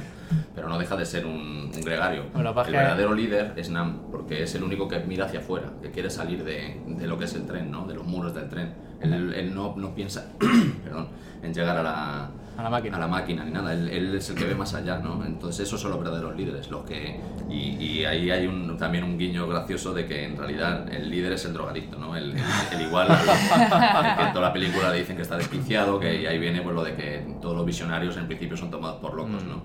Pero 0.54 0.68
no 0.68 0.78
deja 0.78 0.96
de 0.96 1.04
ser 1.04 1.26
un, 1.26 1.70
un 1.74 1.80
gregario. 1.84 2.24
Bueno, 2.32 2.50
el 2.52 2.58
es 2.66 2.72
verdadero 2.72 3.14
líder 3.14 3.52
es 3.56 3.68
Nam, 3.68 4.02
porque 4.10 4.42
es 4.44 4.54
el 4.54 4.62
único 4.62 4.86
que 4.88 5.00
mira 5.00 5.26
hacia 5.26 5.40
afuera, 5.40 5.72
que 5.82 5.90
quiere 5.90 6.08
salir 6.08 6.42
de, 6.44 6.80
de 6.86 7.06
lo 7.06 7.18
que 7.18 7.24
es 7.24 7.34
el 7.34 7.44
tren, 7.46 7.70
¿no? 7.70 7.86
de 7.86 7.94
los 7.94 8.06
muros 8.06 8.34
del 8.34 8.48
tren. 8.48 8.72
Él, 9.02 9.32
él 9.34 9.54
no, 9.54 9.74
no 9.76 9.94
piensa 9.94 10.26
perdón, 10.84 11.08
en 11.42 11.52
llegar 11.52 11.76
a 11.76 11.82
la, 11.82 12.30
A 12.56 12.62
la 12.62 12.70
máquina. 12.70 12.96
a 12.96 13.00
la 13.00 13.08
máquina 13.08 13.44
ni 13.44 13.50
nada, 13.50 13.72
él, 13.72 13.88
él 13.88 14.14
es 14.14 14.30
el 14.30 14.36
que 14.36 14.44
ve 14.44 14.54
más 14.54 14.74
allá, 14.74 14.98
¿no? 14.98 15.24
Entonces 15.24 15.66
esos 15.66 15.80
son 15.80 15.90
los 15.90 16.00
verdaderos 16.02 16.36
líderes, 16.36 16.70
los 16.70 16.84
que... 16.84 17.18
Y, 17.50 17.76
y 17.84 18.04
ahí 18.04 18.30
hay 18.30 18.46
un, 18.46 18.76
también 18.78 19.04
un 19.04 19.18
guiño 19.18 19.46
gracioso 19.48 19.92
de 19.92 20.06
que 20.06 20.24
en 20.26 20.36
realidad 20.36 20.88
el 20.92 21.10
líder 21.10 21.32
es 21.32 21.44
el 21.44 21.52
drogadicto, 21.52 21.98
¿no? 21.98 22.14
El, 22.16 22.30
el- 22.32 22.42
el 22.72 22.86
igual, 22.86 23.08
el 23.10 23.16
que 24.16 24.22
en 24.22 24.32
toda 24.32 24.46
la 24.48 24.52
película 24.52 24.90
le 24.90 24.98
dicen 25.00 25.16
que 25.16 25.22
está 25.22 25.36
desquiciado, 25.36 25.98
que 25.98 26.22
y 26.22 26.26
ahí 26.26 26.38
viene 26.38 26.62
pues 26.62 26.74
lo 26.74 26.84
de 26.84 26.94
que 26.94 27.26
todos 27.42 27.56
los 27.56 27.66
visionarios 27.66 28.16
en 28.16 28.26
principio 28.26 28.56
son 28.56 28.70
tomados 28.70 29.00
por 29.00 29.14
locos, 29.14 29.42
¿no? 29.44 29.62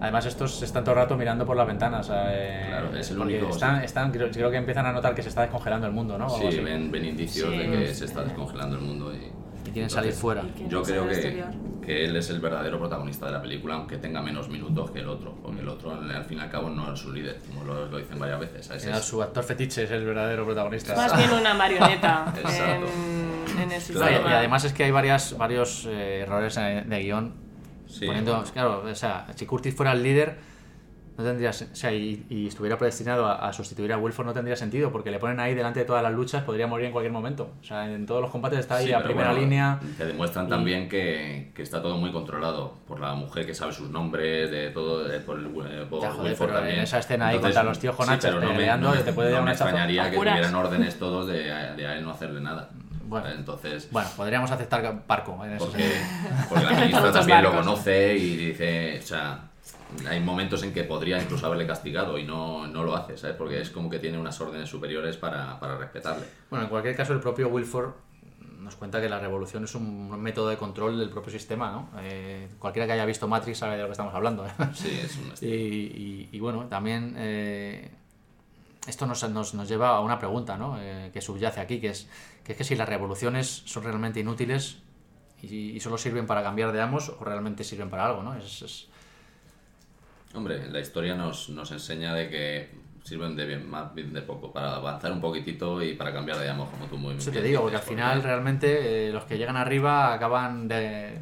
Además, 0.00 0.26
estos 0.26 0.62
están 0.62 0.84
todo 0.84 0.94
el 0.94 1.00
rato 1.02 1.16
mirando 1.16 1.44
por 1.44 1.56
las 1.56 1.66
ventanas. 1.66 2.08
eh, 2.12 2.66
Claro, 2.68 2.96
es 2.96 3.10
el 3.10 3.18
único, 3.18 3.48
Están, 3.50 3.80
sí. 3.80 3.84
están, 3.86 4.12
creo, 4.12 4.30
creo 4.30 4.50
que 4.50 4.56
empiezan 4.56 4.86
a 4.86 4.92
notar 4.92 5.14
que 5.14 5.22
se 5.22 5.28
está 5.28 5.42
descongelando 5.42 5.86
el 5.86 5.92
mundo, 5.92 6.16
¿no? 6.16 6.28
Sí, 6.30 6.60
ven, 6.60 6.90
ven 6.90 7.04
indicios 7.04 7.50
Sí. 7.50 7.56
de 7.58 7.70
que 7.70 7.94
se 7.94 8.04
está 8.04 8.22
descongelando 8.22 8.76
el 8.76 8.82
mundo 8.82 9.12
y... 9.14 9.32
Y 9.68 9.70
quieren 9.70 9.90
salir 9.90 10.12
fuera. 10.14 10.42
Y 10.56 10.66
Yo 10.68 10.82
creo 10.82 11.06
que, 11.06 11.44
que 11.84 12.04
él 12.06 12.16
es 12.16 12.30
el 12.30 12.40
verdadero 12.40 12.78
protagonista 12.78 13.26
de 13.26 13.32
la 13.32 13.42
película, 13.42 13.74
aunque 13.74 13.98
tenga 13.98 14.22
menos 14.22 14.48
minutos 14.48 14.90
que 14.92 15.00
el 15.00 15.08
otro, 15.08 15.34
porque 15.42 15.60
el 15.60 15.68
otro 15.68 15.90
al 15.92 16.24
fin 16.24 16.38
y 16.38 16.40
al 16.40 16.48
cabo 16.48 16.70
no 16.70 16.90
es 16.94 16.98
su 16.98 17.12
líder, 17.12 17.38
como 17.46 17.64
lo, 17.64 17.84
lo 17.86 17.98
dicen 17.98 18.18
varias 18.18 18.40
veces. 18.40 18.70
su 19.04 19.20
actor 19.22 19.44
fetiche 19.44 19.82
es 19.82 19.90
el 19.90 20.06
verdadero 20.06 20.46
protagonista. 20.46 20.94
Más 20.96 21.14
bien 21.18 21.30
una 21.32 21.52
marioneta 21.52 22.32
Exacto. 22.38 22.86
en, 22.86 23.60
en 23.62 23.72
el 23.72 23.74
No, 23.74 23.80
sistema. 23.80 24.10
y, 24.10 24.14
y 24.14 24.32
además 24.32 24.64
es 24.64 24.72
que 24.72 24.84
hay 24.84 24.90
varias, 24.90 25.36
varios 25.36 25.84
eh, 25.86 26.20
errores 26.20 26.54
de 26.54 27.00
guion. 27.02 27.47
Sí, 27.88 28.06
poniendo, 28.06 28.44
claro, 28.52 28.82
o 28.88 28.94
sea, 28.94 29.26
si 29.34 29.46
Curtis 29.46 29.74
fuera 29.74 29.92
el 29.92 30.02
líder, 30.02 30.36
no 31.16 31.24
tendría, 31.24 31.50
o 31.50 31.52
sea, 31.52 31.92
y, 31.92 32.26
y 32.30 32.46
estuviera 32.46 32.78
predestinado 32.78 33.26
a, 33.26 33.48
a 33.48 33.52
sustituir 33.52 33.92
a 33.92 33.98
Wilford, 33.98 34.24
no 34.26 34.32
tendría 34.32 34.54
sentido, 34.54 34.92
porque 34.92 35.10
le 35.10 35.18
ponen 35.18 35.40
ahí 35.40 35.52
delante 35.52 35.80
de 35.80 35.84
todas 35.84 36.00
las 36.00 36.12
luchas, 36.12 36.44
podría 36.44 36.68
morir 36.68 36.86
en 36.86 36.92
cualquier 36.92 37.12
momento. 37.12 37.54
O 37.60 37.64
sea, 37.64 37.90
en 37.92 38.06
todos 38.06 38.20
los 38.22 38.30
combates 38.30 38.60
está 38.60 38.76
ahí 38.76 38.86
Sí, 38.86 38.92
a 38.92 39.02
primera 39.02 39.30
bueno, 39.30 39.42
línea. 39.42 39.80
Te 39.96 40.06
demuestran 40.06 40.46
y- 40.46 40.50
también 40.50 40.88
que, 40.88 41.50
que 41.56 41.62
está 41.62 41.82
todo 41.82 41.96
muy 41.96 42.12
controlado 42.12 42.74
por 42.86 43.00
la 43.00 43.14
mujer 43.14 43.46
que 43.46 43.52
sabe 43.54 43.72
sus 43.72 43.90
nombres, 43.90 44.48
de 44.52 44.70
todo, 44.70 45.02
de- 45.08 45.18
por 45.18 45.40
el 45.40 45.46
eh, 45.46 45.86
por 45.90 46.02
Ya, 46.02 46.12
joder, 46.12 46.30
Wilford 46.30 46.46
pero 46.50 46.58
en 46.60 46.64
también. 46.66 46.80
esa 46.84 46.98
escena 47.00 47.28
ahí 47.28 47.38
contra 47.40 47.64
los 47.64 47.78
tíos 47.80 47.96
con 47.96 48.06
sí, 48.06 48.12
hachas 48.12 48.34
no 48.34 48.40
te 48.40 49.12
puede 49.12 49.30
no 49.30 49.34
dar 49.36 49.44
me 49.44 49.50
extrañaría 49.50 50.10
que 50.10 50.16
tuvieran 50.18 50.54
órdenes 50.54 50.98
todos 51.00 51.26
de, 51.26 51.42
de 51.42 51.86
a 51.86 51.96
él 51.98 52.04
no 52.04 52.12
hacerle 52.12 52.40
nada. 52.40 52.68
Bueno. 53.08 53.28
Entonces, 53.28 53.88
Bueno, 53.90 54.08
podríamos 54.16 54.50
aceptar 54.50 55.02
Parco 55.06 55.44
en 55.44 55.58
porque, 55.58 55.90
porque 56.48 56.64
la 56.64 56.70
ministra 56.80 57.12
también 57.12 57.42
lo 57.42 57.52
conoce 57.52 58.16
y 58.16 58.36
dice, 58.36 58.98
o 59.02 59.06
sea, 59.06 59.50
hay 60.08 60.20
momentos 60.20 60.62
en 60.62 60.72
que 60.72 60.84
podría 60.84 61.20
incluso 61.20 61.46
haberle 61.46 61.66
castigado 61.66 62.18
y 62.18 62.24
no, 62.24 62.66
no 62.66 62.82
lo 62.84 62.94
hace, 62.96 63.16
¿sabes? 63.16 63.36
Porque 63.36 63.60
es 63.60 63.70
como 63.70 63.88
que 63.88 63.98
tiene 63.98 64.18
unas 64.18 64.40
órdenes 64.40 64.68
superiores 64.68 65.16
para, 65.16 65.58
para 65.58 65.76
respetarle. 65.78 66.26
Bueno, 66.50 66.64
en 66.64 66.70
cualquier 66.70 66.94
caso, 66.96 67.12
el 67.14 67.20
propio 67.20 67.48
Wilford 67.48 67.90
nos 68.58 68.74
cuenta 68.76 69.00
que 69.00 69.08
la 69.08 69.18
revolución 69.18 69.64
es 69.64 69.74
un 69.74 70.20
método 70.20 70.50
de 70.50 70.56
control 70.58 70.98
del 70.98 71.08
propio 71.08 71.32
sistema, 71.32 71.70
¿no? 71.70 71.88
Eh, 72.02 72.48
cualquiera 72.58 72.86
que 72.86 72.92
haya 72.92 73.06
visto 73.06 73.26
Matrix 73.26 73.56
sabe 73.58 73.76
de 73.76 73.80
lo 73.82 73.86
que 73.88 73.92
estamos 73.92 74.12
hablando. 74.14 74.44
¿eh? 74.46 74.50
Sí, 74.74 75.00
es 75.02 75.16
un 75.16 75.32
y, 75.48 75.54
y- 75.54 76.28
y 76.32 76.40
bueno, 76.40 76.66
también 76.66 77.14
eh, 77.16 77.90
esto 78.88 79.06
nos, 79.06 79.28
nos- 79.30 79.54
nos 79.54 79.68
lleva 79.68 79.90
a 79.90 80.00
una 80.00 80.18
pregunta, 80.18 80.56
¿no? 80.56 80.76
Eh, 80.80 81.10
que 81.12 81.20
subyace 81.20 81.60
aquí, 81.60 81.80
que 81.80 81.90
es, 81.90 82.08
que 82.44 82.52
es 82.52 82.58
que 82.58 82.64
si 82.64 82.74
las 82.74 82.88
revoluciones 82.88 83.62
son 83.66 83.84
realmente 83.84 84.20
inútiles 84.20 84.78
y, 85.42 85.70
y 85.70 85.80
solo 85.80 85.98
sirven 85.98 86.26
para 86.26 86.42
cambiar 86.42 86.72
de 86.72 86.80
amos 86.80 87.10
o 87.10 87.22
realmente 87.24 87.62
sirven 87.64 87.90
para 87.90 88.06
algo, 88.06 88.22
¿no? 88.22 88.34
Es, 88.34 88.62
es- 88.62 88.88
Hombre, 90.34 90.68
la 90.70 90.80
historia 90.80 91.14
nos, 91.14 91.48
nos 91.48 91.70
enseña 91.72 92.12
de 92.14 92.28
que 92.28 92.70
sirven 93.02 93.34
de 93.34 93.46
bien, 93.46 93.68
más 93.70 93.94
bien 93.94 94.12
de 94.12 94.20
poco, 94.20 94.52
para 94.52 94.76
avanzar 94.76 95.10
un 95.12 95.20
poquitito 95.22 95.82
y 95.82 95.94
para 95.94 96.12
cambiar 96.12 96.38
de 96.38 96.50
amo, 96.50 96.70
como 96.70 96.84
tú 96.86 96.98
muy 96.98 97.14
eso 97.16 97.30
te 97.30 97.40
bien 97.40 97.44
digo, 97.52 97.60
dices, 97.62 97.62
porque 97.62 97.76
al 97.76 97.82
final 97.82 98.22
realmente 98.22 99.08
eh, 99.08 99.12
los 99.12 99.24
que 99.24 99.38
llegan 99.38 99.56
arriba 99.56 100.12
acaban 100.12 100.68
de, 100.68 101.18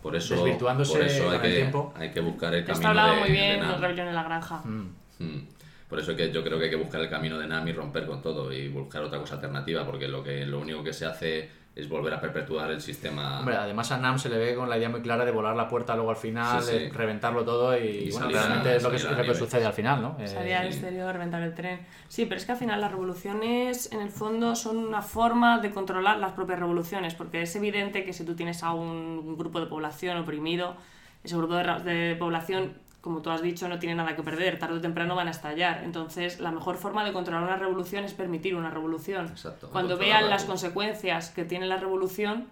por 0.00 0.14
eso, 0.14 0.36
desvirtuándose 0.36 0.92
por 0.92 1.02
eso 1.02 1.22
hay, 1.24 1.24
con 1.24 1.34
el 1.34 1.40
que, 1.52 1.56
tiempo. 1.56 1.92
hay 1.96 2.10
que 2.12 2.20
buscar 2.20 2.54
el 2.54 2.60
Esto 2.60 2.72
camino 2.74 2.88
hablaba 2.90 3.12
de, 3.14 3.20
muy 3.20 3.28
de 3.30 3.34
bien 3.34 3.60
Nam. 3.60 3.70
de 3.72 3.76
Rebelión 3.78 4.08
en 4.08 4.14
la 4.14 4.22
Granja. 4.22 4.56
Mm. 4.64 4.94
Mm. 5.18 5.48
Por 5.88 6.00
eso 6.00 6.16
que 6.16 6.32
yo 6.32 6.42
creo 6.42 6.58
que 6.58 6.64
hay 6.64 6.70
que 6.70 6.76
buscar 6.76 7.00
el 7.00 7.08
camino 7.08 7.38
de 7.38 7.46
Nam 7.46 7.66
y 7.68 7.72
romper 7.72 8.06
con 8.06 8.20
todo 8.22 8.52
y 8.52 8.68
buscar 8.68 9.02
otra 9.02 9.18
cosa 9.20 9.34
alternativa, 9.36 9.84
porque 9.86 10.08
lo 10.08 10.22
que 10.22 10.44
lo 10.44 10.58
único 10.58 10.82
que 10.82 10.92
se 10.92 11.06
hace 11.06 11.48
es 11.76 11.88
volver 11.90 12.14
a 12.14 12.20
perpetuar 12.20 12.70
el 12.70 12.80
sistema. 12.80 13.38
Hombre, 13.38 13.54
además 13.54 13.92
a 13.92 13.98
Nam 13.98 14.18
se 14.18 14.30
le 14.30 14.38
ve 14.38 14.54
con 14.54 14.68
la 14.70 14.78
idea 14.78 14.88
muy 14.88 15.02
clara 15.02 15.26
de 15.26 15.30
volar 15.30 15.54
la 15.54 15.68
puerta 15.68 15.94
luego 15.94 16.08
al 16.10 16.16
final, 16.16 16.62
Sí, 16.62 16.70
sí. 16.72 16.78
de 16.78 16.88
reventarlo 16.88 17.44
todo 17.44 17.76
y, 17.78 17.82
Y 18.08 18.10
bueno, 18.10 18.28
a- 18.28 18.30
realmente 18.30 18.76
es 18.76 18.82
lo 18.82 18.90
que, 18.90 18.98
lo 19.24 19.34
sucede 19.34 19.66
al 19.66 19.74
final, 19.74 20.00
¿no? 20.00 20.16
Eh, 20.18 20.26
Salir 20.26 20.54
al 20.54 20.66
exterior, 20.68 21.12
reventar 21.12 21.42
el 21.42 21.54
tren. 21.54 21.80
Sí, 22.08 22.24
pero 22.24 22.38
es 22.38 22.46
que 22.46 22.52
al 22.52 22.58
final 22.58 22.80
las 22.80 22.90
revoluciones, 22.90 23.92
en 23.92 24.00
el 24.00 24.08
fondo, 24.10 24.56
son 24.56 24.78
una 24.78 25.02
forma 25.02 25.58
de 25.58 25.70
controlar 25.70 26.18
las 26.18 26.32
propias 26.32 26.58
revoluciones, 26.58 27.14
porque 27.14 27.42
es 27.42 27.54
evidente 27.56 28.04
que 28.04 28.12
si 28.14 28.24
tú 28.24 28.34
tienes 28.34 28.62
a 28.62 28.72
un, 28.72 29.22
un 29.26 29.36
grupo 29.36 29.60
de 29.60 29.66
población 29.66 30.16
oprimido, 30.16 30.76
ese 31.24 31.36
grupo 31.36 31.54
de, 31.56 31.64
de 31.82 32.16
población, 32.16 32.72
como 33.06 33.22
tú 33.22 33.30
has 33.30 33.40
dicho, 33.40 33.68
no 33.68 33.78
tiene 33.78 33.94
nada 33.94 34.16
que 34.16 34.24
perder, 34.24 34.58
tarde 34.58 34.78
o 34.78 34.80
temprano 34.80 35.14
van 35.14 35.28
a 35.28 35.30
estallar. 35.30 35.82
Entonces, 35.84 36.40
la 36.40 36.50
mejor 36.50 36.74
forma 36.76 37.04
de 37.04 37.12
controlar 37.12 37.44
una 37.44 37.54
revolución 37.54 38.02
es 38.02 38.14
permitir 38.14 38.56
una 38.56 38.68
revolución. 38.68 39.26
Exacto, 39.28 39.68
Cuando 39.70 39.96
vean 39.96 40.28
las 40.28 40.44
consecuencias 40.44 41.30
que 41.30 41.44
tiene 41.44 41.66
la 41.68 41.76
revolución, 41.76 42.48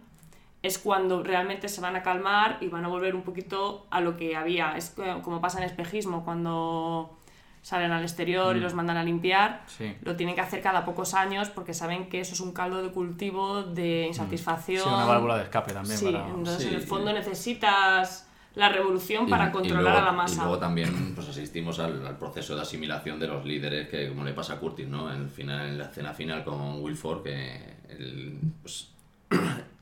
es 0.62 0.78
cuando 0.78 1.24
realmente 1.24 1.68
se 1.68 1.80
van 1.80 1.96
a 1.96 2.04
calmar 2.04 2.58
y 2.60 2.68
van 2.68 2.84
a 2.84 2.88
volver 2.88 3.16
un 3.16 3.22
poquito 3.22 3.84
a 3.90 4.00
lo 4.00 4.16
que 4.16 4.36
había. 4.36 4.76
Es 4.76 4.90
co- 4.90 5.22
como 5.22 5.40
pasa 5.40 5.58
en 5.58 5.64
espejismo, 5.64 6.24
cuando 6.24 7.18
salen 7.60 7.90
al 7.90 8.02
exterior 8.02 8.54
y 8.56 8.60
Mm. 8.60 8.62
los 8.62 8.74
mandan 8.74 8.96
a 8.96 9.02
limpiar, 9.02 9.62
Sí. 9.66 9.92
lo 10.02 10.14
tienen 10.14 10.36
que 10.36 10.40
hacer 10.42 10.62
cada 10.62 10.84
pocos 10.84 11.14
años 11.14 11.48
porque 11.50 11.74
saben 11.74 12.08
que 12.08 12.20
eso 12.20 12.34
es 12.34 12.40
un 12.40 12.52
caldo 12.52 12.80
de 12.80 12.90
cultivo 12.92 13.64
de 13.64 14.06
insatisfacción. 14.06 14.84
Mm. 14.86 14.88
Sí, 14.88 14.94
una 14.94 15.04
válvula 15.06 15.36
de 15.38 15.42
escape 15.42 15.72
también 15.72 15.98
Sí, 15.98 16.04
para- 16.12 16.28
entonces 16.28 16.62
Sí, 16.62 16.68
en 16.68 16.74
el 16.76 16.82
y- 16.82 16.86
fondo 16.86 17.12
necesitas 17.12 18.23
la 18.54 18.68
revolución 18.68 19.28
para 19.28 19.46
Y- 19.46 19.48
y 19.48 19.52
controlar 19.52 19.82
luego- 19.82 19.98
a 19.98 20.04
la 20.04 20.12
Y 20.12 20.16
masa. 20.16 20.42
luego 20.42 20.58
también 20.58 21.14
pues, 21.14 21.28
asistimos 21.28 21.78
al, 21.80 22.06
al 22.06 22.16
proceso 22.18 22.54
de 22.54 22.62
asimilación 22.62 23.18
de 23.18 23.26
los 23.26 23.44
líderes, 23.44 23.88
que 23.88 24.08
como 24.08 24.24
le 24.24 24.32
pasa 24.32 24.54
a 24.54 24.58
Curtis, 24.60 24.86
¿no? 24.88 25.12
En, 25.12 25.22
el 25.22 25.28
final, 25.28 25.66
en 25.68 25.78
la 25.78 25.84
escena 25.86 26.12
final 26.14 26.44
con 26.44 26.80
Wilford, 26.82 27.22
que 27.24 27.76
él, 27.88 28.38
pues, 28.62 28.90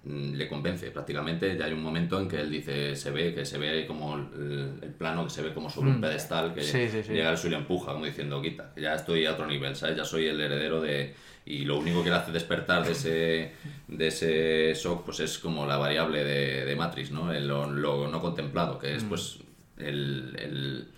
le 0.05 0.49
convence 0.49 0.91
prácticamente. 0.91 1.57
Ya 1.57 1.67
hay 1.67 1.73
un 1.73 1.83
momento 1.83 2.21
en 2.21 2.29
que 2.29 2.41
él 2.41 2.51
dice, 2.51 2.97
se 2.97 3.11
ve, 3.11 3.35
que 3.35 3.45
se 3.45 3.59
ve 3.59 3.87
como 3.87 4.17
el, 4.17 4.79
el 4.83 4.91
plano, 4.91 5.25
que 5.25 5.31
se 5.31 5.43
ve 5.43 5.53
como 5.55 5.71
sobre 5.71 5.91
un 5.91 5.99
Mm. 5.99 6.01
pedestal, 6.01 6.55
que 6.55 6.63
Sí, 6.63 6.89
sí, 6.91 7.03
sí. 7.03 7.13
llega 7.13 7.31
el 7.31 7.37
suyo 7.37 7.49
y 7.49 7.51
le 7.53 7.57
empuja, 7.59 7.93
como 7.93 8.05
diciendo, 8.05 8.43
quita, 8.43 8.73
que 8.75 8.81
ya 8.81 8.95
estoy 8.95 9.25
a 9.27 9.33
otro 9.33 9.47
nivel, 9.47 9.77
¿sabes? 9.77 9.97
Ya 9.97 10.05
soy 10.05 10.27
el 10.27 10.41
heredero 10.41 10.81
de... 10.81 11.15
Y 11.45 11.65
lo 11.65 11.79
único 11.79 12.05
que 12.05 12.11
le 12.11 12.17
hace 12.17 12.31
despertar 12.31 12.85
de 12.85 12.93
ese, 12.93 13.53
de 13.89 14.07
ese 14.07 14.75
shock, 14.75 15.05
pues 15.05 15.19
es 15.21 15.39
como 15.39 15.67
la 15.67 15.77
variable 15.77 16.23
de, 16.25 16.65
de 16.65 16.77
Matrix, 16.77 17.11
¿no? 17.11 17.33
El- 17.33 17.49
lo, 17.49 17.69
lo 17.71 18.09
no 18.09 18.21
contemplado, 18.21 18.79
que 18.79 18.93
Mm. 18.93 18.97
es 18.97 19.05
pues 19.05 19.39
el, 19.79 20.37
el, 20.39 20.89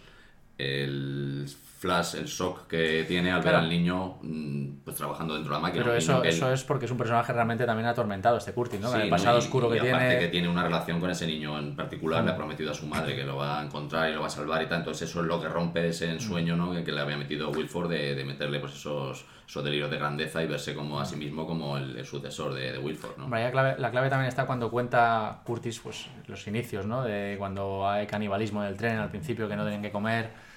el 0.58 1.46
flash, 1.84 2.14
el 2.14 2.24
shock 2.24 2.66
que 2.66 3.04
tiene 3.06 3.30
al 3.30 3.42
ver 3.42 3.54
al 3.54 3.68
niño 3.68 4.16
mm, 4.22 4.76
pues 4.84 4.96
trabajando 4.96 5.34
dentro 5.34 5.52
de 5.52 5.58
la 5.58 5.62
máquina. 5.62 5.84
Pero 5.84 5.94
eso, 5.96 6.22
él- 6.22 6.30
eso 6.30 6.50
es 6.50 6.64
porque 6.64 6.86
es 6.86 6.90
un 6.90 6.96
personaje 6.96 7.30
realmente 7.34 7.66
también 7.66 7.86
atormentado, 7.86 8.38
este 8.38 8.52
Curtis, 8.52 8.80
¿no? 8.80 8.88
Con 8.88 8.96
Sí, 8.96 9.02
el 9.04 9.10
¿no? 9.10 9.16
pasado 9.16 9.36
Y- 9.36 9.40
oscuro 9.40 9.68
que 9.68 9.76
y 9.76 9.78
aparte 9.80 10.06
tiene. 10.06 10.18
que 10.20 10.28
tiene 10.28 10.48
una 10.48 10.62
relación 10.62 10.98
con 10.98 11.10
ese 11.10 11.26
niño 11.26 11.58
en 11.58 11.76
particular, 11.76 12.22
Mm. 12.22 12.26
le 12.26 12.32
ha 12.32 12.36
prometido 12.36 12.70
a 12.70 12.74
su 12.74 12.86
madre 12.86 13.14
que 13.14 13.24
lo 13.24 13.36
va 13.36 13.60
a 13.60 13.64
encontrar 13.64 14.08
y 14.10 14.14
lo 14.14 14.22
va 14.22 14.28
a 14.28 14.30
salvar 14.30 14.62
y 14.62 14.66
tal. 14.66 14.78
Entonces 14.78 15.10
eso 15.10 15.20
es 15.20 15.26
lo 15.26 15.38
que 15.42 15.48
rompe 15.48 15.86
ese 15.86 16.10
ensueño 16.10 16.56
¿no? 16.56 16.72
que, 16.72 16.82
que 16.84 16.92
le 16.92 17.00
había 17.02 17.18
metido 17.18 17.50
Wilford 17.50 17.90
de, 17.90 18.14
de 18.14 18.24
meterle 18.24 18.60
pues 18.60 18.72
esos, 18.72 19.26
esos 19.46 19.62
delirios 19.62 19.90
de 19.90 19.98
grandeza 19.98 20.42
y 20.42 20.46
verse 20.46 20.74
como 20.74 20.98
a 21.00 21.04
sí 21.04 21.16
mismo 21.16 21.46
como 21.46 21.76
el, 21.76 21.98
el 21.98 22.06
sucesor 22.06 22.54
de, 22.54 22.72
de 22.72 22.78
Wilford. 22.78 23.18
¿no? 23.18 23.28
La 23.28 23.50
clave, 23.50 23.74
la 23.78 23.90
clave 23.90 24.08
también 24.08 24.28
está 24.28 24.46
cuando 24.46 24.70
cuenta 24.70 25.40
Curtis 25.44 25.80
pues, 25.80 26.06
los 26.28 26.46
inicios, 26.48 26.86
¿no? 26.86 27.02
De 27.02 27.34
cuando 27.38 27.86
hay 27.86 28.06
canibalismo 28.06 28.62
en 28.62 28.70
el 28.70 28.76
tren 28.78 28.96
al 28.96 29.10
principio 29.10 29.46
que 29.48 29.56
no 29.56 29.64
tienen 29.64 29.82
que 29.82 29.92
comer. 29.92 30.53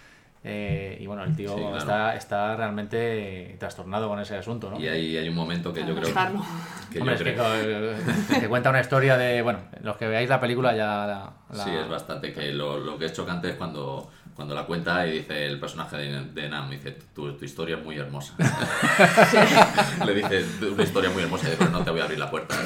Eh, 0.48 0.98
y 1.02 1.06
bueno, 1.08 1.24
el 1.26 1.36
tío 1.36 1.50
Sí, 1.50 1.60
claro. 1.62 1.78
está, 1.78 2.16
está 2.16 2.56
realmente 2.56 3.56
trastornado 3.60 4.08
con 4.08 4.20
ese 4.20 4.36
asunto, 4.38 4.70
¿no? 4.72 4.80
Y 4.80 4.88
hay, 4.88 5.18
hay 5.18 5.28
un 5.30 5.36
momento 5.36 5.74
que 5.74 5.82
yo 5.82 5.94
creo 5.96 6.14
que, 6.14 7.00
Hombre, 7.00 7.04
yo 7.04 7.12
es 7.12 7.22
que, 7.22 7.34
creo- 7.34 7.92
eh, 7.92 7.98
te 8.40 8.48
cuenta 8.48 8.70
una 8.70 8.80
historia 8.82 9.18
de. 9.18 9.42
Bueno, 9.42 9.60
los 9.84 9.98
que 9.98 10.08
veáis 10.08 10.30
la 10.30 10.40
película 10.40 10.76
ya 10.76 11.06
la. 11.06 11.34
la- 11.56 11.64
Sí, 11.64 11.70
es 11.72 11.88
bastante 11.90 12.32
que 12.34 12.54
lo, 12.54 12.78
lo 12.80 12.98
que 12.98 13.06
es 13.06 13.14
chocante 13.14 13.50
es 13.50 13.56
cuando, 13.56 14.10
cuando 14.36 14.56
la 14.56 14.64
cuenta 14.66 15.06
y 15.06 15.12
dice 15.20 15.46
el 15.46 15.60
personaje 15.60 15.98
de, 15.98 16.22
de 16.26 16.50
Nam, 16.50 16.70
dice, 16.70 16.92
tu, 17.14 17.34
tu 17.34 17.44
historia 17.46 17.78
es 17.78 17.84
muy 17.84 17.98
hermosa. 17.98 18.34
Le 20.06 20.14
dice, 20.14 20.46
una 20.72 20.84
historia 20.84 21.10
muy 21.10 21.24
hermosa, 21.24 21.48
y 21.48 21.52
dice, 21.52 21.58
pero 21.66 21.72
no 21.72 21.84
te 21.84 21.92
voy 21.92 22.00
a 22.00 22.04
abrir 22.04 22.20
la 22.20 22.30
puerta. 22.32 22.56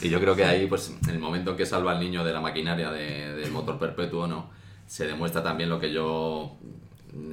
Y 0.00 0.08
yo 0.08 0.20
creo 0.20 0.36
que 0.36 0.44
ahí, 0.44 0.66
pues, 0.66 0.94
en 1.08 1.10
el 1.10 1.18
momento 1.18 1.50
en 1.52 1.56
que 1.56 1.66
salva 1.66 1.92
al 1.92 2.00
niño 2.00 2.24
de 2.24 2.32
la 2.32 2.40
maquinaria 2.40 2.90
de- 2.90 3.34
del 3.34 3.50
motor 3.50 3.78
perpetuo, 3.78 4.26
¿no? 4.26 4.50
Se 4.88 5.06
demuestra 5.06 5.42
también 5.42 5.68
lo 5.68 5.78
que 5.78 5.92
yo 5.92 6.56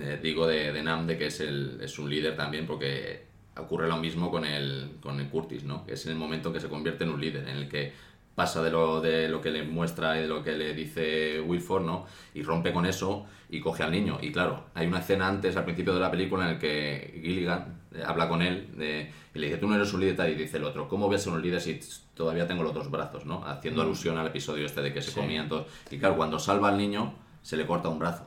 eh, 0.01 0.19
digo 0.21 0.45
de, 0.45 0.73
de 0.73 0.83
Nam, 0.83 1.07
de 1.07 1.17
que 1.17 1.27
es, 1.27 1.39
el, 1.39 1.79
es 1.81 1.97
un 1.97 2.09
líder 2.09 2.35
también, 2.35 2.67
porque 2.67 3.23
ocurre 3.57 3.87
lo 3.87 3.95
mismo 3.97 4.29
con 4.29 4.43
el, 4.45 4.97
con 5.01 5.19
el 5.21 5.29
Curtis, 5.29 5.63
¿no? 5.63 5.85
Que 5.85 5.93
es 5.93 6.05
en 6.05 6.11
el 6.11 6.17
momento 6.17 6.49
en 6.49 6.53
que 6.55 6.59
se 6.59 6.67
convierte 6.67 7.05
en 7.05 7.11
un 7.11 7.21
líder, 7.21 7.47
en 7.47 7.55
el 7.55 7.69
que 7.69 7.93
pasa 8.35 8.61
de 8.61 8.69
lo, 8.71 8.99
de 8.99 9.29
lo 9.29 9.39
que 9.39 9.49
le 9.51 9.63
muestra 9.63 10.17
y 10.19 10.23
de 10.23 10.27
lo 10.27 10.43
que 10.43 10.51
le 10.51 10.73
dice 10.73 11.39
Wilford, 11.39 11.85
¿no? 11.85 12.05
Y 12.33 12.43
rompe 12.43 12.73
con 12.73 12.85
eso 12.85 13.25
y 13.49 13.61
coge 13.61 13.83
al 13.83 13.91
niño. 13.91 14.17
Y 14.21 14.33
claro, 14.33 14.65
hay 14.73 14.87
una 14.87 14.99
escena 14.99 15.29
antes, 15.29 15.55
al 15.55 15.63
principio 15.63 15.93
de 15.93 16.01
la 16.01 16.11
película, 16.11 16.43
en 16.43 16.55
el 16.55 16.59
que 16.59 17.21
Gilligan 17.23 17.79
eh, 17.95 18.03
habla 18.05 18.27
con 18.27 18.41
él 18.41 18.67
de- 18.75 19.09
y 19.33 19.39
le 19.39 19.47
dice, 19.47 19.59
tú 19.59 19.69
no 19.69 19.75
eres 19.75 19.93
un 19.93 20.01
líder, 20.01 20.17
tal", 20.17 20.29
y 20.29 20.35
dice 20.35 20.57
el 20.57 20.65
otro, 20.65 20.89
¿cómo 20.89 21.07
voy 21.07 21.15
a 21.15 21.19
ser 21.19 21.31
un 21.31 21.41
líder 21.41 21.61
si 21.61 21.79
todavía 22.13 22.45
tengo 22.45 22.63
los 22.63 22.73
dos 22.73 22.91
brazos, 22.91 23.25
¿no? 23.25 23.45
Haciendo 23.45 23.81
Mm. 23.81 23.85
alusión 23.85 24.17
al 24.17 24.27
episodio 24.27 24.65
este 24.65 24.81
de 24.81 24.91
que 24.93 25.01
se 25.01 25.11
Sí. 25.11 25.19
comían 25.21 25.47
todos. 25.47 25.67
Y 25.89 25.97
claro, 25.97 26.17
cuando 26.17 26.37
salva 26.37 26.67
al 26.67 26.77
niño, 26.77 27.13
se 27.45 27.55
le 27.57 27.67
corta 27.67 27.89
un 27.89 27.99
brazo, 27.99 28.25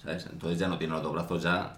¿sabes? 0.00 0.24
Entonces 0.30 0.56
ya 0.56 0.68
no 0.68 0.78
tiene 0.78 0.92
los 0.94 1.02
dos 1.02 1.12
brazos, 1.12 1.42
ya 1.42 1.74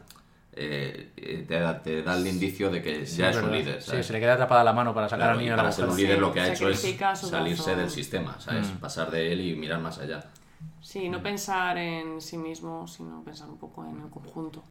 eh, 0.53 1.45
te, 1.49 1.59
da, 1.59 1.82
te 1.82 2.03
da 2.03 2.14
el 2.14 2.26
indicio 2.26 2.70
de 2.70 2.82
que 2.82 3.07
Sí, 3.07 3.16
ya 3.16 3.30
es 3.30 3.37
un 3.39 3.51
líder, 3.51 3.80
Sí, 3.82 3.91
¿sabes? 3.91 4.07
se 4.07 4.12
le 4.12 4.20
queda 4.20 4.35
atrapada 4.35 4.62
la 4.62 4.74
mano 4.74 4.93
para 4.93 5.09
sacar 5.09 5.20
Claro, 5.20 5.32
al 5.32 5.39
niño 5.39 5.49
y 5.49 5.51
de 5.53 5.57
la 5.57 5.62
para 5.62 5.72
ser 5.72 5.89
un 5.89 5.97
líder 5.97 6.14
Sí, 6.16 6.20
lo 6.20 6.32
que 6.32 6.41
ha 6.41 6.53
hecho 6.53 6.68
es 6.68 6.80
salirse 6.80 7.62
brazo. 7.64 7.76
del 7.80 7.91
sistema, 7.91 8.37
¿sabes? 8.39 8.68
Mm. 8.70 8.76
Pasar 8.76 9.11
de 9.11 9.32
él 9.32 9.41
y 9.41 9.57
mirar 9.57 9.80
más 9.80 9.99
allá. 9.99 10.24
Sí, 10.82 11.09
no 11.09 11.22
pensar 11.22 11.78
en 11.78 12.20
sí 12.20 12.37
mismo, 12.37 12.87
sino 12.87 13.24
pensar 13.24 13.49
un 13.49 13.57
poco 13.59 13.82
en 13.87 14.03
el 14.03 14.11
conjunto. 14.11 14.62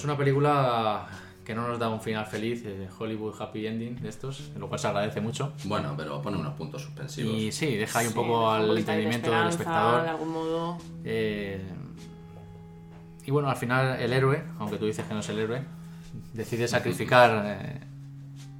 Pues 0.00 0.06
una 0.06 0.16
película 0.16 1.06
que 1.44 1.54
no 1.54 1.68
nos 1.68 1.78
da 1.78 1.90
un 1.90 2.00
final 2.00 2.24
feliz, 2.24 2.62
eh, 2.64 2.88
Hollywood 2.98 3.34
Happy 3.38 3.66
Ending 3.66 4.00
de 4.00 4.08
estos, 4.08 4.50
lo 4.58 4.66
cual 4.66 4.80
se 4.80 4.86
agradece 4.86 5.20
mucho. 5.20 5.52
Bueno, 5.64 5.92
pero 5.94 6.22
pone 6.22 6.38
unos 6.38 6.54
puntos 6.54 6.80
suspensivos. 6.80 7.34
Y 7.34 7.52
sí, 7.52 7.76
deja 7.76 7.98
ahí 7.98 8.06
un 8.06 8.12
Sí, 8.12 8.18
poco 8.18 8.50
al 8.50 8.74
de 8.74 8.80
entendimiento 8.80 9.30
del 9.30 9.48
espectador. 9.48 10.04
De 10.04 10.08
algún 10.08 10.30
modo. 10.30 10.78
Eh, 11.04 11.62
y 13.26 13.30
bueno, 13.30 13.50
al 13.50 13.56
final 13.56 14.00
el 14.00 14.10
héroe, 14.14 14.42
aunque 14.58 14.78
tú 14.78 14.86
dices 14.86 15.04
que 15.04 15.12
no 15.12 15.20
es 15.20 15.28
el 15.28 15.38
héroe, 15.38 15.64
decide 16.32 16.66
sacrificar 16.66 17.42
eh, 17.44 17.80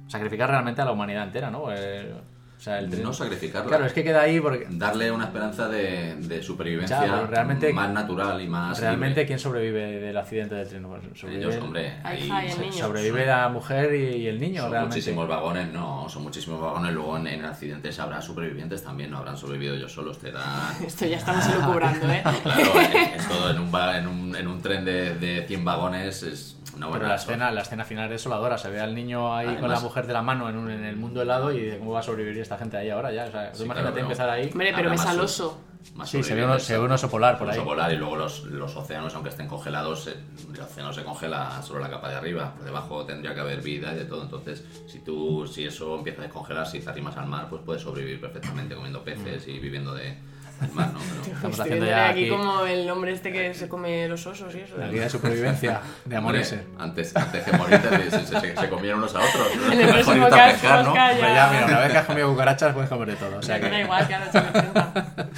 sacrificar 0.07 0.47
realmente 0.51 0.79
a 0.83 0.85
la 0.85 0.91
humanidad 0.91 1.23
entera, 1.23 1.49
¿no? 1.49 1.73
Eh, 1.73 2.13
o 2.61 2.63
sea, 2.63 2.77
el 2.77 2.91
tren- 2.91 3.01
No 3.01 3.11
sacrificarla. 3.11 3.67
Claro, 3.69 3.85
es 3.87 3.93
que 3.93 4.03
queda 4.03 4.21
ahí 4.21 4.39
porque 4.39 4.67
Darle 4.69 5.11
una 5.11 5.23
esperanza 5.25 5.67
de, 5.67 6.13
de 6.19 6.43
supervivencia 6.43 7.03
Ya, 7.03 7.11
pero 7.15 7.25
realmente- 7.25 7.73
más 7.73 7.89
natural 7.89 8.39
y 8.39 8.47
más 8.47 8.79
realmente 8.79 9.21
libre. 9.21 9.25
quién 9.25 9.39
sobrevive 9.39 9.99
del 9.99 10.15
accidente 10.15 10.53
del 10.53 10.67
tren. 10.67 10.83
Sobrevive, 11.15 11.41
Ellos, 11.43 11.55
hombre, 11.63 11.93
Ahí 12.03 12.29
sobrevive 12.71 13.25
la 13.25 13.49
mujer 13.49 13.95
y, 13.95 14.17
y 14.17 14.27
el 14.27 14.39
niño 14.39 14.61
son 14.61 14.71
realmente. 14.73 14.95
muchísimos 14.97 15.27
vagones, 15.27 15.73
no, 15.73 16.07
son 16.07 16.21
muchísimos 16.21 16.61
vagones. 16.61 16.93
Luego 16.93 17.17
en, 17.17 17.25
en 17.25 17.45
accidentes 17.45 17.99
habrá 17.99 18.21
supervivientes 18.21 18.83
también, 18.83 19.09
no 19.09 19.17
habrán 19.17 19.37
sobrevivido 19.37 19.73
ellos 19.73 19.91
solos. 19.91 20.19
Te 20.19 20.31
da. 20.31 20.71
Esto 20.85 21.07
ya 21.07 21.17
estamos 21.17 21.43
elucubrando, 21.47 22.07
¿eh? 22.11 22.21
Claro, 22.43 22.79
es, 22.79 23.15
es 23.21 23.27
todo 23.27 23.49
en 23.49 23.59
un, 23.59 23.73
va- 23.73 23.97
en 23.97 24.05
un, 24.07 24.35
en 24.35 24.47
un 24.47 24.61
tren 24.61 24.85
de, 24.85 25.15
de 25.15 25.45
100 25.47 25.65
vagones. 25.65 26.21
Es 26.21 26.57
una 26.87 26.93
Pero 26.97 26.99
buena 27.05 27.15
la 27.15 27.15
escena, 27.21 27.51
la 27.51 27.61
escena 27.61 27.83
final 27.85 28.05
es 28.05 28.11
desoladora. 28.11 28.57
Se 28.57 28.69
ve 28.69 28.79
al 28.79 28.93
niño 28.95 29.35
ahí 29.35 29.55
con 29.57 29.69
la 29.69 29.79
mujer 29.79 30.07
de 30.07 30.13
la 30.13 30.21
mano 30.21 30.49
en, 30.49 30.57
un- 30.57 30.71
en 30.71 30.83
el 30.85 30.95
mundo 30.95 31.21
helado 31.21 31.51
y 31.51 31.61
de 31.61 31.77
cómo 31.79 31.91
va 31.91 31.99
a 31.99 32.03
sobrevivir 32.03 32.41
esta 32.41 32.57
gente 32.57 32.77
ahí 32.77 32.89
ahora 32.89 33.11
ya. 33.11 33.25
O 33.25 33.31
sea, 33.31 33.51
tú 33.51 33.59
Sí, 33.59 33.63
imagínate 33.65 33.91
claro, 33.93 34.05
empezar 34.07 34.29
ahí. 34.29 34.49
Hombre, 34.51 34.73
pero 34.75 34.89
ves 34.89 35.05
al 35.05 35.19
oso. 35.19 35.59
más 35.95 36.09
Sí, 36.09 36.21
se 36.21 36.35
ve, 36.35 36.59
se 36.59 36.77
ve 36.77 36.85
un 36.85 36.91
oso 36.91 37.09
polar 37.09 37.37
por 37.37 37.47
Un 37.47 37.53
ahí. 37.53 37.57
oso 37.59 37.65
polar 37.67 37.91
y 37.91 37.97
luego 37.97 38.15
los, 38.15 38.43
los 38.45 38.75
océanos, 38.75 39.13
aunque 39.15 39.29
estén 39.29 39.47
congelados, 39.47 40.07
el 40.07 40.59
océano 40.61 40.93
se 40.93 41.03
congela 41.03 41.61
solo 41.63 41.79
la 41.79 41.89
capa 41.89 42.09
de 42.09 42.15
arriba. 42.15 42.53
Por 42.55 42.65
debajo 42.65 43.03
tendría 43.05 43.33
que 43.33 43.39
haber 43.41 43.61
vida 43.61 43.91
y 43.93 43.95
de 43.97 44.05
todo. 44.05 44.21
Entonces, 44.23 44.63
si 44.87 44.99
tú, 44.99 45.47
si 45.47 45.65
eso 45.65 45.95
empieza 45.97 46.21
a 46.21 46.23
descongelar, 46.25 46.67
si 46.67 46.79
te 46.81 46.89
arrimas 46.89 47.17
al 47.17 47.27
mar, 47.27 47.47
pues 47.49 47.61
puedes 47.65 47.81
sobrevivir 47.81 48.21
perfectamente 48.21 48.75
comiendo 48.75 49.03
peces 49.03 49.47
y 49.47 49.57
viviendo 49.59 49.93
de, 49.95 50.17
del 50.61 50.71
mar, 50.71 50.91
¿no? 50.93 50.99
Pero- 50.99 51.21
Estamos 51.41 51.57
Estoy 51.59 51.71
haciendo 51.71 51.85
ya 51.87 52.09
aquí 52.09 52.19
aquí 52.21 52.29
como 52.29 52.65
el 52.65 52.89
hombre 52.91 53.13
este 53.13 53.31
que 53.31 53.53
se 53.55 53.67
come 53.67 54.07
los 54.07 54.25
osos 54.27 54.53
y 54.53 54.59
eso. 54.59 54.77
la 54.77 54.87
guía 54.89 55.01
de 55.03 55.09
supervivencia 55.09 55.81
de 56.05 56.15
Amorese. 56.15 56.63
antes, 56.77 57.15
antes 57.15 57.43
que 57.43 57.57
morirte, 57.57 58.11
se, 58.11 58.25
se- 58.27 58.55
se 58.55 58.69
comieron 58.69 58.99
unos 58.99 59.15
a 59.15 59.19
otros. 59.19 59.47
¿no? 59.55 59.71
En 59.73 59.79
el 59.81 59.93
Mejor 59.93 60.17
irte 60.17 60.27
a 60.27 60.29
caso, 60.37 60.51
pescar, 60.53 60.83
¿no? 60.85 60.89
Hombre, 60.91 61.33
ya, 61.33 61.49
mira, 61.51 61.65
una 61.65 61.79
vez 61.79 61.91
que 61.91 61.97
has 61.97 62.05
comido 62.05 62.29
cucarachas 62.29 62.73
puedes 62.73 62.89
comer 62.89 63.07
de 63.09 63.15
todo. 63.15 63.37
O 63.37 63.41
sea 63.41 63.57
da 63.59 63.79
igual 63.81 64.07
que 64.07 64.13
ahora 64.13 64.31
se 64.31 64.39
me 64.41 64.47
enfrenta. 64.47 64.91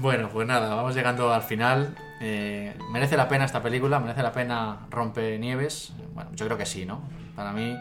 Bueno, 0.00 0.28
pues 0.28 0.46
nada, 0.46 0.74
vamos 0.76 0.94
llegando 0.94 1.32
al 1.34 1.42
final. 1.42 1.94
Eh, 2.20 2.72
¿Merece 2.92 3.16
la 3.16 3.28
pena 3.28 3.44
esta 3.44 3.62
película? 3.62 3.98
¿Merece 3.98 4.22
la 4.22 4.32
pena 4.32 4.76
Rompe 4.90 5.38
Nieves? 5.38 5.92
Bueno, 6.14 6.30
yo 6.34 6.46
creo 6.46 6.56
que 6.56 6.66
sí, 6.66 6.86
¿no? 6.86 7.02
Para 7.34 7.52
mí 7.52 7.76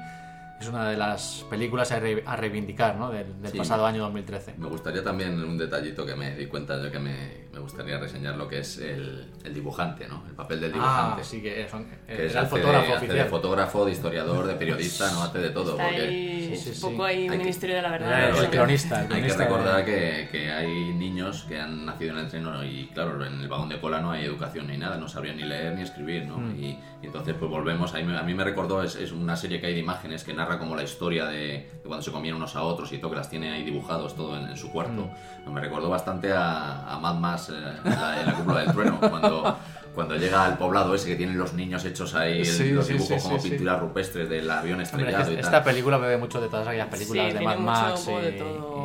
es 0.60 0.68
una 0.68 0.90
de 0.90 0.98
las 0.98 1.46
películas 1.50 1.92
a, 1.92 2.00
re- 2.00 2.24
a 2.26 2.36
reivindicar, 2.36 2.96
¿no? 2.96 3.12
Del, 3.12 3.42
del 3.42 3.52
Sí. 3.52 3.58
pasado 3.58 3.86
año 3.86 4.02
2013. 4.04 4.56
Me 4.58 4.68
gustaría 4.68 5.04
también 5.04 5.42
un 5.44 5.58
detallito 5.58 6.06
que 6.06 6.16
me 6.16 6.36
di 6.36 6.48
cuenta 6.48 6.82
yo 6.82 6.92
que 6.92 7.00
me, 7.00 7.48
me 7.54 7.60
gustaría 7.60 8.00
reseñar 8.00 8.36
lo 8.36 8.48
que 8.48 8.60
es 8.60 8.78
el, 8.80 9.32
el 9.44 9.54
dibujante, 9.54 10.08
¿no? 10.08 10.24
El 10.28 10.34
papel 10.34 10.60
del 10.62 10.72
Ah, 10.72 10.74
dibujante. 10.74 11.24
sí 11.24 11.42
que 11.42 11.68
son, 11.70 11.86
que 12.08 12.26
es 12.26 12.32
el 12.32 12.38
hace 12.38 12.40
de- 12.40 12.62
fotógrafo 12.62 12.94
hace 12.96 13.06
de 13.06 13.12
oficial. 13.12 13.28
fotógrafo, 13.30 13.86
de 13.86 13.92
historiador, 13.92 14.48
de 14.48 14.56
periodista, 14.56 15.12
no 15.12 15.24
hace 15.24 15.40
de 15.40 15.50
todo. 15.52 15.72
Está 15.72 15.84
porque 15.84 16.02
ahí 16.02 16.38
Sí, 16.48 16.56
sí, 16.56 16.70
un 16.70 16.76
sí. 16.76 16.82
poco 16.82 17.04
ahí 17.04 17.26
un 17.26 17.32
Hay 17.32 17.38
que- 17.38 17.44
ministerio 17.44 17.76
de 17.76 17.82
la 17.82 17.92
verdad. 17.92 18.24
Era 18.30 18.40
el 18.40 18.50
cronista, 18.50 19.06
el 19.06 19.14
Hay 19.14 19.22
que 19.22 19.28
de- 19.28 19.38
recordar 19.38 19.86
que, 19.86 20.30
que 20.32 20.52
hay 20.52 20.94
niños 20.94 21.46
que 21.48 21.60
han 21.60 21.86
nacido 21.86 22.14
en 22.14 22.20
el 22.20 22.28
tren 22.30 22.48
y 22.66 22.88
claro, 22.88 23.24
en 23.26 23.42
el 23.42 23.48
vagón 23.48 23.70
de 23.70 23.80
cola 23.80 24.00
no 24.02 24.12
hay 24.12 24.26
educación 24.26 24.68
ni 24.68 24.78
nada, 24.78 24.98
no 24.98 25.08
sabrían 25.08 25.38
ni 25.38 25.44
leer 25.44 25.76
ni 25.76 25.82
escribir, 25.84 26.26
¿no? 26.26 26.38
Mm. 26.38 26.56
Y, 26.60 26.70
y 27.02 27.06
entonces 27.06 27.36
pues 27.38 27.52
volvemos, 27.52 27.94
a 27.94 27.98
mí, 27.98 28.04
me- 28.06 28.18
a 28.18 28.24
mí 28.24 28.34
me 28.34 28.44
recordó, 28.44 28.82
es, 28.82 28.96
es 28.96 29.12
una 29.12 29.36
serie 29.36 29.60
que 29.62 29.68
hay 29.68 29.74
de 29.74 29.80
imágenes 29.82 30.24
que 30.24 30.34
narra 30.48 30.60
como 30.60 30.76
la 30.76 30.84
historia 30.84 31.26
de, 31.26 31.38
de 31.38 31.70
cuando 31.86 32.02
se 32.04 32.12
comían 32.12 32.36
unos 32.36 32.56
a 32.56 32.64
otros 32.64 32.92
y 32.94 32.98
todo, 32.98 33.12
que 33.12 33.18
las 33.18 33.30
tiene 33.30 33.52
ahí 33.52 33.64
dibujados 33.64 34.16
todo 34.16 34.38
en, 34.38 34.48
en 34.48 34.58
su 34.58 34.72
cuarto. 34.72 35.10
Mm. 35.46 35.52
Me 35.54 35.62
recordó 35.62 35.90
bastante 35.90 36.32
a, 36.34 36.94
a 36.94 37.00
Mad 37.00 37.16
Max 37.16 37.50
eh, 37.50 37.54
en, 37.86 37.90
la, 37.92 38.20
en 38.22 38.26
la 38.28 38.34
cúpula 38.34 38.60
del 38.62 38.72
trueno, 38.74 39.00
cuando... 39.00 39.58
Cuando 39.98 40.16
llega 40.16 40.46
al 40.46 40.60
poblado 40.60 40.94
ese 40.94 41.08
que 41.08 41.16
tienen 41.16 41.40
los 41.40 41.54
niños 41.54 41.84
hechos 41.84 42.14
ahí, 42.14 42.46
Sí, 42.46 42.70
los 42.70 42.88
dibujos 42.88 43.08
sí, 43.20 43.24
como 43.28 43.38
sí, 43.40 43.46
sí. 43.46 43.50
pinturas 43.50 43.80
rupestres 43.80 44.30
del 44.30 44.48
avión 44.48 44.74
Hombre, 44.80 44.84
estrellado 44.84 45.24
es- 45.24 45.30
y 45.32 45.36
tal. 45.38 45.44
esta 45.46 45.64
película 45.64 45.98
bebe 45.98 46.18
mucho 46.18 46.40
de 46.40 46.50
todas 46.50 46.68
aquellas 46.68 46.88
películas 46.90 47.32
Sí, 47.32 47.38
de 47.40 47.44
Mad 47.44 47.58
Max. 47.58 48.06
de 48.06 48.32
todo. 48.34 48.84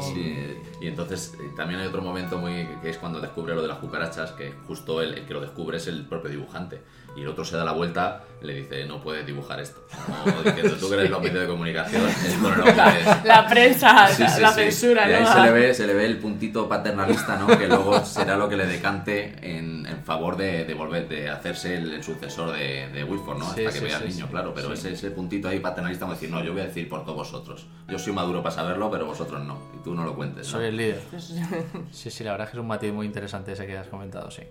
y 0.81 0.87
entonces 0.87 1.35
eh, 1.39 1.51
también 1.55 1.81
hay 1.81 1.87
otro 1.87 2.01
momento 2.01 2.39
muy 2.39 2.67
que 2.81 2.89
es 2.89 2.97
cuando 2.97 3.21
descubre 3.21 3.55
lo 3.55 3.61
de 3.61 3.69
las 3.69 3.77
cucarachas, 3.77 4.33
que 4.33 4.55
justo 4.67 5.03
el, 5.03 5.13
el 5.13 5.27
que 5.27 5.35
lo 5.35 5.43
descubre 5.43 5.77
es 5.77 5.87
el 5.87 6.07
propio 6.07 6.31
dibujante. 6.31 6.81
Y 7.15 7.21
el 7.23 7.29
otro 7.29 7.45
se 7.45 7.57
da 7.59 7.65
la 7.65 7.73
vuelta 7.73 8.25
y 8.41 8.47
le 8.47 8.55
dice, 8.55 8.87
no 8.87 9.03
puedes 9.03 9.27
dibujar 9.27 9.61
esto. 9.61 9.81
No, 10.09 10.43
diciendo, 10.43 10.77
tú 10.81 10.89
que 10.89 10.95
eres 10.95 11.11
los 11.11 11.21
medios 11.21 11.43
de 11.43 11.47
comunicación, 11.47 12.09
esto 12.09 12.39
no 12.49 12.57
lo 12.57 12.63
puedes. 12.65 13.25
La 13.25 13.47
prensa, 13.47 14.09
Sí, 14.09 14.23
la, 14.23 14.29
sí, 14.31 14.41
la 14.41 14.49
sí. 14.53 14.61
censura, 14.63 15.11
Y 15.11 15.13
ahí 15.15 15.23
¿no? 15.23 15.33
se 15.33 15.41
le, 15.41 15.51
ve, 15.53 15.75
se 15.75 15.87
le 15.87 15.93
ve 15.95 16.07
el 16.07 16.19
puntito 16.19 16.67
paternalista, 16.69 17.37
¿no? 17.37 17.47
Que 17.59 17.69
luego 17.69 18.03
será 18.05 18.37
lo 18.39 18.49
que 18.49 18.57
le 18.57 18.67
decante 18.67 19.35
en, 19.43 19.85
en 19.87 20.03
favor 20.05 20.37
de, 20.39 20.65
de 20.65 20.73
volver, 20.75 21.07
de 21.07 21.29
hacerse 21.29 21.77
el, 21.77 21.93
el 21.93 22.03
sucesor 22.03 22.53
de, 22.57 22.89
de 22.89 23.05
Wilford, 23.05 23.39
¿no? 23.39 23.53
Sí, 23.55 23.67
Hasta 23.67 23.79
que 23.79 23.85
vea 23.85 23.99
sí, 23.99 24.03
al 24.05 24.09
niño, 24.09 24.25
sí. 24.27 24.31
claro. 24.31 24.53
Pero 24.55 24.69
Sí. 24.69 24.73
ese, 24.89 24.93
ese 24.95 25.11
puntito 25.11 25.49
ahí 25.49 25.61
paternalista, 25.61 26.07
como 26.07 26.15
decir, 26.15 26.31
no, 26.31 26.43
yo 26.43 26.53
voy 26.53 26.63
a 26.63 26.67
decir 26.67 26.89
por 26.89 27.03
todos 27.05 27.17
vosotros. 27.17 27.67
Yo 27.89 27.99
soy 27.99 28.15
maduro 28.15 28.43
para 28.43 28.55
saberlo, 28.55 28.91
pero 28.91 29.05
vosotros 29.05 29.45
no. 29.45 29.59
Y 29.79 29.85
tú 29.85 29.95
no 29.95 30.05
lo 30.05 30.15
cuentes, 30.17 30.47
¿no? 30.47 30.53
Soy 30.53 30.65
el 30.69 30.77
líder. 30.79 31.03
Sí, 31.93 32.11
sí, 32.11 32.25
la 32.25 32.31
verdad 32.33 32.47
es 32.47 32.53
que 32.53 32.57
es 32.57 32.61
un 32.63 32.67
matiz 32.69 32.91
muy 32.93 33.05
interesante 33.07 33.53
ese 33.53 33.67
que 33.67 33.77
has 33.77 33.87
comentado, 33.89 34.31
sí. 34.31 34.43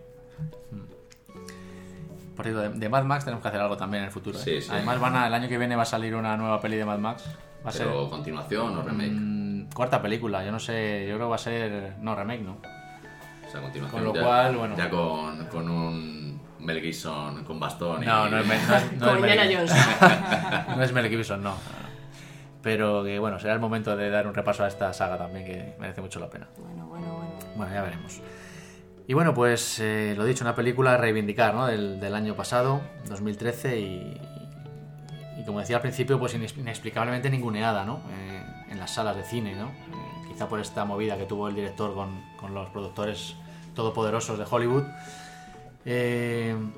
Por 2.35 2.45
cierto, 2.45 2.61
de, 2.61 2.69
de 2.69 2.89
Mad 2.89 3.03
Max 3.03 3.25
tenemos 3.25 3.41
que 3.41 3.47
hacer 3.49 3.59
algo 3.61 3.77
también 3.77 4.03
en 4.03 4.07
el 4.07 4.11
futuro. 4.13 4.37
¿eh? 4.37 4.41
Sí, 4.41 4.61
sí. 4.61 4.69
Además, 4.71 4.99
van 4.99 5.15
a- 5.15 5.27
el 5.27 5.33
año 5.33 5.47
que 5.49 5.57
viene 5.57 5.75
va 5.75 5.83
a 5.83 5.85
salir 5.85 6.15
una 6.15 6.35
nueva 6.37 6.59
peli 6.61 6.77
de 6.77 6.85
Mad 6.85 6.99
Max. 6.99 7.25
Va 7.65 7.69
a 7.69 7.73
Pero 7.73 8.01
ser 8.01 8.09
continuación 8.09 8.77
o 8.77 8.81
remake. 8.81 9.11
mm, 9.11 9.69
cuarta 9.73 10.01
película, 10.01 10.43
yo 10.43 10.51
no 10.51 10.59
sé, 10.59 11.05
yo 11.07 11.15
creo 11.15 11.27
que 11.27 11.29
va 11.29 11.35
a 11.35 11.39
ser. 11.39 11.93
No, 11.99 12.15
remake, 12.15 12.41
¿no? 12.41 12.53
O 13.47 13.51
sea, 13.51 13.61
continuación. 13.61 13.89
Con 13.89 14.03
lo 14.05 14.13
ya, 14.15 14.23
cual, 14.23 14.55
bueno. 14.57 14.75
Ya 14.77 14.89
con, 14.89 15.45
con 15.47 15.69
un 15.69 16.41
Mel 16.59 16.79
Gibson 16.81 17.43
con 17.43 17.59
bastón. 17.59 18.01
y- 18.03 18.05
No, 18.05 18.29
no 18.29 18.37
es, 18.39 18.47
Mel- 18.47 18.59
no 18.67 18.75
es- 18.77 18.91
no 18.93 19.05
Con 19.07 19.15
es 19.17 19.21
Mel 19.21 19.57
Gibson. 19.57 19.77
no 20.77 20.83
es 20.83 20.93
Mel 20.93 21.09
Gibson, 21.09 21.43
no. 21.43 21.53
Pero 22.63 23.03
que 23.03 23.17
bueno, 23.19 23.39
será 23.39 23.53
el 23.53 23.59
momento 23.59 23.95
de 23.97 24.09
dar 24.09 24.27
un 24.27 24.33
repaso 24.35 24.63
a 24.63 24.67
esta 24.67 24.93
saga 24.93 25.17
también, 25.17 25.45
que 25.45 25.75
merece 25.79 26.01
mucho 26.01 26.19
la 26.19 26.29
pena. 26.29 26.47
Bueno, 26.57 26.85
bueno, 26.87 27.07
bueno. 27.15 27.31
Bueno, 27.55 27.73
ya 27.73 27.81
veremos. 27.81 28.21
Y 29.07 29.13
bueno, 29.13 29.33
pues 29.33 29.79
eh, 29.79 30.13
lo 30.17 30.25
dicho, 30.25 30.43
una 30.43 30.55
película 30.55 30.93
a 30.93 30.97
reivindicar, 30.97 31.53
¿no? 31.53 31.65
Del, 31.67 32.15
año 32.15 32.35
pasado, 32.35 32.81
2013, 33.09 33.79
y, 33.79 34.21
y 35.39 35.45
como 35.45 35.59
decía 35.59 35.77
al 35.77 35.81
principio, 35.81 36.17
pues 36.19 36.35
inex- 36.35 36.57
inexplicablemente 36.57 37.29
ninguneada, 37.29 37.83
¿no? 37.83 38.01
Eh, 38.11 38.43
en 38.69 38.79
las 38.79 38.93
salas 38.93 39.15
de 39.17 39.23
cine, 39.23 39.55
¿no? 39.55 39.67
Eh, 39.67 40.27
quizá 40.29 40.47
por 40.47 40.59
esta 40.59 40.85
movida 40.85 41.17
que 41.17 41.25
tuvo 41.25 41.49
el 41.49 41.55
director 41.55 41.93
con, 41.93 42.21
con 42.39 42.53
los 42.53 42.69
productores 42.69 43.35
todopoderosos 43.75 44.37
de 44.37 44.45
Hollywood. 44.49 44.83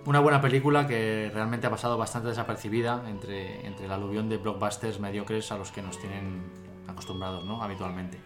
Una 0.06 0.20
buena 0.22 0.40
película 0.42 0.88
que 0.88 1.30
realmente 1.34 1.68
ha 1.68 1.70
pasado 1.70 1.98
bastante 1.98 2.30
desapercibida 2.30 3.04
entre, 3.10 3.68
entre 3.68 3.86
el 3.86 3.92
aluvión 3.92 4.30
de 4.30 4.38
blockbusters 4.38 5.00
mediocres 5.00 5.52
a 5.52 5.58
los 5.58 5.72
que 5.72 5.82
nos 5.82 6.00
tienen 6.00 6.42
acostumbrados 6.88 7.44
¿no? 7.44 7.62
habitualmente. 7.62 8.18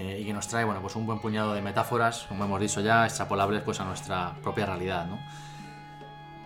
Eh, 0.00 0.20
y 0.20 0.24
que 0.24 0.32
nos 0.32 0.46
trae 0.46 0.64
bueno, 0.64 0.80
pues 0.80 0.94
un 0.94 1.06
buen 1.06 1.18
puñado 1.18 1.54
de 1.54 1.60
metáforas, 1.60 2.26
como 2.28 2.44
hemos 2.44 2.60
dicho 2.60 2.80
ya, 2.80 3.04
extrapolables 3.04 3.62
pues, 3.62 3.80
a 3.80 3.84
nuestra 3.84 4.32
propia 4.44 4.64
realidad. 4.64 5.06
¿no? 5.08 5.18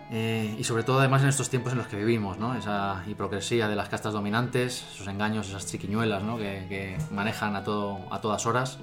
Eh, 0.09 0.55
y 0.57 0.63
sobre 0.63 0.81
todo 0.83 0.99
además 0.99 1.21
en 1.21 1.29
estos 1.29 1.49
tiempos 1.51 1.71
en 1.73 1.77
los 1.77 1.87
que 1.87 1.95
vivimos, 1.95 2.39
¿no? 2.39 2.55
esa 2.55 3.03
hipocresía 3.05 3.67
de 3.67 3.75
las 3.75 3.89
castas 3.89 4.13
dominantes, 4.13 4.83
esos 4.95 5.07
engaños, 5.07 5.49
esas 5.49 5.67
triquiñuelas 5.67 6.23
¿no? 6.23 6.37
que, 6.37 6.65
que 6.67 6.97
manejan 7.11 7.55
a, 7.55 7.63
todo, 7.63 7.99
a 8.09 8.19
todas 8.21 8.43
horas. 8.47 8.79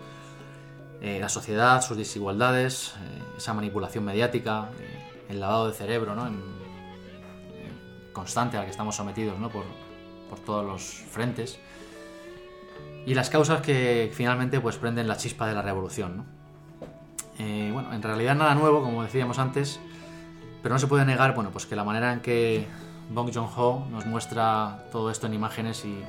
Eh, 1.00 1.18
la 1.20 1.28
sociedad, 1.28 1.82
sus 1.82 1.96
desigualdades, 1.96 2.94
eh, 3.00 3.22
esa 3.38 3.52
manipulación 3.54 4.04
mediática, 4.04 4.70
eh, 4.78 5.24
el 5.30 5.40
lavado 5.40 5.66
de 5.68 5.74
cerebro 5.74 6.14
¿no? 6.14 6.28
En- 6.28 6.34
eh, 7.54 8.10
constante 8.12 8.56
al 8.56 8.66
que 8.66 8.70
estamos 8.70 8.94
sometidos 8.94 9.36
¿no? 9.40 9.48
por, 9.50 9.64
por 10.28 10.38
todos 10.40 10.64
los 10.64 10.82
frentes. 11.10 11.58
Y 13.06 13.14
las 13.14 13.30
causas 13.30 13.60
que 13.62 14.10
finalmente 14.14 14.60
pues, 14.60 14.76
prenden 14.76 15.08
la 15.08 15.16
chispa 15.16 15.46
de 15.48 15.54
la 15.54 15.62
revolución. 15.62 16.18
¿no? 16.18 16.24
Eh, 17.38 17.70
bueno, 17.72 17.92
en 17.94 18.02
realidad 18.02 18.34
nada 18.34 18.54
nuevo, 18.54 18.82
como 18.82 19.02
decíamos 19.02 19.38
antes, 19.38 19.80
pero 20.62 20.74
no 20.74 20.78
se 20.78 20.86
puede 20.86 21.04
negar 21.06 21.34
bueno, 21.34 21.50
pues 21.50 21.66
que 21.66 21.74
la 21.76 21.84
manera 21.84 22.12
en 22.12 22.20
que 22.20 22.66
Bong 23.10 23.30
Joon-ho 23.34 23.86
nos 23.90 24.04
muestra 24.06 24.84
todo 24.92 25.10
esto 25.10 25.26
en 25.26 25.34
imágenes 25.34 25.84
y, 25.84 26.02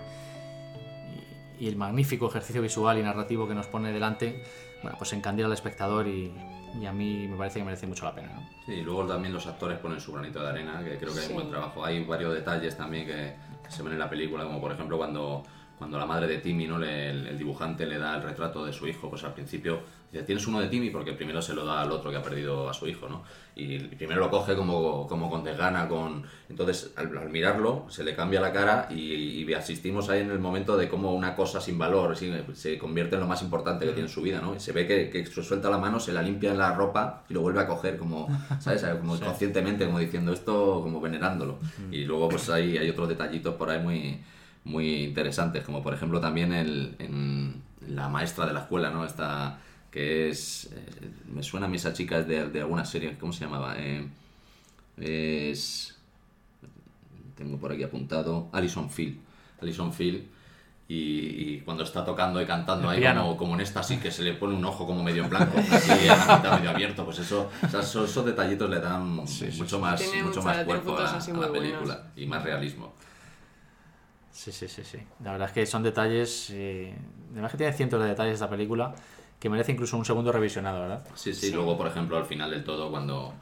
y 1.60 1.68
el 1.68 1.76
magnífico 1.78 2.28
ejercicio 2.28 2.62
visual 2.62 2.98
y 2.98 3.04
narrativo 3.04 3.48
que 3.48 3.56
nos 3.56 3.68
pone 3.68 3.92
delante, 3.94 4.44
bueno, 4.84 4.98
pues 4.98 5.14
encandila 5.14 5.48
al 5.48 5.54
espectador 5.54 6.08
y, 6.08 6.34
y 6.80 6.86
a 6.86 6.92
mí 6.92 7.28
me 7.28 7.38
parece 7.38 7.60
que 7.60 7.66
merece 7.66 7.88
mucho 7.88 8.04
la 8.06 8.14
pena. 8.14 8.34
¿no? 8.34 8.42
Sí, 8.66 8.74
y 8.74 8.82
luego 8.82 9.06
también 9.06 9.34
los 9.34 9.48
actores 9.48 9.80
ponen 9.80 10.00
su 10.02 10.12
granito 10.12 10.42
de 10.42 10.50
arena, 10.50 10.84
que 10.84 10.98
creo 10.98 11.14
que 11.14 11.20
hay 11.20 11.26
Sí. 11.28 11.32
un 11.32 11.36
buen 11.38 11.50
trabajo. 11.50 11.86
Hay 11.86 12.04
varios 12.04 12.34
detalles 12.34 12.76
también 12.76 13.06
que 13.08 13.36
se 13.70 13.82
ven 13.84 13.94
en 13.94 14.00
la 14.00 14.10
película, 14.10 14.44
como 14.44 14.60
por 14.60 14.72
ejemplo 14.74 14.98
cuando, 14.98 15.44
cuando 15.82 15.98
la 15.98 16.06
madre 16.06 16.28
de 16.28 16.38
Timmy, 16.38 16.68
¿no? 16.68 16.78
Le- 16.78 17.10
el, 17.10 17.26
el 17.26 17.38
dibujante, 17.40 17.88
le 17.88 17.98
da 17.98 18.16
el 18.18 18.22
retrato 18.22 18.64
de 18.64 18.72
su 18.72 18.86
hijo, 18.88 19.10
pues 19.10 19.24
al 19.24 19.34
principio 19.34 19.80
dice, 20.12 20.24
tienes 20.24 20.46
uno 20.46 20.60
de 20.60 20.68
Timmy 20.68 20.92
porque 20.92 21.14
primero 21.14 21.42
se 21.42 21.56
lo 21.56 21.66
da 21.66 21.82
al 21.82 21.92
otro 21.92 22.12
que 22.12 22.18
ha 22.18 22.22
perdido 22.22 22.70
a 22.70 22.74
su 22.76 22.88
hijo, 22.88 23.10
¿no? 23.10 23.24
Y 23.56 23.80
primero 23.80 24.20
lo 24.20 24.30
coge 24.30 24.56
como, 24.56 25.08
como 25.08 25.28
con 25.28 25.44
desgana, 25.44 25.88
con... 25.88 26.24
Entonces, 26.50 26.94
al, 26.98 27.18
al 27.18 27.30
mirarlo, 27.32 27.86
se 27.90 28.04
le 28.04 28.16
cambia 28.16 28.40
la 28.42 28.54
cara 28.54 28.90
y, 28.92 29.42
y 29.44 29.54
asistimos 29.56 30.08
ahí 30.10 30.20
en 30.22 30.30
el 30.30 30.38
momento 30.38 30.78
de 30.78 30.88
cómo 30.88 31.14
una 31.16 31.36
cosa 31.36 31.60
sin 31.60 31.80
valor 31.80 32.16
sí, 32.16 32.32
se 32.54 32.78
convierte 32.78 33.16
en 33.16 33.22
lo 33.22 33.28
más 33.28 33.42
importante 33.42 33.86
que 33.86 33.94
tiene 33.94 34.08
en 34.08 34.14
su 34.14 34.22
vida, 34.22 34.40
¿no? 34.40 34.54
Y 34.56 34.60
se 34.60 34.74
ve 34.74 34.86
que, 34.86 35.10
que 35.10 35.26
se 35.26 35.42
suelta 35.44 35.72
la 35.72 35.80
mano, 35.80 36.00
se 36.00 36.14
la 36.14 36.22
limpia 36.22 36.52
en 36.52 36.60
la 36.60 36.76
ropa 36.76 37.24
y 37.28 37.34
lo 37.34 37.42
vuelve 37.42 37.60
a 37.62 37.66
coger 37.68 37.98
como, 37.98 38.28
¿sabes? 38.60 38.84
Como 39.00 39.18
Sí. 39.18 39.24
conscientemente, 39.24 39.86
como 39.86 39.98
diciendo 39.98 40.32
esto, 40.32 40.82
como 40.84 41.02
venerándolo. 41.02 41.58
Y 41.92 42.06
luego 42.06 42.30
pues 42.30 42.50
hay, 42.52 42.78
hay 42.78 42.88
otros 42.90 43.10
detallitos 43.10 43.56
por 43.56 43.70
ahí 43.72 43.82
muy, 43.82 44.22
muy 44.64 45.04
interesantes, 45.04 45.64
como 45.64 45.82
por 45.82 45.94
ejemplo 45.94 46.20
también 46.20 46.54
el, 46.54 46.96
en 47.00 47.62
la 47.88 48.10
maestra 48.10 48.46
de 48.46 48.54
la 48.54 48.62
escuela, 48.62 48.90
¿no? 48.92 49.06
Esta 49.06 49.60
que 49.92 50.30
es... 50.30 50.70
eh, 50.74 51.10
me 51.34 51.44
suena 51.44 51.66
a 51.66 51.70
mí 51.70 51.76
esa 51.78 51.92
chica 51.94 52.20
es 52.20 52.28
de, 52.28 52.48
de 52.50 52.62
alguna 52.62 52.86
serie, 52.86 53.18
¿cómo 53.20 53.34
se 53.34 53.44
llamaba? 53.46 53.76
Eh, 53.78 54.08
es... 54.98 55.98
Tengo 57.36 57.58
por 57.58 57.72
aquí 57.72 57.84
apuntado. 57.84 58.50
Alison 58.52 58.90
Field. 58.90 59.18
Alison 59.62 59.92
Field. 59.94 60.24
Y, 60.88 60.96
y 61.56 61.62
cuando 61.62 61.84
está 61.84 62.04
tocando 62.04 62.42
y 62.42 62.46
cantando 62.46 62.90
El 62.90 62.96
ahí 62.96 63.00
piano. 63.02 63.22
como, 63.22 63.38
como 63.38 63.54
en 63.56 63.62
esta 63.62 63.82
sí 63.82 63.98
que 63.98 64.12
se 64.12 64.24
le 64.24 64.34
pone 64.34 64.56
un 64.56 64.66
ojo 64.66 64.86
como 64.86 65.02
medio 65.02 65.24
en 65.24 65.30
blanco 65.30 65.58
así 65.72 65.90
a 66.10 66.18
la 66.18 66.36
mitad 66.38 66.58
medio 66.58 66.70
abierto 66.72 67.06
pues 67.06 67.20
eso 67.20 67.50
o 67.66 67.70
sea, 67.70 67.80
esos, 67.80 68.10
esos 68.10 68.26
detallitos 68.26 68.70
le 68.70 68.82
dan 68.82 69.08
mucho 69.08 69.80
más 69.80 70.04
mucho 70.22 70.42
más 70.42 70.66
cuerpo 70.66 70.98
a, 70.98 71.04
la- 71.04 71.20
buenos. 71.34 71.52
película 71.52 72.04
y 72.18 72.26
más 72.26 72.44
realismo 72.44 72.94
Sí, 74.32 74.52
sí, 74.52 74.68
sí, 74.68 74.84
sí. 74.84 74.98
La 75.24 75.34
verdad 75.34 75.48
es 75.50 75.54
que 75.54 75.66
son 75.66 75.84
detalles. 75.84 76.50
Eh, 76.52 76.96
además 77.34 77.52
que 77.52 77.58
tiene 77.58 77.74
cientos 77.74 78.02
de 78.02 78.08
detalles 78.10 78.36
esta 78.36 78.50
película 78.50 78.94
que 79.40 79.50
merece 79.50 79.72
incluso 79.72 79.98
un 79.98 80.06
segundo 80.06 80.32
revisionado, 80.32 80.82
¿verdad? 80.82 81.04
Sí, 81.16 81.34
sí, 81.34 81.52
luego 81.52 81.76
por 81.78 81.88
ejemplo 81.88 82.16
al 82.18 82.26
final 82.26 82.52
del 82.52 82.64
todo 82.64 82.92
cuando, 82.92 83.34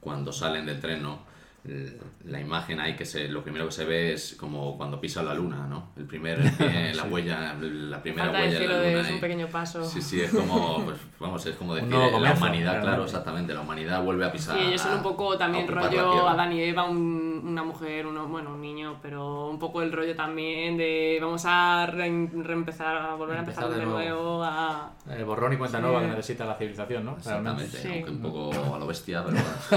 cuando 0.00 0.32
salen 0.32 0.66
del 0.66 0.80
tren, 0.80 1.02
¿no? 1.02 1.20
L- 1.64 1.98
La 2.26 2.40
imagen 2.40 2.78
ahí 2.80 2.94
que 2.96 3.04
se, 3.04 3.28
lo 3.28 3.42
primero 3.42 3.66
que 3.66 3.72
se 3.72 3.84
ve 3.84 4.12
es 4.12 4.34
como 4.38 4.76
cuando 4.76 5.00
pisa 5.00 5.22
la 5.22 5.34
luna, 5.34 5.66
¿no? 5.68 5.90
El 5.96 6.04
primer, 6.04 6.38
pie, 6.56 6.92
la 6.94 7.02
Sí. 7.04 7.08
huella, 7.08 7.54
la 7.60 8.02
primera 8.02 8.24
Falta 8.26 8.38
huella 8.40 8.52
decirlo 8.52 8.74
la 8.76 8.80
de 8.82 8.90
luna. 8.92 9.02
es 9.04 9.10
un 9.10 9.16
y- 9.16 9.20
pequeño 9.20 9.48
paso. 9.48 9.84
Sí, 9.84 10.02
sí, 10.02 10.20
es 10.20 10.30
como, 10.32 10.84
pues, 10.84 10.98
vamos, 11.18 11.44
es 11.46 11.56
como 11.56 11.74
decir, 11.76 11.90
nuevo 11.90 12.06
la 12.06 12.12
comienzo, 12.12 12.38
humanidad, 12.44 12.82
claro, 12.82 13.04
exactamente, 13.04 13.54
la 13.54 13.60
humanidad 13.62 14.02
vuelve 14.02 14.24
a 14.26 14.32
pisar. 14.32 14.56
Sí, 14.58 14.64
ellos 14.64 14.80
son 14.80 14.94
un 14.98 15.02
poco 15.02 15.36
también 15.38 15.66
rollo. 15.66 16.28
Adán 16.28 16.52
y 16.52 16.60
Eva, 16.62 16.84
un- 16.84 17.25
una 17.44 17.62
mujer, 17.62 18.06
uno, 18.06 18.26
bueno, 18.28 18.50
un 18.54 18.60
niño, 18.60 18.98
pero 19.02 19.48
un 19.48 19.58
poco 19.58 19.82
el 19.82 19.92
rollo 19.92 20.14
también 20.16 20.76
de 20.76 21.18
vamos 21.20 21.44
a 21.46 21.86
re- 21.86 22.28
reempezar, 22.42 22.96
a 22.96 23.14
volver 23.14 23.36
a 23.36 23.40
empezar, 23.40 23.64
Empezar 23.64 23.80
de 23.80 23.86
de 23.86 23.92
nuevo, 23.92 24.20
nuevo. 24.22 24.44
a... 24.44 24.92
El 25.10 25.24
borrón 25.24 25.52
y 25.52 25.56
cuenta 25.56 25.78
Sí. 25.78 25.82
nueva 25.82 26.00
que 26.00 26.06
necesita 26.08 26.44
la 26.44 26.54
civilización, 26.54 27.04
¿no? 27.04 27.16
Exactamente, 27.16 27.78
aunque 27.92 28.10
un 28.10 28.20
poco 28.22 28.50
a 28.74 28.78
lo 28.78 28.86
bestia, 28.86 29.24
pero 29.24 29.36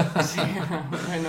bueno. 1.06 1.28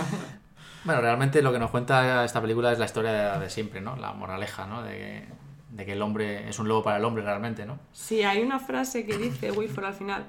Bueno, 0.84 1.02
realmente 1.02 1.42
lo 1.42 1.52
que 1.52 1.60
nos 1.60 1.70
cuenta 1.70 2.26
esta 2.26 2.42
película 2.42 2.72
es 2.72 2.80
la 2.80 2.86
historia 2.86 3.12
de, 3.34 3.40
de 3.40 3.50
siempre, 3.50 3.82
¿no? 3.82 3.96
La 3.98 4.14
moraleja, 4.14 4.66
¿no? 4.66 4.82
De 4.82 4.92
que, 4.98 5.28
de 5.70 5.86
que 5.86 5.92
el 5.94 6.02
hombre 6.02 6.50
es 6.50 6.58
un 6.58 6.68
lobo 6.68 6.84
para 6.84 6.98
el 6.98 7.06
hombre 7.06 7.24
realmente, 7.24 7.66
¿no? 7.66 7.78
Sí, 7.92 8.24
hay 8.24 8.42
una 8.42 8.60
frase 8.60 9.06
que 9.06 9.16
dice 9.18 9.52
Wilford 9.52 9.86
al 9.86 9.94
final, 9.94 10.26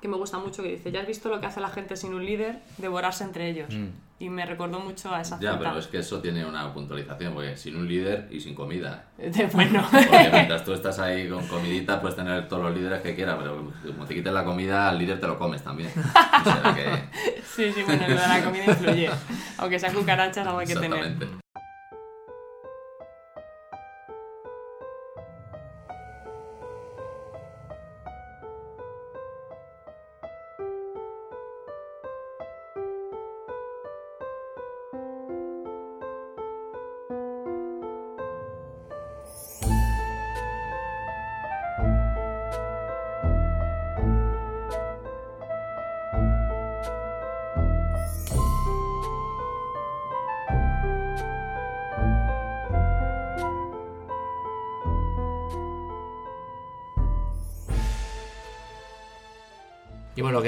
que 0.00 0.08
me 0.08 0.16
gusta 0.16 0.38
mucho, 0.38 0.62
que 0.62 0.70
dice, 0.70 0.92
ya 0.92 1.00
has 1.00 1.06
visto 1.06 1.28
lo 1.28 1.40
que 1.40 1.46
hace 1.46 1.60
la 1.60 1.68
gente 1.70 1.96
sin 1.96 2.14
un 2.14 2.24
líder, 2.24 2.60
devorarse 2.78 3.24
entre 3.24 3.48
ellos. 3.50 3.72
Mm. 3.74 3.86
Y 4.20 4.30
me 4.30 4.44
recordó 4.44 4.80
mucho 4.80 5.14
a 5.14 5.20
esa 5.20 5.38
Ya, 5.38 5.52
cita. 5.52 5.58
pero 5.58 5.78
es 5.78 5.86
que 5.86 5.98
eso 5.98 6.20
tiene 6.20 6.44
una 6.44 6.72
puntualización, 6.74 7.34
porque 7.34 7.56
sin 7.56 7.76
un 7.76 7.86
líder 7.86 8.28
y 8.30 8.40
sin 8.40 8.54
comida. 8.54 9.04
Bueno. 9.52 9.86
Porque 9.90 10.30
mientras 10.32 10.64
tú 10.64 10.72
estás 10.72 10.98
ahí 10.98 11.28
con 11.28 11.46
comidita, 11.46 12.00
puedes 12.00 12.16
tener 12.16 12.48
todos 12.48 12.62
los 12.64 12.74
líderes 12.76 13.00
que 13.00 13.14
quieras, 13.14 13.36
pero 13.38 13.72
como 13.86 14.06
te 14.06 14.14
quiten 14.14 14.34
la 14.34 14.44
comida, 14.44 14.88
al 14.88 14.98
líder 14.98 15.20
te 15.20 15.26
lo 15.26 15.38
comes 15.38 15.62
también. 15.62 15.90
O 15.96 16.44
sea 16.44 16.74
que... 16.74 17.40
Sí, 17.58 17.72
sí, 17.72 17.82
bueno, 17.84 18.06
la 18.08 18.44
comida 18.44 18.64
influye. 18.66 19.10
Aunque 19.58 19.80
sean 19.80 19.92
cucarachas, 19.92 20.46
algo 20.46 20.60
hay 20.60 20.66
que 20.66 20.76
tener. 20.76 21.16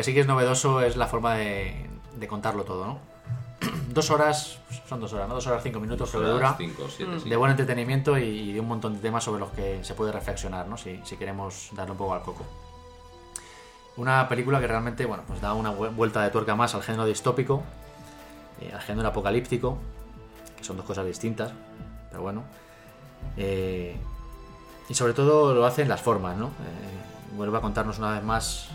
Que 0.00 0.04
sí 0.04 0.14
que 0.14 0.20
es 0.20 0.26
novedoso 0.26 0.80
es 0.80 0.96
la 0.96 1.06
forma 1.06 1.34
de, 1.34 1.86
de 2.16 2.26
contarlo 2.28 2.64
todo, 2.64 2.86
¿no? 2.86 2.98
dos 3.88 4.10
horas, 4.10 4.58
son 4.88 4.98
dos 5.00 5.12
horas, 5.12 5.28
¿no? 5.28 5.34
Dos 5.34 5.46
horas 5.46 5.62
cinco 5.62 5.78
minutos 5.78 6.10
Dos 6.10 6.10
creo 6.10 6.24
que 6.24 6.30
dura. 6.32 6.54
cinco, 6.56 6.84
siete, 6.88 7.28
de 7.28 7.36
buen 7.36 7.50
entretenimiento 7.50 8.16
y, 8.18 8.22
y 8.22 8.52
de 8.54 8.60
un 8.60 8.68
montón 8.68 8.94
de 8.94 9.00
temas 9.00 9.24
sobre 9.24 9.40
los 9.40 9.50
que 9.50 9.84
se 9.84 9.94
puede 9.94 10.10
reflexionar, 10.12 10.66
¿no? 10.66 10.76
Si, 10.78 11.00
si 11.04 11.16
queremos 11.16 11.68
darle 11.74 11.92
un 11.92 11.98
poco 11.98 12.14
al 12.14 12.22
coco. 12.22 12.44
Una 13.96 14.26
película 14.28 14.60
que 14.60 14.66
realmente, 14.66 15.04
bueno, 15.04 15.24
pues 15.26 15.40
da 15.42 15.52
una 15.52 15.70
vu- 15.72 15.94
vuelta 15.94 16.22
de 16.22 16.30
tuerca 16.30 16.54
más 16.54 16.74
al 16.74 16.82
género 16.82 17.04
distópico, 17.04 17.62
eh, 18.60 18.70
al 18.72 18.80
género 18.80 19.08
apocalíptico, 19.08 19.76
que 20.56 20.64
son 20.64 20.76
dos 20.78 20.86
cosas 20.86 21.04
distintas, 21.04 21.52
pero 22.10 22.22
bueno. 22.22 22.44
Eh, 23.36 23.96
y 24.88 24.94
sobre 24.94 25.12
todo 25.12 25.54
lo 25.54 25.66
hace 25.66 25.82
en 25.82 25.88
las 25.88 26.00
formas, 26.00 26.36
¿no? 26.38 26.46
Eh, 26.46 27.36
vuelve 27.36 27.58
a 27.58 27.60
contarnos 27.60 27.98
una 27.98 28.12
vez 28.14 28.22
más 28.22 28.68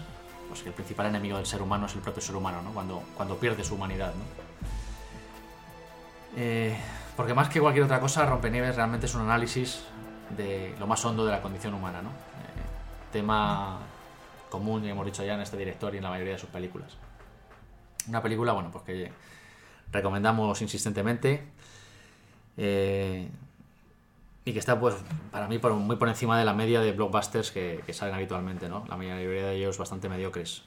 pues, 0.48 0.62
que 0.62 0.70
el 0.70 0.76
principal 0.76 1.08
enemigo 1.08 1.38
del 1.38 1.46
ser 1.46 1.62
humano 1.62 1.86
es 1.86 1.96
el 1.96 2.02
propio 2.02 2.22
ser 2.22 2.36
humano, 2.36 2.62
¿no? 2.62 2.72
Cuando, 2.72 3.04
cuando 3.16 3.38
pierde 3.38 3.64
su 3.64 3.76
humanidad, 3.76 4.14
¿no? 4.16 4.24
Eh, 6.38 6.78
porque 7.16 7.34
más 7.34 7.50
que 7.50 7.62
cualquier 7.62 7.86
otra 7.86 8.00
cosa, 8.00 8.26
Rompenieves 8.26 8.76
realmente 8.76 9.06
es 9.06 9.16
un 9.16 9.22
análisis 9.22 9.84
de 10.36 10.76
lo 10.80 10.88
más 10.88 11.04
hondo 11.06 11.26
de 11.26 11.32
la 11.32 11.42
condición 11.42 11.74
humana, 11.74 12.02
¿no? 12.02 12.10
Eh, 12.10 12.14
tema 13.12 13.80
común, 14.50 14.84
ya 14.84 14.92
hemos 14.92 15.06
dicho 15.06 15.24
ya 15.24 15.36
en 15.36 15.42
este 15.42 15.58
director 15.58 15.94
y 15.94 15.98
en 15.98 16.04
la 16.04 16.10
mayoría 16.10 16.34
de 16.34 16.40
sus 16.40 16.50
películas. 16.50 16.98
Una 18.08 18.22
película, 18.22 18.54
bueno, 18.54 18.72
pues 18.72 18.84
que 18.84 19.12
recomendamos 19.92 20.62
insistentemente 20.62 21.48
eh, 22.58 23.30
y 24.46 24.54
que 24.54 24.60
está, 24.60 24.80
pues, 24.80 24.96
para 25.32 25.48
mí 25.48 25.58
por- 25.58 25.74
muy 25.74 25.96
por 25.96 26.08
encima 26.08 26.38
de 26.40 26.46
la 26.46 26.54
media 26.54 26.80
de 26.82 26.92
blockbusters 26.92 27.52
que, 27.52 27.82
que 27.86 27.94
salen 27.94 28.16
habitualmente, 28.16 28.70
¿no? 28.70 28.86
La 28.88 28.96
mayoría 28.96 29.48
de 29.48 29.56
ellos 29.58 29.78
bastante 29.78 30.08
mediocres. 30.10 30.64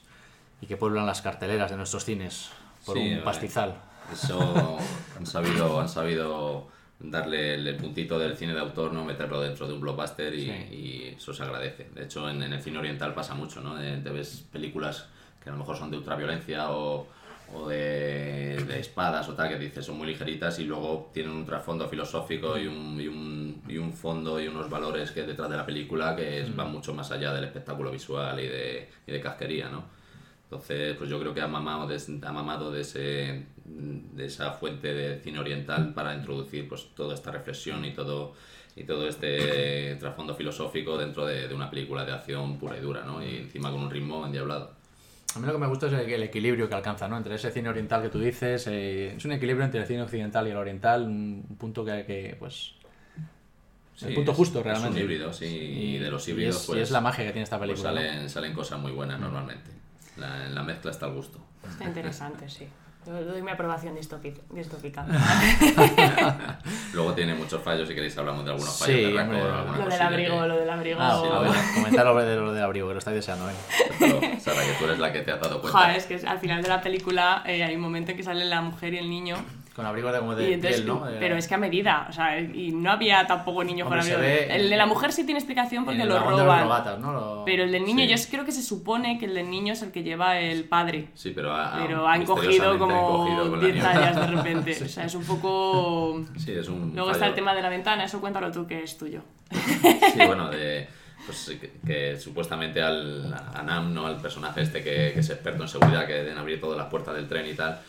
y 0.61 0.67
que 0.67 0.75
pueblan 0.77 1.05
las 1.05 1.21
carteleras 1.21 1.71
de 1.71 1.77
nuestros 1.77 2.03
cines 2.03 2.49
por 2.85 2.97
Sí, 2.97 3.01
un 3.01 3.13
eh, 3.19 3.21
pastizal. 3.23 3.75
Eso 4.11 4.77
han 5.17 5.25
sabido, 5.25 5.79
han 5.79 5.87
sabido 5.87 6.67
darle 6.99 7.53
el, 7.55 7.65
el 7.67 7.77
puntito 7.77 8.19
del 8.19 8.35
cine 8.35 8.53
de 8.53 8.59
autor, 8.59 8.91
no 8.91 9.05
meterlo 9.05 9.39
dentro 9.41 9.67
de 9.67 9.73
un 9.73 9.79
blockbuster 9.79 10.33
y, 10.35 10.49
y 10.49 11.15
eso 11.15 11.33
se 11.33 11.43
agradece. 11.43 11.87
De 11.95 12.03
hecho, 12.03 12.29
en, 12.29 12.43
en 12.43 12.51
el 12.51 12.61
cine 12.61 12.77
oriental 12.79 13.13
pasa 13.13 13.35
mucho, 13.35 13.61
¿no? 13.61 13.75
Te 13.77 14.09
ves 14.09 14.43
películas 14.51 15.07
que 15.41 15.49
a 15.49 15.53
lo 15.53 15.59
mejor 15.59 15.77
son 15.77 15.91
de 15.91 15.97
ultraviolencia 15.97 16.71
o, 16.71 17.07
o 17.53 17.67
de, 17.67 18.63
de 18.67 18.79
espadas 18.79 19.27
o 19.29 19.33
tal, 19.33 19.49
que 19.49 19.57
dices 19.59 19.85
son 19.85 19.97
muy 19.97 20.07
ligeritas 20.07 20.59
y 20.59 20.65
luego 20.65 21.09
tienen 21.13 21.31
un 21.33 21.45
trasfondo 21.45 21.87
filosófico 21.87 22.57
y 22.57 22.67
un, 22.67 22.99
y 22.99 23.07
un, 23.07 23.61
y 23.67 23.77
un 23.77 23.93
fondo 23.93 24.39
y 24.41 24.47
unos 24.47 24.69
valores 24.69 25.11
que 25.11 25.23
detrás 25.23 25.49
de 25.49 25.57
la 25.57 25.65
película 25.65 26.15
que 26.15 26.41
es- 26.41 26.55
van 26.55 26.71
mucho 26.71 26.93
más 26.93 27.11
allá 27.11 27.33
del 27.33 27.45
espectáculo 27.45 27.91
visual 27.91 28.39
y 28.39 28.47
de, 28.47 28.89
y 29.07 29.11
de 29.11 29.21
casquería, 29.21 29.69
¿no? 29.69 29.83
Entonces, 30.43 30.95
pues 30.97 31.09
yo 31.09 31.19
creo 31.19 31.33
que 31.33 31.41
ha 31.41 31.47
mamado 31.47 31.87
de, 31.87 31.97
ha 32.23 32.31
mamado 32.31 32.71
de, 32.71 32.81
ese, 32.81 33.45
de 33.65 34.25
esa 34.25 34.51
fuente 34.53 34.93
de 34.93 35.19
cine 35.21 35.39
oriental 35.39 35.93
para 35.93 36.15
introducir 36.15 36.67
pues 36.67 36.87
toda 36.95 37.13
esta 37.13 37.31
reflexión 37.31 37.85
y 37.85 37.93
todo 37.93 38.33
y 38.75 38.83
todo 38.85 39.07
este 39.07 39.95
trasfondo 39.99 40.33
filosófico 40.35 40.97
dentro 40.97 41.25
de, 41.25 41.47
de 41.47 41.53
una 41.53 41.69
película 41.69 42.05
de 42.05 42.13
acción 42.13 42.57
pura 42.57 42.77
y 42.77 42.81
dura, 42.81 43.03
¿no? 43.03 43.23
Y 43.23 43.37
encima 43.37 43.71
con 43.71 43.81
un 43.81 43.91
ritmo 43.91 44.25
endiablado. 44.25 44.78
A 45.35 45.39
mí 45.39 45.45
lo 45.45 45.53
que 45.53 45.59
me 45.59 45.67
gusta 45.67 45.87
es 45.87 45.93
el, 45.93 46.09
el 46.11 46.23
equilibrio 46.23 46.67
que 46.67 46.75
alcanza, 46.75 47.07
¿no? 47.07 47.15
Entre 47.17 47.35
ese 47.35 47.51
cine 47.51 47.69
oriental 47.69 48.01
que 48.01 48.09
tú 48.09 48.19
dices, 48.19 48.65
eh, 48.67 49.13
es 49.15 49.25
un 49.25 49.31
equilibrio 49.31 49.63
entre 49.65 49.81
el 49.81 49.87
cine 49.87 50.01
occidental 50.01 50.47
y 50.47 50.51
el 50.51 50.57
oriental, 50.57 51.03
un 51.03 51.45
un 51.49 51.55
punto 51.57 51.85
que, 51.85 52.03
que, 52.05 52.35
pues... 52.39 52.73
el 54.01 54.09
Sí, 54.09 54.15
punto 54.15 54.31
es- 54.31 54.37
justo 54.37 54.59
es 54.59 54.65
realmente. 54.65 54.97
un 54.97 55.03
híbrido, 55.03 55.31
sí, 55.33 55.45
y 55.45 55.97
de 55.99 56.09
los 56.09 56.27
y 56.27 56.31
híbridos, 56.31 56.55
es, 56.57 56.63
y 56.63 56.67
pues, 56.67 56.81
es 56.81 56.91
la 56.91 57.01
magia 57.01 57.25
que 57.25 57.31
tiene 57.31 57.43
esta 57.43 57.57
Pues 57.59 57.69
película. 57.81 58.29
salen 58.29 58.53
cosas 58.53 58.79
muy 58.79 58.91
buenas 58.91 59.19
normalmente. 59.19 59.69
La- 60.17 60.47
en 60.47 60.55
la 60.55 60.63
mezcla 60.63 60.89
está 60.91 61.05
el 61.05 61.13
gusto. 61.13 61.39
Está 61.69 61.83
interesante, 61.85 62.49
sí. 62.49 62.67
Yo 63.09 63.25
doy 63.25 63.41
mi 63.41 63.49
aprobación 63.49 63.95
distópi- 63.97 64.37
distópica. 64.51 65.03
Luego 66.93 67.13
tiene 67.13 67.33
muchos 67.33 67.61
fallos, 67.63 67.87
si 67.87 67.95
queréis 67.95 68.15
hablamos 68.17 68.45
de 68.45 68.51
algunos 68.51 68.71
Sí, 68.73 68.83
fallos 68.85 69.13
de 69.13 69.19
hombre. 69.19 69.37
récord, 69.37 69.53
alguna 69.57 69.77
Lo 69.77 69.89
del 69.89 70.01
abrigo, 70.01 70.41
que- 70.41 70.47
lo 70.47 70.55
del 70.57 70.69
abrigo. 70.69 70.99
Ah, 71.01 71.21
sí, 71.23 71.73
comentar 71.75 72.05
lo 72.05 72.15
de 72.19 72.35
lo 72.35 72.53
del 72.53 72.63
abrigo, 72.63 72.87
que 72.87 72.93
lo 72.93 72.99
estáis 72.99 73.15
deseando, 73.15 73.45
venga. 73.47 73.59
Pero, 73.99 74.39
Sara, 74.39 74.61
que 74.63 74.73
tú 74.77 74.85
eres 74.85 74.99
la 74.99 75.11
que 75.11 75.21
te 75.21 75.31
has 75.31 75.41
dado 75.41 75.59
cuenta. 75.61 75.79
Joder, 75.79 75.95
es 75.95 76.05
que 76.05 76.27
al 76.27 76.39
final 76.39 76.61
de 76.61 76.69
la 76.69 76.81
película 76.81 77.43
eh, 77.45 77.63
hay 77.63 77.75
un 77.75 77.81
momento 77.81 78.11
en 78.11 78.17
que 78.17 78.23
sale 78.23 78.45
la 78.45 78.61
mujer 78.61 78.93
y 78.93 78.97
el 78.99 79.09
niño. 79.09 79.37
Con 79.79 79.85
abrigo 79.87 80.11
de, 80.11 80.19
como 80.19 80.35
de 80.35 80.53
entonces, 80.53 80.81
piel, 80.81 80.87
¿no? 80.93 81.05
De- 81.05 81.17
Pero 81.19 81.37
es 81.37 81.47
que 81.47 81.55
a 81.55 81.57
medida, 81.57 82.05
o 82.09 82.11
sea, 82.11 82.37
y 82.39 82.71
no 82.73 82.91
había 82.91 83.25
tampoco 83.25 83.63
niños 83.63 83.85
Hombre, 83.85 84.01
con 84.01 84.07
se 84.09 84.15
abrigo. 84.15 84.33
ve 84.33 84.55
el 84.57 84.69
de 84.69 84.75
la 84.75 84.85
mujer 84.85 85.13
sí 85.13 85.23
tiene 85.23 85.39
explicación 85.39 85.85
porque 85.85 86.01
el 86.01 86.09
lo 86.09 86.15
vagón 86.15 86.31
de 86.33 86.37
los 86.37 86.45
roban. 86.45 86.63
robatas, 86.63 86.99
¿no? 86.99 87.13
Lo- 87.13 87.43
Pero 87.45 87.63
el 87.63 87.71
del 87.71 87.85
niño, 87.85 88.03
Sí. 88.05 88.09
yo 88.25 88.31
creo 88.31 88.45
que 88.45 88.51
se 88.51 88.61
supone 88.61 89.17
que 89.17 89.25
el 89.25 89.33
del 89.35 89.49
niño 89.49 89.71
es 89.73 89.81
el 89.81 89.91
que 89.91 90.03
lleva 90.03 90.37
el 90.39 90.65
padre. 90.65 91.07
Sí, 91.13 91.31
pero 91.33 91.55
ha, 91.55 91.77
Pero 91.87 92.05
han 92.07 92.25
cogido 92.25 92.77
como 92.77 92.93
han 92.93 93.05
cogido 93.35 93.49
con 93.51 93.59
la 93.59 93.65
10 93.65 93.75
niña. 93.75 93.93
tallas 93.93 94.15
de 94.19 94.27
repente. 94.35 94.83
O 94.83 94.87
sea, 94.89 95.05
es 95.05 95.15
un 95.15 95.23
poco. 95.23 96.21
Sí, 96.37 96.51
es 96.51 96.67
un 96.67 96.91
Luego 96.93 97.11
está 97.11 97.19
fallo. 97.21 97.29
el 97.29 97.35
tema 97.35 97.55
de 97.55 97.61
la 97.61 97.69
ventana, 97.69 98.03
eso 98.03 98.19
cuéntalo 98.19 98.51
tú 98.51 98.67
que 98.67 98.83
es 98.83 98.97
tuyo. 98.97 99.21
Sí, 99.51 100.19
bueno, 100.27 100.49
de, 100.49 100.87
pues, 101.25 101.57
que, 101.59 101.71
que 101.85 102.19
supuestamente 102.19 102.81
al, 102.81 103.33
a 103.55 103.63
Nam, 103.63 103.93
¿no? 103.93 104.05
al 104.07 104.17
personaje 104.21 104.61
este 104.61 104.83
que, 104.83 105.11
que 105.13 105.19
es 105.19 105.29
experto 105.29 105.63
en 105.63 105.69
seguridad, 105.69 106.05
que 106.05 106.13
deben 106.13 106.37
abrir 106.37 106.59
todas 106.59 106.77
las 106.77 106.87
puertas 106.87 107.15
del 107.15 107.27
tren 107.27 107.45
y 107.47 107.53
tal, 107.53 107.79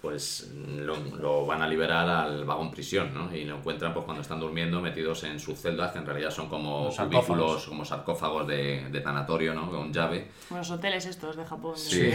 pues 0.00 0.50
lo, 0.54 0.96
lo 1.16 1.44
van 1.44 1.60
a 1.60 1.68
liberar 1.68 2.08
al 2.08 2.44
vagón 2.44 2.70
prisión, 2.70 3.12
¿no? 3.12 3.34
Y 3.34 3.44
lo 3.44 3.58
encuentran 3.58 3.92
pues 3.92 4.04
cuando 4.04 4.22
están 4.22 4.40
durmiendo 4.40 4.80
metidos 4.80 5.24
en 5.24 5.38
sus 5.38 5.58
celdas, 5.58 5.92
que 5.92 5.98
en 5.98 6.06
realidad 6.06 6.30
son 6.30 6.48
como 6.48 6.88
cubículos, 6.88 7.66
como 7.66 7.84
sarcófagos 7.84 8.46
de, 8.46 8.88
de 8.90 9.00
tanatorio, 9.00 9.54
¿no? 9.54 9.70
Con 9.70 9.92
llave. 9.92 10.28
Bueno, 10.48 10.62
los 10.62 10.70
hoteles 10.70 11.04
estos 11.04 11.36
de 11.36 11.44
Japón. 11.44 11.74
Sí. 11.76 12.10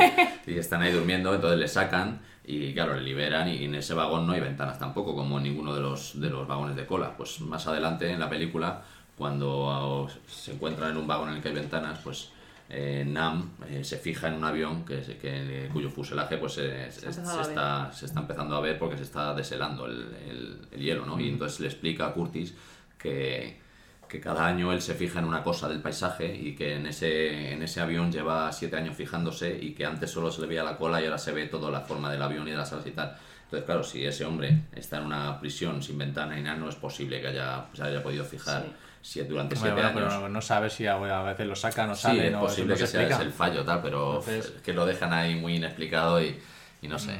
y 0.46 0.58
están 0.58 0.80
ahí 0.82 0.92
durmiendo, 0.92 1.34
entonces 1.34 1.58
le 1.58 1.68
sacan 1.68 2.20
y 2.44 2.72
claro, 2.72 2.94
le 2.94 3.02
liberan 3.02 3.48
y 3.48 3.64
en 3.64 3.74
ese 3.74 3.92
vagón 3.92 4.26
no 4.26 4.32
hay 4.32 4.40
ventanas 4.40 4.78
tampoco, 4.78 5.14
como 5.14 5.36
en 5.38 5.44
ninguno 5.44 5.74
de 5.74 5.80
los, 5.80 6.18
de 6.18 6.30
los 6.30 6.46
vagones 6.46 6.76
de 6.76 6.86
cola. 6.86 7.16
Pues 7.16 7.40
más 7.40 7.66
adelante 7.66 8.10
en 8.10 8.20
la 8.20 8.30
película, 8.30 8.82
cuando 9.18 10.08
se 10.26 10.52
encuentran 10.52 10.92
en 10.92 10.96
un 10.96 11.06
vagón 11.06 11.30
en 11.30 11.36
el 11.36 11.42
que 11.42 11.48
hay 11.48 11.54
ventanas, 11.54 11.98
pues 12.02 12.30
eh, 12.68 13.04
Nam 13.06 13.50
eh, 13.68 13.84
se 13.84 13.96
fija 13.98 14.28
en 14.28 14.34
un 14.34 14.44
avión 14.44 14.84
que, 14.84 15.00
que- 15.00 15.68
cuyo 15.72 15.88
fuselaje 15.90 16.36
pues 16.38 16.58
eh, 16.58 16.88
se, 16.90 17.08
está, 17.50 17.92
se 17.92 18.06
está 18.06 18.20
empezando 18.20 18.56
a 18.56 18.60
ver 18.60 18.78
porque 18.78 18.96
se 18.96 19.04
está 19.04 19.34
deshelando 19.34 19.86
el, 19.86 20.00
el- 20.28 20.68
el 20.72 20.80
hielo, 20.80 21.06
¿no? 21.06 21.18
Y 21.20 21.28
entonces 21.28 21.60
le 21.60 21.66
explica 21.68 22.06
a 22.08 22.12
Curtis 22.12 22.54
que, 22.98 23.60
que 24.08 24.20
cada 24.20 24.46
año 24.46 24.72
él 24.72 24.80
se 24.82 24.94
fija 24.94 25.18
en 25.20 25.26
una 25.26 25.42
cosa 25.42 25.68
del 25.68 25.80
paisaje 25.80 26.34
y 26.34 26.54
que 26.56 26.74
en 26.74 26.86
ese, 26.86 27.52
en 27.52 27.62
ese 27.62 27.80
avión 27.80 28.10
lleva 28.10 28.50
siete 28.52 28.76
años 28.76 28.96
fijándose 28.96 29.56
y 29.60 29.72
que 29.74 29.84
antes 29.84 30.10
solo 30.10 30.30
se 30.32 30.40
le 30.40 30.46
veía 30.48 30.64
la 30.64 30.76
cola 30.76 31.00
y 31.00 31.04
ahora 31.04 31.18
se 31.18 31.32
ve 31.32 31.46
toda 31.46 31.70
la 31.70 31.80
forma 31.82 32.10
del 32.10 32.22
avión 32.22 32.46
y 32.48 32.50
de 32.52 32.56
las 32.56 32.72
alas 32.72 32.86
y 32.86 32.90
tal. 32.92 33.16
Entonces, 33.44 33.64
claro, 33.64 33.84
si 33.84 34.04
ese 34.04 34.24
hombre 34.24 34.62
está 34.74 34.98
en 34.98 35.04
una 35.06 35.38
prisión 35.38 35.80
sin 35.82 35.98
ventana 35.98 36.36
y 36.36 36.42
nada, 36.42 36.56
no 36.56 36.68
es 36.68 36.74
posible 36.74 37.20
que 37.20 37.28
haya, 37.28 37.66
se 37.74 37.82
haya 37.84 38.02
podido 38.02 38.24
fijar 38.24 38.64
si 39.06 39.20
durante 39.22 39.54
Hombre, 39.54 39.70
siete 39.70 39.74
bueno, 39.74 39.88
años. 39.88 40.12
pero 40.14 40.20
no, 40.22 40.28
no 40.28 40.40
sabes 40.42 40.72
si 40.72 40.86
a, 40.86 40.94
a 40.94 41.22
veces 41.22 41.46
lo 41.46 41.54
sacan 41.54 41.90
o 41.90 41.94
Sí, 41.94 42.02
salen 42.02 42.26
es 42.26 42.34
o 42.34 42.40
posible 42.40 42.74
eso 42.74 42.80
que 42.92 42.98
no 43.04 43.08
se 43.08 43.14
sea 43.14 43.22
el 43.22 43.32
fallo, 43.32 43.64
tal, 43.64 43.80
pero 43.82 44.08
Entonces- 44.18 44.46
es 44.56 44.62
que 44.62 44.72
lo 44.72 44.84
dejan 44.84 45.12
ahí 45.12 45.36
muy 45.36 45.56
inexplicado 45.56 46.20
y, 46.20 46.38
y 46.82 46.88
no 46.88 46.98
sé. 46.98 47.16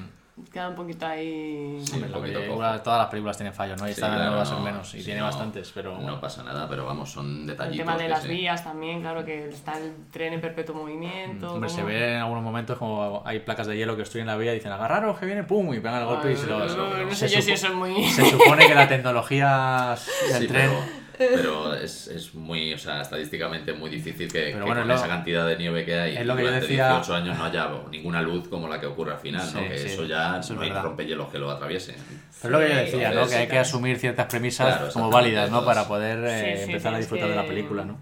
Queda 0.52 0.68
un 0.68 0.74
poquito 0.74 1.06
ahí. 1.06 1.80
Sí, 1.82 1.92
Hombre, 1.94 2.10
un 2.10 2.14
poquito 2.20 2.40
película- 2.40 2.82
todas 2.82 2.98
las 2.98 3.08
películas 3.08 3.36
tienen 3.38 3.54
fallos, 3.54 3.80
¿no? 3.80 3.86
Y 3.88 3.94
Sí, 3.94 4.00
esta 4.02 4.08
claro, 4.14 4.30
no 4.32 4.36
va 4.36 4.42
a 4.42 4.46
ser 4.46 4.58
no, 4.58 4.64
menos, 4.64 4.94
y 4.94 4.98
sí, 4.98 5.04
tiene 5.06 5.20
no, 5.20 5.26
bastantes, 5.26 5.72
pero 5.74 5.92
No 5.92 6.00
bueno. 6.02 6.20
pasa 6.20 6.42
nada, 6.42 6.68
pero 6.68 6.84
vamos, 6.84 7.10
son 7.10 7.40
El 7.42 7.46
detallitos. 7.46 7.86
tema 7.86 7.96
de 7.96 8.08
las 8.08 8.26
vías 8.26 8.62
también, 8.62 9.00
claro 9.00 9.24
que 9.24 9.48
está 9.48 9.78
el 9.78 9.94
tren 10.10 10.34
en 10.34 10.40
perpetuo 10.42 10.74
movimiento. 10.74 11.54
Hombre, 11.54 11.70
se 11.70 11.82
ve 11.84 12.14
en 12.16 12.20
algunos 12.20 12.42
momentos 12.42 12.76
como 12.76 13.22
hay 13.24 13.38
placas 13.40 13.66
de 13.68 13.78
hielo 13.78 13.96
que 13.96 14.02
estoy 14.02 14.20
en 14.22 14.26
la 14.26 14.36
vía 14.36 14.52
y 14.52 14.56
dicen 14.56 14.72
agarraros 14.72 15.18
que 15.18 15.24
viene 15.24 15.44
pum 15.44 15.72
y 15.72 15.78
pegan 15.78 16.00
el 16.02 16.06
golpe 16.06 16.32
y 16.32 16.36
se 16.36 16.46
lo 16.48 16.58
no, 16.66 17.04
no 17.04 17.14
sé 17.14 17.28
se 17.30 17.36
yo 17.36 17.40
si 17.40 17.52
eso 17.52 17.68
es 17.68 17.74
muy- 17.74 18.04
se 18.10 18.28
supone 18.28 18.66
que 18.66 18.74
la 18.74 18.88
tecnología 18.88 19.96
del 20.32 20.42
Sí, 20.42 20.48
tren 20.48 20.68
pero, 20.70 21.05
pero 21.18 21.74
es, 21.74 22.08
es 22.08 22.34
muy, 22.34 22.74
o 22.74 22.78
sea, 22.78 23.00
estadísticamente 23.00 23.72
muy 23.72 23.90
difícil 23.90 24.30
que, 24.30 24.40
Pero 24.52 24.58
que 24.58 24.64
bueno, 24.64 24.80
con 24.82 24.88
lo- 24.88 24.94
esa 24.94 25.08
cantidad 25.08 25.46
de 25.46 25.56
nieve 25.56 25.84
que 25.84 25.98
hay 25.98 26.16
es 26.16 26.26
lo 26.26 26.36
que 26.36 26.42
yo 26.42 26.48
durante 26.48 26.66
decía- 26.68 26.88
18 26.90 27.14
años 27.14 27.38
no 27.38 27.44
haya 27.44 27.68
ninguna 27.90 28.22
luz 28.22 28.48
como 28.48 28.68
la 28.68 28.80
que 28.80 28.86
ocurre 28.86 29.12
al 29.12 29.18
final, 29.20 29.46
¿no? 29.54 29.60
Que 29.60 29.78
sí, 29.78 29.86
eso 29.88 30.04
ya 30.04 30.38
eso 30.40 30.52
es 30.52 30.58
no 30.58 30.62
hay 30.62 30.70
rompehielos 30.72 31.28
que 31.30 31.38
lo 31.38 31.50
atraviese. 31.50 31.94
Pero 32.42 32.60
es 32.60 32.60
lo 32.60 32.60
que 32.60 32.68
yo 32.68 32.76
decía, 32.98 33.10
¿no? 33.12 33.26
Que 33.28 33.34
hay 33.36 33.48
que 33.48 33.58
asumir 33.58 33.98
ciertas 33.98 34.26
premisas 34.26 34.76
Claro, 34.76 34.92
como 34.92 35.10
válidas, 35.10 35.50
¿no? 35.50 35.64
Para 35.64 35.86
poder 35.88 36.18
eh, 36.24 36.56
Sí, 36.56 36.64
sí, 36.64 36.70
empezar 36.72 36.94
a 36.94 36.98
disfrutar 36.98 37.28
de 37.28 37.36
la 37.36 37.46
película, 37.46 37.84
¿no? 37.84 37.98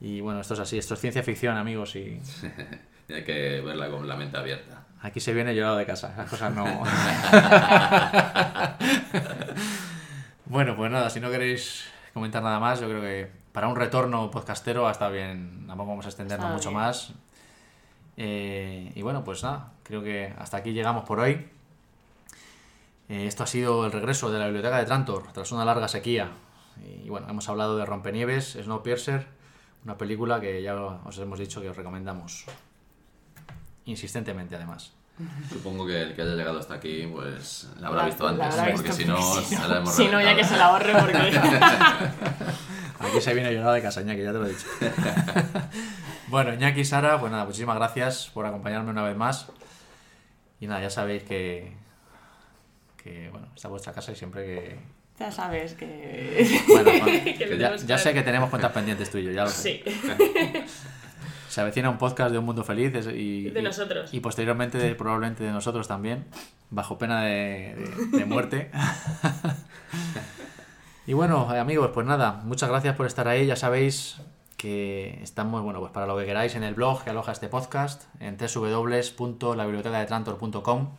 Y 0.00 0.20
bueno, 0.20 0.40
esto 0.40 0.54
es 0.54 0.60
así, 0.60 0.76
esto 0.78 0.94
es 0.94 1.00
ciencia 1.00 1.22
ficción, 1.22 1.56
amigos, 1.56 1.96
y 1.96 2.20
hay 3.12 3.24
que 3.24 3.60
verla 3.64 3.88
con 3.88 4.06
la 4.06 4.16
mente 4.16 4.36
abierta. 4.36 4.82
aquí 5.00 5.20
se 5.20 5.32
viene 5.32 5.54
llorado 5.54 5.76
de 5.76 5.86
casa, 5.86 6.12
las 6.16 6.28
cosas 6.28 6.52
no... 6.52 6.66
bueno, 10.46 10.76
pues 10.76 10.90
nada, 10.90 11.10
si 11.10 11.20
no 11.20 11.30
queréis 11.30 11.84
comentar 12.14 12.42
nada 12.42 12.58
más, 12.58 12.80
yo 12.80 12.88
creo 12.88 13.00
que 13.00 13.30
para 13.52 13.68
un 13.68 13.76
retorno 13.76 14.30
podcastero 14.30 14.88
está 14.90 15.08
bien, 15.08 15.66
tampoco 15.66 15.90
vamos 15.90 16.06
a 16.06 16.08
extendernos 16.08 16.50
mucho 16.50 16.70
bien. 16.70 16.80
más. 16.80 17.12
Eh, 18.16 18.92
y 18.94 19.02
bueno, 19.02 19.24
pues 19.24 19.42
nada, 19.42 19.72
creo 19.82 20.02
que 20.02 20.34
hasta 20.38 20.56
aquí 20.56 20.72
llegamos 20.72 21.04
por 21.04 21.20
hoy. 21.20 21.48
Eh, 23.08 23.26
esto 23.26 23.44
ha 23.44 23.46
sido 23.46 23.86
el 23.86 23.92
regreso 23.92 24.30
de 24.30 24.38
la 24.38 24.46
biblioteca 24.46 24.78
de 24.78 24.84
Trantor 24.84 25.32
tras 25.32 25.52
una 25.52 25.64
larga 25.64 25.88
sequía. 25.88 26.30
Y 27.04 27.08
bueno, 27.08 27.28
hemos 27.28 27.48
hablado 27.48 27.76
de 27.76 27.86
Rompenieves, 27.86 28.58
Snowpiercer, 28.62 29.26
una 29.84 29.96
película 29.96 30.40
que 30.40 30.62
ya 30.62 30.74
os 30.74 31.18
hemos 31.18 31.38
dicho 31.38 31.60
que 31.60 31.70
os 31.70 31.76
recomendamos. 31.76 32.44
Insistentemente, 33.84 34.56
además. 34.56 34.95
Supongo 35.50 35.86
que 35.86 36.02
el 36.02 36.14
que 36.14 36.22
haya 36.22 36.34
llegado 36.34 36.58
hasta 36.58 36.74
aquí, 36.74 37.08
pues 37.10 37.68
la 37.80 37.88
habrá 37.88 38.02
La- 38.02 38.06
visto 38.08 38.28
antes, 38.28 38.46
habrá 38.46 38.72
porque 38.74 38.88
visto, 38.88 38.92
si 39.02 39.04
no, 39.06 39.16
porque 39.16 39.44
si 39.46 39.54
se 39.56 39.60
no- 39.62 39.68
la 39.68 39.76
hemos 39.78 39.94
si 39.96 40.08
no, 40.08 40.20
ya 40.20 40.36
que 40.36 40.44
se 40.44 40.56
la 40.58 40.64
ahorre, 40.66 40.92
porque- 41.00 41.16
Aquí 42.98 43.20
se 43.20 43.34
viene 43.34 43.52
llorado 43.52 43.72
de 43.74 43.82
casa, 43.82 44.00
Iñaki, 44.02 44.22
ya 44.22 44.32
te 44.32 44.38
lo 44.38 44.46
he 44.46 44.50
dicho. 44.50 44.66
bueno, 46.28 46.52
Iñaki 46.54 46.80
y 46.80 46.84
Sara, 46.84 47.18
pues 47.20 47.30
nada, 47.30 47.44
muchísimas 47.44 47.76
gracias 47.76 48.30
por 48.32 48.46
acompañarme 48.46 48.90
una 48.90 49.02
vez 49.02 49.16
más. 49.16 49.46
Y 50.60 50.66
nada, 50.66 50.80
ya 50.80 50.90
sabéis 50.90 51.22
que, 51.24 51.72
que 53.02 53.28
bueno, 53.30 53.48
esta 53.54 53.68
es 53.68 53.70
vuestra 53.70 53.92
casa 53.92 54.12
y 54.12 54.16
siempre 54.16 54.44
que... 54.44 54.78
Ya 55.18 55.30
sabes 55.30 55.72
que. 55.74 56.62
Bueno, 56.68 56.90
bueno, 57.04 57.06
que 57.24 57.34
que 57.34 57.58
ya, 57.86 57.98
sé 57.98 58.12
que 58.12 58.22
tenemos 58.22 58.50
cuentas 58.50 58.72
pendientes 58.72 59.10
tú 59.10 59.16
y 59.18 59.24
yo, 59.24 59.30
ya 59.32 59.44
lo 59.44 59.50
sé. 59.50 59.82
Sí. 59.84 59.94
Se 61.56 61.62
avecina 61.62 61.88
un 61.88 61.96
podcast 61.96 62.30
de 62.32 62.38
Un 62.38 62.44
Mundo 62.44 62.64
Feliz 62.64 62.92
y, 63.14 63.48
De 63.48 63.62
nosotros. 63.62 64.12
y 64.12 64.20
posteriormente 64.20 64.76
de- 64.76 64.94
probablemente 64.94 65.42
de 65.42 65.52
nosotros 65.52 65.88
también, 65.88 66.26
bajo 66.68 66.98
pena 66.98 67.22
de, 67.22 67.74
de- 68.10 68.18
de 68.18 68.24
muerte. 68.26 68.70
y 71.06 71.14
bueno, 71.14 71.48
amigos, 71.48 71.92
pues 71.94 72.06
nada, 72.06 72.42
muchas 72.44 72.68
gracias 72.68 72.94
por 72.94 73.06
estar 73.06 73.26
ahí. 73.26 73.46
Ya 73.46 73.56
sabéis 73.56 74.20
que 74.58 75.18
estamos, 75.22 75.62
bueno, 75.62 75.80
pues 75.80 75.92
para 75.92 76.06
lo 76.06 76.14
que 76.18 76.26
queráis 76.26 76.54
en 76.56 76.62
el 76.62 76.74
blog 76.74 77.02
que 77.04 77.08
aloja 77.08 77.32
este 77.32 77.48
podcast, 77.48 78.04
en 78.20 78.36
www.labibliotecadetrantor.com, 78.36 80.90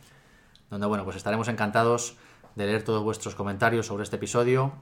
donde, 0.70 0.86
bueno, 0.88 1.04
pues 1.04 1.16
estaremos 1.16 1.46
encantados 1.46 2.16
de 2.56 2.66
leer 2.66 2.82
todos 2.82 3.04
vuestros 3.04 3.36
comentarios 3.36 3.86
sobre 3.86 4.02
este 4.02 4.16
episodio 4.16 4.72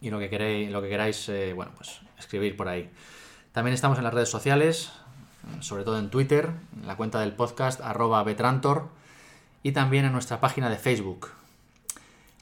y 0.00 0.10
lo 0.10 0.20
que 0.20 0.30
queréis, 0.30 0.70
lo 0.70 0.80
que 0.80 0.88
queráis, 0.88 1.28
eh, 1.30 1.52
bueno, 1.52 1.72
pues 1.76 1.98
escribir 2.16 2.56
por 2.56 2.68
ahí. 2.68 2.88
También 3.52 3.74
estamos 3.74 3.98
en 3.98 4.04
las 4.04 4.14
redes 4.14 4.28
sociales, 4.30 4.90
sobre 5.60 5.84
todo 5.84 5.98
en 5.98 6.10
Twitter, 6.10 6.50
en 6.80 6.86
la 6.86 6.96
cuenta 6.96 7.20
del 7.20 7.32
podcast 7.32 7.80
arroba 7.80 8.22
betrantor 8.22 8.88
y 9.62 9.72
también 9.72 10.04
en 10.04 10.12
nuestra 10.12 10.40
página 10.40 10.70
de 10.70 10.76
Facebook. 10.76 11.28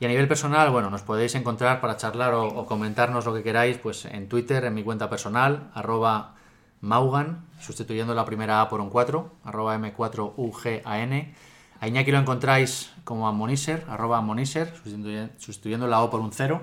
Y 0.00 0.04
a 0.04 0.08
nivel 0.08 0.28
personal, 0.28 0.70
bueno, 0.70 0.90
nos 0.90 1.02
podéis 1.02 1.34
encontrar 1.34 1.80
para 1.80 1.96
charlar 1.96 2.34
o, 2.34 2.46
o 2.46 2.66
comentarnos 2.66 3.24
lo 3.24 3.34
que 3.34 3.42
queráis, 3.42 3.78
pues 3.78 4.04
en 4.04 4.28
Twitter, 4.28 4.64
en 4.64 4.74
mi 4.74 4.84
cuenta 4.84 5.10
personal, 5.10 5.70
arroba 5.74 6.34
Maugan, 6.80 7.44
sustituyendo 7.60 8.14
la 8.14 8.24
primera 8.24 8.60
A 8.60 8.68
por 8.68 8.80
un 8.80 8.90
4, 8.90 9.32
arroba 9.44 9.76
M4UGAN. 9.76 11.32
A 11.80 11.88
Iñaki 11.88 12.12
lo 12.12 12.18
encontráis 12.18 12.92
como 13.04 13.26
Ammoniser, 13.26 13.84
arroba 13.88 14.20
sustituye- 14.22 15.30
sustituyendo 15.38 15.88
la 15.88 16.02
O 16.02 16.10
por 16.10 16.20
un 16.20 16.32
0. 16.32 16.60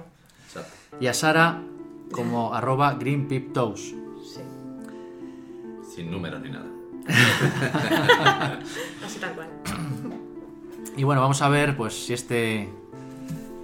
Y 1.01 1.07
a 1.07 1.13
Sara 1.13 1.61
como 2.13 2.53
arroba 2.53 2.93
GreenPipToes. 2.93 3.95
Sin 5.95 6.11
números 6.11 6.41
ni 6.41 6.49
nada. 6.49 6.65
Así 9.05 9.17
tal 9.17 9.33
cual. 9.33 9.47
Y 10.97 11.05
bueno, 11.05 11.21
vamos 11.21 11.41
a 11.41 11.47
ver 11.47 11.77
pues 11.77 12.05
si 12.05 12.11
este 12.11 12.69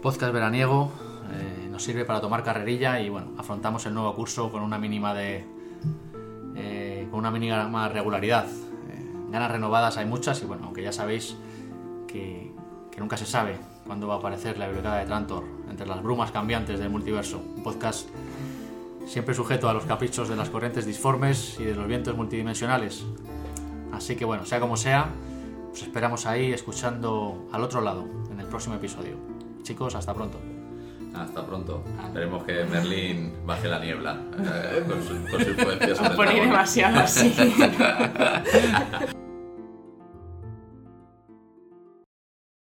podcast 0.02 0.32
veraniego 0.32 0.94
eh, 1.34 1.68
nos 1.70 1.84
sirve 1.84 2.06
para 2.06 2.22
tomar 2.22 2.42
carrerilla 2.42 3.02
y 3.02 3.10
bueno, 3.10 3.32
afrontamos 3.38 3.86
el 3.86 3.94
nuevo 3.94 4.16
curso 4.16 4.50
con 4.50 4.64
una 4.64 4.78
mínima 4.78 5.14
de 5.14 5.44
eh, 6.56 7.06
con 7.12 7.20
una 7.20 7.32
mínima 7.32 7.90
regularidad. 7.90 8.46
Eh, 8.46 9.06
ganas 9.30 9.52
renovadas 9.52 9.98
hay 9.98 10.06
muchas 10.06 10.42
y 10.42 10.46
bueno, 10.46 10.68
aunque 10.68 10.84
ya 10.84 10.94
sabéis 10.94 11.36
que, 12.08 12.54
que 12.90 13.02
nunca 13.02 13.18
se 13.18 13.26
sabe 13.26 13.58
cuándo 13.86 14.08
va 14.08 14.16
a 14.16 14.18
aparecer 14.20 14.58
la 14.58 14.68
biblioteca 14.68 14.96
de 14.96 15.06
Trantor 15.06 15.44
entre 15.70 15.86
las 15.86 16.02
brumas 16.02 16.32
cambiantes 16.32 16.80
del 16.80 16.90
multiverso. 16.90 17.40
Un 17.40 17.62
podcast 17.62 18.08
siempre 19.06 19.34
sujeto 19.34 19.70
a 19.70 19.74
los 19.74 19.86
caprichos 19.86 20.30
de 20.30 20.36
las 20.36 20.50
corrientes 20.50 20.86
disformes 20.86 21.58
y 21.60 21.66
de 21.66 21.76
los 21.76 21.88
vientos 21.88 22.16
multidimensionales. 22.16 23.06
Así 23.92 24.16
que 24.16 24.26
bueno, 24.26 24.46
sea 24.46 24.60
como 24.60 24.78
sea, 24.78 25.10
os 25.72 25.82
esperamos 25.82 26.26
ahí 26.26 26.52
escuchando 26.52 27.48
al 27.52 27.64
otro 27.64 27.82
lado 27.82 28.06
en 28.32 28.40
el 28.40 28.48
próximo 28.48 28.76
episodio. 28.76 29.16
Chicos, 29.64 29.96
hasta 29.96 30.14
pronto. 30.14 30.40
Hasta 31.14 31.46
pronto. 31.46 31.84
Esperemos 32.06 32.44
que 32.44 32.64
Merlín 32.64 33.34
baje 33.46 33.68
la 33.68 33.80
niebla 33.80 34.22
eh, 34.40 34.84
con, 34.88 35.04
su, 35.04 35.30
con 35.30 35.44
su 35.44 35.50
influencia 35.50 35.96
sobre 35.96 36.16
dragón. 36.16 36.36
demasiado 36.36 37.00
así. 37.00 37.36